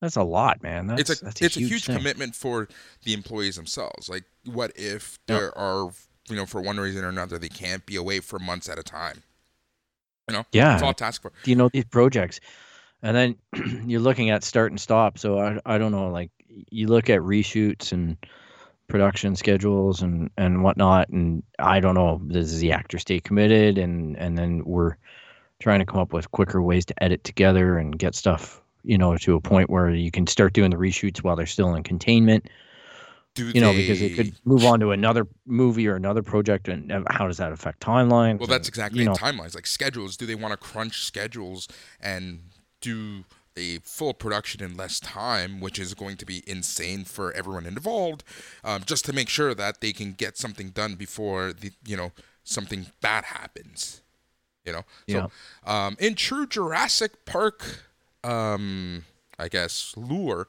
that's 0.00 0.16
a 0.16 0.22
lot 0.22 0.62
man 0.62 0.86
that's 0.86 1.10
it's 1.10 1.22
a 1.22 1.24
that's 1.24 1.42
it's 1.42 1.56
a 1.56 1.60
huge, 1.60 1.70
huge 1.70 1.84
thing. 1.86 1.96
commitment 1.96 2.34
for 2.34 2.68
the 3.04 3.12
employees 3.12 3.56
themselves. 3.56 4.08
Like, 4.08 4.24
what 4.44 4.70
if 4.76 5.18
there 5.26 5.56
are 5.58 5.90
you 6.28 6.36
know 6.36 6.46
for 6.46 6.60
one 6.60 6.78
reason 6.78 7.04
or 7.04 7.08
another 7.08 7.36
they 7.38 7.48
can't 7.48 7.84
be 7.84 7.96
away 7.96 8.20
for 8.20 8.38
months 8.38 8.68
at 8.68 8.78
a 8.78 8.82
time? 8.84 9.22
You 10.28 10.36
know, 10.36 10.46
yeah 10.52 10.74
it's 10.74 10.82
all 10.82 10.94
task 10.94 11.22
for. 11.22 11.32
do 11.42 11.50
you 11.50 11.56
know 11.56 11.68
these 11.72 11.84
projects 11.86 12.38
and 13.02 13.16
then 13.16 13.36
you're 13.88 14.00
looking 14.00 14.30
at 14.30 14.44
start 14.44 14.70
and 14.70 14.80
stop 14.80 15.18
so 15.18 15.38
I, 15.38 15.58
I 15.66 15.78
don't 15.78 15.90
know 15.92 16.10
like 16.10 16.30
you 16.70 16.86
look 16.88 17.10
at 17.10 17.20
reshoots 17.20 17.90
and 17.92 18.16
production 18.88 19.36
schedules 19.36 20.02
and 20.02 20.30
and 20.38 20.62
whatnot 20.62 21.08
and 21.10 21.42
i 21.58 21.78
don't 21.78 21.94
know 21.94 22.20
does 22.28 22.58
the 22.58 22.72
actor 22.72 22.98
stay 22.98 23.20
committed 23.20 23.76
and 23.78 24.16
and 24.16 24.36
then 24.36 24.62
we're 24.64 24.96
trying 25.60 25.78
to 25.78 25.84
come 25.84 26.00
up 26.00 26.12
with 26.12 26.30
quicker 26.30 26.62
ways 26.62 26.84
to 26.86 27.02
edit 27.02 27.22
together 27.22 27.78
and 27.78 27.98
get 27.98 28.14
stuff 28.14 28.62
you 28.84 28.96
know 28.96 29.16
to 29.16 29.34
a 29.34 29.40
point 29.40 29.68
where 29.68 29.90
you 29.90 30.10
can 30.10 30.26
start 30.26 30.54
doing 30.54 30.70
the 30.70 30.76
reshoots 30.76 31.18
while 31.18 31.36
they're 31.36 31.46
still 31.46 31.74
in 31.74 31.82
containment 31.82 32.48
Do 33.34 33.48
you 33.48 33.60
know 33.60 33.74
because 33.74 34.00
it 34.00 34.14
could 34.16 34.32
move 34.46 34.64
on 34.64 34.80
to 34.80 34.92
another 34.92 35.26
movie 35.46 35.86
or 35.86 35.94
another 35.94 36.22
project 36.22 36.68
and 36.68 36.90
how 37.10 37.26
does 37.26 37.36
that 37.36 37.52
affect 37.52 37.80
timelines 37.80 38.38
Well, 38.38 38.46
that's 38.46 38.68
exactly 38.68 39.00
you 39.00 39.04
know. 39.04 39.12
Timelines, 39.12 39.54
like 39.54 39.66
schedules. 39.66 40.16
Do 40.16 40.24
they 40.24 40.34
want 40.34 40.52
to 40.52 40.56
crunch 40.56 41.02
schedules 41.04 41.68
and 42.00 42.40
do 42.80 43.24
a 43.58 43.78
full 43.80 44.14
production 44.14 44.62
in 44.62 44.76
less 44.76 45.00
time, 45.00 45.60
which 45.60 45.78
is 45.78 45.94
going 45.94 46.16
to 46.18 46.24
be 46.24 46.42
insane 46.46 47.04
for 47.04 47.32
everyone 47.32 47.66
involved, 47.66 48.24
um, 48.64 48.82
just 48.86 49.04
to 49.06 49.12
make 49.12 49.28
sure 49.28 49.54
that 49.54 49.80
they 49.80 49.92
can 49.92 50.12
get 50.12 50.38
something 50.38 50.70
done 50.70 50.94
before 50.94 51.52
the 51.52 51.72
you 51.86 51.96
know 51.96 52.12
something 52.44 52.86
bad 53.00 53.24
happens. 53.24 54.00
You 54.64 54.72
know, 54.72 54.84
so 55.08 55.30
um, 55.66 55.96
in 55.98 56.14
true 56.14 56.46
Jurassic 56.46 57.24
Park, 57.24 57.84
um, 58.24 59.04
I 59.38 59.48
guess 59.48 59.94
lure. 59.96 60.46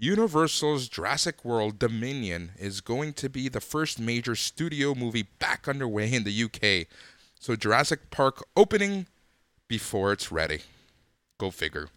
Universal's 0.00 0.88
Jurassic 0.88 1.44
World 1.44 1.80
Dominion 1.80 2.52
is 2.56 2.80
going 2.80 3.14
to 3.14 3.28
be 3.28 3.48
the 3.48 3.60
first 3.60 3.98
major 3.98 4.36
studio 4.36 4.94
movie 4.94 5.26
back 5.40 5.66
underway 5.66 6.12
in 6.12 6.22
the 6.22 6.44
UK. 6.44 6.86
So 7.40 7.56
Jurassic 7.56 8.10
Park 8.10 8.44
opening 8.56 9.06
before 9.66 10.12
it's 10.12 10.30
ready. 10.30 10.60
Go 11.38 11.50
figure. 11.50 11.88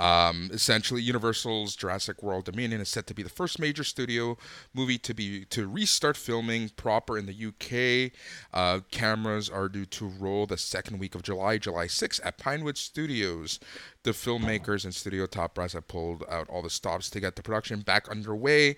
Um, 0.00 0.48
essentially, 0.50 1.02
Universal's 1.02 1.76
Jurassic 1.76 2.22
World 2.22 2.46
Dominion 2.46 2.80
is 2.80 2.88
set 2.88 3.06
to 3.08 3.14
be 3.14 3.22
the 3.22 3.28
first 3.28 3.58
major 3.58 3.84
studio 3.84 4.38
movie 4.72 4.96
to 4.96 5.12
be 5.12 5.44
to 5.46 5.68
restart 5.68 6.16
filming 6.16 6.70
proper 6.70 7.18
in 7.18 7.26
the 7.26 7.34
UK. 7.34 8.12
Uh, 8.54 8.80
cameras 8.90 9.50
are 9.50 9.68
due 9.68 9.84
to 9.84 10.06
roll 10.06 10.46
the 10.46 10.56
second 10.56 10.98
week 11.00 11.14
of 11.14 11.22
July, 11.22 11.58
July 11.58 11.86
6th, 11.86 12.18
at 12.24 12.38
Pinewood 12.38 12.78
Studios. 12.78 13.60
The 14.02 14.12
filmmakers 14.12 14.84
and 14.84 14.94
studio 14.94 15.26
top 15.26 15.54
brass 15.54 15.74
have 15.74 15.86
pulled 15.86 16.24
out 16.30 16.48
all 16.48 16.62
the 16.62 16.70
stops 16.70 17.10
to 17.10 17.20
get 17.20 17.36
the 17.36 17.42
production 17.42 17.80
back 17.80 18.08
underway. 18.08 18.76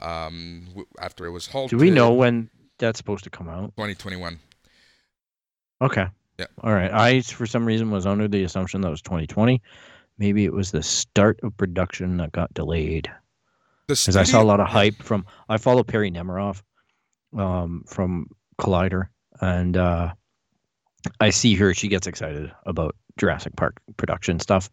Um, 0.00 0.64
w- 0.68 0.86
after 0.98 1.26
it 1.26 1.30
was 1.32 1.48
halted. 1.48 1.78
do 1.78 1.84
we 1.84 1.90
know 1.90 2.14
when 2.14 2.48
that's 2.78 2.96
supposed 2.96 3.24
to 3.24 3.30
come 3.30 3.50
out? 3.50 3.76
2021. 3.76 4.38
Okay. 5.82 6.06
Yeah. 6.38 6.46
All 6.62 6.72
right. 6.72 6.90
I 6.90 7.20
for 7.20 7.44
some 7.46 7.66
reason 7.66 7.90
was 7.90 8.06
under 8.06 8.26
the 8.26 8.42
assumption 8.44 8.80
that 8.80 8.90
was 8.90 9.02
2020. 9.02 9.60
Maybe 10.22 10.44
it 10.44 10.52
was 10.52 10.70
the 10.70 10.84
start 10.84 11.40
of 11.42 11.56
production 11.56 12.18
that 12.18 12.30
got 12.30 12.54
delayed. 12.54 13.10
Because 13.88 14.16
I 14.16 14.22
saw 14.22 14.40
a 14.40 14.44
lot 14.44 14.60
of 14.60 14.68
hype 14.68 15.02
from 15.02 15.26
I 15.48 15.56
follow 15.56 15.82
Perri 15.82 16.12
Nemiroff 16.12 16.62
um, 17.36 17.82
from 17.88 18.28
Collider, 18.56 19.08
and 19.40 19.76
uh, 19.76 20.12
I 21.18 21.30
see 21.30 21.56
her. 21.56 21.74
She 21.74 21.88
gets 21.88 22.06
excited 22.06 22.52
about 22.66 22.94
Jurassic 23.16 23.56
Park 23.56 23.80
production 23.96 24.38
stuff. 24.38 24.70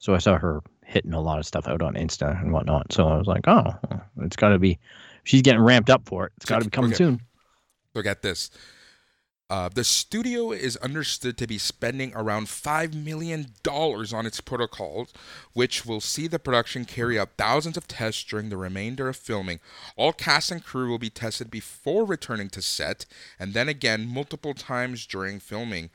So 0.00 0.14
I 0.14 0.18
saw 0.18 0.36
her 0.36 0.60
hitting 0.84 1.14
a 1.14 1.20
lot 1.22 1.38
of 1.38 1.46
stuff 1.46 1.66
out 1.66 1.80
on 1.80 1.94
Insta 1.94 2.38
and 2.38 2.52
whatnot. 2.52 2.92
So 2.92 3.08
I 3.08 3.16
was 3.16 3.26
like, 3.26 3.48
oh, 3.48 3.72
it's 4.20 4.36
got 4.36 4.50
to 4.50 4.58
be. 4.58 4.78
She's 5.24 5.40
getting 5.40 5.62
ramped 5.62 5.88
up 5.88 6.02
for 6.04 6.26
it. 6.26 6.32
It's 6.36 6.44
got 6.44 6.58
to 6.58 6.66
be 6.66 6.70
coming 6.70 6.90
Okay. 6.90 6.96
soon. 6.98 7.22
Look 7.94 8.04
at 8.04 8.20
this. 8.20 8.50
Uh, 9.50 9.68
the 9.68 9.82
studio 9.82 10.52
is 10.52 10.76
understood 10.76 11.36
to 11.36 11.44
be 11.44 11.58
spending 11.58 12.12
around 12.14 12.46
$5 12.46 12.94
million 12.94 13.46
on 13.66 14.24
its 14.26 14.40
protocols, 14.40 15.12
which 15.54 15.84
will 15.84 16.00
see 16.00 16.28
the 16.28 16.38
production 16.38 16.84
carry 16.84 17.18
out 17.18 17.30
thousands 17.36 17.76
of 17.76 17.88
tests 17.88 18.22
during 18.22 18.48
the 18.48 18.56
remainder 18.56 19.08
of 19.08 19.16
filming. 19.16 19.58
All 19.96 20.12
cast 20.12 20.52
and 20.52 20.64
crew 20.64 20.88
will 20.88 21.00
be 21.00 21.10
tested 21.10 21.50
before 21.50 22.04
returning 22.04 22.48
to 22.50 22.62
set, 22.62 23.06
and 23.40 23.52
then 23.52 23.68
again 23.68 24.06
multiple 24.06 24.54
times 24.54 25.04
during 25.04 25.40
filming. 25.40 25.90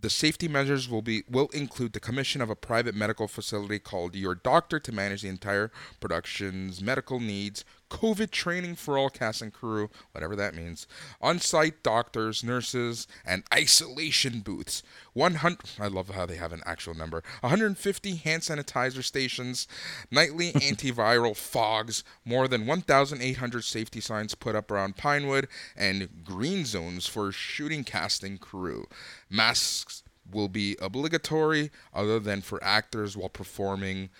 The 0.00 0.10
safety 0.10 0.48
measures 0.48 0.88
will 0.88 1.02
be 1.02 1.22
will 1.28 1.48
include 1.48 1.92
the 1.92 2.00
commission 2.00 2.40
of 2.40 2.50
a 2.50 2.56
private 2.56 2.94
medical 2.94 3.26
facility 3.26 3.80
called 3.80 4.14
Your 4.14 4.36
Doctor 4.36 4.78
to 4.78 4.92
manage 4.92 5.22
the 5.22 5.28
entire 5.28 5.72
production's 6.00 6.80
medical 6.80 7.18
needs, 7.18 7.64
COVID 7.90 8.30
training 8.30 8.76
for 8.76 8.98
all 8.98 9.10
cast 9.10 9.42
and 9.42 9.52
crew, 9.52 9.90
whatever 10.12 10.36
that 10.36 10.54
means, 10.54 10.86
on-site 11.20 11.82
doctors, 11.82 12.44
nurses, 12.44 13.06
and 13.24 13.42
isolation 13.52 14.40
booths. 14.40 14.82
100 15.14 15.58
I 15.80 15.88
love 15.88 16.10
how 16.10 16.26
they 16.26 16.36
have 16.36 16.52
an 16.52 16.62
actual 16.64 16.94
number. 16.94 17.22
150 17.40 18.16
hand 18.16 18.42
sanitizer 18.42 19.02
stations, 19.02 19.66
nightly 20.10 20.52
antiviral 20.52 21.36
fogs, 21.36 22.04
more 22.24 22.48
than 22.48 22.66
1,800 22.66 23.64
safety 23.64 24.00
signs 24.00 24.34
put 24.34 24.54
up 24.54 24.70
around 24.70 24.96
Pinewood, 24.96 25.48
and 25.76 26.24
green 26.24 26.64
zones 26.64 27.06
for 27.06 27.32
shooting 27.32 27.84
casting 27.84 28.38
crew. 28.38 28.86
Masks 29.30 30.02
will 30.30 30.48
be 30.48 30.76
obligatory, 30.80 31.70
other 31.94 32.18
than 32.20 32.40
for 32.42 32.62
actors 32.62 33.16
while 33.16 33.28
performing. 33.28 34.10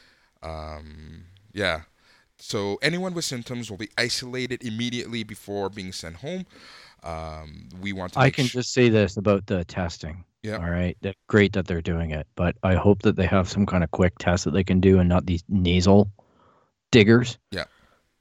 Um, 0.43 1.25
yeah. 1.53 1.83
So 2.39 2.79
anyone 2.83 3.15
with 3.15 3.25
symptoms 3.25 3.71
will 3.71 3.79
be 3.79 3.91
isolated 3.99 4.65
immediately 4.65 5.25
before 5.25 5.69
being 5.69 5.93
sent 5.93 6.17
home. 6.17 6.47
Um, 7.03 7.69
we 7.81 7.93
want 7.93 8.13
to. 8.15 8.21
I 8.21 8.31
can 8.31 8.47
sh- 8.47 8.53
just 8.53 8.73
say 8.73 8.89
this 8.89 9.17
about 9.17 9.47
the 9.47 9.65
testing. 9.65 10.25
Yeah. 10.43 10.57
All 10.57 10.71
right. 10.71 10.97
That 11.03 11.17
great 11.27 11.53
that 11.55 11.67
they're 11.67 11.83
doing 11.83 12.13
it, 12.13 12.27
but 12.37 12.57
I 12.63 12.75
hope 12.75 13.03
that 13.03 13.17
they 13.17 13.27
have 13.27 13.49
some 13.49 13.67
kind 13.67 13.83
of 13.83 13.91
quick 13.91 14.19
test 14.19 14.45
that 14.45 14.53
they 14.53 14.65
can 14.65 14.81
do 14.81 14.99
and 14.99 15.09
not 15.09 15.27
these 15.27 15.43
nasal 15.49 16.11
diggers. 16.91 17.39
Yeah. 17.51 17.65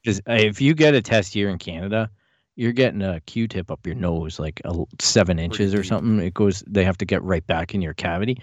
Because 0.03 0.21
if 0.25 0.61
you 0.61 0.73
get 0.73 0.95
a 0.95 1.01
test 1.01 1.33
here 1.33 1.49
in 1.49 1.57
Canada, 1.57 2.09
you're 2.55 2.71
getting 2.71 3.01
a 3.01 3.19
Q-tip 3.21 3.69
up 3.69 3.85
your 3.85 3.95
nose, 3.95 4.39
like 4.39 4.61
a 4.65 4.73
seven 4.99 5.37
inches 5.37 5.75
or 5.75 5.83
something. 5.83 6.19
It 6.19 6.33
goes. 6.33 6.63
They 6.65 6.83
have 6.83 6.97
to 6.99 7.05
get 7.05 7.21
right 7.23 7.45
back 7.45 7.75
in 7.75 7.81
your 7.81 7.93
cavity. 7.93 8.41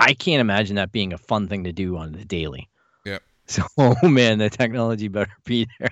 I 0.00 0.14
can't 0.14 0.40
imagine 0.40 0.76
that 0.76 0.92
being 0.92 1.12
a 1.12 1.18
fun 1.18 1.48
thing 1.48 1.64
to 1.64 1.72
do 1.72 1.96
on 1.96 2.12
the 2.12 2.24
daily. 2.24 2.68
So, 3.46 3.62
oh 3.78 4.08
man, 4.08 4.38
the 4.38 4.50
technology 4.50 5.08
better 5.08 5.32
be 5.44 5.66
there 5.78 5.90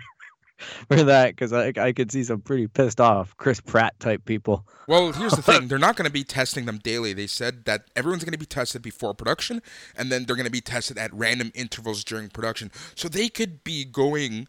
for 0.89 1.03
that, 1.05 1.31
because 1.35 1.53
I 1.53 1.73
I 1.77 1.93
could 1.93 2.11
see 2.13 2.25
some 2.25 2.41
pretty 2.41 2.67
pissed 2.67 3.01
off 3.01 3.37
Chris 3.37 3.61
Pratt 3.61 3.99
type 4.01 4.25
people. 4.25 4.67
Well, 4.89 5.13
here's 5.13 5.33
the 5.33 5.43
thing: 5.43 5.69
they're 5.69 5.79
not 5.79 5.97
going 5.97 6.07
to 6.07 6.13
be 6.13 6.25
testing 6.25 6.67
them 6.67 6.79
daily. 6.79 7.13
They 7.13 7.27
said 7.27 7.65
that 7.67 7.91
everyone's 7.95 8.25
going 8.25 8.33
to 8.33 8.39
be 8.39 8.47
tested 8.47 8.83
before 8.83 9.15
production, 9.15 9.63
and 9.97 10.11
then 10.11 10.25
they're 10.25 10.37
going 10.37 10.47
to 10.47 10.53
be 10.53 10.61
tested 10.61 10.99
at 10.99 11.13
random 11.13 11.53
intervals 11.55 12.05
during 12.05 12.29
production. 12.29 12.71
So 12.95 13.09
they 13.09 13.29
could 13.29 13.65
be 13.65 13.85
going 13.85 14.49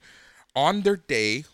on 0.55 0.81
their 0.81 0.97
day, 0.97 1.45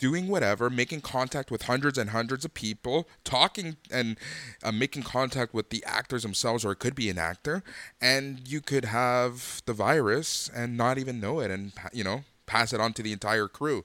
doing 0.00 0.26
whatever, 0.26 0.68
making 0.68 1.02
contact 1.02 1.50
with 1.52 1.62
hundreds 1.62 1.96
and 1.96 2.10
hundreds 2.10 2.44
of 2.44 2.52
people, 2.54 3.06
talking 3.22 3.76
and 3.92 4.18
uh, 4.64 4.72
making 4.72 5.04
contact 5.04 5.54
with 5.54 5.70
the 5.70 5.84
actors 5.86 6.22
themselves, 6.24 6.64
or 6.64 6.72
it 6.72 6.80
could 6.80 6.96
be 6.96 7.08
an 7.08 7.18
actor, 7.18 7.62
and 8.00 8.48
you 8.48 8.60
could 8.60 8.86
have 8.86 9.62
the 9.66 9.72
virus 9.72 10.50
and 10.52 10.76
not 10.76 10.98
even 10.98 11.20
know 11.20 11.38
it, 11.38 11.50
and 11.52 11.72
you 11.92 12.02
know 12.02 12.24
pass 12.46 12.72
it 12.72 12.80
on 12.80 12.92
to 12.94 13.02
the 13.04 13.12
entire 13.12 13.46
crew. 13.46 13.84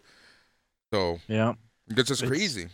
So 0.91 1.19
Yeah. 1.27 1.53
it's 1.87 2.07
just 2.07 2.23
It's- 2.23 2.29
crazy. 2.29 2.69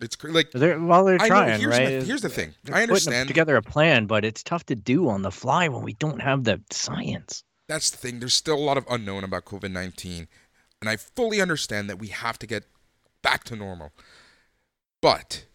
It's 0.00 0.16
cra- 0.16 0.32
like 0.32 0.50
They're 0.50 0.80
well, 0.80 1.04
they're 1.04 1.14
I 1.20 1.28
know. 1.28 1.34
trying, 1.34 1.60
Here's, 1.60 1.78
right? 1.78 2.00
the, 2.00 2.04
here's 2.04 2.22
the 2.22 2.28
thing. 2.28 2.54
They're 2.64 2.74
I 2.74 2.82
understand. 2.82 3.28
together 3.28 3.54
a 3.56 3.62
plan, 3.62 4.06
but 4.06 4.24
it's 4.24 4.42
tough 4.42 4.66
to 4.66 4.74
do 4.74 5.08
on 5.08 5.22
the 5.22 5.30
fly 5.30 5.68
when 5.68 5.82
we 5.82 5.92
don't 5.94 6.20
have 6.20 6.42
the 6.44 6.60
science. 6.70 7.44
That's 7.68 7.90
the 7.90 7.96
thing. 7.98 8.18
There's 8.18 8.34
still 8.34 8.56
a 8.56 8.66
lot 8.70 8.76
of 8.76 8.84
unknown 8.90 9.22
about 9.22 9.44
COVID 9.44 9.70
19. 9.70 10.26
And 10.80 10.88
I 10.88 10.96
fully 10.96 11.40
understand 11.40 11.88
that 11.88 12.00
we 12.00 12.08
have 12.08 12.36
to 12.40 12.46
get 12.48 12.64
back 13.22 13.44
to 13.44 13.56
normal. 13.56 13.92
But 15.00 15.46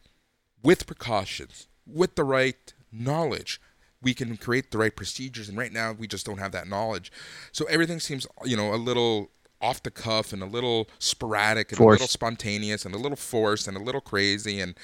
with 0.63 0.85
precautions, 0.85 1.67
with 1.85 2.15
the 2.15 2.23
right 2.23 2.73
knowledge, 2.91 3.61
we 4.01 4.13
can 4.13 4.37
create 4.37 4.71
the 4.71 4.77
right 4.77 4.95
procedures. 4.95 5.49
And 5.49 5.57
right 5.57 5.71
now, 5.71 5.93
we 5.93 6.07
just 6.07 6.25
don't 6.25 6.39
have 6.39 6.51
that 6.51 6.67
knowledge. 6.67 7.11
So 7.51 7.65
everything 7.65 7.99
seems, 7.99 8.27
you 8.43 8.57
know, 8.57 8.73
a 8.73 8.75
little 8.75 9.31
off 9.61 9.81
the 9.81 9.91
cuff 9.91 10.33
and 10.33 10.43
a 10.43 10.45
little 10.45 10.87
sporadic 10.99 11.71
and 11.71 11.79
a 11.79 11.83
little 11.85 12.07
spontaneous 12.07 12.85
and 12.85 12.93
a 12.93 12.97
little 12.97 13.15
forced 13.15 13.67
and 13.67 13.75
a 13.75 13.81
little 13.81 14.01
crazy. 14.01 14.59
And 14.59 14.75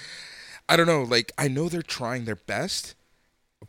I 0.68 0.78
don't 0.78 0.88
know, 0.88 1.04
like, 1.04 1.32
I 1.38 1.48
know 1.48 1.70
they're 1.70 1.82
trying 1.82 2.26
their 2.26 2.36
best, 2.36 2.96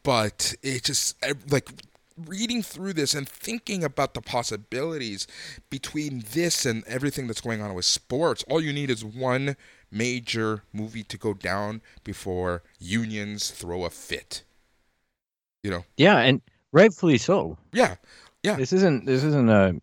but 0.02 0.54
it 0.62 0.84
just 0.84 1.16
like 1.50 1.70
reading 2.16 2.62
through 2.62 2.92
this 2.92 3.14
and 3.14 3.28
thinking 3.28 3.82
about 3.82 4.14
the 4.14 4.20
possibilities 4.20 5.26
between 5.70 6.22
this 6.32 6.64
and 6.64 6.84
everything 6.86 7.26
that's 7.26 7.40
going 7.40 7.60
on 7.60 7.74
with 7.74 7.84
sports 7.84 8.44
all 8.48 8.60
you 8.60 8.72
need 8.72 8.88
is 8.90 9.04
one 9.04 9.56
major 9.90 10.62
movie 10.72 11.02
to 11.02 11.18
go 11.18 11.34
down 11.34 11.82
before 12.04 12.62
unions 12.78 13.50
throw 13.50 13.84
a 13.84 13.90
fit 13.90 14.44
you 15.64 15.70
know 15.70 15.84
Yeah, 15.96 16.18
and 16.18 16.40
rightfully 16.72 17.18
so. 17.18 17.58
yeah 17.72 17.96
Yeah. 18.44 18.56
This 18.56 18.72
isn't 18.72 19.06
this 19.06 19.24
isn't 19.24 19.48
a 19.48 19.74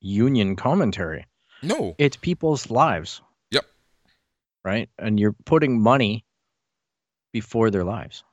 union 0.00 0.56
commentary. 0.56 1.26
no 1.62 1.94
It's 1.98 2.16
people's 2.16 2.70
lives. 2.70 3.20
Yep. 3.50 3.66
Right? 4.64 4.88
And 4.98 5.18
you're 5.20 5.34
putting 5.44 5.80
money 5.82 6.24
before 7.32 7.70
their 7.70 7.84
lives. 7.84 8.24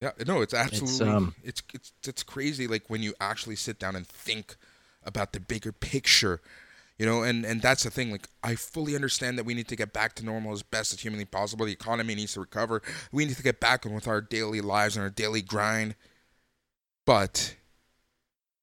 Yeah, 0.00 0.12
no, 0.26 0.40
it's 0.40 0.54
absolutely 0.54 0.92
it's, 0.92 1.00
um, 1.00 1.34
it's 1.44 1.62
it's 2.06 2.22
crazy 2.22 2.66
like 2.66 2.88
when 2.88 3.02
you 3.02 3.12
actually 3.20 3.56
sit 3.56 3.78
down 3.78 3.96
and 3.96 4.06
think 4.06 4.56
about 5.04 5.32
the 5.32 5.40
bigger 5.40 5.72
picture. 5.72 6.40
You 6.98 7.06
know, 7.06 7.22
and 7.22 7.46
and 7.46 7.62
that's 7.62 7.84
the 7.84 7.90
thing 7.90 8.10
like 8.10 8.28
I 8.42 8.54
fully 8.54 8.94
understand 8.94 9.38
that 9.38 9.44
we 9.44 9.54
need 9.54 9.68
to 9.68 9.76
get 9.76 9.92
back 9.92 10.14
to 10.16 10.24
normal 10.24 10.52
as 10.52 10.62
best 10.62 10.92
as 10.92 11.00
humanly 11.00 11.24
possible. 11.24 11.64
The 11.64 11.72
economy 11.72 12.14
needs 12.14 12.34
to 12.34 12.40
recover. 12.40 12.82
We 13.10 13.24
need 13.24 13.36
to 13.36 13.42
get 13.42 13.58
back 13.60 13.86
on 13.86 13.94
with 13.94 14.06
our 14.06 14.20
daily 14.20 14.60
lives 14.60 14.96
and 14.96 15.02
our 15.02 15.10
daily 15.10 15.40
grind. 15.40 15.94
But 17.06 17.56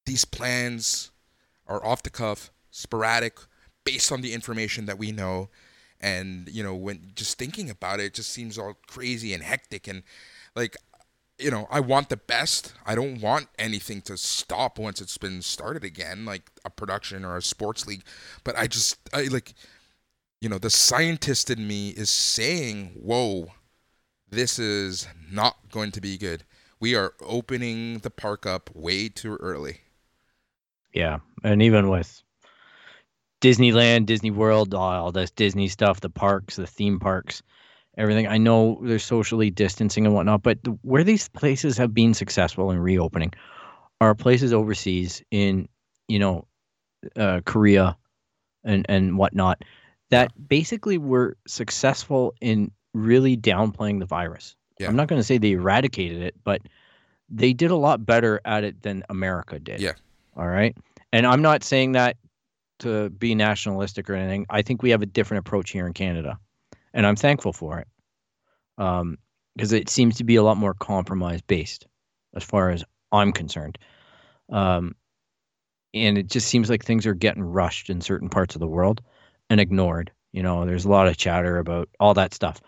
these 0.06 0.24
plans 0.24 1.12
are 1.66 1.84
off 1.84 2.04
the 2.04 2.12
cuff, 2.12 2.52
sporadic, 2.70 3.40
based 3.84 4.12
on 4.12 4.22
the 4.22 4.34
information 4.34 4.86
that 4.86 5.00
we 5.00 5.12
know 5.12 5.50
and 6.00 6.48
you 6.50 6.62
know 6.62 6.76
when 6.76 7.12
just 7.16 7.38
thinking 7.38 7.70
about 7.70 8.00
it, 8.00 8.06
it 8.06 8.14
just 8.14 8.32
seems 8.32 8.58
all 8.58 8.78
crazy 8.88 9.34
and 9.34 9.44
hectic 9.44 9.88
and 9.88 10.04
like 10.56 10.76
you 11.40 11.52
know, 11.52 11.68
I 11.70 11.80
want 11.80 12.10
the 12.10 12.18
best. 12.18 12.74
I 12.86 12.96
don't 12.96 13.22
want 13.22 13.48
anything 13.60 14.02
to 14.02 14.18
stop 14.18 14.80
once 14.80 15.02
it's 15.02 15.18
been 15.18 15.42
started 15.42 15.84
again, 15.84 16.26
like 16.26 16.50
a 16.66 16.70
production 16.70 17.24
or 17.24 17.38
a 17.38 17.42
sports 17.42 17.86
league. 17.86 18.04
But 18.44 18.58
I 18.58 18.68
just, 18.68 18.98
I 19.14 19.24
like, 19.24 19.54
you 20.42 20.50
know, 20.50 20.58
the 20.58 20.70
scientist 20.70 21.50
in 21.50 21.68
me 21.68 21.90
is 21.90 22.10
saying, 22.10 22.94
whoa, 23.02 23.48
this 24.30 24.60
is 24.60 25.08
not 25.32 25.58
going 25.72 25.92
to 25.92 26.02
be 26.02 26.18
good. 26.18 26.44
We 26.80 26.96
are 26.96 27.14
opening 27.22 28.00
the 28.00 28.10
park 28.10 28.46
up 28.46 28.70
way 28.74 29.10
too 29.10 29.36
early. 29.36 29.82
Yeah. 30.94 31.20
And 31.44 31.62
even 31.62 31.90
with 31.90 32.24
Disneyland, 33.42 34.08
Disney 34.08 34.32
World, 34.32 34.74
all 34.74 35.12
this 35.12 35.32
Disney 35.32 35.68
stuff, 35.68 36.02
the 36.02 36.10
parks, 36.10 36.56
the 36.56 36.68
theme 36.68 37.00
parks, 37.00 37.44
everything. 37.98 38.28
I 38.28 38.38
know 38.38 38.80
they're 38.82 39.00
socially 39.00 39.50
distancing 39.50 40.06
and 40.06 40.16
whatnot, 40.16 40.44
but 40.44 40.64
the, 40.64 40.72
where 40.82 41.04
these 41.04 41.28
places 41.30 41.78
have 41.78 41.94
been 41.94 42.14
successful 42.14 42.72
in 42.72 42.80
reopening 42.80 43.34
are 44.00 44.14
places 44.16 44.54
overseas 44.54 45.22
in, 45.32 45.68
you 46.08 46.20
know, 46.20 46.46
uh, 47.16 47.42
Korea 47.46 47.98
and, 48.64 48.86
and 48.90 49.18
whatnot 49.18 49.64
that 50.10 50.32
basically 50.48 50.98
were 50.98 51.38
successful 51.48 52.34
in 52.42 52.72
really 52.94 53.36
downplaying 53.36 54.00
the 54.00 54.06
virus. 54.06 54.56
Yeah. 54.80 54.88
I'm 54.88 54.96
not 54.96 55.08
going 55.08 55.20
to 55.20 55.26
say 55.26 55.38
they 55.38 55.52
eradicated 55.52 56.22
it, 56.22 56.36
but 56.44 56.62
they 57.30 57.54
did 57.54 57.72
a 57.72 57.76
lot 57.76 58.06
better 58.06 58.40
at 58.46 58.64
it 58.64 58.82
than 58.84 59.04
America 59.10 59.60
did. 59.60 59.82
Yeah. 59.82 59.94
All 60.36 60.48
right. 60.48 60.76
And 61.12 61.26
I'm 61.26 61.42
not 61.42 61.64
saying 61.64 61.94
that 61.94 62.18
to 62.80 63.10
be 63.10 63.34
nationalistic 63.34 64.10
or 64.10 64.14
anything. 64.14 64.46
I 64.50 64.62
think 64.62 64.84
we 64.84 64.92
have 64.92 65.02
a 65.02 65.08
different 65.08 65.40
approach 65.40 65.72
here 65.72 65.88
in 65.88 65.94
Canada. 65.94 66.38
And 66.94 67.06
I'm 67.06 67.16
thankful 67.16 67.54
for 67.54 67.80
it. 67.80 67.88
Um, 68.78 69.18
because 69.56 69.74
it 69.74 69.90
seems 69.90 70.18
to 70.18 70.24
be 70.24 70.36
a 70.36 70.44
lot 70.44 70.58
more 70.58 70.76
compromise 70.76 71.42
based, 71.42 71.88
as 72.36 72.44
far 72.44 72.70
as 72.70 72.84
I'm 73.12 73.32
concerned. 73.32 73.80
Um, 74.52 74.96
and 75.96 76.18
it 76.18 76.28
just 76.28 76.48
seems 76.48 76.70
like 76.70 76.86
things 76.86 77.08
are 77.08 77.16
getting 77.16 77.44
rushed 77.44 77.90
in 77.90 78.02
certain 78.02 78.30
parts 78.30 78.56
of 78.56 78.60
the 78.60 78.68
world 78.68 79.02
and 79.50 79.60
ignored. 79.60 80.12
You 80.32 80.44
know, 80.44 80.66
there's 80.66 80.86
a 80.86 80.90
lot 80.90 81.08
of 81.08 81.18
chatter 81.18 81.58
about 81.58 81.90
all 82.00 82.14
that 82.14 82.36
stuff. 82.36 82.62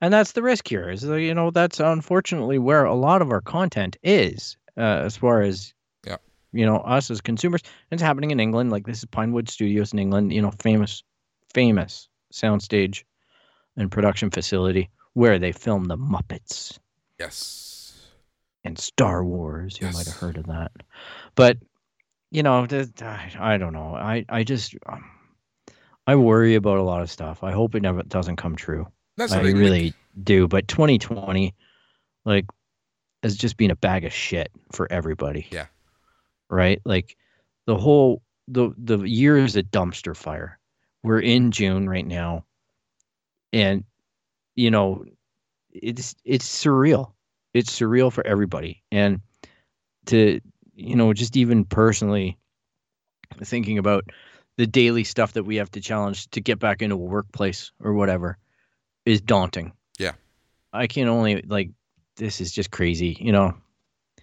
And 0.00 0.14
that's 0.14 0.32
the 0.32 0.42
risk 0.42 0.66
here. 0.66 0.88
Is 0.88 1.04
you 1.04 1.34
know 1.34 1.50
that's 1.50 1.78
unfortunately 1.78 2.58
where 2.58 2.84
a 2.84 2.94
lot 2.94 3.20
of 3.20 3.30
our 3.30 3.42
content 3.42 3.98
is, 4.02 4.56
uh, 4.78 4.80
as 4.80 5.18
far 5.18 5.42
as 5.42 5.74
yeah, 6.06 6.16
you 6.52 6.64
know 6.64 6.78
us 6.78 7.10
as 7.10 7.20
consumers. 7.20 7.60
It's 7.90 8.00
happening 8.00 8.30
in 8.30 8.40
England. 8.40 8.70
Like 8.70 8.86
this 8.86 9.00
is 9.00 9.04
Pinewood 9.04 9.50
Studios 9.50 9.92
in 9.92 9.98
England. 9.98 10.32
You 10.32 10.40
know, 10.40 10.52
famous, 10.52 11.02
famous 11.52 12.08
soundstage 12.32 13.02
and 13.80 13.90
production 13.90 14.30
facility 14.30 14.90
where 15.14 15.38
they 15.38 15.52
filmed 15.52 15.90
the 15.90 15.96
Muppets. 15.96 16.78
Yes. 17.18 18.06
And 18.64 18.78
Star 18.78 19.24
Wars. 19.24 19.78
You 19.80 19.86
Yes. 19.88 19.94
might 19.96 20.06
have 20.06 20.16
heard 20.16 20.36
of 20.36 20.46
that. 20.46 20.70
But 21.34 21.58
you 22.30 22.44
know, 22.44 22.64
I, 23.40 23.56
don't 23.58 23.72
know. 23.72 23.94
I 23.96 24.24
I 24.28 24.44
just 24.44 24.76
um, 24.86 25.04
I 26.06 26.14
worry 26.14 26.54
about 26.54 26.78
a 26.78 26.82
lot 26.82 27.02
of 27.02 27.10
stuff. 27.10 27.42
I 27.42 27.50
hope 27.52 27.74
it 27.74 27.82
never 27.82 28.02
doesn't 28.04 28.36
come 28.36 28.54
true. 28.54 28.86
That's 29.16 29.32
I 29.32 29.38
the 29.38 29.44
thing, 29.46 29.56
like- 29.56 29.60
really 29.60 29.94
do. 30.22 30.46
But 30.46 30.68
2020, 30.68 31.54
like, 32.24 32.46
has 33.24 33.36
just 33.36 33.56
been 33.56 33.70
a 33.72 33.76
bag 33.76 34.04
of 34.04 34.12
shit 34.12 34.50
for 34.72 34.86
everybody. 34.92 35.48
Yeah. 35.50 35.66
Right. 36.48 36.80
Like, 36.84 37.16
the 37.66 37.76
whole 37.76 38.22
the 38.46 38.70
the 38.78 38.98
year 39.02 39.36
is 39.36 39.56
a 39.56 39.62
dumpster 39.64 40.16
fire. 40.16 40.58
We're 41.02 41.20
in 41.20 41.50
June 41.50 41.88
right 41.88 42.06
now, 42.06 42.44
and 43.52 43.84
you 44.54 44.70
know, 44.70 45.04
it's 45.70 46.14
it's 46.24 46.46
surreal. 46.64 47.12
It's 47.54 47.78
surreal 47.78 48.12
for 48.12 48.26
everybody, 48.26 48.82
and 48.92 49.20
to 50.06 50.40
you 50.74 50.96
know, 50.96 51.12
just 51.12 51.36
even 51.36 51.64
personally 51.64 52.38
thinking 53.44 53.78
about 53.78 54.04
the 54.56 54.66
daily 54.66 55.04
stuff 55.04 55.34
that 55.34 55.44
we 55.44 55.56
have 55.56 55.70
to 55.70 55.80
challenge 55.80 56.28
to 56.30 56.40
get 56.40 56.58
back 56.58 56.82
into 56.82 56.94
a 56.94 56.98
workplace 56.98 57.70
or 57.82 57.94
whatever 57.94 58.38
is 59.06 59.20
daunting. 59.20 59.72
Yeah. 59.98 60.12
I 60.72 60.86
can 60.86 61.08
only 61.08 61.42
like 61.46 61.70
this 62.16 62.40
is 62.40 62.52
just 62.52 62.70
crazy, 62.70 63.16
you 63.20 63.32
know. 63.32 63.54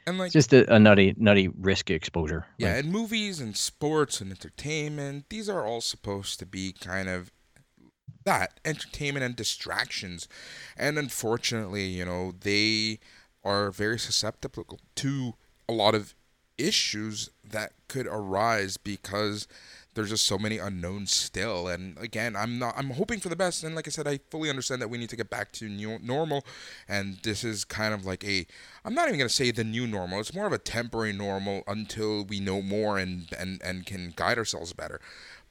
and 0.06 0.18
like 0.18 0.32
just 0.32 0.54
a, 0.54 0.74
a 0.74 0.80
nutty 0.80 1.14
nutty 1.18 1.48
risk 1.50 1.90
exposure. 1.90 2.46
Yeah, 2.58 2.76
Like, 2.76 2.84
and 2.84 2.92
movies 2.92 3.40
and 3.40 3.56
sports 3.56 4.22
and 4.22 4.32
entertainment, 4.32 5.26
these 5.30 5.50
are 5.50 5.66
all 5.66 5.82
supposed 5.82 6.40
to 6.40 6.46
be 6.46 6.74
kind 6.74 7.10
of 7.10 7.32
that 8.28 8.60
entertainment 8.66 9.24
and 9.24 9.38
distractions. 9.38 10.28
And 10.78 11.00
unfortunately, 11.00 11.86
you 11.86 12.04
know, 12.04 12.34
they 12.42 13.00
are 13.42 13.72
very 13.72 13.98
susceptible 13.98 14.80
to 14.96 15.34
a 15.70 15.72
lot 15.74 15.96
of 15.96 16.14
issues 16.58 17.30
that 17.50 17.72
could 17.88 18.06
arise 18.06 18.76
because 18.76 19.48
there's 19.94 20.10
just 20.10 20.26
so 20.26 20.38
many 20.38 20.58
unknowns 20.58 21.12
still. 21.14 21.68
And 21.68 21.98
again 22.00 22.36
i'm 22.36 22.60
not 22.60 22.76
i'm 22.78 22.92
hoping 22.92 23.20
for 23.20 23.30
the 23.30 23.36
best. 23.36 23.64
And 23.64 23.76
like 23.76 23.88
i 23.88 23.92
said 23.92 24.08
i 24.08 24.20
fully 24.30 24.50
understand 24.50 24.82
that 24.82 24.90
we 24.90 24.98
need 24.98 25.10
to 25.10 25.16
get 25.16 25.30
back 25.30 25.52
to 25.54 25.70
new 25.70 25.98
normal. 26.00 26.44
And 26.88 27.20
this 27.24 27.44
is 27.44 27.64
kind 27.64 27.94
of 27.94 28.06
like 28.06 28.24
a 28.26 28.46
i'm 28.84 28.94
not 28.94 29.08
even 29.08 29.20
going 29.20 29.30
to 29.30 29.34
say 29.34 29.52
the 29.52 29.64
new 29.64 29.88
normal. 29.88 30.20
It's 30.20 30.34
more 30.34 30.48
of 30.48 30.54
a 30.54 30.58
temporary 30.58 31.14
normal 31.14 31.64
until 31.68 32.26
we 32.26 32.40
know 32.40 32.62
more 32.62 32.98
and 32.98 33.28
and 33.38 33.62
and 33.64 33.86
can 33.86 34.14
guide 34.16 34.38
ourselves 34.38 34.74
better 34.74 35.00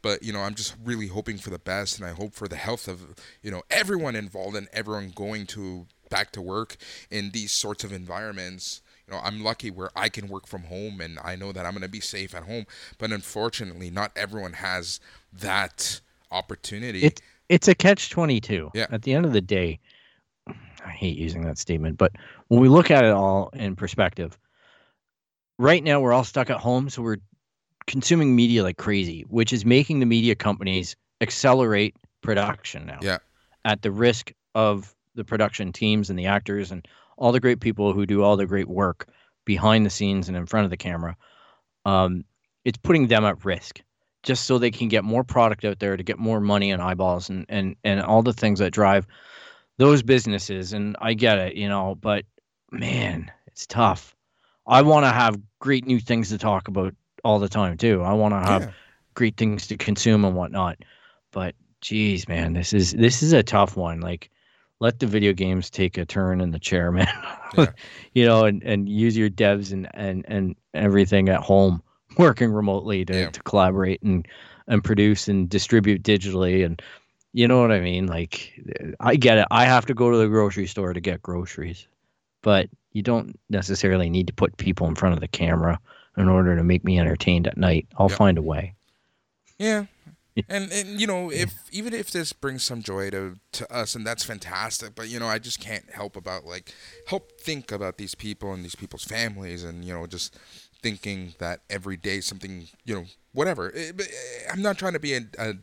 but 0.02 0.22
you 0.22 0.32
know 0.32 0.40
i'm 0.40 0.54
just 0.54 0.74
really 0.84 1.06
hoping 1.08 1.38
for 1.38 1.50
the 1.50 1.58
best 1.58 1.98
and 1.98 2.06
i 2.06 2.12
hope 2.12 2.34
for 2.34 2.48
the 2.48 2.56
health 2.56 2.88
of 2.88 3.14
you 3.42 3.50
know 3.50 3.62
everyone 3.70 4.14
involved 4.16 4.56
and 4.56 4.68
everyone 4.72 5.10
going 5.14 5.46
to 5.46 5.86
back 6.10 6.30
to 6.32 6.40
work 6.40 6.76
in 7.10 7.30
these 7.32 7.50
sorts 7.50 7.82
of 7.82 7.92
environments. 7.92 8.80
You 9.08 9.14
know 9.14 9.20
i'm 9.24 9.42
lucky 9.42 9.70
where 9.70 9.90
i 9.96 10.08
can 10.08 10.28
work 10.28 10.46
from 10.46 10.64
home 10.64 11.00
and 11.00 11.18
i 11.24 11.36
know 11.36 11.52
that 11.52 11.64
i'm 11.64 11.72
going 11.72 11.82
to 11.82 11.88
be 11.88 12.00
safe 12.00 12.34
at 12.34 12.42
home 12.44 12.66
but 12.98 13.12
unfortunately 13.12 13.90
not 13.90 14.10
everyone 14.16 14.52
has 14.54 14.98
that 15.32 16.00
opportunity. 16.32 17.02
It 17.04 17.20
it's 17.48 17.68
a 17.68 17.74
catch 17.74 18.10
22 18.10 18.70
Yeah. 18.74 18.86
at 18.90 19.02
the 19.02 19.12
end 19.14 19.24
of 19.26 19.32
the 19.32 19.40
day 19.40 19.78
i 20.84 20.90
hate 20.90 21.16
using 21.16 21.42
that 21.42 21.58
statement 21.58 21.98
but 21.98 22.12
when 22.48 22.60
we 22.60 22.68
look 22.68 22.90
at 22.90 23.04
it 23.04 23.12
all 23.12 23.50
in 23.52 23.76
perspective 23.76 24.36
right 25.58 25.82
now 25.82 26.00
we're 26.00 26.12
all 26.12 26.24
stuck 26.24 26.50
at 26.50 26.58
home 26.58 26.88
so 26.90 27.02
we're 27.02 27.18
consuming 27.86 28.34
media 28.34 28.62
like 28.62 28.76
crazy 28.76 29.24
which 29.28 29.52
is 29.52 29.64
making 29.64 30.00
the 30.00 30.06
media 30.06 30.34
companies 30.34 30.96
accelerate 31.20 31.94
production 32.22 32.86
now 32.86 32.98
Yeah. 33.02 33.18
at 33.64 33.82
the 33.82 33.90
risk 33.90 34.32
of 34.54 34.94
the 35.14 35.24
production 35.24 35.72
teams 35.72 36.10
and 36.10 36.18
the 36.18 36.26
actors 36.26 36.72
and 36.72 36.86
all 37.16 37.32
the 37.32 37.40
great 37.40 37.60
people 37.60 37.92
who 37.92 38.04
do 38.06 38.22
all 38.22 38.36
the 38.36 38.46
great 38.46 38.68
work 38.68 39.08
behind 39.44 39.86
the 39.86 39.90
scenes 39.90 40.28
and 40.28 40.36
in 40.36 40.46
front 40.46 40.64
of 40.64 40.70
the 40.70 40.76
camera 40.76 41.16
um, 41.84 42.24
it's 42.64 42.78
putting 42.78 43.06
them 43.06 43.24
at 43.24 43.44
risk 43.44 43.80
just 44.24 44.44
so 44.44 44.58
they 44.58 44.72
can 44.72 44.88
get 44.88 45.04
more 45.04 45.22
product 45.22 45.64
out 45.64 45.78
there 45.78 45.96
to 45.96 46.02
get 46.02 46.18
more 46.18 46.40
money 46.40 46.72
and 46.72 46.82
eyeballs 46.82 47.30
and 47.30 47.46
and 47.48 47.76
and 47.84 48.00
all 48.00 48.22
the 48.22 48.32
things 48.32 48.58
that 48.58 48.72
drive 48.72 49.06
those 49.78 50.02
businesses 50.02 50.72
and 50.72 50.96
I 51.00 51.14
get 51.14 51.38
it, 51.38 51.54
you 51.54 51.68
know, 51.68 51.94
but 51.94 52.24
man, 52.72 53.30
it's 53.46 53.66
tough. 53.66 54.16
I 54.66 54.82
want 54.82 55.04
to 55.04 55.10
have 55.10 55.38
great 55.60 55.86
new 55.86 56.00
things 56.00 56.30
to 56.30 56.38
talk 56.38 56.66
about 56.68 56.94
all 57.26 57.38
the 57.38 57.48
time 57.48 57.76
too. 57.76 58.02
I 58.02 58.12
want 58.12 58.32
to 58.34 58.40
have 58.40 58.62
Yeah. 58.62 58.70
great 59.14 59.36
things 59.36 59.66
to 59.66 59.76
consume 59.76 60.24
and 60.24 60.36
whatnot. 60.36 60.78
But 61.32 61.54
geez, 61.80 62.28
man, 62.28 62.52
this 62.54 62.72
is 62.72 62.92
this 62.92 63.22
is 63.22 63.32
a 63.32 63.42
tough 63.42 63.76
one. 63.76 64.00
Like 64.00 64.30
let 64.80 64.98
the 65.00 65.06
video 65.06 65.32
games 65.32 65.70
take 65.70 65.96
a 65.98 66.04
turn 66.04 66.40
in 66.40 66.50
the 66.50 66.58
chair, 66.58 66.92
man. 66.98 67.08
Yeah. 67.56 67.72
you 68.12 68.24
know, 68.26 68.44
and, 68.44 68.62
and 68.62 68.88
use 68.88 69.16
your 69.16 69.30
devs 69.30 69.72
and, 69.72 69.88
and, 69.94 70.24
and 70.28 70.54
everything 70.74 71.28
at 71.30 71.40
home 71.40 71.82
working 72.18 72.52
remotely 72.52 73.04
to, 73.06 73.14
Yeah. 73.20 73.30
to 73.30 73.42
collaborate 73.42 74.02
and, 74.02 74.26
and 74.68 74.84
produce 74.84 75.28
and 75.28 75.48
distribute 75.48 76.02
digitally. 76.02 76.64
And 76.64 76.80
you 77.32 77.48
know 77.48 77.60
what 77.60 77.72
I 77.72 77.80
mean? 77.80 78.06
Like, 78.06 78.52
I 79.00 79.16
get 79.16 79.38
it. 79.38 79.46
I 79.50 79.64
have 79.64 79.86
to 79.86 79.94
go 79.94 80.10
to 80.10 80.16
the 80.18 80.28
grocery 80.28 80.66
store 80.66 80.92
to 80.92 81.00
get 81.00 81.22
groceries, 81.22 81.86
but 82.42 82.68
you 82.92 83.02
don't 83.02 83.38
necessarily 83.50 84.08
need 84.10 84.26
to 84.26 84.32
put 84.34 84.56
people 84.58 84.86
in 84.88 84.94
front 84.94 85.14
of 85.14 85.20
the 85.20 85.28
camera 85.28 85.78
in 86.16 86.28
order 86.28 86.56
to 86.56 86.62
make 86.64 86.84
me 86.84 86.98
entertained 86.98 87.46
at 87.46 87.56
night. 87.56 87.86
I'll 87.96 88.08
Yep. 88.08 88.18
find 88.18 88.38
a 88.38 88.42
way. 88.42 88.74
Yeah. 89.58 89.86
And 90.50 90.70
and 90.70 91.00
you 91.00 91.06
know, 91.06 91.30
if 91.32 91.54
even 91.72 91.94
if 91.94 92.10
this 92.10 92.34
brings 92.34 92.62
some 92.62 92.82
joy 92.82 93.08
to 93.08 93.36
to 93.52 93.72
us 93.74 93.94
and 93.94 94.06
that's 94.06 94.22
fantastic, 94.22 94.94
but 94.94 95.08
you 95.08 95.18
know, 95.18 95.26
I 95.26 95.38
just 95.38 95.60
can't 95.60 95.90
help 95.90 96.14
about 96.14 96.44
like 96.44 96.74
help 97.08 97.40
think 97.40 97.72
about 97.72 97.96
these 97.96 98.14
people 98.14 98.52
and 98.52 98.62
these 98.62 98.74
people's 98.74 99.04
families 99.04 99.64
and 99.64 99.82
you 99.82 99.94
know, 99.94 100.06
just 100.06 100.36
thinking 100.82 101.32
that 101.38 101.60
every 101.70 101.96
day 101.96 102.20
something, 102.20 102.68
you 102.84 102.94
know, 102.94 103.04
whatever. 103.32 103.72
Eh, 103.74 103.92
eh, 103.98 104.04
I'm 104.52 104.60
not 104.60 104.76
trying 104.76 104.92
to 104.92 105.00
be 105.00 105.14
a, 105.14 105.22
a 105.38 105.54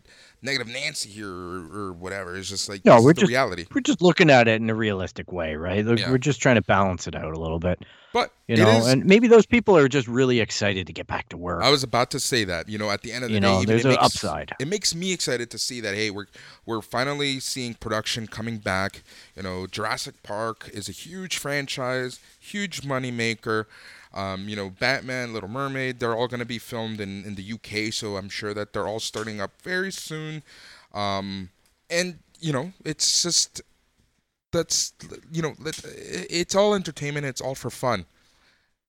negative 0.43 0.67
Nancy 0.67 1.09
here 1.09 1.27
or, 1.29 1.67
or 1.71 1.93
whatever. 1.93 2.35
It's 2.35 2.49
just 2.49 2.69
like 2.69 2.83
No, 2.85 3.01
we're 3.01 3.13
just- 3.13 3.29
reality. 3.29 3.65
We're 3.73 3.81
just 3.81 4.01
looking 4.01 4.29
at 4.29 4.47
it 4.47 4.61
in 4.61 4.69
a 4.69 4.75
realistic 4.75 5.31
way, 5.31 5.55
right? 5.55 5.85
Like, 5.85 5.99
Yeah. 5.99 6.11
We're 6.11 6.17
just 6.17 6.41
trying 6.41 6.55
to 6.55 6.61
balance 6.61 7.07
it 7.07 7.15
out 7.15 7.33
a 7.33 7.39
little 7.39 7.59
bit, 7.59 7.79
But 8.13 8.31
you 8.47 8.57
know. 8.57 8.69
is- 8.69 8.87
and 8.87 9.05
maybe 9.05 9.27
those 9.27 9.45
people 9.45 9.77
are 9.77 9.87
just 9.87 10.07
really 10.07 10.39
excited 10.41 10.85
to 10.87 10.93
get 10.93 11.07
back 11.07 11.29
to 11.29 11.37
work. 11.37 11.63
I 11.63 11.69
was 11.71 11.81
about 11.83 12.11
to 12.11 12.19
say 12.19 12.43
that. 12.43 12.67
You 12.69 12.77
know, 12.77 12.91
at 12.91 13.01
the 13.01 13.11
end 13.13 13.23
of 13.23 13.29
the 13.29 13.35
You 13.35 13.39
day, 13.39 13.47
know, 13.47 13.55
even 13.61 13.67
there's 13.67 13.85
it 13.85 13.89
an 13.89 13.91
makes, 13.93 14.03
upside. 14.05 14.51
It 14.59 14.67
makes 14.67 14.93
me 14.93 15.13
excited 15.13 15.49
to 15.51 15.57
see 15.57 15.79
that. 15.81 15.95
Hey, 15.95 16.09
we're 16.11 16.27
we're 16.65 16.81
finally 16.81 17.39
seeing 17.39 17.73
production 17.75 18.27
coming 18.27 18.57
back. 18.57 19.01
You 19.35 19.43
know, 19.43 19.65
Jurassic 19.67 20.21
Park 20.23 20.69
is 20.73 20.89
a 20.89 20.91
huge 20.91 21.37
franchise, 21.37 22.19
huge 22.39 22.85
money 22.85 23.11
maker. 23.11 23.67
Um, 24.13 24.47
you 24.47 24.55
know, 24.55 24.69
Batman, 24.69 25.33
Little 25.33 25.49
Mermaid, 25.49 25.99
they're 25.99 26.15
all 26.15 26.27
going 26.27 26.39
to 26.39 26.45
be 26.45 26.59
filmed 26.59 27.01
in, 27.01 27.23
in 27.25 27.35
the 27.35 27.53
UK, 27.53 27.91
so 27.91 28.15
I'm 28.17 28.29
sure 28.29 28.53
that 28.53 28.71
they're 28.73 28.87
all 28.87 28.99
starting 28.99 29.41
up 29.41 29.59
very 29.63 29.91
soon. 29.91 30.43
Um, 30.93 31.49
and 31.89 32.19
you 32.39 32.53
know, 32.53 32.73
it's 32.85 33.23
just 33.23 33.61
that's 34.51 34.93
you 35.31 35.41
know, 35.41 35.53
it's 35.65 36.53
all 36.55 36.75
entertainment. 36.75 37.25
It's 37.25 37.41
all 37.41 37.55
for 37.55 37.69
fun. 37.71 38.05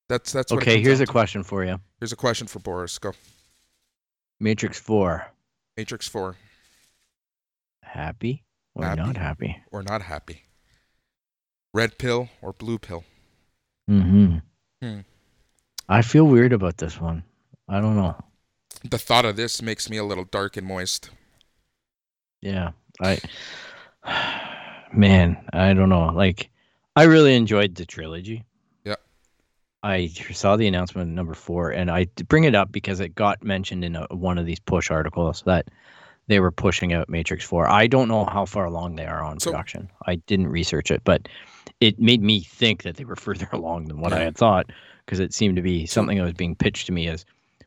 That's 0.08 0.30
that's 0.32 0.52
what 0.52 0.62
okay, 0.62 0.82
here's 0.82 1.00
a 1.00 1.06
to. 1.06 1.12
question 1.12 1.42
for 1.42 1.64
you. 1.64 1.80
Here's 2.00 2.12
a 2.12 2.16
question 2.16 2.46
for 2.46 2.58
Boris. 2.58 2.98
Go. 2.98 3.12
Matrix 4.40 4.78
4, 4.78 5.26
Matrix 5.76 6.06
Four. 6.08 6.36
happy 7.82 8.42
or 8.74 8.84
Happy. 8.84 9.00
not 9.00 9.16
happy? 9.16 9.62
or 9.70 9.82
not 9.82 10.02
happy? 10.02 10.42
Red 11.72 11.96
pill 11.98 12.28
or 12.42 12.52
blue 12.52 12.78
pill? 12.78 13.04
Mm-hmm. 13.88 14.38
Hmm. 14.82 15.00
I 15.88 16.02
feel 16.02 16.24
weird 16.24 16.52
about 16.52 16.78
this 16.78 17.00
one. 17.00 17.24
I 17.68 17.80
don't 17.80 17.96
know. 17.96 18.16
The 18.88 18.98
thought 18.98 19.24
of 19.24 19.36
this 19.36 19.62
makes 19.62 19.88
me 19.88 19.96
a 19.96 20.04
little 20.04 20.24
dark 20.24 20.56
and 20.56 20.66
moist. 20.66 21.10
Yeah, 22.42 22.72
I, 23.00 23.18
man, 24.92 25.42
I 25.52 25.72
don't 25.72 25.88
know. 25.88 26.06
Like, 26.06 26.50
I 26.96 27.04
really 27.04 27.34
enjoyed 27.34 27.74
the 27.74 27.86
trilogy. 27.86 28.44
Yeah. 28.84 28.96
I 29.82 30.06
saw 30.08 30.56
the 30.56 30.66
announcement 30.66 31.10
number 31.12 31.34
four, 31.34 31.70
and 31.70 31.90
I 31.90 32.06
bring 32.28 32.44
it 32.44 32.54
up 32.54 32.70
because 32.72 33.00
it 33.00 33.14
got 33.14 33.42
mentioned 33.42 33.84
in 33.84 33.96
a, 33.96 34.06
one 34.10 34.38
of 34.38 34.46
these 34.46 34.60
push 34.60 34.90
articles 34.90 35.42
that 35.46 35.68
they 36.26 36.40
were 36.40 36.50
pushing 36.52 36.92
out 36.94 37.08
Matrix 37.10 37.44
4. 37.44 37.68
I 37.68 37.86
don't 37.86 38.08
know 38.08 38.24
how 38.24 38.46
far 38.46 38.64
along 38.64 38.96
they 38.96 39.04
are 39.06 39.22
on 39.22 39.40
So- 39.40 39.50
production. 39.50 39.90
I 40.06 40.16
didn't 40.16 40.48
research 40.48 40.90
it, 40.90 41.02
but 41.04 41.28
it 41.80 41.98
made 41.98 42.22
me 42.22 42.40
think 42.40 42.82
that 42.82 42.96
they 42.96 43.04
were 43.04 43.16
further 43.26 43.48
along 43.52 43.86
than 43.86 44.00
what 44.00 44.12
I 44.12 44.20
had 44.20 44.36
thought 44.36 44.66
because 45.04 45.20
it 45.20 45.32
seemed 45.34 45.56
to 45.56 45.62
be 45.62 45.86
something 45.86 46.16
that 46.18 46.24
was 46.24 46.32
being 46.34 46.54
pitched 46.56 46.86
to 46.86 46.92
me 46.92 47.08
as 47.08 47.24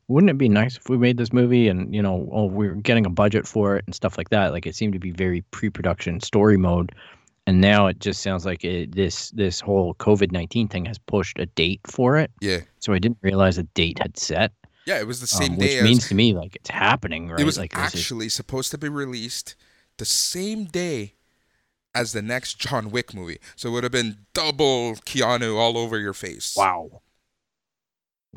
wouldn't 0.10 0.30
it 0.30 0.38
be 0.38 0.48
nice 0.50 0.78
if 0.78 0.88
we 0.90 0.98
made 0.98 1.18
this 1.18 1.34
movie 1.34 1.68
and 1.68 1.94
you 1.94 2.02
know 2.02 2.30
oh 2.32 2.46
we're 2.46 2.76
getting 2.76 3.06
a 3.06 3.10
budget 3.10 3.46
for 3.48 3.76
it 3.76 3.84
and 3.86 3.94
stuff 3.96 4.18
like 4.18 4.30
that 4.30 4.52
like 4.54 4.66
it 4.66 4.76
seemed 4.76 4.94
to 4.94 5.00
be 5.00 5.12
very 5.12 5.42
pre-production 5.52 6.20
story 6.22 6.58
mode 6.58 6.94
and 7.46 7.62
now 7.62 7.88
it 7.88 8.00
just 8.00 8.22
sounds 8.22 8.46
like 8.46 8.64
it, 8.64 8.94
this 8.96 9.32
this 9.32 9.60
whole 9.60 9.94
covid-19 9.96 10.70
thing 10.70 10.86
has 10.86 10.98
pushed 10.98 11.38
a 11.40 11.46
date 11.46 11.82
for 11.86 12.18
it 12.18 12.32
Yeah. 12.42 12.60
so 12.80 12.94
i 12.94 13.00
didn't 13.00 13.18
realize 13.22 13.58
a 13.58 13.64
date 13.64 14.00
had 14.00 14.18
set 14.18 14.52
Yeah, 14.86 15.00
it 15.00 15.08
was 15.08 15.20
the 15.20 15.36
um, 15.38 15.44
same 15.44 15.58
which 15.58 15.68
day 15.68 15.78
as 15.80 15.84
means 15.84 16.08
to 16.08 16.16
me 16.16 16.34
like 16.34 16.56
it's 16.56 16.70
happening 16.70 17.30
right 17.30 17.40
it 17.40 17.46
was 17.46 17.58
like 17.58 17.74
this 17.74 17.94
is- 17.94 18.00
actually 18.02 18.30
supposed 18.30 18.72
to 18.72 18.78
be 18.78 18.88
released 18.90 19.56
the 19.98 20.06
same 20.06 20.66
day 20.66 21.14
as 21.96 22.14
the 22.14 22.22
next 22.22 22.60
John 22.60 22.92
Wick 22.92 23.12
movie. 23.16 23.40
So 23.56 23.70
it 23.70 23.72
would 23.72 23.84
have 23.84 23.92
been 23.92 24.18
double 24.36 24.94
Keanu 24.98 25.58
all 25.58 25.76
over 25.80 25.98
your 25.98 26.14
face. 26.14 26.54
wow 26.56 27.02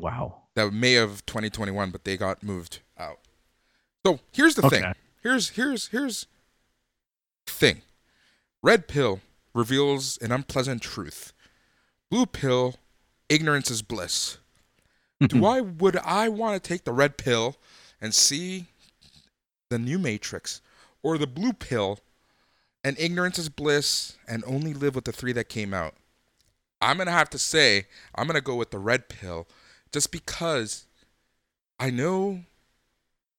wow 0.01 0.41
That 0.55 0.73
May 0.73 0.95
of 0.95 1.25
2021, 1.25 1.91
but 1.91 2.03
they 2.03 2.17
got 2.17 2.43
moved 2.43 2.79
out. 2.97 3.19
So 4.05 4.19
here's 4.31 4.55
the 4.55 4.69
thing. 4.69 4.93
Here's 5.21 5.49
here's 5.49 5.87
here's 5.87 6.25
thing. 7.45 7.81
Red 8.63 8.87
pill 8.87 9.21
reveals 9.53 10.17
an 10.17 10.31
unpleasant 10.31 10.81
truth. 10.81 11.33
Blue 12.09 12.25
pill, 12.25 12.75
ignorance 13.29 13.69
is 13.69 13.81
bliss. 13.81 14.37
Do 15.19 15.45
I 15.55 15.61
would 15.61 15.97
I 15.97 16.29
want 16.29 16.61
to 16.61 16.67
take 16.67 16.83
the 16.83 16.91
red 16.91 17.17
pill 17.17 17.55
and 18.01 18.13
see 18.13 18.65
the 19.69 19.79
new 19.79 19.99
Matrix, 19.99 20.61
or 21.03 21.17
the 21.17 21.27
blue 21.27 21.53
pill 21.53 21.99
and 22.83 22.97
ignorance 22.99 23.37
is 23.37 23.49
bliss 23.49 24.17
and 24.27 24.43
only 24.45 24.73
live 24.73 24.95
with 24.95 25.05
the 25.05 25.11
three 25.11 25.33
that 25.33 25.49
came 25.49 25.73
out? 25.73 25.93
I'm 26.81 26.97
gonna 26.97 27.11
have 27.11 27.29
to 27.29 27.37
say 27.37 27.85
I'm 28.15 28.25
gonna 28.25 28.41
go 28.41 28.55
with 28.55 28.71
the 28.71 28.79
red 28.79 29.07
pill, 29.07 29.47
just 29.91 30.11
because 30.11 30.85
I 31.79 31.89
know 31.89 32.41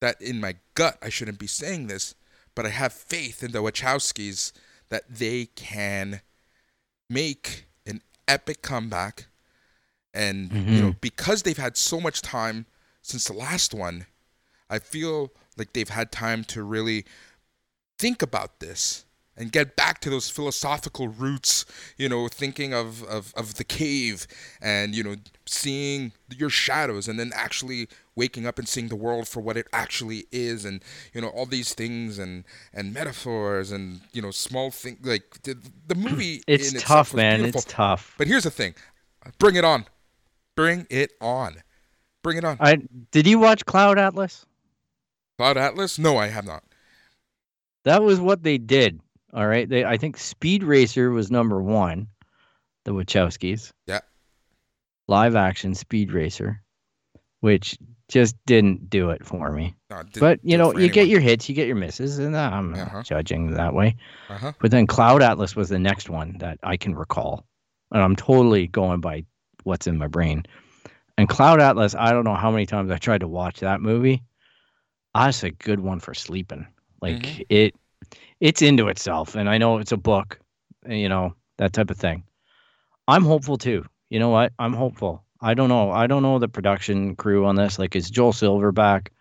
that 0.01 0.21
in 0.21 0.39
my 0.39 0.55
gut 0.73 0.97
I 1.01 1.09
shouldn't 1.09 1.39
be 1.39 1.47
saying 1.47 1.87
this, 1.87 2.15
but 2.55 2.65
I 2.65 2.69
have 2.69 2.93
faith 2.93 3.43
in 3.43 3.51
the 3.51 3.59
Wachowskis 3.59 4.51
that 4.89 5.03
they 5.09 5.45
can 5.55 6.21
make 7.09 7.65
an 7.85 8.01
epic 8.27 8.61
comeback. 8.61 9.27
And 10.13 10.51
you 10.51 10.59
mm-hmm. 10.59 10.79
know 10.79 10.95
because 11.01 11.41
they've 11.41 11.57
had 11.57 11.75
so 11.75 11.99
much 11.99 12.21
time 12.21 12.67
since 13.03 13.25
the 13.25 13.33
last 13.33 13.73
one 13.73 14.07
i 14.69 14.79
feel 14.79 15.31
like 15.57 15.73
they've 15.73 15.89
had 15.89 16.11
time 16.11 16.43
to 16.45 16.63
really 16.63 17.05
think 17.99 18.23
about 18.23 18.59
this 18.59 19.05
and 19.35 19.51
get 19.51 19.75
back 19.75 19.99
to 19.99 20.09
those 20.09 20.29
philosophical 20.29 21.07
roots 21.07 21.65
you 21.97 22.07
know 22.07 22.27
thinking 22.27 22.73
of 22.73 23.03
of, 23.03 23.33
of 23.35 23.55
the 23.55 23.63
cave 23.63 24.27
and 24.61 24.95
you 24.95 25.03
know 25.03 25.15
seeing 25.45 26.11
your 26.35 26.49
shadows 26.49 27.07
and 27.07 27.19
then 27.19 27.31
actually 27.33 27.87
waking 28.15 28.45
up 28.45 28.59
and 28.59 28.67
seeing 28.67 28.87
the 28.87 28.95
world 28.95 29.27
for 29.27 29.39
what 29.41 29.57
it 29.57 29.67
actually 29.73 30.25
is 30.31 30.65
and 30.65 30.83
you 31.13 31.21
know 31.21 31.29
all 31.29 31.45
these 31.45 31.73
things 31.73 32.19
and 32.19 32.43
and 32.73 32.93
metaphors 32.93 33.71
and 33.71 34.01
you 34.13 34.21
know 34.21 34.31
small 34.31 34.71
things 34.71 34.99
like 35.05 35.41
the, 35.43 35.57
the 35.87 35.95
movie 35.95 36.41
it's 36.47 36.81
tough 36.83 37.13
man 37.13 37.39
beautiful. 37.39 37.59
it's 37.59 37.71
tough 37.71 38.13
But 38.17 38.27
here's 38.27 38.43
the 38.43 38.51
thing. 38.51 38.75
Bring 39.39 39.55
it 39.55 39.63
on. 39.63 39.85
Bring 40.55 40.85
it 40.89 41.11
on. 41.21 41.63
Bring 42.23 42.37
it 42.37 42.43
on. 42.43 42.57
i 42.59 42.77
did 43.11 43.25
you 43.27 43.39
watch 43.39 43.65
cloud 43.65 43.97
atlas 43.97 44.45
Cloud 45.37 45.57
Atlas? 45.57 45.97
No, 45.97 46.17
I 46.17 46.27
have 46.27 46.45
not. 46.45 46.63
That 47.83 48.03
was 48.03 48.19
what 48.19 48.43
they 48.43 48.57
did. 48.57 49.01
All 49.33 49.47
right. 49.47 49.67
They 49.67 49.83
I 49.85 49.97
think 49.97 50.17
Speed 50.17 50.63
Racer 50.63 51.09
was 51.11 51.31
number 51.31 51.61
one, 51.61 52.07
the 52.85 52.91
Wachowskis. 52.91 53.71
Yeah. 53.87 54.01
Live 55.07 55.35
action 55.35 55.73
Speed 55.75 56.11
Racer, 56.13 56.61
which 57.41 57.77
just 58.09 58.35
didn't 58.45 58.89
do 58.89 59.09
it 59.09 59.25
for 59.25 59.51
me. 59.51 59.75
No, 59.89 60.03
But 60.19 60.39
you 60.43 60.57
know, 60.57 60.73
you 60.77 60.89
get 60.89 61.07
your 61.07 61.19
hits, 61.19 61.49
you 61.49 61.55
get 61.55 61.67
your 61.67 61.75
misses, 61.75 62.19
and 62.19 62.37
I'm 62.37 62.73
Uh-huh. 62.73 62.97
not 62.97 63.05
judging 63.05 63.51
that 63.51 63.73
way. 63.73 63.95
Uh-huh. 64.29 64.51
But 64.59 64.71
then 64.71 64.87
Cloud 64.87 65.21
Atlas 65.23 65.55
was 65.55 65.69
the 65.69 65.79
next 65.79 66.09
one 66.09 66.37
that 66.39 66.59
I 66.63 66.77
can 66.77 66.95
recall. 66.95 67.45
And 67.91 68.01
I'm 68.01 68.15
totally 68.15 68.67
going 68.67 69.01
by 69.01 69.25
what's 69.63 69.87
in 69.87 69.97
my 69.97 70.07
brain. 70.07 70.43
And 71.17 71.29
Cloud 71.29 71.59
Atlas, 71.61 71.95
I 71.95 72.11
don't 72.11 72.23
know 72.25 72.35
how 72.35 72.51
many 72.51 72.65
times 72.65 72.91
I 72.91 72.97
tried 72.97 73.21
to 73.21 73.27
watch 73.27 73.59
that 73.61 73.81
movie. 73.81 74.23
That's 75.15 75.43
a 75.43 75.51
good 75.51 75.79
one 75.79 75.99
for 75.99 76.13
sleeping. 76.13 76.67
Like 77.01 77.17
Mhm. 77.21 77.45
it 77.49 77.75
it's 78.43 78.61
into 78.61 78.89
itself. 78.89 79.35
And 79.35 79.49
I 79.49 79.57
know 79.57 79.77
it's 79.77 79.93
a 79.93 79.97
book, 79.97 80.37
you 80.85 81.07
know, 81.07 81.33
that 81.59 81.71
type 81.71 81.89
of 81.89 81.97
thing. 81.97 82.23
I'm 83.07 83.23
hopeful 83.23 83.57
too. 83.57 83.85
You 84.09 84.19
know 84.19 84.27
what? 84.29 84.51
I'm 84.59 84.73
hopeful. 84.73 85.23
I 85.39 85.53
don't 85.53 85.69
know. 85.69 85.91
I 85.91 86.07
don't 86.07 86.23
know 86.23 86.39
the 86.39 86.49
production 86.49 87.15
crew 87.15 87.45
on 87.45 87.55
this. 87.55 87.79
Like, 87.79 87.95
is 87.95 88.09
Joel 88.09 88.33
Silver 88.33 88.73
back? 88.73 89.13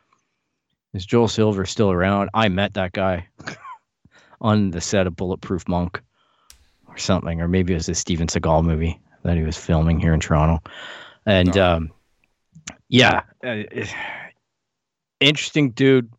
Is 0.92 1.06
Joel 1.06 1.28
Silver 1.28 1.64
still 1.66 1.92
around? 1.92 2.30
I 2.34 2.48
met 2.48 2.74
that 2.74 2.90
guy 2.92 3.28
on 4.40 4.72
the 4.72 4.80
set 4.80 5.06
of 5.06 5.14
Bulletproof 5.14 5.68
Monk 5.68 6.02
or 6.88 6.98
something, 6.98 7.40
or 7.40 7.46
maybe 7.46 7.74
it 7.74 7.76
was 7.76 7.88
a 7.88 7.94
Steven 7.94 8.26
Seagal 8.26 8.64
movie 8.64 9.00
that 9.22 9.36
he 9.36 9.44
was 9.44 9.56
filming 9.56 10.00
here 10.00 10.14
in 10.14 10.18
Toronto. 10.20 10.68
And 11.26 11.54
No. 11.54 11.76
um, 11.76 11.92
yeah, 12.88 13.22
uh, 13.46 13.62
interesting 15.20 15.70
dude, 15.70 16.10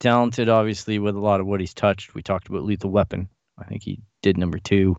talented, 0.00 0.48
obviously, 0.48 0.98
with 0.98 1.14
a 1.16 1.20
lot 1.20 1.40
of 1.40 1.46
what 1.46 1.60
he's 1.60 1.74
touched. 1.74 2.14
We 2.14 2.22
talked 2.22 2.48
about 2.48 2.64
Lethal 2.64 2.90
Weapon. 2.90 3.28
I 3.58 3.64
think 3.64 3.82
he 3.82 4.00
did 4.22 4.36
number 4.38 4.58
two. 4.58 4.96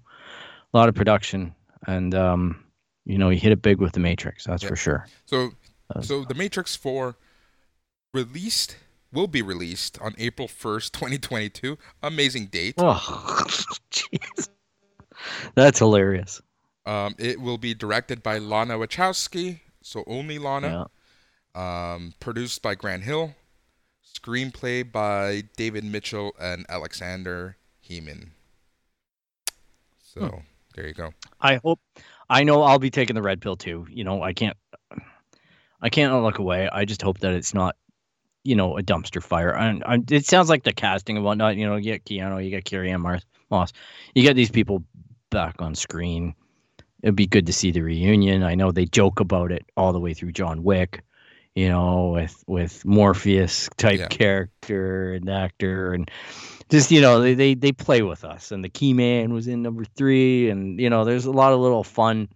A 0.74 0.78
lot 0.78 0.90
of 0.90 0.96
production, 0.96 1.54
and 1.86 2.14
um, 2.16 2.64
you 3.06 3.18
know, 3.18 3.30
he 3.30 3.38
hit 3.38 3.52
it 3.52 3.62
big 3.62 3.80
with 3.80 3.94
the 3.94 4.00
Matrix. 4.00 4.46
That's 4.46 4.64
Yeah. 4.64 4.70
for 4.70 4.76
sure. 4.76 5.08
So 5.26 5.52
Uh, 5.96 6.02
so 6.02 6.26
the 6.26 6.34
Matrix 6.34 6.76
4 6.76 7.16
released 8.14 8.76
will 9.14 9.28
be 9.28 9.42
released 9.42 9.98
on 10.02 10.14
April 10.18 10.48
1st, 10.50 10.92
2022. 10.92 11.78
Amazing 12.04 12.48
date. 12.48 12.76
Oh, 12.78 13.46
jeez, 13.92 14.50
that's 15.56 15.80
hilarious. 15.80 16.42
Um, 16.86 17.16
it 17.18 17.40
will 17.40 17.58
be 17.58 17.74
directed 17.74 18.22
by 18.22 18.38
Lana 18.38 18.76
Wachowski, 18.78 19.62
so 19.82 20.04
only 20.08 20.40
Lana. 20.40 20.88
Yeah. 21.56 21.94
Um, 21.94 22.14
produced 22.20 22.62
by 22.62 22.76
Grant 22.76 23.04
Hill. 23.04 23.34
Screenplay 24.22 24.90
by 24.90 25.44
David 25.58 25.84
Mitchell 25.84 26.34
and 26.40 26.68
Aleksandar 26.68 27.56
Hemon. 27.88 28.30
So 30.02 30.22
Hmm. 30.22 30.38
there 30.76 30.88
you 30.88 30.94
go. 30.94 31.12
I 31.40 31.56
hope. 31.64 31.80
I 32.30 32.44
know 32.44 32.64
I'll 32.64 32.80
be 32.80 32.90
taking 32.90 33.16
the 33.16 33.22
red 33.22 33.42
pill 33.42 33.56
too. 33.56 33.86
You 33.90 34.04
know, 34.04 34.22
I 34.24 34.34
can't. 34.34 34.58
I 35.80 35.90
can't 35.90 36.24
look 36.24 36.40
away. 36.40 36.68
I 36.68 36.86
just 36.86 37.04
hope 37.04 37.20
that 37.20 37.34
it's 37.34 37.54
not, 37.54 37.76
you 38.44 38.56
know, 38.56 38.78
a 38.78 38.82
dumpster 38.82 39.22
fire. 39.22 39.54
And 39.54 39.84
I, 39.86 40.00
it 40.10 40.26
sounds 40.26 40.50
like 40.50 40.64
the 40.64 40.74
casting 40.74 41.18
and 41.18 41.24
whatnot. 41.26 41.56
You 41.56 41.68
know, 41.68 41.76
you 41.76 41.84
get 41.84 42.04
Keanu, 42.04 42.44
you 42.44 42.50
get 42.50 42.66
Carrie-Anne 42.66 43.22
Moss, 43.52 43.74
you 44.16 44.24
get 44.24 44.36
these 44.36 44.50
people 44.50 44.84
back 45.30 45.62
on 45.62 45.76
screen. 45.76 46.34
It'd 47.04 47.16
be 47.16 47.28
good 47.28 47.46
to 47.46 47.54
see 47.54 47.70
the 47.70 47.82
reunion. 47.82 48.42
I 48.42 48.56
know 48.56 48.72
they 48.72 48.86
joke 48.86 49.20
about 49.20 49.52
it 49.52 49.68
all 49.78 49.94
the 49.94 50.00
way 50.00 50.16
through 50.16 50.32
John 50.32 50.64
Wick. 50.64 51.04
You 51.58 51.70
know, 51.70 52.10
with 52.14 52.44
with 52.46 52.86
Morpheus 52.86 53.68
type 53.78 54.00
Yeah. 54.00 54.08
character 54.10 55.14
and 55.14 55.28
actor 55.28 55.92
and 55.92 56.12
just 56.70 56.92
you 56.92 57.02
know 57.02 57.20
they, 57.20 57.34
they 57.34 57.56
they 57.56 57.72
play 57.72 58.04
with 58.04 58.24
us 58.24 58.52
and 58.52 58.64
the 58.64 58.70
key 58.70 58.94
man 58.94 59.34
was 59.34 59.48
in 59.48 59.64
number 59.64 59.84
three 59.84 60.52
and 60.52 60.80
you 60.80 60.88
know 60.88 61.04
there's 61.04 61.26
a 61.26 61.32
lot 61.32 61.54
of 61.54 61.60
little 61.60 61.84
fun 61.84 62.30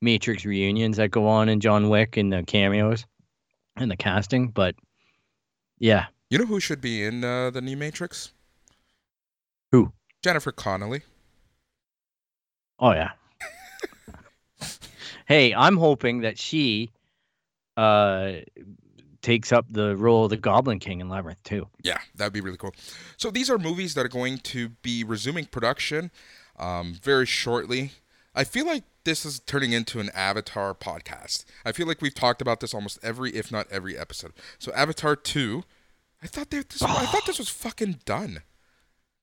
matrix 0.00 0.46
reunions 0.46 0.96
that 0.96 1.10
go 1.10 1.26
on 1.28 1.50
in 1.50 1.60
john 1.60 1.90
wick 1.90 2.16
and 2.16 2.32
the 2.32 2.42
cameos 2.44 3.04
and 3.76 3.90
the 3.90 3.96
casting 3.96 4.48
but 4.48 4.74
yeah 5.78 6.06
You 6.30 6.38
know 6.38 6.46
who 6.46 6.58
should 6.58 6.80
be 6.80 7.04
in 7.04 7.22
uh, 7.24 7.50
the 7.50 7.60
new 7.60 7.76
Matrix? 7.76 8.32
Who? 9.72 9.92
Jennifer 10.22 10.50
Connelly. 10.52 11.02
oh 12.78 12.92
yeah 12.92 13.10
hey 15.26 15.52
i'm 15.54 15.76
hoping 15.76 16.22
that 16.22 16.38
she 16.38 16.88
uh 17.76 18.32
takes 19.22 19.52
up 19.52 19.64
the 19.70 19.96
role 19.96 20.24
of 20.24 20.30
the 20.30 20.36
goblin 20.36 20.78
king 20.80 21.00
in 21.00 21.08
labyrinth 21.08 21.42
too 21.44 21.68
Yeah, 21.84 21.98
that'd 22.16 22.32
be 22.32 22.40
really 22.40 22.56
cool. 22.56 22.74
So 23.16 23.30
these 23.30 23.48
are 23.48 23.56
movies 23.58 23.94
that 23.94 24.04
are 24.04 24.08
going 24.08 24.38
to 24.38 24.70
be 24.82 25.04
resuming 25.04 25.44
production 25.46 26.10
um, 26.58 26.94
very 26.94 27.24
shortly. 27.26 27.92
I 28.34 28.42
feel 28.44 28.66
like 28.66 28.82
this 29.04 29.24
is 29.24 29.38
turning 29.40 29.72
into 29.72 30.00
an 30.00 30.10
Avatar 30.14 30.74
podcast. 30.74 31.44
I 31.64 31.70
feel 31.72 31.86
like 31.86 32.00
we've 32.02 32.14
talked 32.14 32.42
about 32.42 32.60
this 32.60 32.74
almost 32.74 32.98
every, 33.02 33.30
if 33.30 33.52
not 33.52 33.66
every 33.70 33.96
episode. 33.96 34.32
So 34.58 34.72
Avatar 34.72 35.14
two, 35.16 35.62
I 36.22 36.26
thought 36.26 36.50
they, 36.50 36.58
this, 36.58 36.82
I 36.82 37.04
thought 37.06 37.24
this 37.26 37.38
was 37.38 37.48
fucking 37.66 38.00
done. 38.04 38.42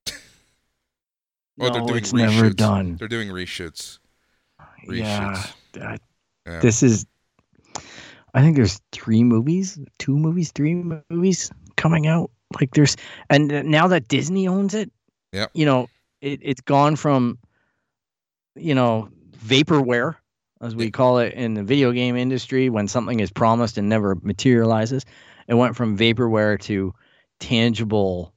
Oh, 0.08 1.66
no, 1.66 1.70
they're 1.72 1.82
doing 1.86 1.96
it's 1.98 2.12
never 2.12 2.48
reshoots. 2.50 2.56
done 2.56 2.96
They're 2.96 3.08
doing 3.08 3.28
reshoots. 3.28 3.98
yeah 4.88 5.44
that- 5.72 6.00
Yeah. 6.46 6.60
this 6.60 6.82
is 6.82 7.04
i 8.34 8.40
think 8.42 8.56
there's 8.56 8.80
three 8.92 9.22
movies 9.24 9.78
two 9.98 10.16
movies 10.16 10.52
three 10.52 10.74
movies 11.10 11.50
coming 11.76 12.06
out 12.06 12.30
like 12.58 12.74
there's 12.74 12.96
and 13.28 13.48
now 13.66 13.86
that 13.88 14.08
Disney 14.08 14.48
owns 14.48 14.74
it, 14.74 14.90
Yeah. 15.32 15.46
you 15.54 15.64
know, 15.64 15.88
it, 16.20 16.40
it's 16.42 16.60
gone 16.60 16.96
from 16.96 17.38
you 18.56 18.74
know, 18.74 19.08
vaporware 19.38 20.16
as 20.60 20.74
we 20.74 20.90
call 20.90 21.18
it 21.18 21.34
in 21.34 21.54
the 21.54 21.62
video 21.62 21.92
game 21.92 22.16
industry 22.16 22.68
when 22.68 22.88
something 22.88 23.20
is 23.20 23.30
promised 23.30 23.78
and 23.78 23.88
never 23.88 24.16
materializes. 24.22 25.06
It 25.46 25.54
went 25.54 25.76
from 25.76 25.96
vaporware 25.96 26.60
to 26.62 26.92
tangible 27.38 28.34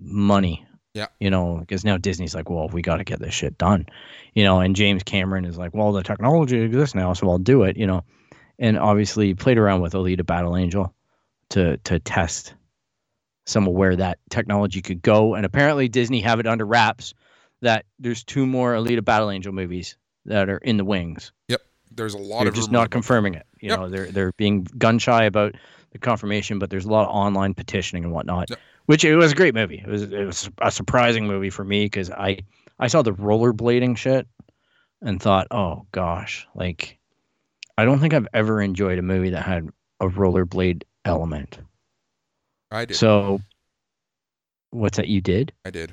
money. 0.00 0.66
Yeah. 0.94 1.06
You 1.20 1.30
know, 1.30 1.58
because 1.58 1.84
now 1.84 1.98
Disney's 1.98 2.34
like, 2.34 2.48
well, 2.48 2.68
we 2.68 2.80
got 2.80 2.96
to 2.96 3.04
get 3.04 3.20
this 3.20 3.34
shit 3.34 3.58
done. 3.58 3.86
You 4.32 4.44
know, 4.44 4.60
and 4.60 4.74
James 4.74 5.02
Cameron 5.02 5.44
is 5.44 5.58
like, 5.58 5.74
well, 5.74 5.92
the 5.92 6.02
technology 6.02 6.60
exists 6.60 6.94
now, 6.94 7.12
so 7.12 7.28
I'll 7.28 7.38
do 7.38 7.64
it. 7.64 7.76
You 7.76 7.86
know, 7.86 8.04
and 8.58 8.78
obviously 8.78 9.34
played 9.34 9.58
around 9.58 9.80
with 9.80 9.92
Alita 9.94 10.24
Battle 10.24 10.56
Angel 10.56 10.94
to 11.50 11.76
to 11.78 11.98
test 12.00 12.54
some 13.46 13.66
of 13.66 13.74
where 13.74 13.94
that 13.96 14.18
technology 14.30 14.80
could 14.80 15.02
go. 15.02 15.34
And 15.34 15.44
apparently 15.44 15.88
Disney 15.88 16.20
have 16.20 16.40
it 16.40 16.46
under 16.46 16.64
wraps 16.66 17.14
that 17.60 17.84
there's 17.98 18.24
two 18.24 18.46
more 18.46 18.74
Alita 18.74 19.04
Battle 19.04 19.30
Angel 19.30 19.52
movies 19.52 19.96
that 20.24 20.48
are 20.48 20.58
in 20.58 20.76
the 20.78 20.84
wings. 20.84 21.32
Yep. 21.48 21.60
There's 21.90 22.14
a 22.14 22.18
lot 22.18 22.40
They're 22.40 22.48
of 22.48 22.54
just 22.54 22.72
not 22.72 22.90
confirming 22.90 23.34
it. 23.34 23.46
You 23.60 23.70
Yep. 23.70 23.78
know, 23.78 23.88
they're 23.88 24.10
they're 24.10 24.32
being 24.36 24.64
gun 24.78 24.98
shy 24.98 25.24
about 25.24 25.54
the 25.92 25.98
confirmation, 25.98 26.58
but 26.58 26.70
there's 26.70 26.86
a 26.86 26.90
lot 26.90 27.06
of 27.06 27.14
online 27.14 27.54
petitioning 27.54 28.04
and 28.04 28.12
whatnot. 28.12 28.50
Yep. 28.50 28.58
Which 28.86 29.04
it 29.04 29.16
was 29.16 29.32
a 29.32 29.34
great 29.34 29.54
movie. 29.54 29.82
It 29.84 29.88
was 29.88 30.02
it 30.02 30.24
was 30.24 30.50
a 30.58 30.70
surprising 30.70 31.26
movie 31.26 31.50
for 31.50 31.64
me 31.64 31.84
because 31.84 32.10
I 32.10 32.38
I 32.78 32.88
saw 32.88 33.02
the 33.02 33.12
rollerblading 33.12 33.96
shit 33.96 34.26
and 35.00 35.20
thought, 35.20 35.46
oh 35.50 35.86
gosh, 35.92 36.46
like 36.54 36.98
I 37.76 37.84
don't 37.84 37.98
think 37.98 38.14
I've 38.14 38.28
ever 38.32 38.62
enjoyed 38.62 38.98
a 38.98 39.02
movie 39.02 39.30
that 39.30 39.42
had 39.42 39.68
a 40.00 40.06
rollerblade 40.06 40.84
element. 41.04 41.58
I 42.70 42.84
did. 42.84 42.96
So, 42.96 43.40
what's 44.70 44.96
that 44.96 45.08
you 45.08 45.20
did? 45.20 45.52
I 45.64 45.70
did. 45.70 45.92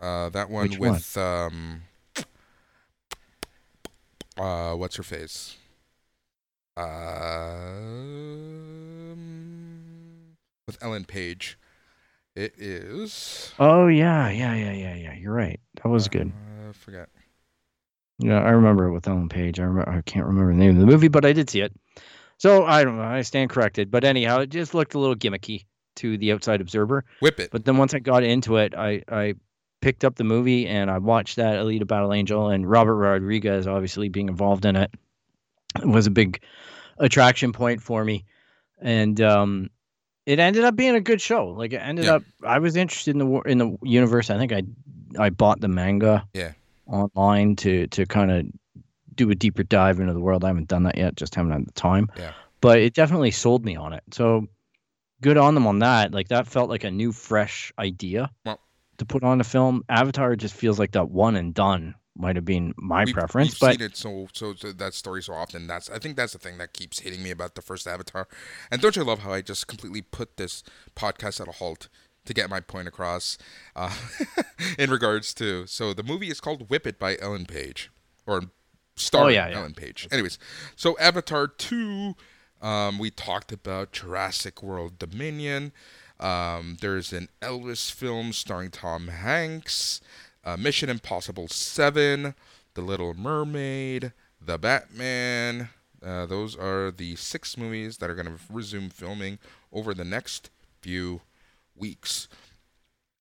Uh, 0.00 0.28
that 0.30 0.50
one 0.50 0.68
Which 0.68 0.78
one? 0.78 0.92
with 0.92 1.16
um, 1.16 1.82
uh, 4.36 4.74
what's 4.74 4.96
her 4.96 5.02
face? 5.02 5.56
Um, 6.76 6.84
with 10.66 10.76
Ellen 10.82 11.04
Page. 11.04 11.58
It 12.34 12.54
is. 12.58 13.52
Oh 13.60 13.86
yeah, 13.86 14.28
yeah, 14.28 14.54
yeah, 14.54 14.72
yeah, 14.72 14.94
yeah. 14.94 15.14
You're 15.14 15.32
right. 15.32 15.60
That 15.76 15.88
was 15.88 16.08
good. 16.08 16.32
Uh, 16.66 16.70
I 16.70 16.72
forget. 16.72 17.08
Yeah, 18.18 18.40
I 18.40 18.50
remember 18.50 18.86
it 18.86 18.92
with 18.92 19.08
Ellen 19.08 19.28
Page. 19.28 19.58
I 19.58 19.64
remember, 19.64 19.90
I 19.90 20.00
can't 20.02 20.26
remember 20.26 20.52
the 20.52 20.58
name 20.58 20.70
of 20.70 20.76
the 20.78 20.86
movie, 20.86 21.08
but 21.08 21.24
I 21.24 21.32
did 21.32 21.50
see 21.50 21.60
it. 21.60 21.72
So 22.38 22.64
I 22.64 22.84
don't 22.84 22.96
know. 22.96 23.02
I 23.02 23.22
stand 23.22 23.50
corrected. 23.50 23.90
But 23.90 24.04
anyhow, 24.04 24.40
it 24.40 24.50
just 24.50 24.74
looked 24.74 24.94
a 24.94 24.98
little 24.98 25.16
gimmicky 25.16 25.64
to 25.96 26.16
the 26.18 26.32
outside 26.32 26.60
observer. 26.60 27.04
Whip 27.20 27.38
it. 27.40 27.50
But 27.50 27.64
then 27.64 27.76
once 27.76 27.94
I 27.94 27.98
got 28.00 28.22
into 28.22 28.56
it, 28.56 28.74
I 28.76 29.02
I 29.10 29.34
picked 29.80 30.04
up 30.04 30.14
the 30.16 30.24
movie 30.24 30.66
and 30.66 30.90
I 30.90 30.98
watched 30.98 31.36
that 31.36 31.56
Alita 31.56 31.86
Battle 31.86 32.12
Angel 32.12 32.48
and 32.48 32.68
Robert 32.68 32.96
Rodriguez 32.96 33.66
obviously 33.66 34.08
being 34.08 34.28
involved 34.28 34.64
in 34.64 34.76
it 34.76 34.90
was 35.84 36.06
a 36.06 36.10
big 36.10 36.40
attraction 36.98 37.52
point 37.52 37.82
for 37.82 38.02
me. 38.04 38.24
And 38.80 39.20
um 39.20 39.70
it 40.26 40.38
ended 40.38 40.64
up 40.64 40.74
being 40.74 40.94
a 40.94 41.00
good 41.00 41.20
show. 41.20 41.48
Like 41.48 41.72
it 41.74 41.82
ended 41.82 42.06
Yeah. 42.06 42.14
up 42.14 42.22
I 42.42 42.60
was 42.60 42.76
interested 42.76 43.14
in 43.14 43.18
the 43.18 43.40
in 43.42 43.58
the 43.58 43.76
universe. 43.82 44.30
I 44.30 44.38
think 44.38 44.52
I 44.52 44.62
I 45.18 45.30
bought 45.30 45.60
the 45.60 45.68
manga 45.68 46.26
Yeah. 46.32 46.52
Online 46.86 47.56
to 47.56 47.86
to 47.88 48.06
kind 48.06 48.30
of 48.30 48.46
do 49.14 49.30
a 49.30 49.34
deeper 49.34 49.62
dive 49.62 50.00
into 50.00 50.12
the 50.12 50.20
world. 50.20 50.44
I 50.44 50.48
haven't 50.48 50.68
done 50.68 50.82
that 50.84 50.96
yet, 50.98 51.14
just 51.16 51.34
haven't 51.34 51.52
had 51.52 51.66
the 51.66 51.72
time. 51.72 52.08
Yeah. 52.18 52.32
But 52.60 52.78
it 52.78 52.94
definitely 52.94 53.30
sold 53.30 53.64
me 53.64 53.76
on 53.76 53.92
it. 53.92 54.02
So 54.12 54.46
good 55.20 55.36
on 55.36 55.54
them 55.54 55.66
on 55.66 55.78
that. 55.80 56.12
Like 56.12 56.28
that 56.28 56.46
felt 56.46 56.68
like 56.68 56.84
a 56.84 56.90
new, 56.90 57.12
fresh 57.12 57.72
idea 57.78 58.30
Well- 58.44 58.58
to 58.98 59.04
put 59.04 59.22
on 59.24 59.40
a 59.40 59.44
film. 59.44 59.82
Avatar 59.88 60.34
just 60.36 60.54
feels 60.54 60.78
like 60.78 60.92
that 60.92 61.10
one 61.10 61.36
and 61.36 61.52
done 61.54 61.94
might 62.16 62.36
have 62.36 62.44
been 62.44 62.72
my 62.76 63.00
We've- 63.04 63.12
preference. 63.12 63.52
We've 63.54 63.60
but 63.60 63.72
seen 63.78 63.82
it 63.86 63.96
so, 63.96 64.28
so 64.32 64.54
so 64.54 64.72
that 64.72 64.94
story 64.94 65.22
so 65.22 65.34
often. 65.34 65.66
That's 65.66 65.90
I 65.90 65.98
think 65.98 66.16
that's 66.16 66.32
the 66.32 66.38
thing 66.38 66.58
that 66.58 66.72
keeps 66.72 67.00
hitting 67.00 67.22
me 67.22 67.30
about 67.30 67.54
the 67.54 67.62
first 67.62 67.86
Avatar. 67.88 68.28
And 68.70 68.80
don't 68.80 68.94
you 68.96 69.02
love 69.04 69.20
how 69.20 69.32
I 69.32 69.42
just 69.42 69.66
completely 69.66 70.02
put 70.02 70.36
this 70.36 70.62
podcast 70.96 71.40
at 71.40 71.48
a 71.48 71.52
halt 71.52 71.88
to 72.24 72.34
get 72.34 72.48
my 72.50 72.60
point 72.60 72.88
across 72.88 73.36
uh, 73.76 73.94
in 74.78 74.90
regards 74.90 75.34
to 75.34 75.66
so 75.66 75.92
the 75.92 76.02
movie 76.02 76.28
is 76.30 76.40
called 76.40 76.70
Whip 76.70 76.86
It 76.86 76.98
by 76.98 77.16
Ellen 77.20 77.46
Page 77.46 77.90
or 78.26 78.42
starring 78.96 79.26
Oh, 79.26 79.30
yeah, 79.30 79.48
yeah. 79.48 79.58
Ellen 79.58 79.74
Page. 79.74 80.08
Anyways, 80.10 80.38
so 80.76 80.96
Avatar 80.98 81.46
two, 81.48 82.14
um, 82.62 82.98
we 82.98 83.10
talked 83.10 83.52
about 83.52 83.92
Jurassic 83.92 84.62
World 84.62 84.98
Dominion. 84.98 85.72
Um, 86.20 86.76
there's 86.80 87.12
an 87.12 87.28
Elvis 87.42 87.90
film 87.90 88.32
starring 88.32 88.70
Tom 88.70 89.08
Hanks, 89.08 90.00
uh, 90.44 90.56
Mission 90.56 90.88
Impossible 90.88 91.48
7, 91.48 92.34
The 92.74 92.80
Little 92.80 93.14
Mermaid, 93.14 94.12
The 94.40 94.56
Batman. 94.58 95.70
Uh, 96.02 96.24
those 96.26 96.54
are 96.56 96.90
the 96.90 97.16
six 97.16 97.56
movies 97.58 97.96
that 97.98 98.08
are 98.08 98.14
going 98.14 98.26
to 98.26 98.38
resume 98.48 98.90
filming 98.90 99.38
over 99.72 99.92
the 99.92 100.04
next 100.04 100.50
few 100.80 101.22
weeks. 101.76 102.28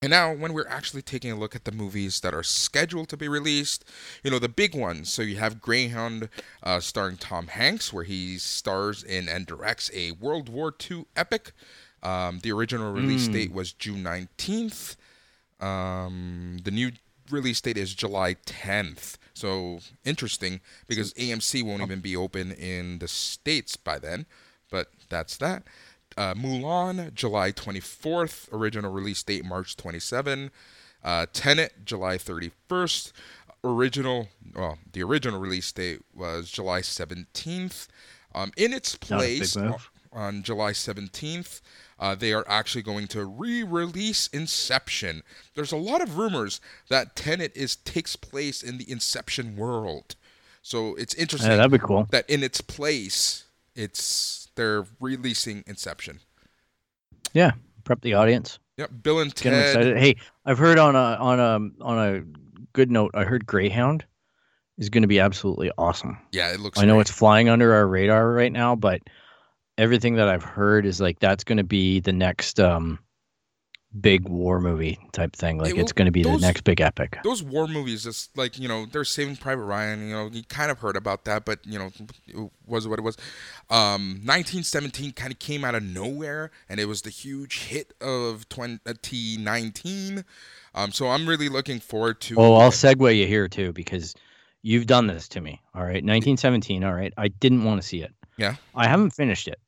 And 0.02 0.10
now, 0.10 0.34
when 0.34 0.52
we're 0.52 0.68
actually 0.68 1.02
taking 1.02 1.32
a 1.32 1.36
look 1.38 1.56
at 1.56 1.64
the 1.64 1.72
movies 1.72 2.20
that 2.20 2.34
are 2.34 2.44
scheduled 2.44 3.08
to 3.08 3.16
be 3.16 3.30
released, 3.30 3.86
you 4.22 4.32
know, 4.32 4.40
the 4.40 4.50
big 4.50 4.76
ones. 4.76 5.10
So 5.14 5.22
you 5.22 5.38
have 5.38 5.62
Greyhound 5.62 6.28
uh, 6.62 6.82
starring 6.82 7.16
Tom 7.16 7.48
Hanks, 7.48 7.94
where 7.94 8.04
he 8.04 8.38
stars 8.38 9.02
in 9.02 9.30
and 9.30 9.46
directs 9.46 9.90
a 9.94 10.12
World 10.12 10.50
War 10.50 10.74
II 10.92 11.06
epic. 11.16 11.54
Um, 12.02 12.40
the 12.44 12.52
original 12.52 12.92
release 12.92 13.30
Mm. 13.30 13.32
date 13.32 13.54
was 13.54 13.72
June 13.72 14.04
19th. 14.04 14.98
Um, 15.62 16.60
the 16.66 16.72
new 16.72 16.92
release 17.32 17.62
date 17.62 17.78
is 17.78 17.94
July 17.96 18.36
10th. 18.46 19.18
So 19.34 19.80
interesting 20.04 20.60
because 20.86 21.14
AMC 21.14 21.64
won't 21.64 21.82
even 21.82 22.02
be 22.02 22.16
open 22.18 22.52
in 22.52 23.00
the 23.00 23.08
States 23.08 23.78
by 23.78 24.00
then. 24.00 24.26
But 24.70 24.90
that's 25.08 25.38
that. 25.38 25.64
Uh, 26.18 26.34
Mulan, 26.34 27.14
July 27.14 27.52
24th. 27.52 28.52
Original 28.54 28.92
release 28.92 29.24
date, 29.24 29.46
March 29.46 29.76
27. 29.78 30.52
Uh, 31.04 31.26
Tenet, 31.34 31.86
July 31.86 32.18
31st. 32.18 33.12
Original, 33.66 34.28
well, 34.56 34.78
the 34.92 35.02
original 35.04 35.40
release 35.40 35.72
date 35.72 36.02
was 36.14 36.50
July 36.52 36.82
17th. 36.82 37.88
Um, 38.36 38.52
in 38.58 38.74
its 38.74 38.98
Not 39.10 39.22
a 39.22 39.24
big 39.24 39.38
place, 39.40 39.56
move. 39.56 39.90
on 40.12 40.44
July 40.44 40.72
17th. 40.72 41.62
Uh, 42.00 42.16
they 42.16 42.34
are 42.34 42.44
actually 42.50 42.82
going 42.82 43.08
to 43.08 43.24
re-release 43.24 44.28
Inception. 44.34 45.24
There's 45.56 45.72
a 45.72 45.78
lot 45.78 46.02
of 46.02 46.18
rumors 46.18 46.60
that 46.90 47.16
Tenet 47.16 47.56
is 47.56 47.76
takes 47.78 48.16
place 48.16 48.62
in 48.64 48.78
the 48.78 48.90
Inception 48.92 49.56
world, 49.56 50.16
so 50.62 50.96
it's 50.96 51.14
interesting 51.14 51.52
yeah, 51.52 51.58
that'd 51.58 51.72
be 51.72 51.78
cool. 51.78 52.08
that 52.10 52.30
in 52.30 52.44
its 52.44 52.60
place, 52.60 53.43
it's 53.76 54.50
they're 54.56 54.86
releasing 55.00 55.64
Inception. 55.68 56.20
Yeah, 57.34 57.52
prep 57.84 58.02
the 58.02 58.14
audience. 58.14 58.60
Yep, 58.78 58.92
Bill 59.02 59.20
and 59.20 59.34
Get 59.36 59.44
them 59.44 59.54
Ted. 59.54 59.68
excited. 59.68 59.98
Hey, 59.98 60.16
I've 60.46 60.58
heard 60.58 60.80
on 60.80 60.96
a 60.96 61.00
on 61.00 61.40
a 61.40 61.84
on 61.84 61.98
a 62.00 62.24
good 62.74 62.92
note. 62.92 63.12
I 63.14 63.24
heard 63.24 63.46
Greyhound 63.46 64.06
is 64.78 64.90
going 64.90 65.04
to 65.04 65.08
be 65.08 65.20
absolutely 65.20 65.72
awesome. 65.78 66.18
Yeah, 66.32 66.52
it 66.54 66.60
looks. 66.60 66.80
I 66.80 66.86
know 66.86 66.96
great. 66.96 67.02
it's 67.02 67.12
flying 67.12 67.50
under 67.50 67.74
our 67.74 67.88
radar 67.88 68.32
right 68.32 68.52
now, 68.52 68.76
but 68.76 69.02
everything 69.78 70.16
that 70.16 70.28
I've 70.28 70.44
heard 70.44 70.86
is 70.86 71.00
like 71.02 71.20
that's 71.20 71.44
going 71.44 71.58
to 71.58 71.64
be 71.64 72.00
the 72.00 72.14
next 72.14 72.60
um 72.60 73.00
big 74.02 74.28
war 74.28 74.60
movie 74.60 74.98
type 75.12 75.36
thing. 75.36 75.58
Like 75.60 75.74
will- 75.74 75.82
it's 75.82 75.92
going 75.92 76.08
to 76.08 76.12
be 76.12 76.24
those- 76.24 76.42
the 76.42 76.48
next 76.48 76.64
big 76.64 76.82
epic. 76.82 77.18
those 77.24 77.44
war 77.44 77.68
movies 77.68 78.04
just 78.04 78.36
like 78.36 78.58
you 78.58 78.68
know 78.68 78.86
they're 78.88 79.04
saving 79.06 79.36
private 79.36 79.64
ryan 79.64 80.08
you 80.10 80.14
know 80.14 80.30
you 80.32 80.44
kind 80.44 80.72
of 80.72 80.80
heard 80.80 80.96
about 80.96 81.26
that 81.26 81.46
but 81.46 81.60
you 81.66 81.78
know 81.78 81.92
it 82.28 82.50
was 82.66 82.88
what 82.88 82.98
it 82.98 83.04
was 83.04 83.16
um 83.70 84.20
1917 84.26 85.12
kind 85.14 85.32
of 85.32 85.38
came 85.40 85.64
out 85.64 85.76
of 85.76 85.84
nowhere 85.84 86.50
and 86.70 86.80
it 86.80 86.86
was 86.86 87.04
the 87.04 87.10
huge 87.12 87.60
hit 87.66 87.94
of 88.02 88.50
2019 88.50 90.24
um 90.76 90.92
so 90.92 91.08
i'm 91.10 91.28
really 91.28 91.50
looking 91.50 91.80
forward 91.80 92.20
to 92.22 92.36
Oh, 92.38 92.56
I'll 92.56 92.72
segue 92.72 93.16
you 93.18 93.28
here 93.28 93.48
too 93.48 93.74
because 93.74 94.16
you've 94.64 94.88
done 94.88 95.08
this 95.08 95.28
to 95.30 95.42
me. 95.42 95.62
All 95.76 95.82
right, 95.84 96.04
1917. 96.04 96.84
All 96.86 96.94
right, 96.94 97.14
I 97.18 97.28
didn't 97.28 97.64
want 97.66 97.82
to 97.82 97.88
see 97.88 98.02
it. 98.02 98.14
Yeah. 98.38 98.56
I 98.74 98.88
haven't 98.88 99.10
finished 99.12 99.48
it, 99.50 99.60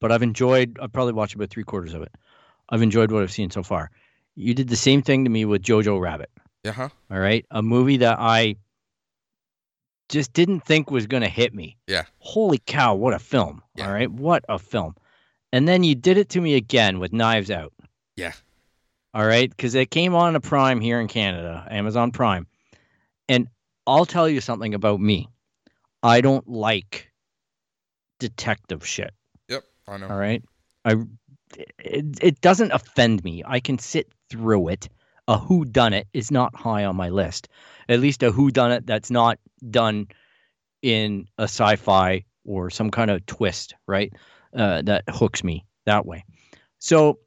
but 0.00 0.12
I've 0.12 0.22
enjoyed. 0.22 0.78
I've 0.80 0.92
probably 0.92 1.14
watched 1.14 1.34
about 1.34 1.48
three 1.50 1.64
quarters 1.64 1.94
of 1.94 2.02
it. 2.02 2.12
I've 2.72 2.82
enjoyed 2.82 3.12
what 3.12 3.22
I've 3.22 3.30
seen 3.30 3.50
so 3.50 3.62
far. 3.62 3.90
You 4.34 4.54
did 4.54 4.68
the 4.68 4.76
same 4.76 5.02
thing 5.02 5.24
to 5.24 5.30
me 5.30 5.44
with 5.44 5.62
Jojo 5.62 6.00
Rabbit. 6.00 6.30
yeah 6.64 6.72
huh 6.72 6.88
All 7.10 7.20
right, 7.20 7.44
a 7.50 7.62
movie 7.62 7.98
that 7.98 8.18
I 8.18 8.56
just 10.08 10.32
didn't 10.32 10.60
think 10.60 10.90
was 10.90 11.06
going 11.06 11.22
to 11.22 11.28
hit 11.28 11.54
me. 11.54 11.76
Yeah. 11.86 12.04
Holy 12.18 12.58
cow, 12.66 12.94
what 12.94 13.14
a 13.14 13.18
film. 13.18 13.62
Yeah. 13.76 13.86
All 13.86 13.92
right, 13.92 14.10
what 14.10 14.44
a 14.48 14.58
film. 14.58 14.96
And 15.52 15.68
then 15.68 15.84
you 15.84 15.94
did 15.94 16.16
it 16.16 16.30
to 16.30 16.40
me 16.40 16.54
again 16.54 16.98
with 16.98 17.12
Knives 17.12 17.50
Out. 17.50 17.74
Yeah. 18.16 18.32
All 19.14 19.26
right, 19.26 19.50
because 19.50 19.74
it 19.74 19.90
came 19.90 20.14
on 20.14 20.34
a 20.34 20.40
Prime 20.40 20.80
here 20.80 20.98
in 20.98 21.08
Canada, 21.08 21.66
Amazon 21.70 22.10
Prime. 22.10 22.46
And 23.28 23.48
I'll 23.86 24.06
tell 24.06 24.28
you 24.28 24.40
something 24.40 24.72
about 24.72 24.98
me. 24.98 25.28
I 26.02 26.22
don't 26.22 26.48
like 26.48 27.10
detective 28.18 28.86
shit. 28.86 29.12
yep 29.48 29.62
i 29.86 29.96
know 29.96 30.08
All 30.08 30.16
right. 30.16 30.42
I 30.84 30.94
it, 31.78 32.18
it 32.20 32.40
doesn't 32.40 32.72
offend 32.72 33.22
me. 33.24 33.42
I 33.46 33.60
can 33.60 33.78
sit 33.78 34.12
through 34.30 34.68
it. 34.68 34.88
A 35.28 35.38
who 35.38 35.64
done 35.64 35.92
it 35.92 36.08
is 36.12 36.30
not 36.30 36.54
high 36.56 36.84
on 36.84 36.96
my 36.96 37.08
list. 37.08 37.48
At 37.88 38.00
least 38.00 38.22
a 38.22 38.32
who 38.32 38.50
done 38.50 38.72
it 38.72 38.86
that's 38.86 39.10
not 39.10 39.38
done 39.70 40.08
in 40.82 41.28
a 41.38 41.44
sci-fi 41.44 42.24
or 42.44 42.70
some 42.70 42.90
kind 42.90 43.10
of 43.10 43.24
twist, 43.26 43.74
right? 43.86 44.12
Uh, 44.54 44.82
that 44.82 45.04
hooks 45.08 45.44
me 45.44 45.64
that 45.86 46.04
way. 46.04 46.24
So 46.80 47.20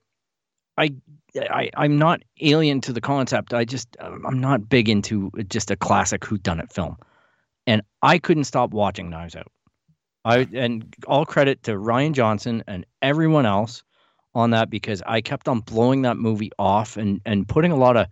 I, 0.77 0.93
I 1.37 1.69
I'm 1.75 1.97
not 1.97 2.21
alien 2.41 2.81
to 2.81 2.93
the 2.93 3.01
concept. 3.01 3.53
I 3.53 3.63
just 3.65 3.95
I'm 3.99 4.41
not 4.41 4.67
big 4.67 4.89
into 4.89 5.31
just 5.47 5.71
a 5.71 5.75
classic 5.75 6.25
who 6.25 6.37
done 6.37 6.59
it 6.59 6.71
film. 6.71 6.97
And 7.65 7.81
I 8.01 8.19
couldn't 8.19 8.43
stop 8.43 8.71
watching 8.71 9.09
Knives 9.09 9.35
Out. 9.35 9.51
I 10.25 10.47
and 10.53 10.93
all 11.07 11.25
credit 11.25 11.63
to 11.63 11.71
Rian 11.71 12.11
Johnson 12.13 12.63
and 12.67 12.85
everyone 13.01 13.45
else 13.45 13.83
on 14.35 14.51
that 14.51 14.69
because 14.69 15.01
I 15.05 15.21
kept 15.21 15.47
on 15.47 15.61
blowing 15.61 16.03
that 16.03 16.17
movie 16.17 16.51
off 16.59 16.97
and 16.97 17.21
and 17.25 17.47
putting 17.47 17.71
a 17.71 17.75
lot 17.75 17.97
of 17.97 18.07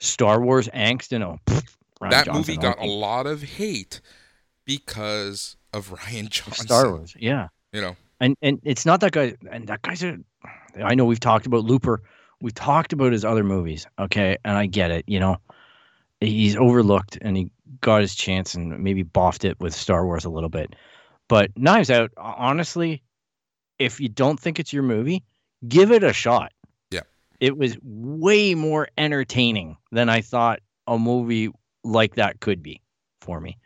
Star 0.00 0.40
Wars 0.40 0.68
angst 0.68 1.12
in 1.12 1.22
oh, 1.22 1.38
a 1.46 1.62
that 2.10 2.26
Johnson, 2.26 2.34
movie 2.34 2.56
got 2.56 2.78
a 2.78 2.86
lot 2.86 3.26
of 3.26 3.42
hate 3.42 4.00
because 4.64 5.56
of 5.72 5.88
Rian 5.90 6.28
Johnson. 6.28 6.66
Star 6.66 6.90
Wars, 6.90 7.14
yeah. 7.18 7.48
You 7.72 7.80
know. 7.80 7.96
And 8.20 8.36
and 8.42 8.60
it's 8.64 8.84
not 8.84 9.00
that 9.00 9.12
guy 9.12 9.34
and 9.50 9.66
that 9.68 9.82
guy's 9.82 10.02
a 10.02 10.18
I 10.82 10.94
know 10.94 11.04
we've 11.04 11.20
talked 11.20 11.46
about 11.46 11.64
Looper. 11.64 12.02
We've 12.40 12.54
talked 12.54 12.92
about 12.92 13.12
his 13.12 13.24
other 13.24 13.42
movies, 13.42 13.86
okay? 13.98 14.36
And 14.44 14.56
I 14.56 14.66
get 14.66 14.90
it, 14.90 15.04
you 15.08 15.18
know. 15.18 15.38
He's 16.20 16.56
overlooked 16.56 17.18
and 17.20 17.36
he 17.36 17.50
got 17.80 18.00
his 18.00 18.14
chance 18.14 18.54
and 18.54 18.80
maybe 18.80 19.04
boffed 19.04 19.44
it 19.44 19.58
with 19.60 19.74
Star 19.74 20.04
Wars 20.04 20.24
a 20.24 20.30
little 20.30 20.48
bit. 20.48 20.74
But 21.28 21.56
Knives 21.56 21.90
Out, 21.90 22.10
honestly, 22.16 23.02
if 23.78 24.00
you 24.00 24.08
don't 24.08 24.38
think 24.38 24.58
it's 24.58 24.72
your 24.72 24.82
movie, 24.82 25.24
give 25.66 25.90
it 25.90 26.04
a 26.04 26.12
shot. 26.12 26.52
Yeah. 26.90 27.02
It 27.40 27.56
was 27.56 27.76
way 27.82 28.54
more 28.54 28.88
entertaining 28.96 29.76
than 29.92 30.08
I 30.08 30.20
thought 30.20 30.60
a 30.86 30.98
movie 30.98 31.50
like 31.84 32.16
that 32.16 32.40
could 32.40 32.62
be 32.62 32.80
for 33.20 33.40
me. 33.40 33.58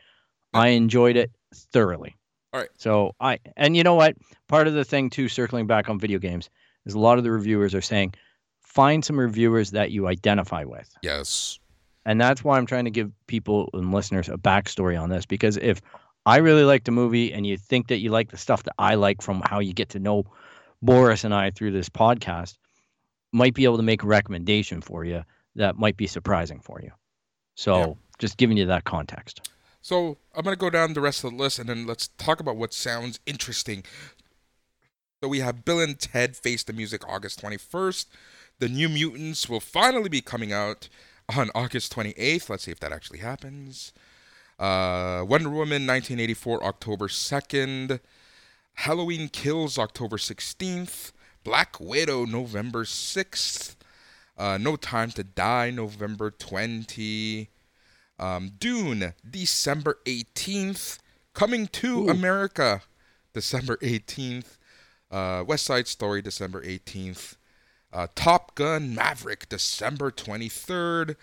I 0.54 0.68
enjoyed 0.68 1.16
it 1.16 1.30
thoroughly. 1.54 2.16
All 2.52 2.60
right. 2.60 2.70
So 2.76 3.14
I 3.20 3.38
and 3.56 3.76
you 3.76 3.82
know 3.82 3.94
what? 3.94 4.16
Part 4.48 4.68
of 4.68 4.74
the 4.74 4.84
thing 4.84 5.10
too, 5.10 5.28
circling 5.28 5.66
back 5.66 5.88
on 5.88 5.98
video 5.98 6.18
games, 6.18 6.50
is 6.84 6.94
a 6.94 6.98
lot 6.98 7.18
of 7.18 7.24
the 7.24 7.30
reviewers 7.30 7.74
are 7.74 7.80
saying, 7.80 8.14
find 8.60 9.04
some 9.04 9.18
reviewers 9.18 9.70
that 9.70 9.90
you 9.90 10.06
identify 10.06 10.64
with. 10.64 10.90
Yes. 11.02 11.58
And 12.04 12.20
that's 12.20 12.42
why 12.42 12.58
I'm 12.58 12.66
trying 12.66 12.84
to 12.84 12.90
give 12.90 13.12
people 13.26 13.70
and 13.72 13.92
listeners 13.92 14.28
a 14.28 14.36
backstory 14.36 15.00
on 15.00 15.08
this 15.08 15.24
because 15.24 15.56
if 15.56 15.80
I 16.26 16.38
really 16.38 16.64
liked 16.64 16.88
a 16.88 16.92
movie 16.92 17.32
and 17.32 17.46
you 17.46 17.56
think 17.56 17.88
that 17.88 17.98
you 17.98 18.10
like 18.10 18.30
the 18.30 18.36
stuff 18.36 18.64
that 18.64 18.74
I 18.78 18.96
like 18.96 19.22
from 19.22 19.42
how 19.44 19.60
you 19.60 19.72
get 19.72 19.88
to 19.90 19.98
know 19.98 20.24
Boris 20.82 21.24
and 21.24 21.34
I 21.34 21.50
through 21.50 21.70
this 21.70 21.88
podcast, 21.88 22.58
might 23.32 23.54
be 23.54 23.64
able 23.64 23.78
to 23.78 23.82
make 23.82 24.02
a 24.02 24.06
recommendation 24.06 24.80
for 24.80 25.04
you 25.04 25.24
that 25.54 25.76
might 25.76 25.96
be 25.96 26.06
surprising 26.06 26.60
for 26.60 26.80
you. 26.82 26.90
So 27.54 27.78
yeah. 27.78 27.92
just 28.18 28.36
giving 28.36 28.56
you 28.56 28.66
that 28.66 28.84
context. 28.84 29.50
So 29.80 30.18
I'm 30.34 30.44
going 30.44 30.56
to 30.56 30.60
go 30.60 30.70
down 30.70 30.92
the 30.94 31.00
rest 31.00 31.24
of 31.24 31.30
the 31.30 31.36
list 31.36 31.58
and 31.58 31.68
then 31.68 31.86
let's 31.86 32.08
talk 32.08 32.40
about 32.40 32.56
what 32.56 32.72
sounds 32.72 33.20
interesting. 33.26 33.84
So 35.22 35.28
we 35.28 35.40
have 35.40 35.64
Bill 35.64 35.80
and 35.80 35.98
Ted 35.98 36.36
Face 36.36 36.62
the 36.62 36.72
Music 36.72 37.08
August 37.08 37.40
21st. 37.42 38.06
The 38.58 38.68
New 38.68 38.88
Mutants 38.88 39.48
will 39.48 39.60
finally 39.60 40.08
be 40.08 40.20
coming 40.20 40.52
out 40.52 40.88
on 41.36 41.50
August 41.54 41.94
28th. 41.94 42.48
Let's 42.48 42.64
see 42.64 42.70
if 42.70 42.80
that 42.80 42.92
actually 42.92 43.20
happens. 43.20 43.92
Uh, 44.58 45.24
Wonder 45.26 45.48
Woman 45.48 45.86
1984 45.86 46.64
October 46.64 47.08
2nd. 47.08 48.00
Halloween 48.74 49.28
Kills 49.28 49.78
October 49.78 50.16
16th. 50.16 51.12
Black 51.44 51.80
Widow 51.80 52.24
November 52.24 52.84
6th. 52.84 53.76
Uh, 54.38 54.58
no 54.58 54.76
Time 54.76 55.10
to 55.12 55.24
Die 55.24 55.70
November 55.70 56.30
20. 56.30 57.48
Um, 58.18 58.52
Dune, 58.58 59.14
December 59.28 59.98
18th. 60.04 60.98
Coming 61.34 61.66
to 61.68 62.04
Ooh. 62.04 62.08
America, 62.10 62.82
December 63.32 63.76
18th. 63.78 64.58
Uh, 65.10 65.44
West 65.46 65.64
Side 65.64 65.88
Story, 65.88 66.22
December 66.22 66.62
18th. 66.62 67.36
Uh, 67.92 68.06
Top 68.14 68.54
Gun 68.54 68.94
Maverick, 68.94 69.48
December 69.48 70.10
23rd. 70.10 71.16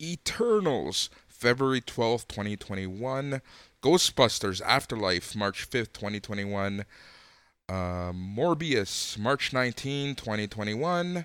Eternals, 0.00 1.08
February 1.28 1.80
12th, 1.80 2.28
2021. 2.28 3.40
Ghostbusters 3.86 4.60
Afterlife, 4.62 5.36
March 5.36 5.70
5th, 5.70 5.92
2021. 5.92 6.84
Uh, 7.68 7.72
Morbius, 8.12 9.16
March 9.16 9.52
19, 9.52 10.16
2021. 10.16 11.24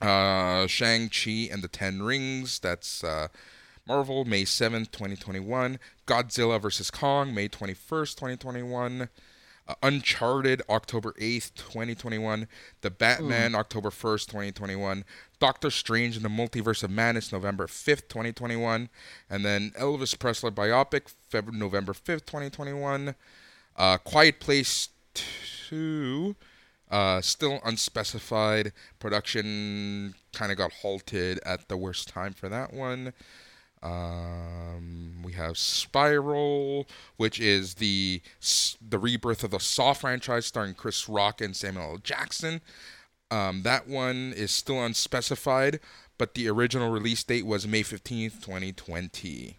Uh, 0.00 0.66
Shang-Chi 0.68 1.48
and 1.50 1.64
the 1.64 1.68
Ten 1.68 2.00
Rings, 2.00 2.60
that's 2.60 3.02
uh, 3.02 3.26
Marvel, 3.88 4.24
May 4.24 4.44
7th, 4.44 4.92
2021. 4.92 5.80
Godzilla 6.06 6.62
vs. 6.62 6.92
Kong, 6.92 7.34
May 7.34 7.48
21st, 7.48 8.14
2021. 8.14 9.08
Uh, 9.66 9.74
Uncharted, 9.82 10.62
October 10.70 11.12
8th, 11.20 11.54
2021. 11.56 12.46
The 12.82 12.90
Batman, 12.90 13.52
mm. 13.52 13.56
October 13.56 13.90
1st, 13.90 14.26
2021. 14.26 15.04
Doctor 15.38 15.70
Strange 15.70 16.16
in 16.16 16.22
the 16.22 16.28
Multiverse 16.28 16.82
of 16.82 16.90
Madness, 16.90 17.32
November 17.32 17.66
5th, 17.66 18.08
2021. 18.08 18.88
And 19.28 19.44
then 19.44 19.72
Elvis 19.78 20.18
Presley 20.18 20.50
biopic, 20.50 21.12
November 21.52 21.92
5th, 21.92 22.26
2021. 22.26 23.14
Uh, 23.76 23.98
Quiet 23.98 24.40
Place 24.40 24.88
2, 25.68 26.34
uh, 26.90 27.20
still 27.20 27.60
unspecified. 27.64 28.72
Production 28.98 30.14
kind 30.32 30.52
of 30.52 30.58
got 30.58 30.72
halted 30.72 31.40
at 31.44 31.68
the 31.68 31.76
worst 31.76 32.08
time 32.08 32.32
for 32.32 32.48
that 32.48 32.72
one. 32.72 33.12
Um, 33.82 35.22
we 35.22 35.32
have 35.32 35.58
Spiral, 35.58 36.88
which 37.16 37.38
is 37.38 37.74
the 37.74 38.22
the 38.80 38.98
rebirth 38.98 39.44
of 39.44 39.50
the 39.50 39.60
Saw 39.60 39.92
franchise, 39.92 40.46
starring 40.46 40.74
Chris 40.74 41.08
Rock 41.08 41.40
and 41.40 41.54
Samuel 41.54 41.92
L. 41.92 41.98
Jackson. 41.98 42.62
Um, 43.30 43.62
that 43.62 43.88
one 43.88 44.32
is 44.36 44.50
still 44.50 44.84
unspecified, 44.84 45.80
but 46.18 46.34
the 46.34 46.48
original 46.48 46.90
release 46.90 47.24
date 47.24 47.46
was 47.46 47.66
May 47.66 47.82
fifteenth, 47.82 48.40
twenty 48.40 48.72
twenty. 48.72 49.58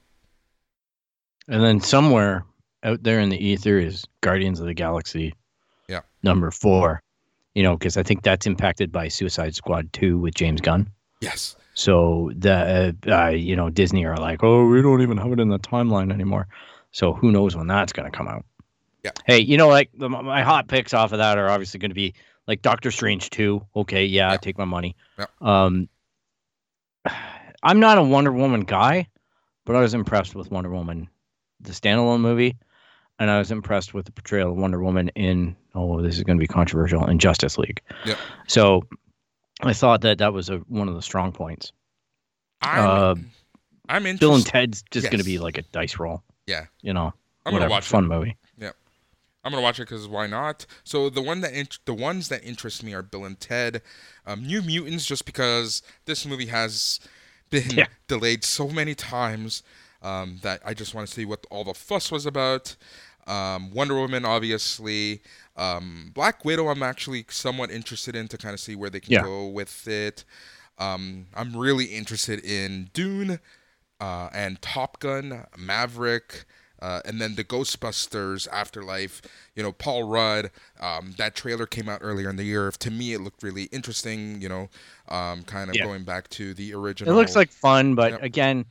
And 1.48 1.64
then 1.64 1.80
somewhere 1.80 2.46
out 2.84 3.04
there 3.04 3.20
in 3.20 3.30
the 3.30 3.44
ether 3.44 3.78
is 3.78 4.06
Guardians 4.22 4.60
of 4.60 4.68
the 4.68 4.74
Galaxy. 4.74 5.34
Yeah. 5.88 6.02
Number 6.24 6.52
four. 6.52 7.02
You 7.56 7.64
know, 7.64 7.76
because 7.76 7.98
I 7.98 8.04
think 8.04 8.22
that's 8.22 8.46
impacted 8.46 8.92
by 8.92 9.08
Suicide 9.08 9.56
Squad 9.56 9.92
two 9.92 10.20
with 10.20 10.36
James 10.36 10.62
Gunn. 10.62 10.92
Yes. 11.22 11.56
So 11.74 12.32
the 12.38 12.96
uh, 13.08 13.12
uh, 13.12 13.30
you 13.30 13.56
know 13.56 13.70
Disney 13.70 14.06
are 14.06 14.18
like, 14.18 14.44
oh, 14.44 14.66
we 14.68 14.82
don't 14.82 15.02
even 15.02 15.18
have 15.18 15.32
it 15.32 15.40
in 15.40 15.50
the 15.50 15.60
timeline 15.60 16.14
anymore. 16.14 16.48
So 16.92 17.14
who 17.14 17.32
knows 17.32 17.56
when 17.56 17.68
that's 17.68 17.94
going 17.94 18.10
to 18.10 18.16
come 18.16 18.28
out? 18.28 18.46
Yeah. 19.04 19.12
Hey, 19.26 19.40
you 19.40 19.58
know, 19.58 19.70
like 19.70 19.90
the, 19.94 20.08
my 20.08 20.44
hot 20.44 20.68
picks 20.68 20.94
off 20.94 21.12
of 21.12 21.18
that 21.20 21.38
are 21.38 21.50
obviously 21.50 21.80
going 21.80 21.92
to 21.92 21.96
be 21.96 22.14
like 22.48 22.62
Doctor 22.62 22.92
Strange 22.92 23.30
two. 23.30 23.66
Okay, 23.76 24.06
yeah, 24.06 24.32
yeah. 24.32 24.38
take 24.38 24.58
my 24.58 24.66
money. 24.66 24.96
Yeah. 25.18 25.26
Um, 25.42 25.90
I'm 27.64 27.80
not 27.80 27.98
a 27.98 28.04
Wonder 28.04 28.32
Woman 28.32 28.62
guy, 28.62 29.08
but 29.66 29.76
I 29.76 29.82
was 29.82 29.94
impressed 29.94 30.36
with 30.36 30.52
Wonder 30.52 30.70
Woman, 30.70 31.10
the 31.60 31.72
standalone 31.72 32.22
movie, 32.22 32.58
and 33.20 33.30
I 33.30 33.40
was 33.40 33.52
impressed 33.52 33.94
with 33.94 34.06
the 34.06 34.12
portrayal 34.12 34.52
of 34.52 34.58
Wonder 34.58 34.82
Woman 34.82 35.10
in. 35.10 35.56
Oh, 35.76 36.02
this 36.02 36.18
is 36.18 36.24
going 36.24 36.38
to 36.38 36.42
be 36.42 36.48
controversial 36.48 37.06
in 37.06 37.20
Justice 37.20 37.58
League. 37.58 37.82
Yeah. 38.04 38.16
So 38.48 38.84
I 39.62 39.74
thought 39.74 40.02
that 40.02 40.18
that 40.20 40.34
was 40.34 40.50
a, 40.50 40.58
one 40.68 40.88
of 40.88 40.96
the 40.96 41.02
strong 41.02 41.32
points. 41.32 41.72
I'm, 42.62 42.84
uh, 42.84 43.16
I'm 43.88 44.06
interested. 44.06 44.20
Bill 44.20 44.36
and 44.36 44.46
Ted's 44.46 44.84
just 44.90 45.04
yes. 45.04 45.12
going 45.12 45.20
to 45.20 45.26
be 45.26 45.38
like 45.38 45.58
a 45.58 45.62
dice 45.62 46.00
roll. 46.00 46.24
Yeah. 46.48 46.66
You 46.82 46.94
know, 46.94 47.14
I'm 47.46 47.52
going 47.52 47.62
to 47.62 47.70
watch 47.70 47.86
fun 47.86 48.06
it. 48.06 48.08
movie. 48.08 48.38
I'm 49.48 49.54
gonna 49.54 49.64
watch 49.64 49.80
it 49.80 49.84
because 49.84 50.10
why 50.10 50.28
not? 50.28 50.66
So 50.84 51.10
the 51.10 51.22
one 51.22 51.40
that 51.40 51.78
the 51.86 51.94
ones 51.94 52.28
that 52.28 52.44
interest 52.44 52.84
me 52.84 52.94
are 52.94 53.02
Bill 53.02 53.24
and 53.24 53.40
Ted, 53.40 53.82
um, 54.26 54.46
New 54.46 54.62
Mutants, 54.62 55.06
just 55.06 55.26
because 55.26 55.82
this 56.04 56.26
movie 56.26 56.48
has 56.48 57.00
been 57.50 57.70
yeah. 57.72 57.88
delayed 58.10 58.44
so 58.44 58.68
many 58.68 58.94
times 58.94 59.64
um, 60.02 60.40
that 60.42 60.62
I 60.66 60.74
just 60.74 60.94
want 60.94 61.08
to 61.08 61.14
see 61.14 61.24
what 61.24 61.46
all 61.50 61.64
the 61.64 61.74
fuss 61.74 62.12
was 62.12 62.26
about. 62.26 62.76
Um, 63.26 63.72
Wonder 63.72 63.96
Woman, 63.96 64.26
obviously. 64.26 65.22
Um, 65.56 66.12
Black 66.14 66.44
Widow, 66.44 66.68
I'm 66.68 66.84
actually 66.84 67.26
somewhat 67.30 67.72
interested 67.72 68.18
in 68.18 68.28
to 68.28 68.38
kind 68.38 68.54
of 68.54 68.60
see 68.60 68.76
where 68.76 68.90
they 68.90 69.00
can 69.00 69.14
yeah. 69.14 69.24
go 69.24 69.48
with 69.48 69.88
it. 69.88 70.26
Um, 70.78 71.28
I'm 71.34 71.56
really 71.56 71.86
interested 71.86 72.44
in 72.44 72.90
Dune 72.94 73.40
uh, 74.02 74.30
and 74.34 74.62
Top 74.62 75.00
Gun, 75.00 75.46
Maverick. 75.58 76.46
Uh, 76.82 77.02
and 77.06 77.20
then 77.20 77.36
the 77.36 77.44
Ghostbusters 77.44 78.48
Afterlife, 78.52 79.22
you 79.56 79.64
know, 79.64 79.72
Paul 79.72 80.04
Rudd. 80.04 80.52
Um, 80.80 81.14
that 81.18 81.36
trailer 81.36 81.66
came 81.66 81.90
out 81.90 82.00
earlier 82.04 82.30
in 82.30 82.36
the 82.36 82.44
year. 82.44 82.72
To 82.72 82.92
me, 82.92 83.14
it 83.14 83.22
looked 83.22 83.44
really 83.44 83.64
interesting. 83.66 84.42
You 84.42 84.50
know, 84.50 84.70
um, 85.10 85.44
kind 85.44 85.70
of 85.70 85.76
yeah. 85.76 85.86
going 85.86 86.04
back 86.04 86.28
to 86.30 86.54
the 86.54 86.74
original. 86.74 87.14
It 87.14 87.16
looks 87.16 87.36
like 87.36 87.52
fun, 87.52 87.96
but 87.96 88.14
yep. 88.14 88.24
again, 88.24 88.66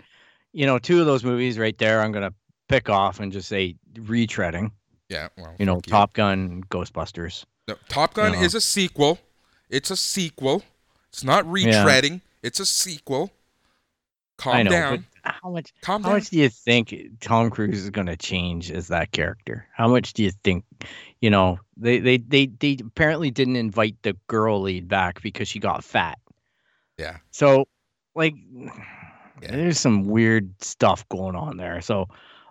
you 0.52 0.66
know, 0.66 0.78
two 0.78 1.00
of 1.00 1.06
those 1.06 1.24
movies 1.24 1.58
right 1.58 1.76
there, 1.78 2.00
I'm 2.00 2.12
gonna 2.12 2.32
pick 2.68 2.88
off 2.88 3.20
and 3.20 3.32
just 3.32 3.48
say 3.48 3.76
retreading. 3.94 4.70
Yeah, 5.08 5.28
well, 5.36 5.54
you 5.58 5.66
know, 5.66 5.80
Top 5.80 6.14
Gun, 6.14 6.64
Ghostbusters. 6.70 7.44
No, 7.68 7.74
Top 7.88 8.14
Gun 8.14 8.32
you 8.32 8.38
know. 8.38 8.44
is 8.44 8.54
a 8.54 8.60
sequel. 8.60 9.18
It's 9.68 9.90
a 9.90 9.96
sequel. 9.96 10.62
It's 11.08 11.24
not 11.24 11.44
retreading. 11.44 12.20
It's 12.42 12.60
a 12.60 12.66
sequel. 12.66 13.32
Calm 14.36 14.64
know, 14.64 14.70
down. 14.70 15.06
How 15.42 15.50
much? 15.50 15.72
How 15.84 15.98
down. 15.98 16.12
much 16.12 16.30
do 16.30 16.38
you 16.38 16.48
think 16.48 16.94
Tom 17.20 17.50
Cruise 17.50 17.82
is 17.82 17.90
going 17.90 18.06
to 18.06 18.16
change 18.16 18.70
as 18.70 18.88
that 18.88 19.12
character? 19.12 19.66
How 19.74 19.88
much 19.88 20.12
do 20.12 20.22
you 20.22 20.30
think? 20.44 20.64
You 21.20 21.30
know, 21.30 21.58
they 21.76 21.98
they 21.98 22.18
they 22.18 22.46
they 22.46 22.76
apparently 22.80 23.30
didn't 23.30 23.56
invite 23.56 23.96
the 24.02 24.16
girl 24.26 24.60
lead 24.62 24.88
back 24.88 25.22
because 25.22 25.48
she 25.48 25.58
got 25.58 25.84
fat. 25.84 26.18
Yeah. 26.98 27.18
So, 27.30 27.66
like, 28.14 28.34
Yeah. 29.42 29.50
there's 29.52 29.78
some 29.78 30.06
weird 30.06 30.50
stuff 30.62 31.06
going 31.10 31.36
on 31.36 31.58
there. 31.58 31.82
So, 31.82 32.08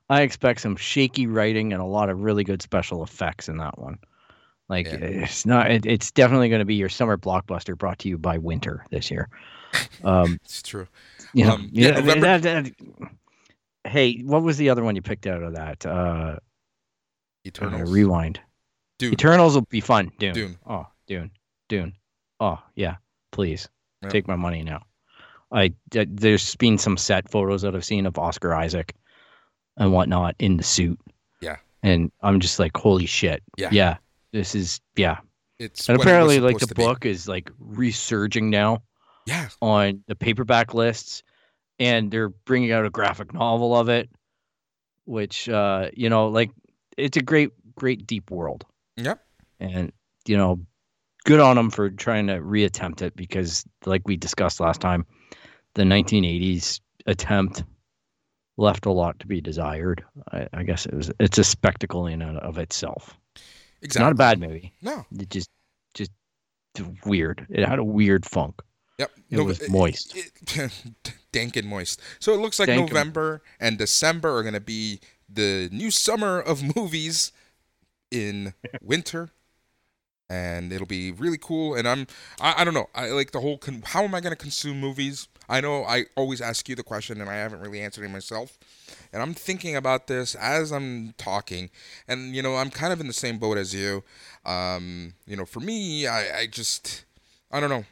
I 0.07 0.21
expect 0.21 0.61
some 0.61 0.75
shaky 0.75 1.25
writing 1.25 1.73
and 1.73 1.81
a 1.81 1.85
lot 1.85 2.09
of 2.09 2.19
really 2.21 2.43
good 2.43 2.61
special 2.61 3.03
effects 3.03 3.49
in 3.49 3.57
that 3.57 3.79
one. 3.79 3.97
Like, 4.69 4.85
Yeah. 4.85 4.93
it's 5.01 5.45
not. 5.47 5.71
It, 5.71 5.85
it's 5.87 6.11
definitely 6.11 6.49
going 6.49 6.59
to 6.59 6.65
be 6.65 6.75
your 6.75 6.89
summer 6.89 7.17
blockbuster 7.17 7.75
brought 7.77 7.97
to 7.99 8.09
you 8.09 8.19
by 8.19 8.37
Winter 8.37 8.85
this 8.91 9.09
year. 9.09 9.29
Um, 10.03 10.39
It's 10.45 10.61
true. 10.61 10.87
You 11.35 11.45
know, 11.45 11.53
Um, 11.55 11.69
yeah, 11.71 11.89
yeah, 11.89 11.93
November- 11.99 12.39
that- 12.39 12.41
that- 12.73 13.89
hey, 13.91 14.21
what 14.21 14.41
was 14.43 14.57
the 14.57 14.69
other 14.69 14.83
one 14.83 14.95
you 14.95 15.01
picked 15.01 15.27
out 15.27 15.43
of 15.43 15.53
that? 15.53 15.85
Uh, 15.85 15.89
uh, 15.89 16.39
Eternals. 17.45 17.91
rewind. 17.91 18.39
Dune. 18.97 19.13
Eternals 19.13 19.53
will 19.55 19.61
be 19.69 19.81
fun. 19.81 20.11
Dune. 20.17 20.33
Dune. 20.33 20.57
Oh, 20.65 20.87
Dune. 21.07 21.31
Dune. 21.69 21.93
Oh, 22.39 22.59
yeah. 22.75 22.95
Please 23.31 23.67
Yeah. 24.01 24.09
take 24.09 24.27
my 24.27 24.35
money 24.35 24.63
now. 24.63 24.81
I 25.51 25.73
th- 25.91 26.07
there's 26.11 26.55
been 26.55 26.77
some 26.77 26.97
set 26.97 27.29
photos 27.29 27.61
that 27.61 27.75
I've 27.75 27.85
seen 27.85 28.05
of 28.05 28.17
Oscar 28.17 28.53
Isaac 28.55 28.95
and 29.77 29.91
whatnot 29.93 30.35
in 30.39 30.57
the 30.57 30.63
suit. 30.63 30.99
Yeah. 31.41 31.57
And 31.83 32.11
I'm 32.21 32.39
just 32.39 32.57
like, 32.59 32.75
holy 32.75 33.05
shit. 33.05 33.43
Yeah. 33.57 33.69
Yeah. 33.71 33.97
This 34.31 34.55
is 34.55 34.81
yeah. 34.95 35.19
It's 35.59 35.87
And 35.87 35.97
what 35.97 36.07
it 36.07 36.09
apparently, 36.09 36.39
like 36.39 36.55
the 36.55 36.61
supposed 36.67 36.75
be. 36.75 36.83
book 36.83 37.05
is 37.05 37.27
like 37.27 37.49
resurging 37.59 38.49
now 38.49 38.81
Yeah. 39.25 39.49
on 39.61 40.03
the 40.07 40.15
paperback 40.15 40.73
lists 40.73 41.23
and 41.79 42.11
they're 42.11 42.29
bringing 42.29 42.71
out 42.71 42.85
a 42.85 42.89
graphic 42.89 43.33
novel 43.33 43.75
of 43.75 43.89
it 43.89 44.09
which 45.05 45.49
uh 45.49 45.89
you 45.93 46.09
know 46.09 46.27
like 46.27 46.51
it's 46.97 47.17
a 47.17 47.21
great 47.21 47.51
great 47.75 48.05
deep 48.07 48.29
world 48.31 48.65
Yep. 48.97 49.19
and 49.59 49.91
you 50.27 50.37
know 50.37 50.59
good 51.25 51.39
on 51.39 51.55
them 51.55 51.69
for 51.71 51.89
trying 51.89 52.27
to 52.27 52.33
reattempt 52.35 53.01
it 53.01 53.15
because 53.15 53.65
like 53.85 54.07
we 54.07 54.15
discussed 54.15 54.59
last 54.59 54.79
time 54.79 55.05
the 55.73 55.83
1980s 55.83 56.79
attempt 57.07 57.63
left 58.57 58.85
a 58.85 58.91
lot 58.91 59.19
to 59.19 59.27
be 59.27 59.41
desired 59.41 60.03
i, 60.31 60.47
I 60.53 60.63
guess 60.63 60.85
it 60.85 60.93
was 60.93 61.11
it's 61.19 61.37
a 61.39 61.43
spectacle 61.43 62.05
in 62.07 62.21
and 62.21 62.37
of 62.37 62.57
itself 62.57 63.17
Exactly. 63.81 64.03
not 64.05 64.11
a 64.13 64.15
bad 64.15 64.39
movie 64.39 64.71
No. 64.81 65.05
it 65.19 65.29
just 65.29 65.49
just 65.93 66.11
weird 67.05 67.45
it 67.49 67.67
had 67.67 67.79
a 67.79 67.83
weird 67.83 68.25
funk 68.25 68.61
Yep. 68.97 69.11
It 69.29 69.39
was 69.41 69.69
moist. 69.69 70.15
it- 70.15 70.71
dank 71.31 71.57
and 71.57 71.67
moist. 71.67 71.99
So 72.19 72.33
it 72.33 72.37
looks 72.39 72.59
like 72.59 72.67
Dank 72.67 72.79
and- 72.81 72.89
November 72.89 73.41
and 73.59 73.77
December 73.77 74.37
are 74.37 74.41
going 74.41 74.53
to 74.53 74.59
be 74.61 74.99
the 75.29 75.69
new 75.71 75.91
summer 75.91 76.39
of 76.39 76.63
movies 76.75 77.31
in 78.11 78.53
winter. 78.81 79.29
And 80.27 80.73
it'll 80.73 80.87
be 80.87 81.11
really 81.11 81.37
cool. 81.37 81.75
And 81.75 81.87
I'm, 81.87 82.07
I, 82.41 82.61
I 82.61 82.63
don't 82.63 82.73
know. 82.73 82.87
I 82.95 83.09
like 83.09 83.29
the 83.31 83.41
whole, 83.41 83.59
con- 83.59 83.83
how 83.85 84.03
am 84.03 84.15
I 84.15 84.21
going 84.21 84.31
to 84.31 84.35
consume 84.37 84.79
movies? 84.79 85.27
I 85.47 85.61
know 85.61 85.83
I 85.83 86.05
always 86.15 86.41
ask 86.41 86.67
you 86.67 86.75
the 86.75 86.81
question 86.81 87.21
and 87.21 87.29
I 87.29 87.35
haven't 87.35 87.59
really 87.59 87.79
answered 87.79 88.05
it 88.05 88.09
myself. 88.09 88.57
And 89.13 89.21
I'm 89.21 89.35
thinking 89.35 89.75
about 89.75 90.07
this 90.07 90.33
as 90.33 90.71
I'm 90.71 91.13
talking. 91.19 91.69
And, 92.07 92.35
you 92.35 92.41
know, 92.41 92.55
I'm 92.55 92.71
kind 92.71 92.91
of 92.91 92.99
in 92.99 93.05
the 93.05 93.13
same 93.13 93.37
boat 93.37 93.59
as 93.59 93.75
you. 93.75 94.03
Um, 94.45 95.13
you 95.27 95.35
know, 95.35 95.45
for 95.45 95.59
me, 95.59 96.07
I, 96.07 96.39
I 96.39 96.47
just, 96.47 97.05
I 97.51 97.59
don't 97.59 97.69
know 97.69 97.85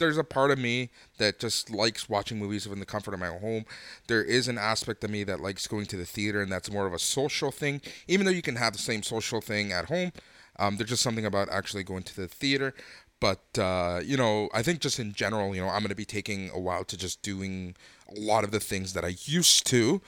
there's 0.00 0.18
a 0.18 0.24
part 0.24 0.50
of 0.50 0.58
me 0.58 0.90
that 1.18 1.38
just 1.38 1.70
likes 1.70 2.08
watching 2.08 2.38
movies 2.38 2.66
in 2.66 2.80
the 2.80 2.86
comfort 2.86 3.14
of 3.14 3.20
my 3.20 3.28
own 3.28 3.40
home. 3.40 3.64
There 4.08 4.24
is 4.24 4.48
an 4.48 4.58
aspect 4.58 5.04
of 5.04 5.10
me 5.10 5.22
that 5.24 5.40
likes 5.40 5.68
going 5.68 5.86
to 5.86 5.96
the 5.96 6.04
theater, 6.04 6.42
and 6.42 6.50
that's 6.50 6.70
more 6.70 6.86
of 6.86 6.92
a 6.92 6.98
social 6.98 7.52
thing. 7.52 7.80
Even 8.08 8.26
though 8.26 8.32
you 8.32 8.42
can 8.42 8.56
have 8.56 8.72
the 8.72 8.80
same 8.80 9.04
social 9.04 9.40
thing 9.40 9.72
at 9.72 9.84
home, 9.84 10.12
um, 10.58 10.76
there's 10.76 10.90
just 10.90 11.02
something 11.02 11.24
about 11.26 11.48
actually 11.50 11.84
going 11.84 12.02
to 12.02 12.16
the 12.16 12.26
theater. 12.26 12.74
But 13.20 13.58
uh, 13.58 14.00
you 14.04 14.16
know, 14.16 14.48
I 14.52 14.62
think 14.62 14.80
just 14.80 14.98
in 14.98 15.12
general, 15.12 15.54
you 15.54 15.60
know, 15.60 15.68
I'm 15.68 15.82
gonna 15.82 15.94
be 15.94 16.06
taking 16.06 16.50
a 16.50 16.58
while 16.58 16.84
to 16.84 16.96
just 16.96 17.22
doing 17.22 17.76
a 18.08 18.18
lot 18.18 18.44
of 18.44 18.50
the 18.50 18.60
things 18.60 18.94
that 18.94 19.04
I 19.04 19.14
used 19.26 19.66
to. 19.66 20.00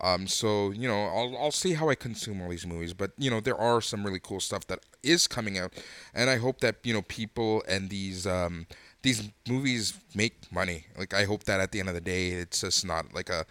Um, 0.00 0.26
so 0.26 0.72
you 0.72 0.88
know, 0.88 1.04
I'll 1.06 1.36
I'll 1.38 1.52
see 1.52 1.74
how 1.74 1.88
I 1.88 1.94
consume 1.94 2.42
all 2.42 2.50
these 2.50 2.66
movies. 2.66 2.92
But 2.92 3.12
you 3.16 3.30
know, 3.30 3.40
there 3.40 3.56
are 3.56 3.80
some 3.80 4.04
really 4.04 4.20
cool 4.20 4.40
stuff 4.40 4.66
that 4.66 4.80
is 5.02 5.26
coming 5.26 5.58
out, 5.58 5.72
and 6.12 6.28
I 6.28 6.36
hope 6.36 6.60
that 6.60 6.76
you 6.82 6.92
know 6.92 7.02
people 7.02 7.62
and 7.68 7.88
these 7.88 8.26
um, 8.26 8.66
these 9.06 9.30
movies 9.48 9.94
make 10.14 10.34
money. 10.52 10.84
Like 10.98 11.14
I 11.14 11.24
hope 11.24 11.44
that 11.44 11.60
at 11.60 11.72
the 11.72 11.80
end 11.80 11.88
of 11.88 11.94
the 11.94 12.00
day, 12.00 12.28
it's 12.30 12.60
just 12.60 12.84
not 12.84 13.14
like 13.14 13.30
a 13.30 13.44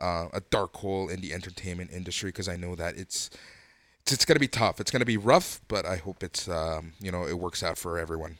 uh, 0.00 0.28
a 0.32 0.40
dark 0.50 0.74
hole 0.76 1.08
in 1.08 1.20
the 1.20 1.32
entertainment 1.34 1.90
industry 1.92 2.28
because 2.28 2.48
I 2.48 2.56
know 2.56 2.74
that 2.76 2.96
it's 2.96 3.30
it's, 4.02 4.12
it's 4.12 4.24
gonna 4.24 4.40
be 4.40 4.48
tough. 4.48 4.80
It's 4.80 4.90
gonna 4.90 5.04
be 5.04 5.16
rough, 5.18 5.60
but 5.68 5.84
I 5.84 5.96
hope 5.96 6.22
it's 6.22 6.48
um, 6.48 6.92
you 7.00 7.12
know 7.12 7.26
it 7.26 7.38
works 7.38 7.62
out 7.62 7.76
for 7.78 7.98
everyone. 7.98 8.38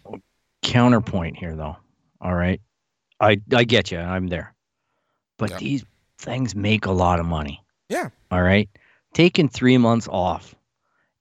counterpoint 0.63 1.37
here 1.37 1.57
though 1.57 1.77
all 2.21 2.35
right 2.35 2.61
i 3.19 3.37
i 3.53 3.65
get 3.65 3.91
you 3.91 3.99
i'm 3.99 4.29
there 4.29 4.55
but 5.39 5.51
Yeah. 5.51 5.59
these 5.59 5.85
things 6.19 6.55
make 6.55 6.87
a 6.87 6.93
lot 6.93 7.19
of 7.19 7.27
money 7.27 7.61
Yeah. 7.89 8.11
all 8.31 8.43
right 8.43 8.69
taking 9.13 9.49
three 9.49 9.77
months 9.77 10.07
off 10.09 10.55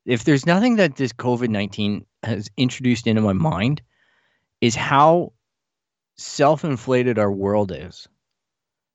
if 0.06 0.24
there's 0.26 0.46
nothing 0.46 0.76
that 0.76 0.96
this 0.96 1.12
covid-19 1.12 2.06
has 2.22 2.50
introduced 2.56 3.08
into 3.08 3.22
my 3.22 3.34
mind 3.34 3.82
is 4.62 4.76
how 4.76 5.34
self-inflated 6.18 7.18
our 7.18 7.32
world 7.32 7.72
is 7.76 8.08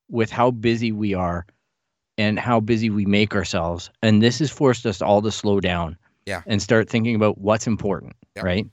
with 0.09 0.31
how 0.31 0.51
busy 0.51 0.93
we 0.93 1.15
are 1.15 1.45
and 2.17 2.39
how 2.39 2.61
busy 2.61 2.89
we 2.89 3.05
make 3.05 3.35
ourselves. 3.35 3.91
And 4.03 4.23
this 4.23 4.39
has 4.39 4.51
forced 4.51 4.87
us 4.87 5.03
all 5.03 5.21
to 5.23 5.31
slow 5.31 5.61
down 5.61 5.99
Yeah. 6.25 6.43
and 6.47 6.63
start 6.63 6.89
thinking 6.89 7.15
about 7.17 7.39
what's 7.39 7.67
important 7.67 8.15
right? 8.45 8.67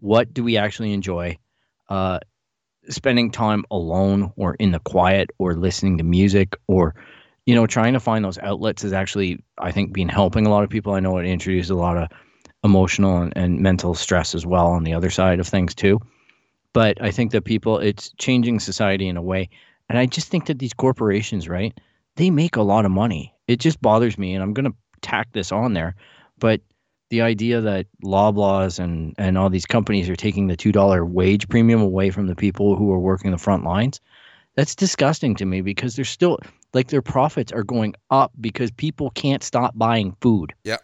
What 0.00 0.32
do 0.32 0.42
we 0.44 0.56
actually 0.56 0.92
enjoy? 0.92 1.38
Uh 1.88 2.18
spending 2.88 3.30
time 3.30 3.64
alone 3.70 4.30
or 4.36 4.54
in 4.56 4.70
the 4.70 4.78
quiet 4.80 5.30
or 5.38 5.54
listening 5.54 5.96
to 5.98 6.04
music 6.04 6.54
or 6.68 6.94
you 7.46 7.54
know 7.54 7.66
trying 7.66 7.94
to 7.94 8.00
find 8.00 8.24
those 8.24 8.36
outlets 8.38 8.82
has 8.82 8.92
actually 8.92 9.42
i 9.56 9.72
think 9.72 9.92
been 9.92 10.08
helping 10.08 10.46
a 10.46 10.50
lot 10.50 10.64
of 10.64 10.68
people. 10.70 10.92
I 10.92 11.00
know 11.00 11.16
it 11.16 11.26
introduced 11.26 11.70
a 11.70 11.74
lot 11.74 11.96
of 11.96 12.08
emotional 12.62 13.22
and, 13.22 13.32
and 13.36 13.60
mental 13.60 13.94
stress 13.94 14.34
as 14.34 14.44
well 14.44 14.66
on 14.66 14.84
the 14.84 14.92
other 14.92 15.10
side 15.10 15.40
of 15.40 15.48
things 15.48 15.74
too 15.74 15.98
but 16.74 17.00
i 17.00 17.10
think 17.10 17.32
that 17.32 17.44
people 17.44 17.78
it's 17.78 18.12
changing 18.18 18.60
society 18.60 19.08
in 19.08 19.16
a 19.16 19.22
way 19.22 19.48
and 19.88 19.98
i 19.98 20.04
just 20.04 20.28
think 20.28 20.46
that 20.46 20.58
these 20.58 20.74
corporations 20.74 21.48
right 21.48 21.80
they 22.16 22.28
make 22.28 22.56
a 22.56 22.62
lot 22.62 22.84
of 22.84 22.90
money 22.90 23.34
it 23.48 23.58
just 23.58 23.80
bothers 23.80 24.18
me 24.18 24.34
and 24.34 24.42
i'm 24.42 24.52
going 24.52 24.70
to 24.70 24.76
tack 25.00 25.32
this 25.32 25.50
on 25.50 25.72
there 25.72 25.94
but 26.38 26.60
the 27.10 27.22
idea 27.22 27.60
that 27.60 27.86
Loblaws 28.02 28.78
and 28.78 29.14
and 29.18 29.38
all 29.38 29.48
these 29.48 29.66
companies 29.66 30.08
are 30.08 30.16
taking 30.16 30.48
the 30.48 30.56
two 30.56 30.72
dollar 30.72 31.04
wage 31.04 31.48
premium 31.48 31.80
away 31.80 32.10
from 32.10 32.26
the 32.26 32.34
people 32.34 32.74
who 32.76 32.90
are 32.92 32.98
working 32.98 33.30
the 33.30 33.38
front 33.38 33.62
lines, 33.62 34.00
that's 34.56 34.74
disgusting 34.74 35.36
to 35.36 35.44
me 35.44 35.60
because 35.60 35.94
they're 35.94 36.04
still 36.04 36.38
like 36.72 36.88
their 36.88 37.02
profits 37.02 37.52
are 37.52 37.62
going 37.62 37.94
up 38.10 38.32
because 38.40 38.70
people 38.72 39.10
can't 39.10 39.42
stop 39.42 39.76
buying 39.76 40.16
food. 40.20 40.54
Yeah. 40.64 40.78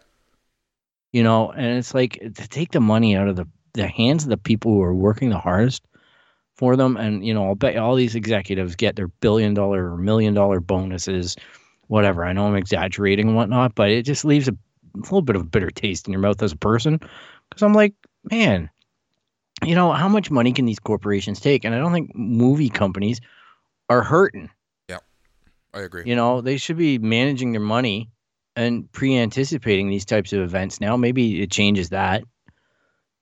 You 1.11 1.23
know, 1.23 1.51
and 1.51 1.77
it's 1.77 1.93
like 1.93 2.13
to 2.13 2.47
take 2.47 2.71
the 2.71 2.79
money 2.79 3.15
out 3.15 3.27
of 3.27 3.35
the 3.35 3.47
the 3.73 3.87
hands 3.87 4.23
of 4.23 4.29
the 4.29 4.37
people 4.37 4.71
who 4.71 4.81
are 4.81 4.93
working 4.93 5.29
the 5.29 5.39
hardest 5.39 5.83
for 6.55 6.75
them, 6.75 6.97
and 6.97 7.25
you 7.25 7.33
know, 7.33 7.45
I'll 7.45 7.55
bet 7.55 7.77
all 7.77 7.95
these 7.95 8.15
executives 8.15 8.75
get 8.75 8.95
their 8.95 9.07
billion 9.07 9.53
dollar 9.53 9.93
or 9.93 9.97
million 9.97 10.33
dollar 10.33 10.59
bonuses, 10.59 11.35
whatever. 11.87 12.25
I 12.25 12.33
know 12.33 12.47
I'm 12.47 12.55
exaggerating 12.55 13.29
and 13.29 13.35
whatnot, 13.35 13.75
but 13.75 13.89
it 13.89 14.03
just 14.03 14.25
leaves 14.25 14.47
a 14.47 14.55
a 14.95 14.99
little 14.99 15.21
bit 15.21 15.35
of 15.35 15.43
a 15.43 15.45
bitter 15.45 15.71
taste 15.71 16.07
in 16.07 16.13
your 16.13 16.21
mouth 16.21 16.41
as 16.41 16.51
a 16.51 16.57
person 16.57 16.97
because 17.49 17.61
I'm 17.61 17.73
like, 17.73 17.93
man, 18.29 18.69
you 19.63 19.75
know, 19.75 19.91
how 19.91 20.07
much 20.07 20.31
money 20.31 20.51
can 20.51 20.65
these 20.65 20.79
corporations 20.79 21.39
take? 21.39 21.63
And 21.63 21.73
I 21.73 21.77
don't 21.77 21.93
think 21.93 22.11
movie 22.15 22.69
companies 22.69 23.21
are 23.89 24.03
hurting. 24.03 24.49
Yeah, 24.89 24.99
I 25.73 25.81
agree. 25.81 26.03
You 26.05 26.15
know, 26.15 26.41
they 26.41 26.57
should 26.57 26.77
be 26.77 26.97
managing 26.97 27.51
their 27.51 27.61
money 27.61 28.09
and 28.55 28.91
pre 28.91 29.17
anticipating 29.17 29.89
these 29.89 30.05
types 30.05 30.33
of 30.33 30.41
events. 30.41 30.81
Now, 30.81 30.97
maybe 30.97 31.41
it 31.41 31.51
changes 31.51 31.89
that, 31.89 32.23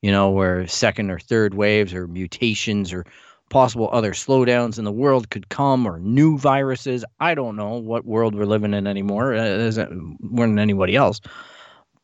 you 0.02 0.12
know, 0.12 0.30
where 0.30 0.68
second 0.68 1.12
or 1.12 1.20
third 1.20 1.54
waves 1.54 1.94
or 1.94 2.08
mutations 2.08 2.94
or 2.94 3.06
possible 3.50 3.90
other 3.92 4.12
slowdowns 4.12 4.78
in 4.78 4.86
the 4.86 4.92
world 4.92 5.30
could 5.32 5.50
come 5.50 5.86
or 5.88 6.00
new 6.00 6.38
viruses. 6.38 7.04
I 7.20 7.34
don't 7.36 7.56
know 7.56 7.76
what 7.76 8.06
world 8.06 8.36
we're 8.36 8.46
living 8.46 8.74
in 8.74 8.86
anymore, 8.88 9.34
as, 9.34 9.78
uh, 9.80 9.88
more 10.20 10.46
than 10.46 10.60
anybody 10.60 10.96
else. 10.96 11.20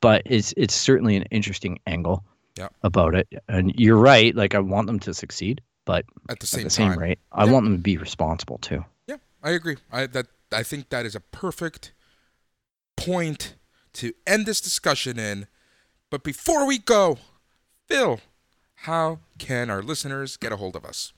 But 0.02 0.24
it's 0.26 0.54
it's 0.58 0.74
certainly 0.74 1.16
an 1.16 1.24
interesting 1.32 1.80
angle 1.88 2.24
Yeah. 2.58 2.68
about 2.84 3.16
it. 3.16 3.28
And 3.48 3.74
you're 3.78 3.98
right. 3.98 4.36
Like 4.36 4.54
I 4.56 4.60
want 4.60 4.88
them 4.88 5.00
to 5.02 5.14
succeed, 5.14 5.62
but 5.86 6.06
At 6.30 6.40
the 6.40 6.44
at 6.44 6.48
same 6.50 6.64
the 6.64 6.70
same 6.70 6.90
time, 6.92 7.00
rate, 7.00 7.20
I 7.32 7.46
Yeah. 7.46 7.52
want 7.52 7.66
them 7.66 7.76
to 7.78 7.82
be 7.82 7.98
responsible 7.98 8.58
too. 8.58 8.84
Yeah, 9.08 9.18
I 9.42 9.52
agree. 9.52 9.78
I 9.92 10.06
that 10.08 10.28
I 10.52 10.64
think 10.64 10.90
that 10.90 11.06
is 11.06 11.16
a 11.16 11.20
perfect 11.22 11.94
point 12.98 13.56
to 13.94 14.14
end 14.28 14.46
this 14.46 14.62
discussion 14.62 15.18
in. 15.20 15.48
But 16.10 16.24
before 16.24 16.66
we 16.68 16.78
go, 16.78 17.18
Phil, 17.88 18.20
how 18.76 19.20
can 19.38 19.70
our 19.70 19.84
listeners 19.84 20.38
get 20.38 20.52
a 20.52 20.58
hold 20.58 20.76
of 20.76 20.86
us? 20.86 21.14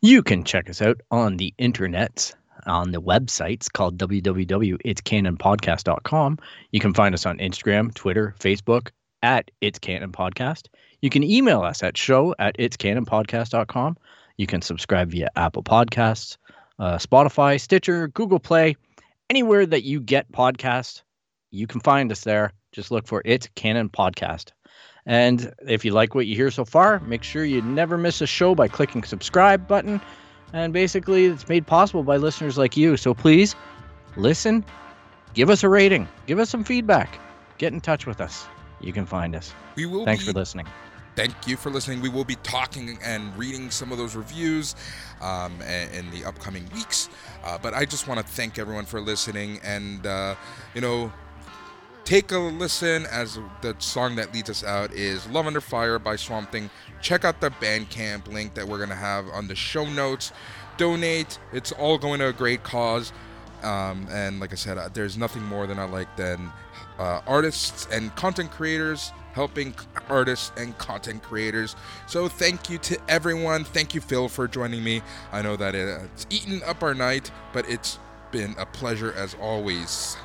You 0.00 0.22
can 0.22 0.44
check 0.44 0.70
us 0.70 0.82
out 0.82 1.00
on 1.10 1.36
the 1.36 1.54
internet 1.58 2.34
on 2.66 2.92
the 2.92 3.00
websites 3.00 3.70
called 3.70 3.98
www.itscanonpodcast.com. 3.98 6.38
You 6.70 6.80
can 6.80 6.94
find 6.94 7.14
us 7.14 7.26
on 7.26 7.38
Instagram, 7.38 7.94
Twitter, 7.94 8.34
Facebook 8.38 8.90
at 9.22 9.50
It's 9.60 9.78
Canon 9.78 10.12
Podcast. 10.12 10.68
You 11.00 11.10
can 11.10 11.22
email 11.22 11.62
us 11.62 11.82
at 11.82 11.96
show 11.96 12.34
at 12.38 12.56
itscanonpodcast.com. 12.58 13.96
You 14.36 14.46
can 14.46 14.62
subscribe 14.62 15.10
via 15.10 15.28
Apple 15.36 15.62
Podcasts, 15.62 16.36
uh, 16.78 16.98
Spotify, 16.98 17.60
Stitcher, 17.60 18.08
Google 18.08 18.40
Play, 18.40 18.76
anywhere 19.28 19.66
that 19.66 19.84
you 19.84 20.00
get 20.00 20.32
podcasts. 20.32 21.02
You 21.50 21.66
can 21.66 21.80
find 21.80 22.10
us 22.10 22.22
there. 22.22 22.52
Just 22.72 22.90
look 22.90 23.06
for 23.06 23.20
It's 23.24 23.48
Canon 23.54 23.90
Podcast. 23.90 24.52
And 25.06 25.52
if 25.66 25.84
you 25.84 25.92
like 25.92 26.14
what 26.14 26.26
you 26.26 26.36
hear 26.36 26.50
so 26.50 26.64
far, 26.64 27.00
make 27.00 27.22
sure 27.22 27.44
you 27.44 27.60
never 27.62 27.98
miss 27.98 28.20
a 28.20 28.26
show 28.26 28.54
by 28.54 28.68
clicking 28.68 29.02
subscribe 29.02 29.66
button. 29.66 30.00
And 30.52 30.72
basically, 30.72 31.26
it's 31.26 31.48
made 31.48 31.66
possible 31.66 32.02
by 32.02 32.18
listeners 32.18 32.56
like 32.58 32.76
you. 32.76 32.96
So 32.96 33.14
please 33.14 33.56
listen, 34.16 34.64
give 35.34 35.50
us 35.50 35.62
a 35.64 35.68
rating, 35.68 36.06
give 36.26 36.38
us 36.38 36.50
some 36.50 36.62
feedback, 36.62 37.18
get 37.58 37.72
in 37.72 37.80
touch 37.80 38.06
with 38.06 38.20
us. 38.20 38.46
You 38.80 38.92
can 38.92 39.06
find 39.06 39.34
us. 39.34 39.52
We 39.76 39.86
will. 39.86 40.04
Thanks 40.04 40.24
be- 40.24 40.32
for 40.32 40.38
listening. 40.38 40.66
thank 41.14 41.46
you 41.46 41.56
for 41.56 41.70
listening. 41.70 42.00
We 42.00 42.08
will 42.08 42.24
be 42.24 42.36
talking 42.36 42.98
and 43.04 43.36
reading 43.36 43.70
some 43.70 43.92
of 43.92 43.98
those 43.98 44.14
reviews 44.16 44.74
um, 45.20 45.60
in 45.62 46.10
the 46.10 46.24
upcoming 46.24 46.68
weeks. 46.74 47.08
Uh, 47.44 47.58
but 47.58 47.74
I 47.74 47.84
just 47.84 48.08
want 48.08 48.20
to 48.20 48.26
thank 48.26 48.58
everyone 48.58 48.84
for 48.86 49.00
listening 49.00 49.60
and, 49.62 50.06
uh, 50.06 50.34
you 50.74 50.80
know, 50.80 51.12
take 52.04 52.32
a 52.32 52.38
listen 52.38 53.06
as 53.06 53.38
the 53.60 53.74
song 53.78 54.16
that 54.16 54.32
leads 54.34 54.50
us 54.50 54.64
out 54.64 54.92
is 54.92 55.26
Love 55.28 55.46
Under 55.46 55.60
Fire 55.60 55.98
by 55.98 56.16
Swamp 56.16 56.50
Thing. 56.50 56.70
Check 57.00 57.24
out 57.24 57.40
the 57.40 57.50
Bandcamp 57.50 58.28
link 58.28 58.54
that 58.54 58.66
we're 58.66 58.78
going 58.78 58.88
to 58.88 58.94
have 58.94 59.28
on 59.28 59.48
the 59.48 59.54
show 59.54 59.84
notes. 59.84 60.32
Donate. 60.76 61.38
It's 61.52 61.72
all 61.72 61.98
going 61.98 62.20
to 62.20 62.28
a 62.28 62.32
great 62.32 62.62
cause. 62.62 63.12
Um, 63.62 64.08
and 64.10 64.40
like 64.40 64.52
I 64.52 64.56
said, 64.56 64.78
uh, 64.78 64.88
there's 64.92 65.16
nothing 65.16 65.44
more 65.44 65.66
than 65.66 65.78
I 65.78 65.84
like 65.84 66.16
than 66.16 66.50
uh, 66.98 67.20
artists 67.26 67.86
and 67.92 68.14
content 68.16 68.50
creators 68.50 69.12
helping 69.32 69.74
artists 70.08 70.52
and 70.56 70.76
content 70.78 71.22
creators. 71.22 71.74
So 72.06 72.28
thank 72.28 72.68
you 72.68 72.78
to 72.78 72.98
everyone. 73.08 73.64
Thank 73.64 73.94
you, 73.94 74.00
Phil, 74.00 74.28
for 74.28 74.46
joining 74.46 74.84
me. 74.84 75.02
I 75.32 75.42
know 75.42 75.56
that 75.56 75.74
it, 75.74 76.02
it's 76.14 76.26
eaten 76.30 76.62
up 76.64 76.82
our 76.82 76.94
night, 76.94 77.30
but 77.52 77.68
it's 77.68 77.98
been 78.30 78.54
a 78.58 78.66
pleasure 78.66 79.12
as 79.14 79.34
always. 79.40 80.16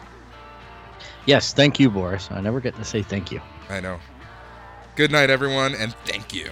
Yes, 1.27 1.53
thank 1.53 1.77
you, 1.79 1.91
Boris. 1.91 2.29
I 2.31 2.39
never 2.39 2.61
get 2.61 2.75
to 2.77 2.85
say 2.85 3.03
thank 3.03 3.31
you. 3.31 3.41
I 3.69 3.81
know. 3.81 3.99
Good 4.95 5.11
night, 5.11 5.29
everyone, 5.29 5.75
and 5.75 5.93
thank 6.05 6.33
you. 6.33 6.49